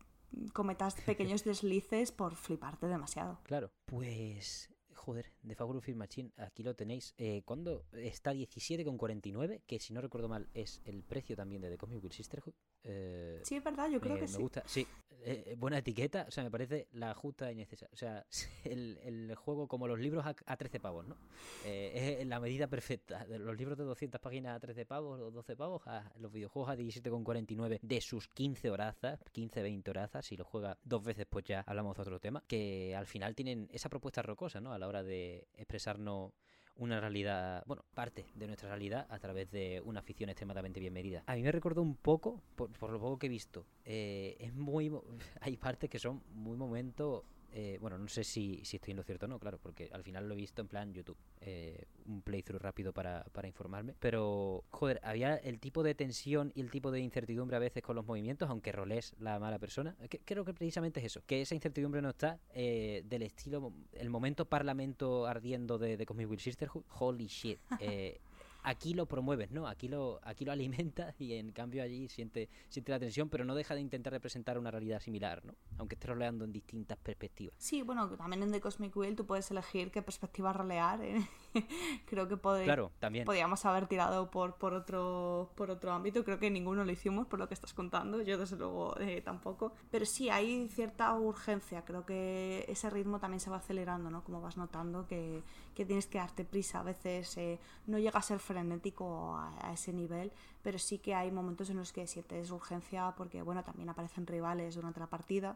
cometas 0.53 0.95
pequeños 1.05 1.43
deslices 1.43 2.11
por 2.11 2.35
fliparte 2.35 2.87
demasiado. 2.87 3.39
Claro, 3.43 3.71
pues 3.85 4.69
joder, 4.99 5.31
de 5.41 5.55
Fabulous 5.55 5.83
Film 5.83 5.97
Machine, 5.97 6.31
aquí 6.37 6.61
lo 6.61 6.75
tenéis. 6.75 7.15
Eh, 7.17 7.41
¿Cuándo 7.45 7.85
está 7.93 8.33
17,49? 8.33 9.61
Que 9.65 9.79
si 9.79 9.93
no 9.93 10.01
recuerdo 10.01 10.27
mal 10.27 10.49
es 10.53 10.81
el 10.85 11.03
precio 11.03 11.35
también 11.35 11.61
de 11.61 11.69
The 11.69 11.77
Comic 11.77 12.01
Book 12.01 12.13
Sisterhood. 12.13 12.53
Eh, 12.83 13.41
sí, 13.43 13.55
es 13.55 13.63
verdad, 13.63 13.89
yo 13.89 13.99
creo 13.99 14.15
que 14.15 14.21
me 14.21 14.27
sí. 14.27 14.41
gusta, 14.41 14.63
sí. 14.65 14.87
Eh, 15.21 15.55
buena 15.57 15.79
etiqueta, 15.79 16.25
o 16.29 16.31
sea, 16.31 16.45
me 16.45 16.51
parece 16.51 16.87
la 16.93 17.13
justa 17.13 17.51
y 17.51 17.55
necesaria. 17.55 17.89
O 17.93 17.97
sea, 17.97 18.25
el, 18.63 18.97
el 19.03 19.35
juego 19.35 19.67
como 19.67 19.87
los 19.87 19.99
libros 19.99 20.25
a, 20.25 20.57
13 20.57 20.79
pavos, 20.79 21.05
¿no? 21.05 21.17
es 21.65 22.25
la 22.25 22.39
medida 22.39 22.67
perfecta. 22.67 23.25
De 23.25 23.37
los 23.37 23.57
libros 23.57 23.77
de 23.77 23.83
200 23.83 24.21
páginas 24.21 24.55
a 24.55 24.59
13 24.59 24.85
pavos 24.85 25.19
o 25.19 25.29
12 25.31 25.57
pavos, 25.57 25.81
a 25.87 26.09
los 26.19 26.31
videojuegos 26.31 26.69
a 26.69 26.77
17,49 26.77 27.79
de 27.81 28.01
sus 28.01 28.27
15 28.29 28.69
horazas, 28.69 29.19
15, 29.33 29.61
20 29.61 29.91
horazas. 29.91 30.25
Si 30.25 30.37
lo 30.37 30.45
juega 30.45 30.77
dos 30.83 31.03
veces, 31.03 31.25
pues 31.29 31.43
ya 31.43 31.61
hablamos 31.67 31.97
de 31.97 32.01
otro 32.01 32.19
tema. 32.19 32.43
Que 32.47 32.95
al 32.95 33.05
final 33.05 33.35
tienen 33.35 33.67
esa 33.71 33.89
propuesta 33.89 34.21
rocosa, 34.21 34.61
¿no? 34.61 34.71
A 34.71 34.79
la 34.79 34.87
hora 34.87 35.03
de 35.03 35.47
expresarnos 35.53 36.31
una 36.79 36.99
realidad, 36.99 37.63
bueno, 37.67 37.83
parte 37.93 38.25
de 38.35 38.47
nuestra 38.47 38.69
realidad 38.69 39.05
a 39.09 39.19
través 39.19 39.51
de 39.51 39.81
una 39.85 39.99
afición 39.99 40.29
extremadamente 40.29 40.79
bien 40.79 40.93
medida. 40.93 41.23
A 41.27 41.35
mí 41.35 41.43
me 41.43 41.51
recordó 41.51 41.81
un 41.81 41.95
poco, 41.95 42.41
por, 42.55 42.69
lo 42.89 42.99
poco 42.99 43.19
que 43.19 43.27
he 43.27 43.29
visto, 43.29 43.65
eh, 43.85 44.37
es 44.39 44.53
muy, 44.53 44.91
hay 45.41 45.57
partes 45.57 45.89
que 45.89 45.99
son 45.99 46.23
muy 46.33 46.57
momentos 46.57 47.23
eh, 47.53 47.77
bueno, 47.81 47.97
no 47.97 48.07
sé 48.07 48.23
si, 48.23 48.61
si, 48.63 48.77
estoy 48.77 48.91
en 48.91 48.97
lo 48.97 49.03
cierto 49.03 49.25
o 49.25 49.29
no, 49.29 49.39
claro, 49.39 49.59
porque 49.61 49.89
al 49.91 50.03
final 50.03 50.27
lo 50.27 50.35
he 50.35 50.37
visto 50.37 50.61
en 50.61 50.67
plan 50.67 50.93
YouTube, 50.93 51.17
eh, 51.41 51.85
un 52.05 52.21
playthrough 52.21 52.61
rápido 52.61 52.93
para, 52.93 53.23
para, 53.31 53.47
informarme, 53.47 53.95
pero 53.99 54.63
joder, 54.71 54.99
había 55.03 55.35
el 55.35 55.59
tipo 55.59 55.83
de 55.83 55.95
tensión 55.95 56.51
y 56.55 56.61
el 56.61 56.69
tipo 56.69 56.91
de 56.91 56.99
incertidumbre 56.99 57.57
a 57.57 57.59
veces 57.59 57.81
con 57.83 57.95
los 57.95 58.05
movimientos, 58.05 58.49
aunque 58.49 58.71
roles 58.71 59.15
la 59.19 59.39
mala 59.39 59.59
persona, 59.59 59.95
creo 60.25 60.45
que 60.45 60.53
precisamente 60.53 60.99
es 60.99 61.07
eso, 61.07 61.21
que 61.25 61.41
esa 61.41 61.55
incertidumbre 61.55 62.01
no 62.01 62.09
está 62.09 62.39
eh, 62.53 63.03
del 63.05 63.23
estilo, 63.23 63.73
el 63.93 64.09
momento 64.09 64.45
parlamento 64.45 65.25
ardiendo 65.25 65.77
de, 65.77 65.97
de 65.97 66.05
Cosmic 66.05 66.29
Will 66.29 66.39
Sisterhood, 66.39 66.83
holy 66.99 67.27
shit, 67.27 67.59
eh, 67.79 68.19
aquí 68.63 68.93
lo 68.93 69.05
promueves, 69.05 69.51
¿no? 69.51 69.67
Aquí 69.67 69.87
lo, 69.87 70.19
aquí 70.23 70.45
lo 70.45 70.51
alimentas 70.53 71.19
y 71.19 71.33
en 71.33 71.51
cambio 71.51 71.83
allí 71.83 72.09
siente, 72.09 72.49
siente 72.69 72.91
la 72.91 72.99
tensión, 72.99 73.29
pero 73.29 73.45
no 73.45 73.55
deja 73.55 73.75
de 73.75 73.81
intentar 73.81 74.13
representar 74.13 74.57
una 74.57 74.71
realidad 74.71 74.99
similar, 74.99 75.43
¿no? 75.45 75.55
Aunque 75.77 75.95
esté 75.95 76.07
roleando 76.07 76.45
en 76.45 76.51
distintas 76.51 76.97
perspectivas. 76.97 77.55
Sí, 77.57 77.81
bueno, 77.81 78.09
también 78.09 78.43
en 78.43 78.51
The 78.51 78.61
Cosmic 78.61 78.95
Wheel 78.95 79.15
tú 79.15 79.25
puedes 79.25 79.49
elegir 79.51 79.91
qué 79.91 80.01
perspectiva 80.01 80.53
rolear. 80.53 81.01
¿eh? 81.01 81.27
creo 82.05 82.27
que 82.27 82.37
claro, 82.37 82.91
también. 82.99 83.25
podríamos 83.25 83.65
haber 83.65 83.87
tirado 83.87 84.29
por, 84.29 84.55
por, 84.55 84.73
otro, 84.73 85.51
por 85.55 85.71
otro 85.71 85.91
ámbito. 85.91 86.23
Creo 86.23 86.39
que 86.39 86.49
ninguno 86.49 86.83
lo 86.83 86.91
hicimos 86.91 87.27
por 87.27 87.39
lo 87.39 87.47
que 87.47 87.53
estás 87.53 87.73
contando. 87.73 88.21
Yo 88.21 88.37
desde 88.37 88.57
luego 88.57 88.99
eh, 88.99 89.21
tampoco. 89.21 89.73
Pero 89.91 90.05
sí, 90.05 90.29
hay 90.29 90.67
cierta 90.69 91.13
urgencia. 91.15 91.83
Creo 91.85 92.05
que 92.05 92.65
ese 92.67 92.89
ritmo 92.89 93.19
también 93.19 93.39
se 93.39 93.49
va 93.49 93.57
acelerando, 93.57 94.09
¿no? 94.09 94.23
Como 94.23 94.41
vas 94.41 94.57
notando 94.57 95.07
que, 95.07 95.43
que 95.79 95.85
tienes 95.85 96.07
que 96.07 96.17
darte 96.17 96.43
prisa. 96.43 96.81
A 96.81 96.83
veces 96.83 97.37
eh, 97.37 97.57
no 97.87 97.99
llega 97.99 98.19
a 98.19 98.21
ser 98.21 98.39
frenético 98.39 99.37
a, 99.37 99.71
ese 99.71 99.93
nivel, 99.93 100.29
pero 100.61 100.77
sí 100.77 100.99
que 100.99 101.15
hay 101.15 101.31
momentos 101.31 101.69
en 101.69 101.77
los 101.77 101.93
que 101.93 102.05
sientes 102.05 102.51
urgencia 102.51 103.13
porque, 103.15 103.41
bueno, 103.41 103.63
también 103.63 103.87
aparecen 103.87 104.27
rivales 104.27 104.75
durante 104.75 104.99
la 104.99 105.07
partida 105.07 105.55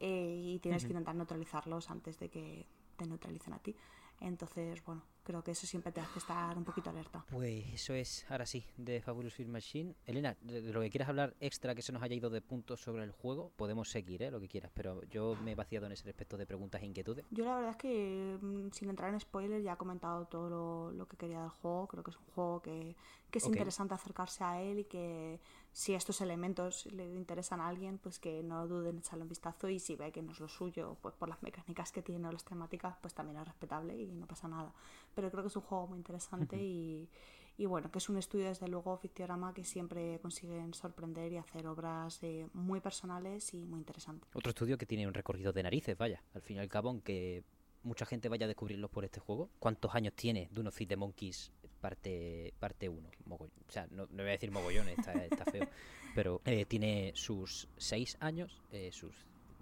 eh, 0.00 0.34
y 0.36 0.58
tienes 0.58 0.82
que 0.82 0.88
intentar 0.88 1.14
neutralizarlos 1.14 1.90
antes 1.90 2.18
de 2.18 2.28
que 2.28 2.66
te 2.96 3.06
neutralicen 3.06 3.52
a 3.52 3.60
ti. 3.60 3.76
Entonces, 4.18 4.84
bueno, 4.84 5.02
creo 5.22 5.42
que 5.42 5.52
eso 5.52 5.66
siempre 5.66 5.92
te 5.92 6.00
hace 6.00 6.18
estar 6.18 6.56
un 6.56 6.64
poquito 6.64 6.90
alerta. 6.90 7.24
Pues 7.30 7.64
eso 7.72 7.94
es, 7.94 8.26
ahora 8.28 8.46
sí, 8.46 8.64
de 8.76 9.00
Fabulous 9.00 9.34
Film 9.34 9.50
Machine. 9.50 9.94
Elena, 10.06 10.36
de, 10.40 10.72
lo 10.72 10.80
que 10.80 10.90
quieras 10.90 11.08
hablar 11.08 11.34
extra 11.40 11.74
que 11.74 11.82
se 11.82 11.92
nos 11.92 12.02
haya 12.02 12.14
ido 12.14 12.30
de 12.30 12.40
puntos 12.40 12.80
sobre 12.80 13.04
el 13.04 13.12
juego, 13.12 13.52
podemos 13.56 13.90
seguir, 13.90 14.22
¿eh? 14.22 14.30
lo 14.30 14.40
que 14.40 14.48
quieras, 14.48 14.70
pero 14.74 15.02
yo 15.04 15.36
me 15.42 15.52
he 15.52 15.54
vaciado 15.54 15.86
en 15.86 15.92
ese 15.92 16.04
respecto 16.04 16.36
de 16.36 16.46
preguntas 16.46 16.82
e 16.82 16.86
inquietudes. 16.86 17.24
Yo 17.30 17.44
la 17.44 17.56
verdad 17.56 17.70
es 17.70 17.76
que, 17.76 18.38
mm, 18.40 18.70
sin 18.72 18.90
entrar 18.90 19.12
en 19.12 19.20
spoilers, 19.20 19.64
ya 19.64 19.74
he 19.74 19.76
comentado 19.76 20.26
todo 20.26 20.92
lo, 20.92 21.06
que 21.06 21.16
quería 21.16 21.40
del 21.40 21.50
juego. 21.50 21.86
Creo 21.88 22.02
que 22.02 22.10
es 22.10 22.16
un 22.16 22.26
juego 22.34 22.62
que, 22.62 22.96
que 23.30 23.38
es 23.38 23.46
interesante 23.46 23.94
acercarse 23.94 24.44
a 24.44 24.60
él 24.62 24.80
y 24.80 24.84
que 24.84 25.40
si 25.72 25.94
estos 25.94 26.20
elementos 26.20 26.86
le 26.92 27.14
interesan 27.14 27.60
a 27.60 27.68
alguien, 27.68 27.98
pues 27.98 28.18
que 28.18 28.42
no 28.42 28.68
duden 28.68 28.90
en 28.90 28.98
echarle 28.98 29.22
un 29.22 29.28
vistazo 29.30 29.70
y 29.70 29.78
si 29.78 29.96
ve 29.96 30.12
que 30.12 30.20
no 30.20 30.32
es 30.32 30.40
lo 30.40 30.48
suyo, 30.48 30.98
pues 31.00 31.14
por 31.14 31.30
las 31.30 31.42
mecánicas 31.42 31.92
que 31.92 32.02
tiene 32.02 32.28
o 32.28 32.32
las 32.32 32.44
temáticas, 32.44 32.96
pues 33.00 33.14
también 33.14 33.38
es 33.40 33.46
respetable 33.46 33.96
y 33.96 34.12
no 34.12 34.26
pasa 34.26 34.48
nada. 34.48 34.72
Pero 35.14 35.30
creo 35.30 35.42
que 35.42 35.48
es 35.48 35.56
un 35.56 35.62
juego 35.62 35.86
muy 35.86 35.98
interesante 35.98 36.56
y, 36.62 37.08
y, 37.56 37.64
bueno, 37.64 37.90
que 37.90 37.98
es 37.98 38.08
un 38.10 38.18
estudio 38.18 38.48
desde 38.48 38.68
luego 38.68 38.98
Fictiorama 38.98 39.54
que 39.54 39.64
siempre 39.64 40.18
consiguen 40.20 40.74
sorprender 40.74 41.32
y 41.32 41.38
hacer 41.38 41.66
obras 41.66 42.22
eh, 42.22 42.46
muy 42.52 42.80
personales 42.80 43.54
y 43.54 43.64
muy 43.64 43.78
interesantes. 43.78 44.28
Otro 44.34 44.50
estudio 44.50 44.76
que 44.76 44.84
tiene 44.84 45.06
un 45.06 45.14
recorrido 45.14 45.54
de 45.54 45.62
narices, 45.62 45.96
vaya, 45.96 46.22
al 46.34 46.42
fin 46.42 46.58
y 46.58 46.60
al 46.60 46.68
cabo, 46.68 46.90
aunque 46.90 47.44
mucha 47.82 48.04
gente 48.04 48.28
vaya 48.28 48.44
a 48.44 48.48
descubrirlos 48.48 48.90
por 48.90 49.06
este 49.06 49.20
juego. 49.20 49.48
¿Cuántos 49.58 49.94
años 49.94 50.12
tiene 50.14 50.48
Duno 50.52 50.70
Feed 50.70 50.88
de 50.88 50.96
Monkeys 50.96 51.50
parte 51.82 52.54
parte 52.58 52.88
1. 52.88 53.10
O 53.28 53.48
sea, 53.68 53.86
no, 53.90 54.06
voy 54.06 54.20
a 54.28 54.38
decir 54.38 54.50
mogollones, 54.50 54.98
está, 54.98 55.12
está 55.24 55.44
feo. 55.44 55.68
Pero 56.14 56.40
eh, 56.46 56.64
tiene 56.64 57.12
sus 57.14 57.68
6 57.76 58.16
años, 58.20 58.62
eh, 58.70 58.90
sus 58.92 59.14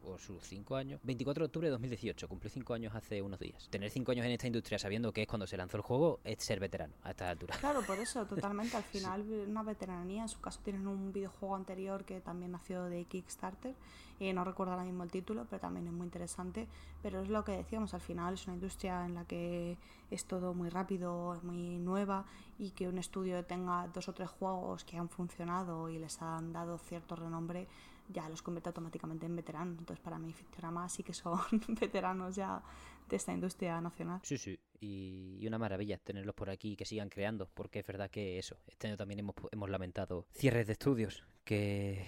o 0.05 0.18
sus 0.18 0.42
5 0.44 0.76
años. 0.76 1.01
24 1.05 1.42
de 1.42 1.46
octubre 1.46 1.66
de 1.68 1.72
2018, 1.72 2.28
cumplió 2.28 2.51
5 2.51 2.74
años 2.74 2.94
hace 2.94 3.22
unos 3.22 3.38
días. 3.38 3.68
Tener 3.70 3.90
5 3.90 4.12
años 4.12 4.26
en 4.26 4.32
esta 4.32 4.46
industria 4.46 4.78
sabiendo 4.78 5.12
que 5.12 5.22
es 5.22 5.28
cuando 5.28 5.46
se 5.46 5.57
lanzó 5.57 5.76
el 5.76 5.82
juego 5.82 6.20
es 6.24 6.42
ser 6.42 6.61
veterano 6.61 6.94
a 7.03 7.11
esta 7.11 7.30
altura. 7.30 7.57
Claro, 7.59 7.82
por 7.82 7.98
eso, 7.98 8.24
totalmente. 8.26 8.76
Al 8.76 8.84
final, 8.84 9.22
una 9.46 9.62
veteranía. 9.62 10.22
En 10.22 10.28
su 10.28 10.40
caso, 10.40 10.61
tienen 10.62 10.86
un 10.86 11.12
videojuego 11.12 11.57
anterior 11.57 12.05
que 12.05 12.20
también 12.20 12.53
nació 12.53 12.84
de 12.84 13.05
Kickstarter. 13.05 13.74
y 14.18 14.32
no 14.32 14.44
recuerdo 14.44 14.72
ahora 14.72 14.84
mismo 14.84 15.03
el 15.03 15.11
título, 15.11 15.46
pero 15.48 15.61
también 15.61 15.86
es 15.86 15.92
muy 15.92 16.05
interesante. 16.05 16.68
Pero 17.03 17.22
es 17.22 17.28
lo 17.28 17.44
que 17.44 17.53
decíamos, 17.53 17.94
al 17.94 18.01
final 18.01 18.34
es 18.34 18.46
una 18.46 18.55
industria 18.55 19.07
en 19.07 19.14
la 19.14 19.24
que 19.24 19.78
es 20.11 20.24
todo 20.24 20.55
muy 20.55 20.68
rápido, 20.68 21.34
es 21.34 21.42
muy 21.42 21.78
nueva 21.78 22.26
y 22.59 22.72
que 22.72 22.88
un 22.88 22.98
estudio 22.98 23.44
tenga 23.44 23.88
dos 23.88 24.09
o 24.09 24.12
tres 24.12 24.28
juegos 24.28 24.84
que 24.84 24.98
han 24.98 25.09
funcionado 25.09 25.88
y 25.88 25.98
les 25.98 26.20
han 26.20 26.53
dado 26.53 26.78
cierto 26.78 27.16
renombre 27.16 27.68
ya 28.12 28.28
los 28.28 28.42
convierte 28.42 28.68
automáticamente 28.68 29.26
en 29.26 29.36
veteranos. 29.36 29.78
Entonces, 29.78 30.02
para 30.02 30.18
mí, 30.18 30.32
Fictorama 30.32 30.88
sí 30.88 31.02
que 31.02 31.14
son 31.14 31.40
veteranos 31.80 32.36
ya 32.36 32.62
de 33.08 33.16
esta 33.16 33.32
industria 33.32 33.80
nacional. 33.80 34.20
Sí, 34.22 34.38
sí, 34.38 34.58
y, 34.80 35.46
una 35.46 35.58
maravilla 35.58 35.98
tenerlos 35.98 36.34
por 36.34 36.50
aquí 36.50 36.72
y 36.72 36.76
que 36.76 36.84
sigan 36.84 37.08
creando, 37.08 37.48
porque 37.54 37.80
es 37.80 37.86
verdad 37.86 38.11
que 38.11 38.38
eso, 38.38 38.56
este 38.66 38.88
año 38.88 38.96
también 38.96 39.20
hemos, 39.20 39.34
hemos 39.50 39.68
lamentado 39.68 40.26
cierres 40.32 40.66
de 40.66 40.72
estudios 40.74 41.24
que 41.44 42.06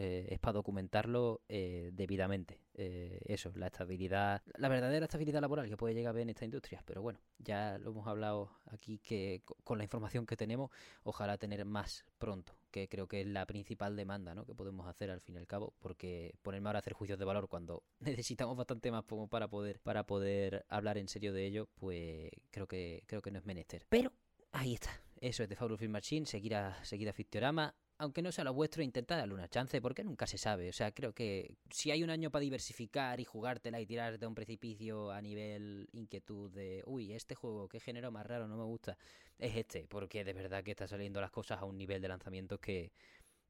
eh, 0.00 0.28
es 0.30 0.38
para 0.38 0.52
documentarlo 0.52 1.40
eh, 1.48 1.90
debidamente. 1.92 2.60
Eh, 2.74 3.18
eso, 3.24 3.50
la 3.56 3.66
estabilidad, 3.66 4.42
la 4.56 4.68
verdadera 4.68 5.06
estabilidad 5.06 5.40
laboral 5.40 5.68
que 5.68 5.76
puede 5.76 5.92
llegar 5.92 6.10
a 6.10 6.12
ver 6.12 6.22
en 6.22 6.30
esta 6.30 6.44
industria. 6.44 6.84
Pero 6.86 7.02
bueno, 7.02 7.18
ya 7.38 7.78
lo 7.78 7.90
hemos 7.90 8.06
hablado 8.06 8.60
aquí 8.66 9.00
que 9.00 9.42
con 9.64 9.76
la 9.76 9.82
información 9.82 10.24
que 10.24 10.36
tenemos, 10.36 10.70
ojalá 11.02 11.36
tener 11.36 11.64
más 11.64 12.04
pronto, 12.18 12.54
que 12.70 12.88
creo 12.88 13.08
que 13.08 13.22
es 13.22 13.26
la 13.26 13.44
principal 13.44 13.96
demanda 13.96 14.36
¿no? 14.36 14.46
que 14.46 14.54
podemos 14.54 14.86
hacer 14.86 15.10
al 15.10 15.20
fin 15.20 15.34
y 15.34 15.38
al 15.38 15.48
cabo, 15.48 15.74
porque 15.80 16.32
ponerme 16.42 16.68
ahora 16.68 16.78
a 16.78 16.82
hacer 16.82 16.92
juicios 16.92 17.18
de 17.18 17.24
valor 17.24 17.48
cuando 17.48 17.82
necesitamos 17.98 18.56
bastante 18.56 18.92
más 18.92 19.02
como 19.02 19.26
para 19.26 19.48
poder, 19.48 19.80
para 19.80 20.06
poder 20.06 20.64
hablar 20.68 20.96
en 20.96 21.08
serio 21.08 21.32
de 21.32 21.44
ello, 21.44 21.68
pues 21.74 22.30
creo 22.52 22.68
que, 22.68 23.02
creo 23.06 23.20
que 23.20 23.32
no 23.32 23.40
es 23.40 23.44
menester. 23.44 23.84
Pero 23.88 24.12
ahí 24.52 24.74
está. 24.74 24.90
Eso 25.20 25.42
es 25.42 25.48
de 25.48 25.56
Fabulous 25.56 25.80
Film 25.80 25.90
Machine, 25.90 26.24
seguir 26.24 26.54
a, 26.54 26.84
seguir 26.84 27.12
Fictiorama 27.12 27.74
aunque 27.98 28.22
no 28.22 28.30
sea 28.32 28.44
lo 28.44 28.54
vuestro, 28.54 28.82
intentad 28.82 29.16
darle 29.18 29.34
una 29.34 29.48
chance, 29.48 29.80
porque 29.80 30.04
nunca 30.04 30.26
se 30.26 30.38
sabe. 30.38 30.68
O 30.68 30.72
sea, 30.72 30.92
creo 30.92 31.12
que 31.12 31.56
si 31.70 31.90
hay 31.90 32.02
un 32.04 32.10
año 32.10 32.30
para 32.30 32.42
diversificar 32.42 33.18
y 33.20 33.24
jugártela 33.24 33.80
y 33.80 33.86
tirar 33.86 34.18
de 34.18 34.26
un 34.26 34.34
precipicio 34.34 35.10
a 35.10 35.20
nivel 35.20 35.88
inquietud 35.92 36.50
de, 36.52 36.82
uy, 36.86 37.12
este 37.12 37.34
juego, 37.34 37.68
qué 37.68 37.80
género 37.80 38.12
más 38.12 38.24
raro, 38.26 38.46
no 38.46 38.56
me 38.56 38.64
gusta, 38.64 38.96
es 39.36 39.56
este, 39.56 39.88
porque 39.88 40.24
de 40.24 40.32
verdad 40.32 40.62
que 40.62 40.70
está 40.70 40.86
saliendo 40.86 41.20
las 41.20 41.32
cosas 41.32 41.60
a 41.60 41.64
un 41.64 41.76
nivel 41.76 42.00
de 42.00 42.08
lanzamiento 42.08 42.58
que 42.58 42.92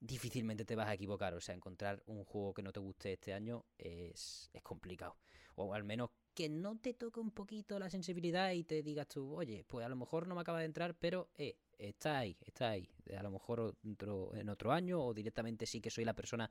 difícilmente 0.01 0.65
te 0.65 0.77
vas 0.77 0.89
a 0.89 0.95
equivocar. 0.95 1.35
O 1.35 1.41
sea, 1.41 1.55
encontrar 1.55 2.03
un 2.07 2.25
juego 2.25 2.55
que 2.55 2.63
no 2.63 2.73
te 2.73 2.81
guste 2.81 3.13
este 3.13 3.35
año 3.35 3.65
es, 3.77 4.51
es 4.53 4.63
complicado. 4.63 5.17
O 5.57 5.75
al 5.75 5.85
menos 5.85 6.11
que 6.39 6.49
no 6.49 6.77
te 6.77 6.95
toque 6.95 7.19
un 7.19 7.33
poquito 7.33 7.81
la 7.81 7.91
sensibilidad 7.91 8.53
y 8.53 8.63
te 8.63 8.81
digas 8.85 9.09
tú, 9.09 9.35
oye, 9.35 9.65
pues 9.67 9.85
a 9.85 9.89
lo 9.89 9.97
mejor 9.97 10.29
no 10.29 10.37
me 10.37 10.43
acaba 10.43 10.61
de 10.61 10.67
entrar, 10.67 10.95
pero 10.95 11.31
eh, 11.37 11.57
está 11.77 12.19
ahí, 12.19 12.37
está 12.47 12.71
ahí. 12.71 12.89
A 13.19 13.25
lo 13.25 13.33
mejor 13.33 13.75
en 13.83 14.49
otro 14.49 14.71
año 14.71 15.03
o 15.05 15.13
directamente 15.13 15.67
sí 15.67 15.81
que 15.81 15.91
soy 15.91 16.05
la 16.05 16.15
persona 16.15 16.49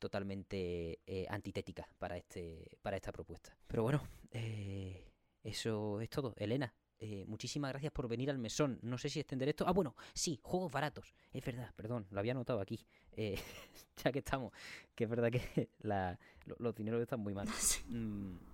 totalmente 0.00 0.98
eh, 1.06 1.26
antitética 1.30 1.88
para, 1.96 2.16
este, 2.16 2.76
para 2.82 2.96
esta 2.96 3.12
propuesta. 3.12 3.56
Pero 3.68 3.84
bueno, 3.84 4.02
eh, 4.32 5.12
eso 5.44 6.00
es 6.00 6.10
todo. 6.10 6.34
Elena, 6.36 6.74
eh, 6.98 7.24
muchísimas 7.28 7.70
gracias 7.70 7.92
por 7.92 8.08
venir 8.08 8.30
al 8.30 8.38
mesón. 8.38 8.80
No 8.82 8.98
sé 8.98 9.10
si 9.10 9.20
extender 9.20 9.48
esto. 9.48 9.64
Ah, 9.64 9.72
bueno, 9.72 9.94
sí, 10.12 10.40
juegos 10.42 10.72
baratos. 10.72 11.14
Es 11.32 11.44
verdad, 11.44 11.72
perdón, 11.76 12.08
lo 12.10 12.18
había 12.18 12.34
notado 12.34 12.60
aquí. 12.60 12.84
ya 14.04 14.10
que 14.10 14.18
estamos, 14.18 14.52
que 14.96 15.04
es 15.04 15.10
verdad 15.10 15.30
que 15.30 15.68
los 16.58 16.74
dineros 16.74 17.00
están 17.00 17.20
muy 17.20 17.32
mal. 17.32 17.46
Mm, 17.86 18.49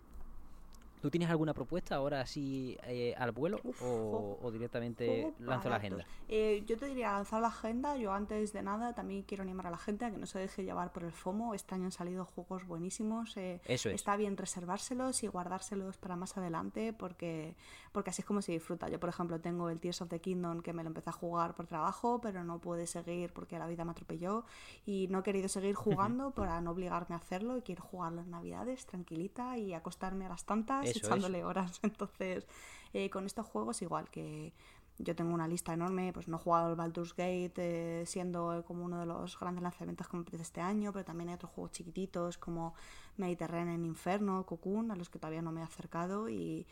¿Tú 1.06 1.10
tienes 1.10 1.30
alguna 1.30 1.54
propuesta 1.54 1.94
ahora 1.94 2.20
así 2.20 2.76
eh, 2.82 3.14
al 3.16 3.30
vuelo 3.30 3.60
o, 3.80 4.50
directamente 4.50 5.32
lanzo 5.38 5.68
la 5.68 5.76
agenda? 5.76 6.04
Eh, 6.26 6.64
yo 6.66 6.76
te 6.76 6.86
diría 6.86 7.12
lanzar 7.12 7.40
la 7.40 7.46
agenda. 7.46 7.96
Yo 7.96 8.10
antes 8.12 8.52
de 8.52 8.60
nada 8.60 8.92
también 8.92 9.22
quiero 9.22 9.44
animar 9.44 9.68
a 9.68 9.70
la 9.70 9.78
gente 9.78 10.04
a 10.04 10.10
que 10.10 10.18
no 10.18 10.26
se 10.26 10.40
deje 10.40 10.64
llevar 10.64 10.90
por 10.92 11.04
el 11.04 11.12
FOMO. 11.12 11.54
Este 11.54 11.76
año 11.76 11.84
han 11.84 11.92
salido 11.92 12.24
juegos 12.24 12.66
buenísimos. 12.66 13.36
Eh, 13.36 13.60
Eso 13.66 13.88
Está 13.88 14.16
bien 14.16 14.36
reservárselos 14.36 15.22
y 15.22 15.28
guardárselos 15.28 15.96
para 15.96 16.16
más 16.16 16.36
adelante 16.36 16.92
porque, 16.92 17.54
porque 17.96 18.10
así 18.10 18.20
es 18.20 18.26
como 18.26 18.42
se 18.42 18.52
disfruta. 18.52 18.90
Yo, 18.90 19.00
por 19.00 19.08
ejemplo, 19.08 19.40
tengo 19.40 19.70
el 19.70 19.80
Tears 19.80 20.02
of 20.02 20.10
the 20.10 20.20
Kingdom 20.20 20.60
que 20.60 20.74
me 20.74 20.82
lo 20.82 20.88
empecé 20.88 21.08
a 21.08 21.14
jugar 21.14 21.54
por 21.54 21.66
trabajo, 21.66 22.20
pero 22.20 22.44
no 22.44 22.58
pude 22.58 22.86
seguir 22.86 23.32
porque 23.32 23.58
la 23.58 23.66
vida 23.66 23.86
me 23.86 23.92
atropelló 23.92 24.44
y 24.84 25.08
no 25.08 25.20
he 25.20 25.22
querido 25.22 25.48
seguir 25.48 25.74
jugando 25.74 26.30
para 26.32 26.60
no 26.60 26.72
obligarme 26.72 27.14
a 27.14 27.18
hacerlo 27.20 27.56
y 27.56 27.62
quiero 27.62 27.82
jugar 27.82 28.12
las 28.12 28.26
navidades 28.26 28.84
tranquilita 28.84 29.56
y 29.56 29.72
acostarme 29.72 30.26
a 30.26 30.28
las 30.28 30.44
tantas 30.44 30.94
echándole 30.94 31.42
horas. 31.42 31.80
Entonces, 31.82 32.46
eh, 32.92 33.08
con 33.08 33.24
estos 33.24 33.46
juegos 33.46 33.80
igual 33.80 34.10
que 34.10 34.52
yo 34.98 35.16
tengo 35.16 35.32
una 35.32 35.48
lista 35.48 35.72
enorme, 35.72 36.12
pues 36.12 36.28
no 36.28 36.36
he 36.36 36.40
jugado 36.40 36.68
el 36.68 36.76
Baldur's 36.76 37.14
Gate 37.14 37.52
eh, 37.56 38.04
siendo 38.04 38.62
como 38.66 38.84
uno 38.84 39.00
de 39.00 39.06
los 39.06 39.40
grandes 39.40 39.62
lanzamientos 39.62 40.06
que 40.06 40.36
de 40.36 40.42
este 40.42 40.60
año, 40.60 40.92
pero 40.92 41.06
también 41.06 41.30
hay 41.30 41.36
otros 41.36 41.52
juegos 41.52 41.72
chiquititos 41.72 42.36
como 42.36 42.74
Mediterranean 43.16 43.86
Inferno, 43.86 44.44
Cocoon, 44.44 44.90
a 44.90 44.96
los 44.96 45.08
que 45.08 45.18
todavía 45.18 45.40
no 45.40 45.50
me 45.50 45.62
he 45.62 45.64
acercado 45.64 46.28
y, 46.28 46.66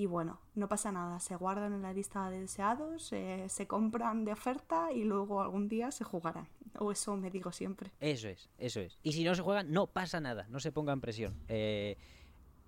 Y 0.00 0.06
bueno, 0.06 0.40
no 0.54 0.66
pasa 0.66 0.90
nada, 0.90 1.20
se 1.20 1.36
guardan 1.36 1.74
en 1.74 1.82
la 1.82 1.92
lista 1.92 2.30
de 2.30 2.40
deseados, 2.40 3.12
eh, 3.12 3.44
se 3.50 3.66
compran 3.66 4.24
de 4.24 4.32
oferta 4.32 4.90
y 4.94 5.04
luego 5.04 5.42
algún 5.42 5.68
día 5.68 5.90
se 5.90 6.04
jugarán. 6.04 6.48
O 6.78 6.90
eso 6.90 7.18
me 7.18 7.30
digo 7.30 7.52
siempre. 7.52 7.90
Eso 8.00 8.28
es, 8.28 8.48
eso 8.56 8.80
es. 8.80 8.96
Y 9.02 9.12
si 9.12 9.24
no 9.24 9.34
se 9.34 9.42
juegan, 9.42 9.70
no 9.70 9.88
pasa 9.88 10.18
nada, 10.18 10.46
no 10.48 10.58
se 10.58 10.72
pongan 10.72 11.02
presión. 11.02 11.34
Eh, 11.48 11.98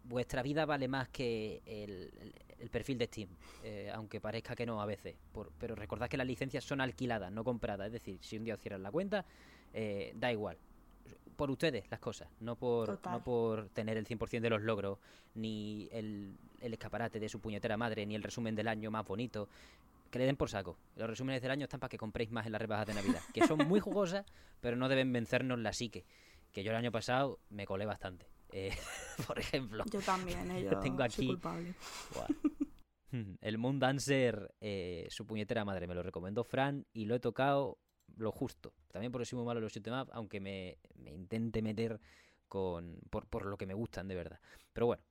vuestra 0.05 0.43
vida 0.43 0.67
vale 0.67 0.89
más 0.89 1.09
que 1.09 1.63
el, 1.65 2.69
perfil 2.71 2.99
de 2.99 3.07
Steam, 3.07 3.31
eh, 3.65 3.91
aunque 3.95 4.21
parezca 4.21 4.55
que 4.55 4.67
no 4.67 4.83
a 4.83 4.85
veces. 4.85 5.17
pero 5.57 5.75
recordad 5.75 6.11
que 6.11 6.19
las 6.19 6.27
licencias 6.27 6.65
son 6.65 6.83
alquiladas, 6.83 7.33
no 7.33 7.45
compradas. 7.45 7.87
Es 7.87 7.93
decir, 7.95 8.19
si 8.21 8.37
un 8.37 8.45
día 8.45 8.57
os 8.57 8.61
cierran 8.61 8.83
la 8.83 8.91
cuenta, 8.91 9.25
da 10.17 10.31
igual 10.31 10.59
por 11.43 11.51
ustedes 11.51 11.91
las 11.91 11.99
cosas, 11.99 12.29
no 12.39 12.55
por, 12.55 13.01
no 13.05 13.25
por 13.25 13.69
tener 13.71 13.97
el 13.97 14.07
100% 14.07 14.43
de 14.43 14.49
los 14.49 14.63
logros, 14.63 15.01
ni 15.35 15.89
el, 15.91 16.37
escaparate 16.61 17.19
de 17.19 17.29
su 17.29 17.41
puñetera 17.41 17.77
madre, 17.77 18.07
ni 18.07 18.15
el 18.15 18.23
resumen 18.23 18.55
del 18.55 18.69
año 18.69 18.93
más 18.93 19.05
bonito. 19.05 19.49
Que 20.09 20.21
le 20.21 20.27
den 20.27 20.37
por 20.37 20.49
saco. 20.49 20.77
Los 20.95 21.11
resúmenes 21.11 21.43
del 21.43 21.51
año 21.51 21.65
están 21.65 21.81
para 21.81 21.89
que 21.89 21.99
compréis 21.99 22.31
más 22.31 22.47
en 22.47 22.53
las 22.53 22.63
rebajas 22.63 22.87
de 22.87 22.95
Navidad, 22.95 23.23
que 23.35 23.45
son 23.45 23.59
muy 23.67 23.81
jugosas, 23.81 24.25
pero 24.61 24.77
no 24.77 24.89
deben 24.89 25.13
vencernos 25.13 25.59
la 25.59 25.73
psique. 25.73 26.05
Que 26.53 26.63
yo 26.63 26.71
el 26.71 26.77
año 26.77 26.93
pasado 26.93 27.41
me 27.51 27.67
colé 27.67 27.87
bastante. 27.87 28.29
Eh, 28.53 28.71
por 29.27 29.41
ejemplo. 29.41 29.83
Yo 29.91 29.99
también, 30.01 30.49
eh, 30.53 30.63
yo 30.63 30.79
tengo 30.79 31.03
aquí. 31.03 31.27
culpable. 31.27 31.75
El 33.41 33.59
Moon 33.59 33.81
Dancer, 33.81 34.55
eh, 34.61 35.09
su 35.11 35.27
puñetera 35.27 35.65
madre, 35.65 35.89
me 35.89 35.97
lo 35.97 36.05
recomendó 36.05 36.45
Fran 36.45 36.87
y 36.93 37.07
lo 37.07 37.17
he 37.17 37.21
tocado 37.21 37.79
lo 38.17 38.33
justo. 38.33 38.73
También 38.91 39.13
porque 39.13 39.27
soy 39.27 39.39
muy 39.39 39.47
malo 39.47 39.59
en 39.59 39.65
los 39.65 39.73
shoot'em 39.73 40.07
aunque 40.13 40.41
me, 40.41 40.79
intente 41.07 41.63
meter 41.63 42.01
con 42.49 42.99
por, 43.11 43.27
por, 43.27 43.47
lo 43.47 43.57
que 43.57 43.67
me 43.67 43.75
gustan 43.75 44.09
de 44.09 44.15
verdad. 44.15 44.41
Pero 44.73 44.87
bueno, 44.87 45.03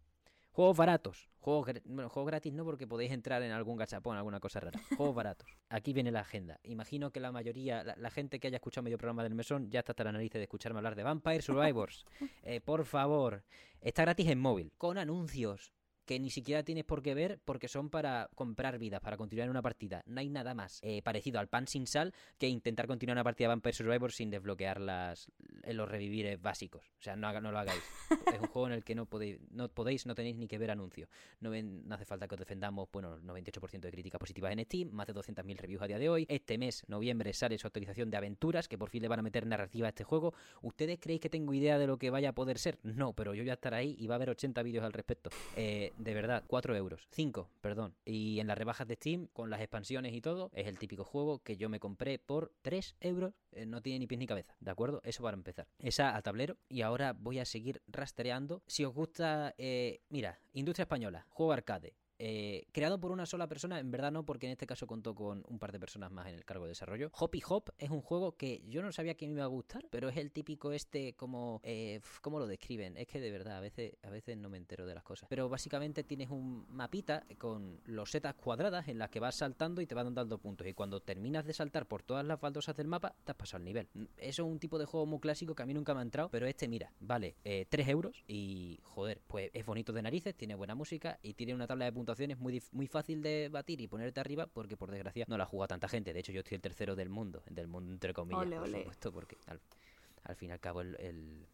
juegos 0.51 0.77
baratos. 0.77 1.29
Juegos, 1.39 1.67
bueno, 1.85 2.09
juegos 2.09 2.27
gratis 2.29 2.53
no 2.53 2.63
porque 2.63 2.85
podéis 2.85 3.11
entrar 3.11 3.41
en 3.41 3.51
algún 3.51 3.77
gachapón, 3.77 4.15
alguna 4.15 4.39
cosa 4.39 4.59
rara. 4.59 4.79
Juegos 4.97 5.15
baratos. 5.15 5.49
Aquí 5.69 5.91
viene 5.91 6.11
la 6.11 6.19
agenda. 6.19 6.59
Imagino 6.63 7.11
que 7.11 7.19
la 7.19 7.31
mayoría, 7.31 7.83
la, 7.83 8.11
gente 8.11 8.39
que 8.39 8.47
haya 8.47 8.57
escuchado 8.57 8.83
medio 8.83 8.99
programa 8.99 9.23
del 9.23 9.33
mesón 9.33 9.71
ya 9.71 9.79
está 9.79 9.93
hasta 9.93 10.03
la 10.03 10.11
nariz 10.11 10.31
de 10.33 10.43
escucharme 10.43 10.77
hablar 10.77 10.95
de 10.95 11.03
Vampire 11.03 11.41
Survivors. 11.41 12.05
Eh, 12.43 12.59
por 12.59 12.85
favor, 12.85 13.43
está 13.81 14.01
gratis 14.01 14.27
en 14.27 14.39
móvil, 14.39 14.73
con 14.77 14.97
anuncios 14.97 15.73
que 16.11 16.19
ni 16.19 16.29
siquiera 16.29 16.61
tienes 16.61 16.83
por 16.83 17.01
qué 17.01 17.13
ver 17.13 17.39
porque 17.45 17.69
son 17.69 17.89
para 17.89 18.29
comprar 18.35 18.77
vidas, 18.77 18.99
para 18.99 19.15
continuar 19.15 19.45
en 19.45 19.51
una 19.51 19.61
partida. 19.61 20.03
No 20.05 20.19
hay 20.19 20.27
nada 20.27 20.53
más 20.53 20.81
eh, 20.81 21.01
parecido 21.01 21.39
al 21.39 21.47
pan 21.47 21.67
sin 21.67 21.87
sal 21.87 22.13
que 22.37 22.49
intentar 22.49 22.85
continuar 22.85 23.15
una 23.15 23.23
partida 23.23 23.45
de 23.45 23.53
Vampire 23.53 23.71
Survivor 23.71 24.11
sin 24.11 24.29
desbloquear 24.29 24.81
las, 24.81 25.31
los 25.67 25.87
revivires 25.87 26.41
básicos. 26.41 26.91
O 26.99 27.01
sea, 27.01 27.15
no, 27.15 27.31
no 27.39 27.53
lo 27.53 27.59
hagáis. 27.59 27.81
es 28.33 28.41
un 28.41 28.47
juego 28.47 28.67
en 28.67 28.73
el 28.73 28.83
que 28.83 28.93
no 28.93 29.05
podéis, 29.05 29.39
no 29.51 29.69
podéis, 29.69 30.05
no 30.05 30.13
tenéis 30.13 30.35
ni 30.35 30.49
que 30.49 30.57
ver 30.57 30.71
anuncios. 30.71 31.07
No, 31.39 31.49
no 31.51 31.95
hace 31.95 32.03
falta 32.03 32.27
que 32.27 32.35
os 32.35 32.39
defendamos, 32.39 32.89
bueno, 32.91 33.17
98% 33.21 33.79
de 33.79 33.91
críticas 33.91 34.19
positivas 34.19 34.51
en 34.51 34.65
Steam, 34.65 34.89
más 34.91 35.07
de 35.07 35.13
200.000 35.13 35.55
reviews 35.55 35.81
a 35.81 35.87
día 35.87 35.97
de 35.97 36.09
hoy. 36.09 36.25
Este 36.27 36.57
mes, 36.57 36.83
noviembre, 36.89 37.31
sale 37.31 37.57
su 37.57 37.67
actualización 37.67 38.09
de 38.09 38.17
aventuras, 38.17 38.67
que 38.67 38.77
por 38.77 38.89
fin 38.89 39.01
le 39.01 39.07
van 39.07 39.19
a 39.19 39.23
meter 39.23 39.47
narrativa 39.47 39.87
a 39.87 39.89
este 39.91 40.03
juego. 40.03 40.33
¿Ustedes 40.61 40.99
creéis 40.99 41.21
que 41.21 41.29
tengo 41.29 41.53
idea 41.53 41.79
de 41.79 41.87
lo 41.87 41.97
que 41.97 42.09
vaya 42.09 42.31
a 42.31 42.33
poder 42.33 42.59
ser? 42.59 42.79
No, 42.83 43.13
pero 43.13 43.33
yo 43.33 43.43
voy 43.43 43.49
a 43.51 43.53
estar 43.53 43.73
ahí 43.73 43.95
y 43.97 44.07
va 44.07 44.15
a 44.15 44.17
haber 44.17 44.31
80 44.31 44.61
vídeos 44.61 44.83
al 44.83 44.91
respecto. 44.91 45.29
Eh, 45.55 45.93
de 46.01 46.13
verdad, 46.13 46.43
4 46.47 46.75
euros. 46.75 47.07
5, 47.11 47.49
perdón. 47.61 47.95
Y 48.05 48.39
en 48.39 48.47
las 48.47 48.57
rebajas 48.57 48.87
de 48.87 48.95
Steam, 48.95 49.27
con 49.33 49.49
las 49.49 49.61
expansiones 49.61 50.13
y 50.13 50.21
todo, 50.21 50.51
es 50.53 50.67
el 50.67 50.77
típico 50.77 51.03
juego 51.03 51.39
que 51.39 51.57
yo 51.57 51.69
me 51.69 51.79
compré 51.79 52.19
por 52.19 52.53
3 52.61 52.95
euros. 52.99 53.33
Eh, 53.51 53.65
no 53.65 53.81
tiene 53.81 53.99
ni 53.99 54.07
pies 54.07 54.19
ni 54.19 54.27
cabeza, 54.27 54.55
¿de 54.59 54.71
acuerdo? 54.71 55.01
Eso 55.03 55.23
para 55.23 55.35
empezar. 55.35 55.67
Esa 55.79 56.15
al 56.15 56.23
tablero. 56.23 56.57
Y 56.69 56.81
ahora 56.81 57.13
voy 57.13 57.39
a 57.39 57.45
seguir 57.45 57.81
rastreando. 57.87 58.63
Si 58.67 58.85
os 58.85 58.93
gusta, 58.93 59.53
eh, 59.57 60.01
mira, 60.09 60.39
Industria 60.53 60.83
Española, 60.83 61.25
juego 61.29 61.51
arcade. 61.51 61.95
Eh, 62.23 62.67
creado 62.71 62.99
por 62.99 63.11
una 63.11 63.25
sola 63.25 63.47
persona, 63.47 63.79
en 63.79 63.89
verdad 63.89 64.11
no, 64.11 64.23
porque 64.23 64.45
en 64.45 64.51
este 64.51 64.67
caso 64.67 64.85
contó 64.85 65.15
con 65.15 65.43
un 65.47 65.57
par 65.57 65.71
de 65.71 65.79
personas 65.79 66.11
más 66.11 66.27
en 66.27 66.35
el 66.35 66.45
cargo 66.45 66.65
de 66.65 66.69
desarrollo. 66.69 67.09
Hoppy 67.17 67.41
Hop 67.47 67.71
es 67.79 67.89
un 67.89 68.01
juego 68.01 68.37
que 68.37 68.61
yo 68.67 68.83
no 68.83 68.91
sabía 68.91 69.15
que 69.15 69.25
me 69.25 69.33
iba 69.33 69.43
a 69.43 69.47
gustar, 69.47 69.87
pero 69.89 70.07
es 70.07 70.17
el 70.17 70.31
típico 70.31 70.71
este 70.71 71.13
como... 71.13 71.61
Eh, 71.63 71.99
¿Cómo 72.21 72.37
lo 72.37 72.45
describen? 72.45 72.95
Es 72.95 73.07
que 73.07 73.19
de 73.19 73.31
verdad, 73.31 73.57
a 73.57 73.59
veces, 73.59 73.95
a 74.03 74.11
veces 74.11 74.37
no 74.37 74.49
me 74.49 74.57
entero 74.57 74.85
de 74.85 74.93
las 74.93 75.03
cosas. 75.03 75.29
Pero 75.29 75.49
básicamente 75.49 76.03
tienes 76.03 76.29
un 76.29 76.67
mapita 76.69 77.23
con 77.39 77.81
los 77.85 78.11
setas 78.11 78.35
cuadradas 78.35 78.87
en 78.87 78.99
las 78.99 79.09
que 79.09 79.19
vas 79.19 79.37
saltando 79.37 79.81
y 79.81 79.87
te 79.87 79.95
van 79.95 80.13
dando 80.13 80.37
puntos. 80.37 80.67
Y 80.67 80.75
cuando 80.75 80.99
terminas 80.99 81.43
de 81.43 81.53
saltar 81.53 81.87
por 81.87 82.03
todas 82.03 82.23
las 82.23 82.39
baldosas 82.39 82.75
del 82.75 82.87
mapa, 82.87 83.15
te 83.23 83.31
has 83.31 83.37
pasado 83.37 83.57
el 83.57 83.65
nivel. 83.65 83.87
Eso 84.17 84.43
es 84.43 84.47
un 84.47 84.59
tipo 84.59 84.77
de 84.77 84.85
juego 84.85 85.07
muy 85.07 85.19
clásico 85.21 85.55
que 85.55 85.63
a 85.63 85.65
mí 85.65 85.73
nunca 85.73 85.95
me 85.95 86.01
ha 86.01 86.03
entrado, 86.03 86.29
pero 86.29 86.45
este, 86.45 86.67
mira, 86.67 86.93
vale 86.99 87.35
eh, 87.43 87.65
3 87.67 87.87
euros 87.87 88.23
y, 88.27 88.79
joder, 88.83 89.21
pues 89.25 89.49
es 89.55 89.65
bonito 89.65 89.91
de 89.91 90.03
narices, 90.03 90.35
tiene 90.35 90.53
buena 90.53 90.75
música 90.75 91.17
y 91.23 91.33
tiene 91.33 91.55
una 91.55 91.65
tabla 91.65 91.85
de 91.85 91.91
puntos 91.91 92.10
muy, 92.37 92.61
muy 92.71 92.87
fácil 92.87 93.21
de 93.21 93.49
batir 93.49 93.81
y 93.81 93.87
ponerte 93.87 94.19
arriba 94.19 94.47
porque 94.47 94.77
por 94.77 94.91
desgracia 94.91 95.25
no 95.27 95.37
la 95.37 95.45
juega 95.45 95.67
tanta 95.67 95.87
gente. 95.87 96.13
De 96.13 96.19
hecho, 96.19 96.31
yo 96.31 96.39
estoy 96.39 96.55
el 96.55 96.61
tercero 96.61 96.95
del 96.95 97.09
mundo, 97.09 97.43
del 97.49 97.67
mundo 97.67 97.91
entre 97.91 98.13
comillas, 98.13 98.45
por 98.45 98.69
supuesto, 98.69 99.11
porque 99.11 99.37
al, 99.47 100.35
fin 100.35 100.49
y 100.49 100.51
al 100.51 100.59
cabo 100.59 100.81
el 100.81 101.47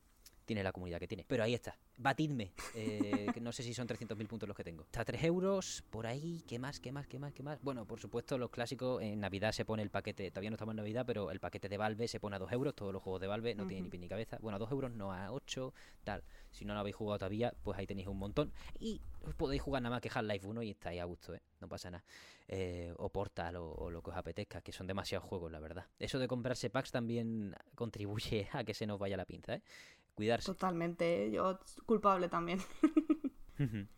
tiene 0.48 0.64
la 0.64 0.72
comunidad 0.72 1.00
que 1.00 1.08
tiene. 1.08 1.26
Pero 1.28 1.43
ahí 1.43 1.54
está. 1.54 1.78
Batidme. 1.98 2.54
Eh, 2.74 3.28
no 3.41 3.52
sé 3.52 3.64
si 3.64 3.74
son 3.74 3.88
300.000 3.88 4.28
puntos 4.28 4.48
los 4.48 4.56
que 4.56 4.64
tengo. 4.64 4.84
Está 4.84 5.02
a 5.02 5.06
3 5.06 5.24
euros. 5.26 5.84
Por 5.89 6.08
ahí. 6.08 6.41
¿Qué 6.48 6.58
más? 6.58 6.80
¿Qué 6.80 6.91
más? 6.91 7.06
¿Qué 7.06 7.20
más? 7.20 7.34
¿Qué 7.34 7.43
más? 7.43 7.62
Bueno, 7.62 7.86
por 7.86 8.00
supuesto, 8.00 8.38
los 8.38 8.50
clásicos. 8.50 9.04
En 9.04 9.20
Navidad 9.20 9.52
se 9.52 9.66
pone 9.66 9.84
el 9.84 9.89
paquete. 9.89 10.32
Todavía 10.32 10.50
no 10.50 10.56
estamos 10.56 10.72
en 10.72 10.78
Navidad, 10.78 11.04
pero 11.06 11.32
el 11.32 11.39
paquete 11.39 11.68
de 11.68 11.78
Valve 11.78 12.08
se 12.08 12.20
pone 12.20 12.38
a 12.38 12.39
2 12.39 12.52
euros. 12.54 12.76
Todos 12.76 12.93
los 12.93 13.04
juegos 13.04 13.22
de 13.22 13.28
Valve 13.28 13.56
no 13.56 13.68
tienen 13.68 13.84
ni 13.84 13.89
pie 13.89 14.00
ni 14.00 14.08
cabeza. 14.08 14.38
Bueno, 14.41 14.56
a 14.56 14.60
2 14.60 14.72
euros, 14.72 14.91
no 14.91 15.12
a 15.12 15.32
8. 15.32 15.74
Tal. 16.06 16.24
Si 16.50 16.64
no 16.64 16.74
lo 16.74 16.80
habéis 16.80 16.95
jugado 16.95 17.20
todavía, 17.20 17.54
pues 17.62 17.78
ahí 17.78 17.86
tenéis 17.86 18.08
un 18.08 18.18
montón. 18.18 18.54
Y 18.80 19.02
podéis 19.36 19.62
jugar 19.62 19.82
nada 19.82 19.95
más 19.95 20.02
que 20.02 20.10
Half-Life 20.14 20.48
1 20.48 20.64
y 20.64 20.72
estáis 20.72 21.02
a 21.02 21.04
gusto, 21.04 21.36
¿eh? 21.36 21.41
No 21.60 21.68
pasa 21.68 21.91
nada. 21.91 22.04
Eh, 22.48 22.93
o 22.98 23.10
Portal 23.10 23.58
o, 23.58 23.72
o, 23.74 23.89
lo 23.89 24.02
que 24.02 24.12
os 24.12 24.16
apetezca, 24.16 24.62
que 24.62 24.72
son 24.72 24.88
demasiados 24.88 25.28
juegos, 25.28 25.52
la 25.52 25.60
verdad. 25.60 25.86
Eso 26.00 26.18
de 26.18 26.28
comprarse 26.28 26.70
packs 26.70 26.91
también 26.91 27.54
contribuye 27.76 28.48
a 28.54 28.64
que 28.64 28.74
se 28.74 28.88
nos 28.88 28.98
vaya 28.98 29.18
la 29.18 29.26
pinza, 29.26 29.56
¿eh? 29.56 29.62
Cuidarse. 30.18 30.47
Totalmente, 30.47 31.32
yo 31.32 31.59
culpable 31.86 32.28
también. 32.28 32.59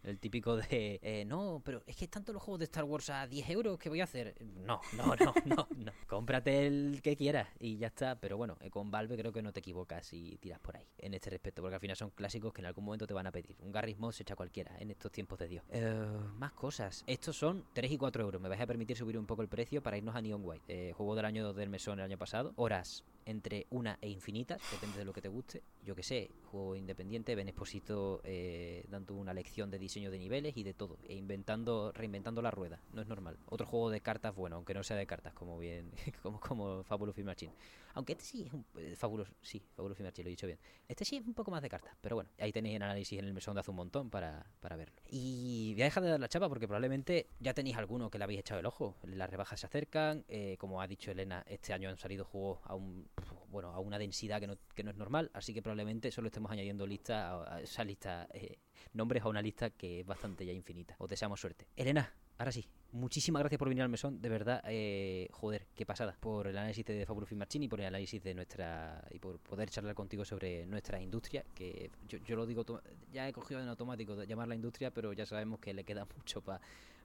El 0.03 0.19
típico 0.19 0.55
de, 0.55 0.99
eh, 1.03 1.25
no, 1.25 1.61
pero 1.65 1.83
es 1.85 1.97
que 1.97 2.05
están 2.05 2.23
todos 2.23 2.35
los 2.35 2.43
juegos 2.43 2.59
de 2.59 2.65
Star 2.65 2.85
Wars 2.85 3.09
a 3.09 3.27
10 3.27 3.49
euros, 3.49 3.77
¿qué 3.77 3.89
voy 3.89 3.99
a 3.99 4.05
hacer? 4.05 4.35
No, 4.41 4.79
no, 4.95 5.15
no, 5.17 5.33
no, 5.45 5.67
no. 5.75 5.91
Cómprate 6.07 6.65
el 6.65 7.01
que 7.03 7.17
quieras 7.17 7.49
y 7.59 7.77
ya 7.77 7.87
está. 7.87 8.19
Pero 8.19 8.37
bueno, 8.37 8.57
eh, 8.61 8.69
con 8.69 8.89
Valve 8.89 9.17
creo 9.17 9.33
que 9.33 9.41
no 9.41 9.51
te 9.51 9.59
equivocas 9.59 10.07
si 10.07 10.37
tiras 10.37 10.59
por 10.59 10.77
ahí 10.77 10.87
en 10.97 11.13
este 11.13 11.29
respecto, 11.29 11.61
porque 11.61 11.75
al 11.75 11.81
final 11.81 11.97
son 11.97 12.11
clásicos 12.11 12.53
que 12.53 12.61
en 12.61 12.67
algún 12.67 12.85
momento 12.85 13.05
te 13.05 13.13
van 13.13 13.27
a 13.27 13.31
pedir. 13.31 13.57
Un 13.59 13.71
Garry's 13.71 13.99
Mod 13.99 14.13
se 14.13 14.23
echa 14.23 14.35
cualquiera 14.35 14.77
en 14.79 14.91
estos 14.91 15.11
tiempos 15.11 15.37
de 15.39 15.47
Dios. 15.49 15.65
Eh, 15.71 16.07
más 16.37 16.53
cosas. 16.53 17.03
Estos 17.05 17.35
son 17.35 17.65
3 17.73 17.91
y 17.91 17.97
4 17.97 18.23
euros. 18.23 18.41
Me 18.41 18.47
vais 18.47 18.61
a 18.61 18.67
permitir 18.67 18.95
subir 18.95 19.17
un 19.17 19.25
poco 19.25 19.41
el 19.41 19.49
precio 19.49 19.83
para 19.83 19.97
irnos 19.97 20.15
a 20.15 20.21
Neon 20.21 20.41
White. 20.43 20.93
juego 20.93 21.15
del 21.15 21.25
año 21.25 21.53
del 21.53 21.69
mesón 21.69 21.99
el 21.99 22.05
año 22.05 22.17
pasado. 22.17 22.53
Horas 22.55 23.03
entre 23.25 23.67
una 23.69 23.97
e 24.01 24.09
infinitas, 24.09 24.61
depende 24.71 24.97
de 24.97 25.05
lo 25.05 25.13
que 25.13 25.21
te 25.21 25.27
guste. 25.27 25.63
Yo 25.85 25.95
que 25.95 26.03
sé, 26.03 26.31
juego 26.51 26.75
independiente, 26.75 27.35
Ben 27.35 27.47
Esposito 27.47 28.21
eh, 28.23 28.85
dando 28.89 29.15
una 29.15 29.33
lección 29.33 29.69
de 29.71 29.79
diseño 29.79 30.11
de 30.11 30.19
niveles 30.19 30.57
y 30.57 30.63
de 30.63 30.73
todo, 30.73 30.97
e 31.07 31.15
inventando, 31.15 31.91
reinventando 31.91 32.41
la 32.41 32.51
rueda, 32.51 32.79
no 32.93 33.01
es 33.01 33.07
normal. 33.07 33.37
Otro 33.47 33.65
juego 33.65 33.89
de 33.89 34.01
cartas, 34.01 34.35
bueno, 34.35 34.57
aunque 34.57 34.73
no 34.73 34.83
sea 34.83 34.97
de 34.97 35.05
cartas, 35.05 35.33
como 35.33 35.57
bien, 35.57 35.91
como, 36.23 36.39
como 36.39 36.83
Fabulous 36.83 37.17
Machine. 37.17 37.53
Aunque 37.93 38.13
este 38.13 38.25
sí 38.25 38.43
es 38.43 38.53
un 38.53 38.65
eh, 38.77 38.95
fabuloso, 38.95 39.33
sí, 39.41 39.61
Fabulous 39.75 39.97
Film 39.97 40.07
Machine, 40.07 40.23
lo 40.23 40.29
he 40.29 40.31
dicho 40.31 40.47
bien. 40.47 40.59
Este 40.87 41.05
sí 41.05 41.17
es 41.17 41.25
un 41.25 41.33
poco 41.33 41.51
más 41.51 41.61
de 41.61 41.69
cartas, 41.69 41.95
pero 42.01 42.15
bueno, 42.15 42.29
ahí 42.39 42.51
tenéis 42.51 42.75
el 42.75 42.83
análisis 42.83 43.19
en 43.19 43.25
el 43.25 43.33
mesón 43.33 43.55
de 43.55 43.61
hace 43.61 43.71
un 43.71 43.77
montón 43.77 44.09
para, 44.09 44.45
para 44.59 44.75
verlo. 44.75 44.95
Y 45.09 45.73
voy 45.73 45.81
a 45.83 45.85
dejar 45.85 46.03
de 46.03 46.09
dar 46.09 46.19
la 46.19 46.29
chapa 46.29 46.49
porque 46.49 46.67
probablemente 46.67 47.27
ya 47.39 47.53
tenéis 47.53 47.77
alguno 47.77 48.09
que 48.09 48.17
le 48.17 48.23
habéis 48.23 48.41
echado 48.41 48.59
el 48.59 48.65
ojo. 48.65 48.95
Las 49.03 49.29
rebajas 49.29 49.59
se 49.59 49.65
acercan, 49.65 50.25
eh, 50.27 50.57
como 50.59 50.81
ha 50.81 50.87
dicho 50.87 51.11
Elena, 51.11 51.43
este 51.47 51.73
año 51.73 51.89
han 51.89 51.97
salido 51.97 52.25
juegos 52.25 52.59
a 52.63 52.75
un 52.75 53.07
bueno, 53.51 53.69
a 53.69 53.79
una 53.79 53.97
densidad 53.97 54.39
que 54.39 54.47
no, 54.47 54.57
que 54.75 54.83
no 54.83 54.91
es 54.91 54.97
normal, 54.97 55.31
así 55.33 55.53
que 55.53 55.61
probablemente 55.61 56.11
solo 56.11 56.27
estemos 56.27 56.51
añadiendo 56.51 56.85
listas, 56.85 57.47
a, 57.47 57.61
esa 57.61 57.83
lista, 57.83 58.27
eh, 58.33 58.59
nombres 58.93 59.23
a 59.23 59.29
una 59.29 59.41
lista 59.41 59.71
que 59.71 60.01
es 60.01 60.05
bastante 60.05 60.45
ya 60.45 60.53
infinita. 60.53 60.95
Os 60.99 61.09
deseamos 61.09 61.39
suerte. 61.39 61.67
Elena, 61.75 62.13
ahora 62.39 62.51
sí, 62.51 62.67
muchísimas 62.91 63.41
gracias 63.41 63.59
por 63.59 63.69
venir 63.69 63.83
al 63.83 63.89
mesón, 63.89 64.19
de 64.19 64.29
verdad, 64.29 64.63
eh, 64.65 65.27
joder, 65.31 65.67
qué 65.75 65.85
pasada, 65.85 66.17
por 66.19 66.47
el 66.47 66.57
análisis 66.57 66.83
de 66.83 67.05
Fabulous 67.05 67.31
Marchini 67.33 67.65
y 67.65 67.69
por 67.69 67.79
el 67.79 67.85
análisis 67.85 68.23
de 68.23 68.33
nuestra, 68.33 69.07
y 69.11 69.19
por 69.19 69.37
poder 69.39 69.69
charlar 69.69 69.93
contigo 69.93 70.25
sobre 70.25 70.65
nuestra 70.65 70.99
industria, 70.99 71.45
que 71.53 71.91
yo, 72.07 72.17
yo 72.19 72.35
lo 72.35 72.47
digo, 72.47 72.65
ya 73.13 73.29
he 73.29 73.33
cogido 73.33 73.61
en 73.61 73.67
automático 73.67 74.23
llamarla 74.23 74.55
industria, 74.55 74.91
pero 74.91 75.13
ya 75.13 75.27
sabemos 75.27 75.59
que 75.59 75.73
le 75.73 75.83
queda 75.83 76.07
mucho 76.17 76.41
para 76.41 76.59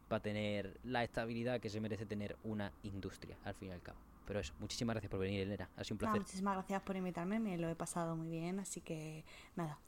para 0.09 0.23
tener 0.23 0.79
la 0.85 1.03
estabilidad 1.03 1.61
que 1.61 1.71
se 1.71 1.81
merece 1.81 2.07
tener 2.07 2.37
una 2.45 2.73
industria, 2.83 3.37
al 3.45 3.55
fin 3.55 3.69
y 3.69 3.73
al 3.73 3.83
cabo. 3.83 3.99
Pero 4.27 4.41
eso, 4.41 4.55
muchísimas 4.59 4.95
gracias 4.95 5.11
por 5.11 5.21
venir, 5.21 5.41
Elena. 5.41 5.69
Ha 5.77 5.85
sido 5.85 5.95
un 5.95 5.99
placer. 5.99 6.21
muchísimas 6.21 6.55
gracias 6.55 6.83
por 6.83 6.97
invitarme, 6.97 7.39
me 7.41 7.59
lo 7.59 7.69
he 7.69 7.75
pasado 7.75 8.17
muy 8.17 8.29
bien. 8.29 8.59
Así 8.59 8.81
que 8.81 9.25
nada, 9.57 9.79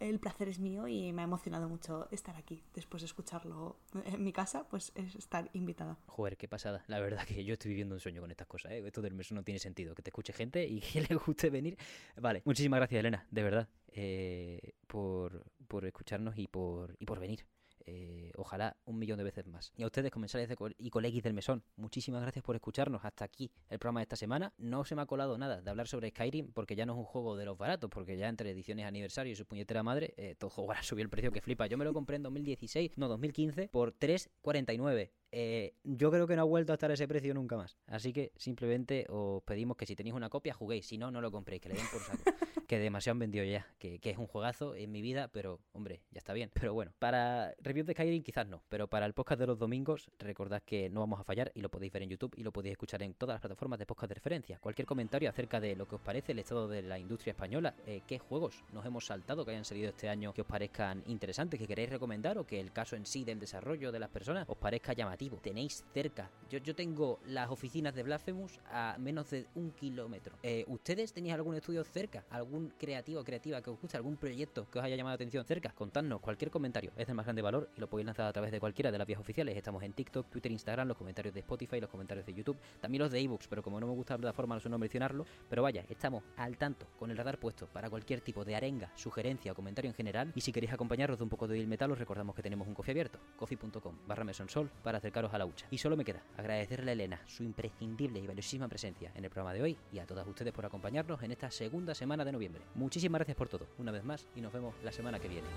el 0.00 0.18
placer 0.18 0.48
es 0.48 0.58
mío 0.58 0.86
y 0.86 1.12
me 1.12 1.22
ha 1.22 1.24
emocionado 1.24 1.68
mucho 1.68 2.08
estar 2.10 2.36
aquí. 2.36 2.62
Después 2.74 3.02
de 3.02 3.06
escucharlo 3.06 3.76
en 4.04 4.22
mi 4.22 4.32
casa, 4.32 4.68
pues 4.68 4.92
es 4.94 5.14
estar 5.14 5.50
invitada. 5.52 5.98
Joder, 6.06 6.36
qué 6.36 6.48
pasada. 6.48 6.84
La 6.88 7.00
verdad 7.00 7.24
que 7.24 7.44
yo 7.44 7.54
estoy 7.54 7.70
viviendo 7.70 7.94
un 7.94 8.00
sueño 8.00 8.20
con 8.20 8.30
estas 8.30 8.46
cosas. 8.46 8.72
¿eh? 8.72 8.82
Esto 8.86 9.02
del 9.02 9.14
mes 9.14 9.32
no 9.32 9.42
tiene 9.42 9.58
sentido. 9.58 9.94
Que 9.94 10.02
te 10.02 10.10
escuche 10.10 10.32
gente 10.32 10.66
y 10.66 10.80
que 10.80 11.00
le 11.02 11.14
guste 11.14 11.50
venir. 11.50 11.78
Vale, 12.16 12.42
muchísimas 12.44 12.78
gracias, 12.78 13.00
Elena, 13.00 13.26
de 13.30 13.42
verdad, 13.42 13.68
eh, 13.88 14.74
por, 14.86 15.44
por 15.68 15.84
escucharnos 15.84 16.36
y 16.38 16.46
por, 16.48 16.96
y 16.98 17.06
por 17.06 17.18
venir. 17.18 17.46
Eh, 17.92 18.30
ojalá 18.36 18.76
un 18.84 18.98
millón 18.98 19.18
de 19.18 19.24
veces 19.24 19.46
más. 19.46 19.72
Y 19.76 19.82
a 19.82 19.86
ustedes, 19.86 20.10
comensales 20.10 20.48
y 20.78 20.90
colegis 20.90 21.22
del 21.22 21.34
mesón, 21.34 21.64
muchísimas 21.76 22.22
gracias 22.22 22.44
por 22.44 22.54
escucharnos 22.54 23.04
hasta 23.04 23.24
aquí 23.24 23.50
el 23.68 23.78
programa 23.78 24.00
de 24.00 24.04
esta 24.04 24.16
semana. 24.16 24.54
No 24.58 24.84
se 24.84 24.94
me 24.94 25.02
ha 25.02 25.06
colado 25.06 25.36
nada 25.38 25.60
de 25.60 25.70
hablar 25.70 25.88
sobre 25.88 26.10
Skyrim 26.10 26.52
porque 26.52 26.76
ya 26.76 26.86
no 26.86 26.92
es 26.92 26.98
un 26.98 27.04
juego 27.04 27.36
de 27.36 27.44
los 27.44 27.58
baratos, 27.58 27.90
porque 27.90 28.16
ya 28.16 28.28
entre 28.28 28.50
ediciones 28.50 28.86
aniversario 28.86 29.32
y 29.32 29.36
su 29.36 29.44
puñetera 29.44 29.82
madre, 29.82 30.14
eh, 30.16 30.36
todo 30.38 30.50
juego 30.50 30.70
ahora 30.70 30.82
subió 30.84 31.02
el 31.02 31.10
precio 31.10 31.32
que 31.32 31.40
flipa. 31.40 31.66
Yo 31.66 31.76
me 31.76 31.84
lo 31.84 31.92
compré 31.92 32.16
en 32.16 32.22
2016, 32.22 32.92
no 32.96 33.08
2015, 33.08 33.68
por 33.68 33.98
3.49. 33.98 35.10
Eh, 35.32 35.74
yo 35.84 36.10
creo 36.10 36.26
que 36.26 36.36
no 36.36 36.42
ha 36.42 36.44
vuelto 36.44 36.72
a 36.72 36.74
estar 36.74 36.90
a 36.90 36.94
ese 36.94 37.06
precio 37.06 37.34
nunca 37.34 37.56
más. 37.56 37.76
Así 37.86 38.12
que 38.12 38.32
simplemente 38.36 39.06
os 39.08 39.42
pedimos 39.42 39.76
que 39.76 39.86
si 39.86 39.94
tenéis 39.94 40.14
una 40.14 40.28
copia 40.28 40.54
juguéis, 40.54 40.86
si 40.86 40.98
no, 40.98 41.10
no 41.10 41.20
lo 41.20 41.30
compréis, 41.30 41.62
que 41.62 41.68
le 41.68 41.76
den 41.76 41.86
por 41.90 42.00
saco. 42.00 42.22
que 42.66 42.78
demasiado 42.78 43.14
han 43.14 43.18
vendido 43.18 43.44
ya, 43.44 43.66
que, 43.78 43.98
es 44.00 44.16
un 44.16 44.28
juegazo 44.28 44.76
en 44.76 44.92
mi 44.92 45.02
vida, 45.02 45.26
pero 45.26 45.58
hombre, 45.72 46.02
ya 46.12 46.18
está 46.18 46.32
bien. 46.32 46.50
Pero 46.54 46.72
bueno, 46.72 46.92
para 47.00 47.52
reviews 47.60 47.86
de 47.88 47.94
Skyrim 47.94 48.22
quizás 48.22 48.46
no, 48.46 48.62
pero 48.68 48.86
para 48.86 49.06
el 49.06 49.12
podcast 49.12 49.40
de 49.40 49.46
los 49.48 49.58
domingos 49.58 50.08
recordad 50.20 50.62
que 50.62 50.88
no 50.88 51.00
vamos 51.00 51.18
a 51.18 51.24
fallar 51.24 51.50
y 51.56 51.62
lo 51.62 51.68
podéis 51.68 51.92
ver 51.92 52.02
en 52.02 52.10
YouTube 52.10 52.32
y 52.36 52.44
lo 52.44 52.52
podéis 52.52 52.72
escuchar 52.74 53.02
en 53.02 53.14
todas 53.14 53.34
las 53.34 53.40
plataformas 53.40 53.80
de 53.80 53.86
podcast 53.86 54.10
de 54.10 54.14
referencia. 54.14 54.58
Cualquier 54.60 54.86
comentario 54.86 55.28
acerca 55.28 55.58
de 55.58 55.74
lo 55.74 55.88
que 55.88 55.96
os 55.96 56.00
parece 56.00 56.30
el 56.30 56.38
estado 56.38 56.68
de 56.68 56.82
la 56.82 56.96
industria 56.96 57.32
española, 57.32 57.74
eh, 57.86 58.02
qué 58.06 58.20
juegos 58.20 58.62
nos 58.72 58.86
hemos 58.86 59.04
saltado 59.04 59.44
que 59.44 59.50
hayan 59.50 59.64
salido 59.64 59.88
este 59.88 60.08
año 60.08 60.32
que 60.32 60.42
os 60.42 60.46
parezcan 60.46 61.02
interesantes, 61.06 61.58
que 61.58 61.66
queréis 61.66 61.90
recomendar 61.90 62.38
o 62.38 62.46
que 62.46 62.60
el 62.60 62.70
caso 62.72 62.94
en 62.94 63.04
sí 63.04 63.24
del 63.24 63.40
desarrollo 63.40 63.90
de 63.90 63.98
las 63.98 64.10
personas 64.10 64.44
os 64.48 64.56
parezca 64.56 64.92
llamativo 64.92 65.19
tenéis 65.28 65.84
cerca. 65.92 66.30
Yo, 66.48 66.58
yo 66.58 66.74
tengo 66.74 67.20
las 67.26 67.50
oficinas 67.50 67.94
de 67.94 68.02
Blasphemous 68.02 68.58
a 68.72 68.96
menos 68.98 69.30
de 69.30 69.46
un 69.54 69.70
kilómetro. 69.70 70.36
Eh, 70.42 70.64
¿Ustedes 70.66 71.12
tenéis 71.12 71.34
algún 71.34 71.54
estudio 71.54 71.84
cerca? 71.84 72.24
¿Algún 72.30 72.70
creativo 72.70 73.20
o 73.20 73.24
creativa 73.24 73.62
que 73.62 73.70
os 73.70 73.80
guste? 73.80 73.96
¿Algún 73.96 74.16
proyecto 74.16 74.68
que 74.70 74.78
os 74.78 74.84
haya 74.84 74.96
llamado 74.96 75.12
la 75.12 75.16
atención 75.16 75.44
cerca? 75.44 75.70
Contadnos 75.70 76.20
cualquier 76.20 76.50
comentario. 76.50 76.92
Es 76.96 77.06
de 77.06 77.14
más 77.14 77.26
grande 77.26 77.42
valor 77.42 77.70
y 77.76 77.80
lo 77.80 77.88
podéis 77.88 78.06
lanzar 78.06 78.26
a 78.26 78.32
través 78.32 78.50
de 78.50 78.58
cualquiera 78.58 78.90
de 78.90 78.98
las 78.98 79.06
vías 79.06 79.20
oficiales. 79.20 79.56
Estamos 79.56 79.82
en 79.82 79.92
TikTok, 79.92 80.28
Twitter, 80.28 80.50
Instagram, 80.50 80.88
los 80.88 80.96
comentarios 80.96 81.34
de 81.34 81.40
Spotify, 81.40 81.80
los 81.80 81.90
comentarios 81.90 82.26
de 82.26 82.34
YouTube, 82.34 82.58
también 82.80 83.02
los 83.02 83.12
de 83.12 83.20
ebooks, 83.20 83.46
pero 83.46 83.62
como 83.62 83.78
no 83.78 83.86
me 83.86 83.92
gusta 83.92 84.14
la 84.14 84.18
plataforma 84.18 84.54
no 84.54 84.60
suelo 84.60 84.78
mencionarlo. 84.78 85.26
Pero 85.48 85.62
vaya, 85.62 85.84
estamos 85.88 86.24
al 86.36 86.56
tanto, 86.56 86.86
con 86.98 87.10
el 87.10 87.16
radar 87.16 87.38
puesto 87.38 87.66
para 87.66 87.90
cualquier 87.90 88.22
tipo 88.22 88.44
de 88.44 88.56
arenga, 88.56 88.90
sugerencia 88.96 89.52
o 89.52 89.54
comentario 89.54 89.90
en 89.90 89.94
general. 89.94 90.32
Y 90.34 90.40
si 90.40 90.52
queréis 90.52 90.72
acompañarnos 90.72 91.18
de 91.18 91.24
un 91.24 91.30
poco 91.30 91.46
de 91.46 91.66
metal, 91.66 91.90
os 91.92 91.98
recordamos 91.98 92.34
que 92.34 92.42
tenemos 92.42 92.66
un 92.66 92.74
coffee 92.74 92.92
abierto, 92.92 93.18
coffee.com 93.36 93.94
barra 94.06 94.24
mesonsol 94.24 94.70
para 94.82 95.00
acercaros 95.10 95.34
a 95.34 95.38
la 95.38 95.46
hucha. 95.46 95.66
Y 95.70 95.78
solo 95.78 95.96
me 95.96 96.04
queda 96.04 96.22
agradecerle 96.36 96.92
a 96.92 96.94
Elena 96.94 97.20
su 97.26 97.42
imprescindible 97.42 98.20
y 98.20 98.26
valiosísima 98.26 98.68
presencia 98.68 99.12
en 99.14 99.24
el 99.24 99.30
programa 99.30 99.52
de 99.52 99.62
hoy 99.62 99.76
y 99.92 99.98
a 99.98 100.06
todas 100.06 100.26
ustedes 100.26 100.52
por 100.52 100.64
acompañarnos 100.64 101.22
en 101.22 101.32
esta 101.32 101.50
segunda 101.50 101.94
semana 101.94 102.24
de 102.24 102.32
noviembre. 102.32 102.62
Muchísimas 102.74 103.18
gracias 103.18 103.36
por 103.36 103.48
todo, 103.48 103.66
una 103.78 103.92
vez 103.92 104.04
más, 104.04 104.26
y 104.36 104.40
nos 104.40 104.52
vemos 104.52 104.74
la 104.84 104.92
semana 104.92 105.18
que 105.18 105.28
viene. 105.28 105.48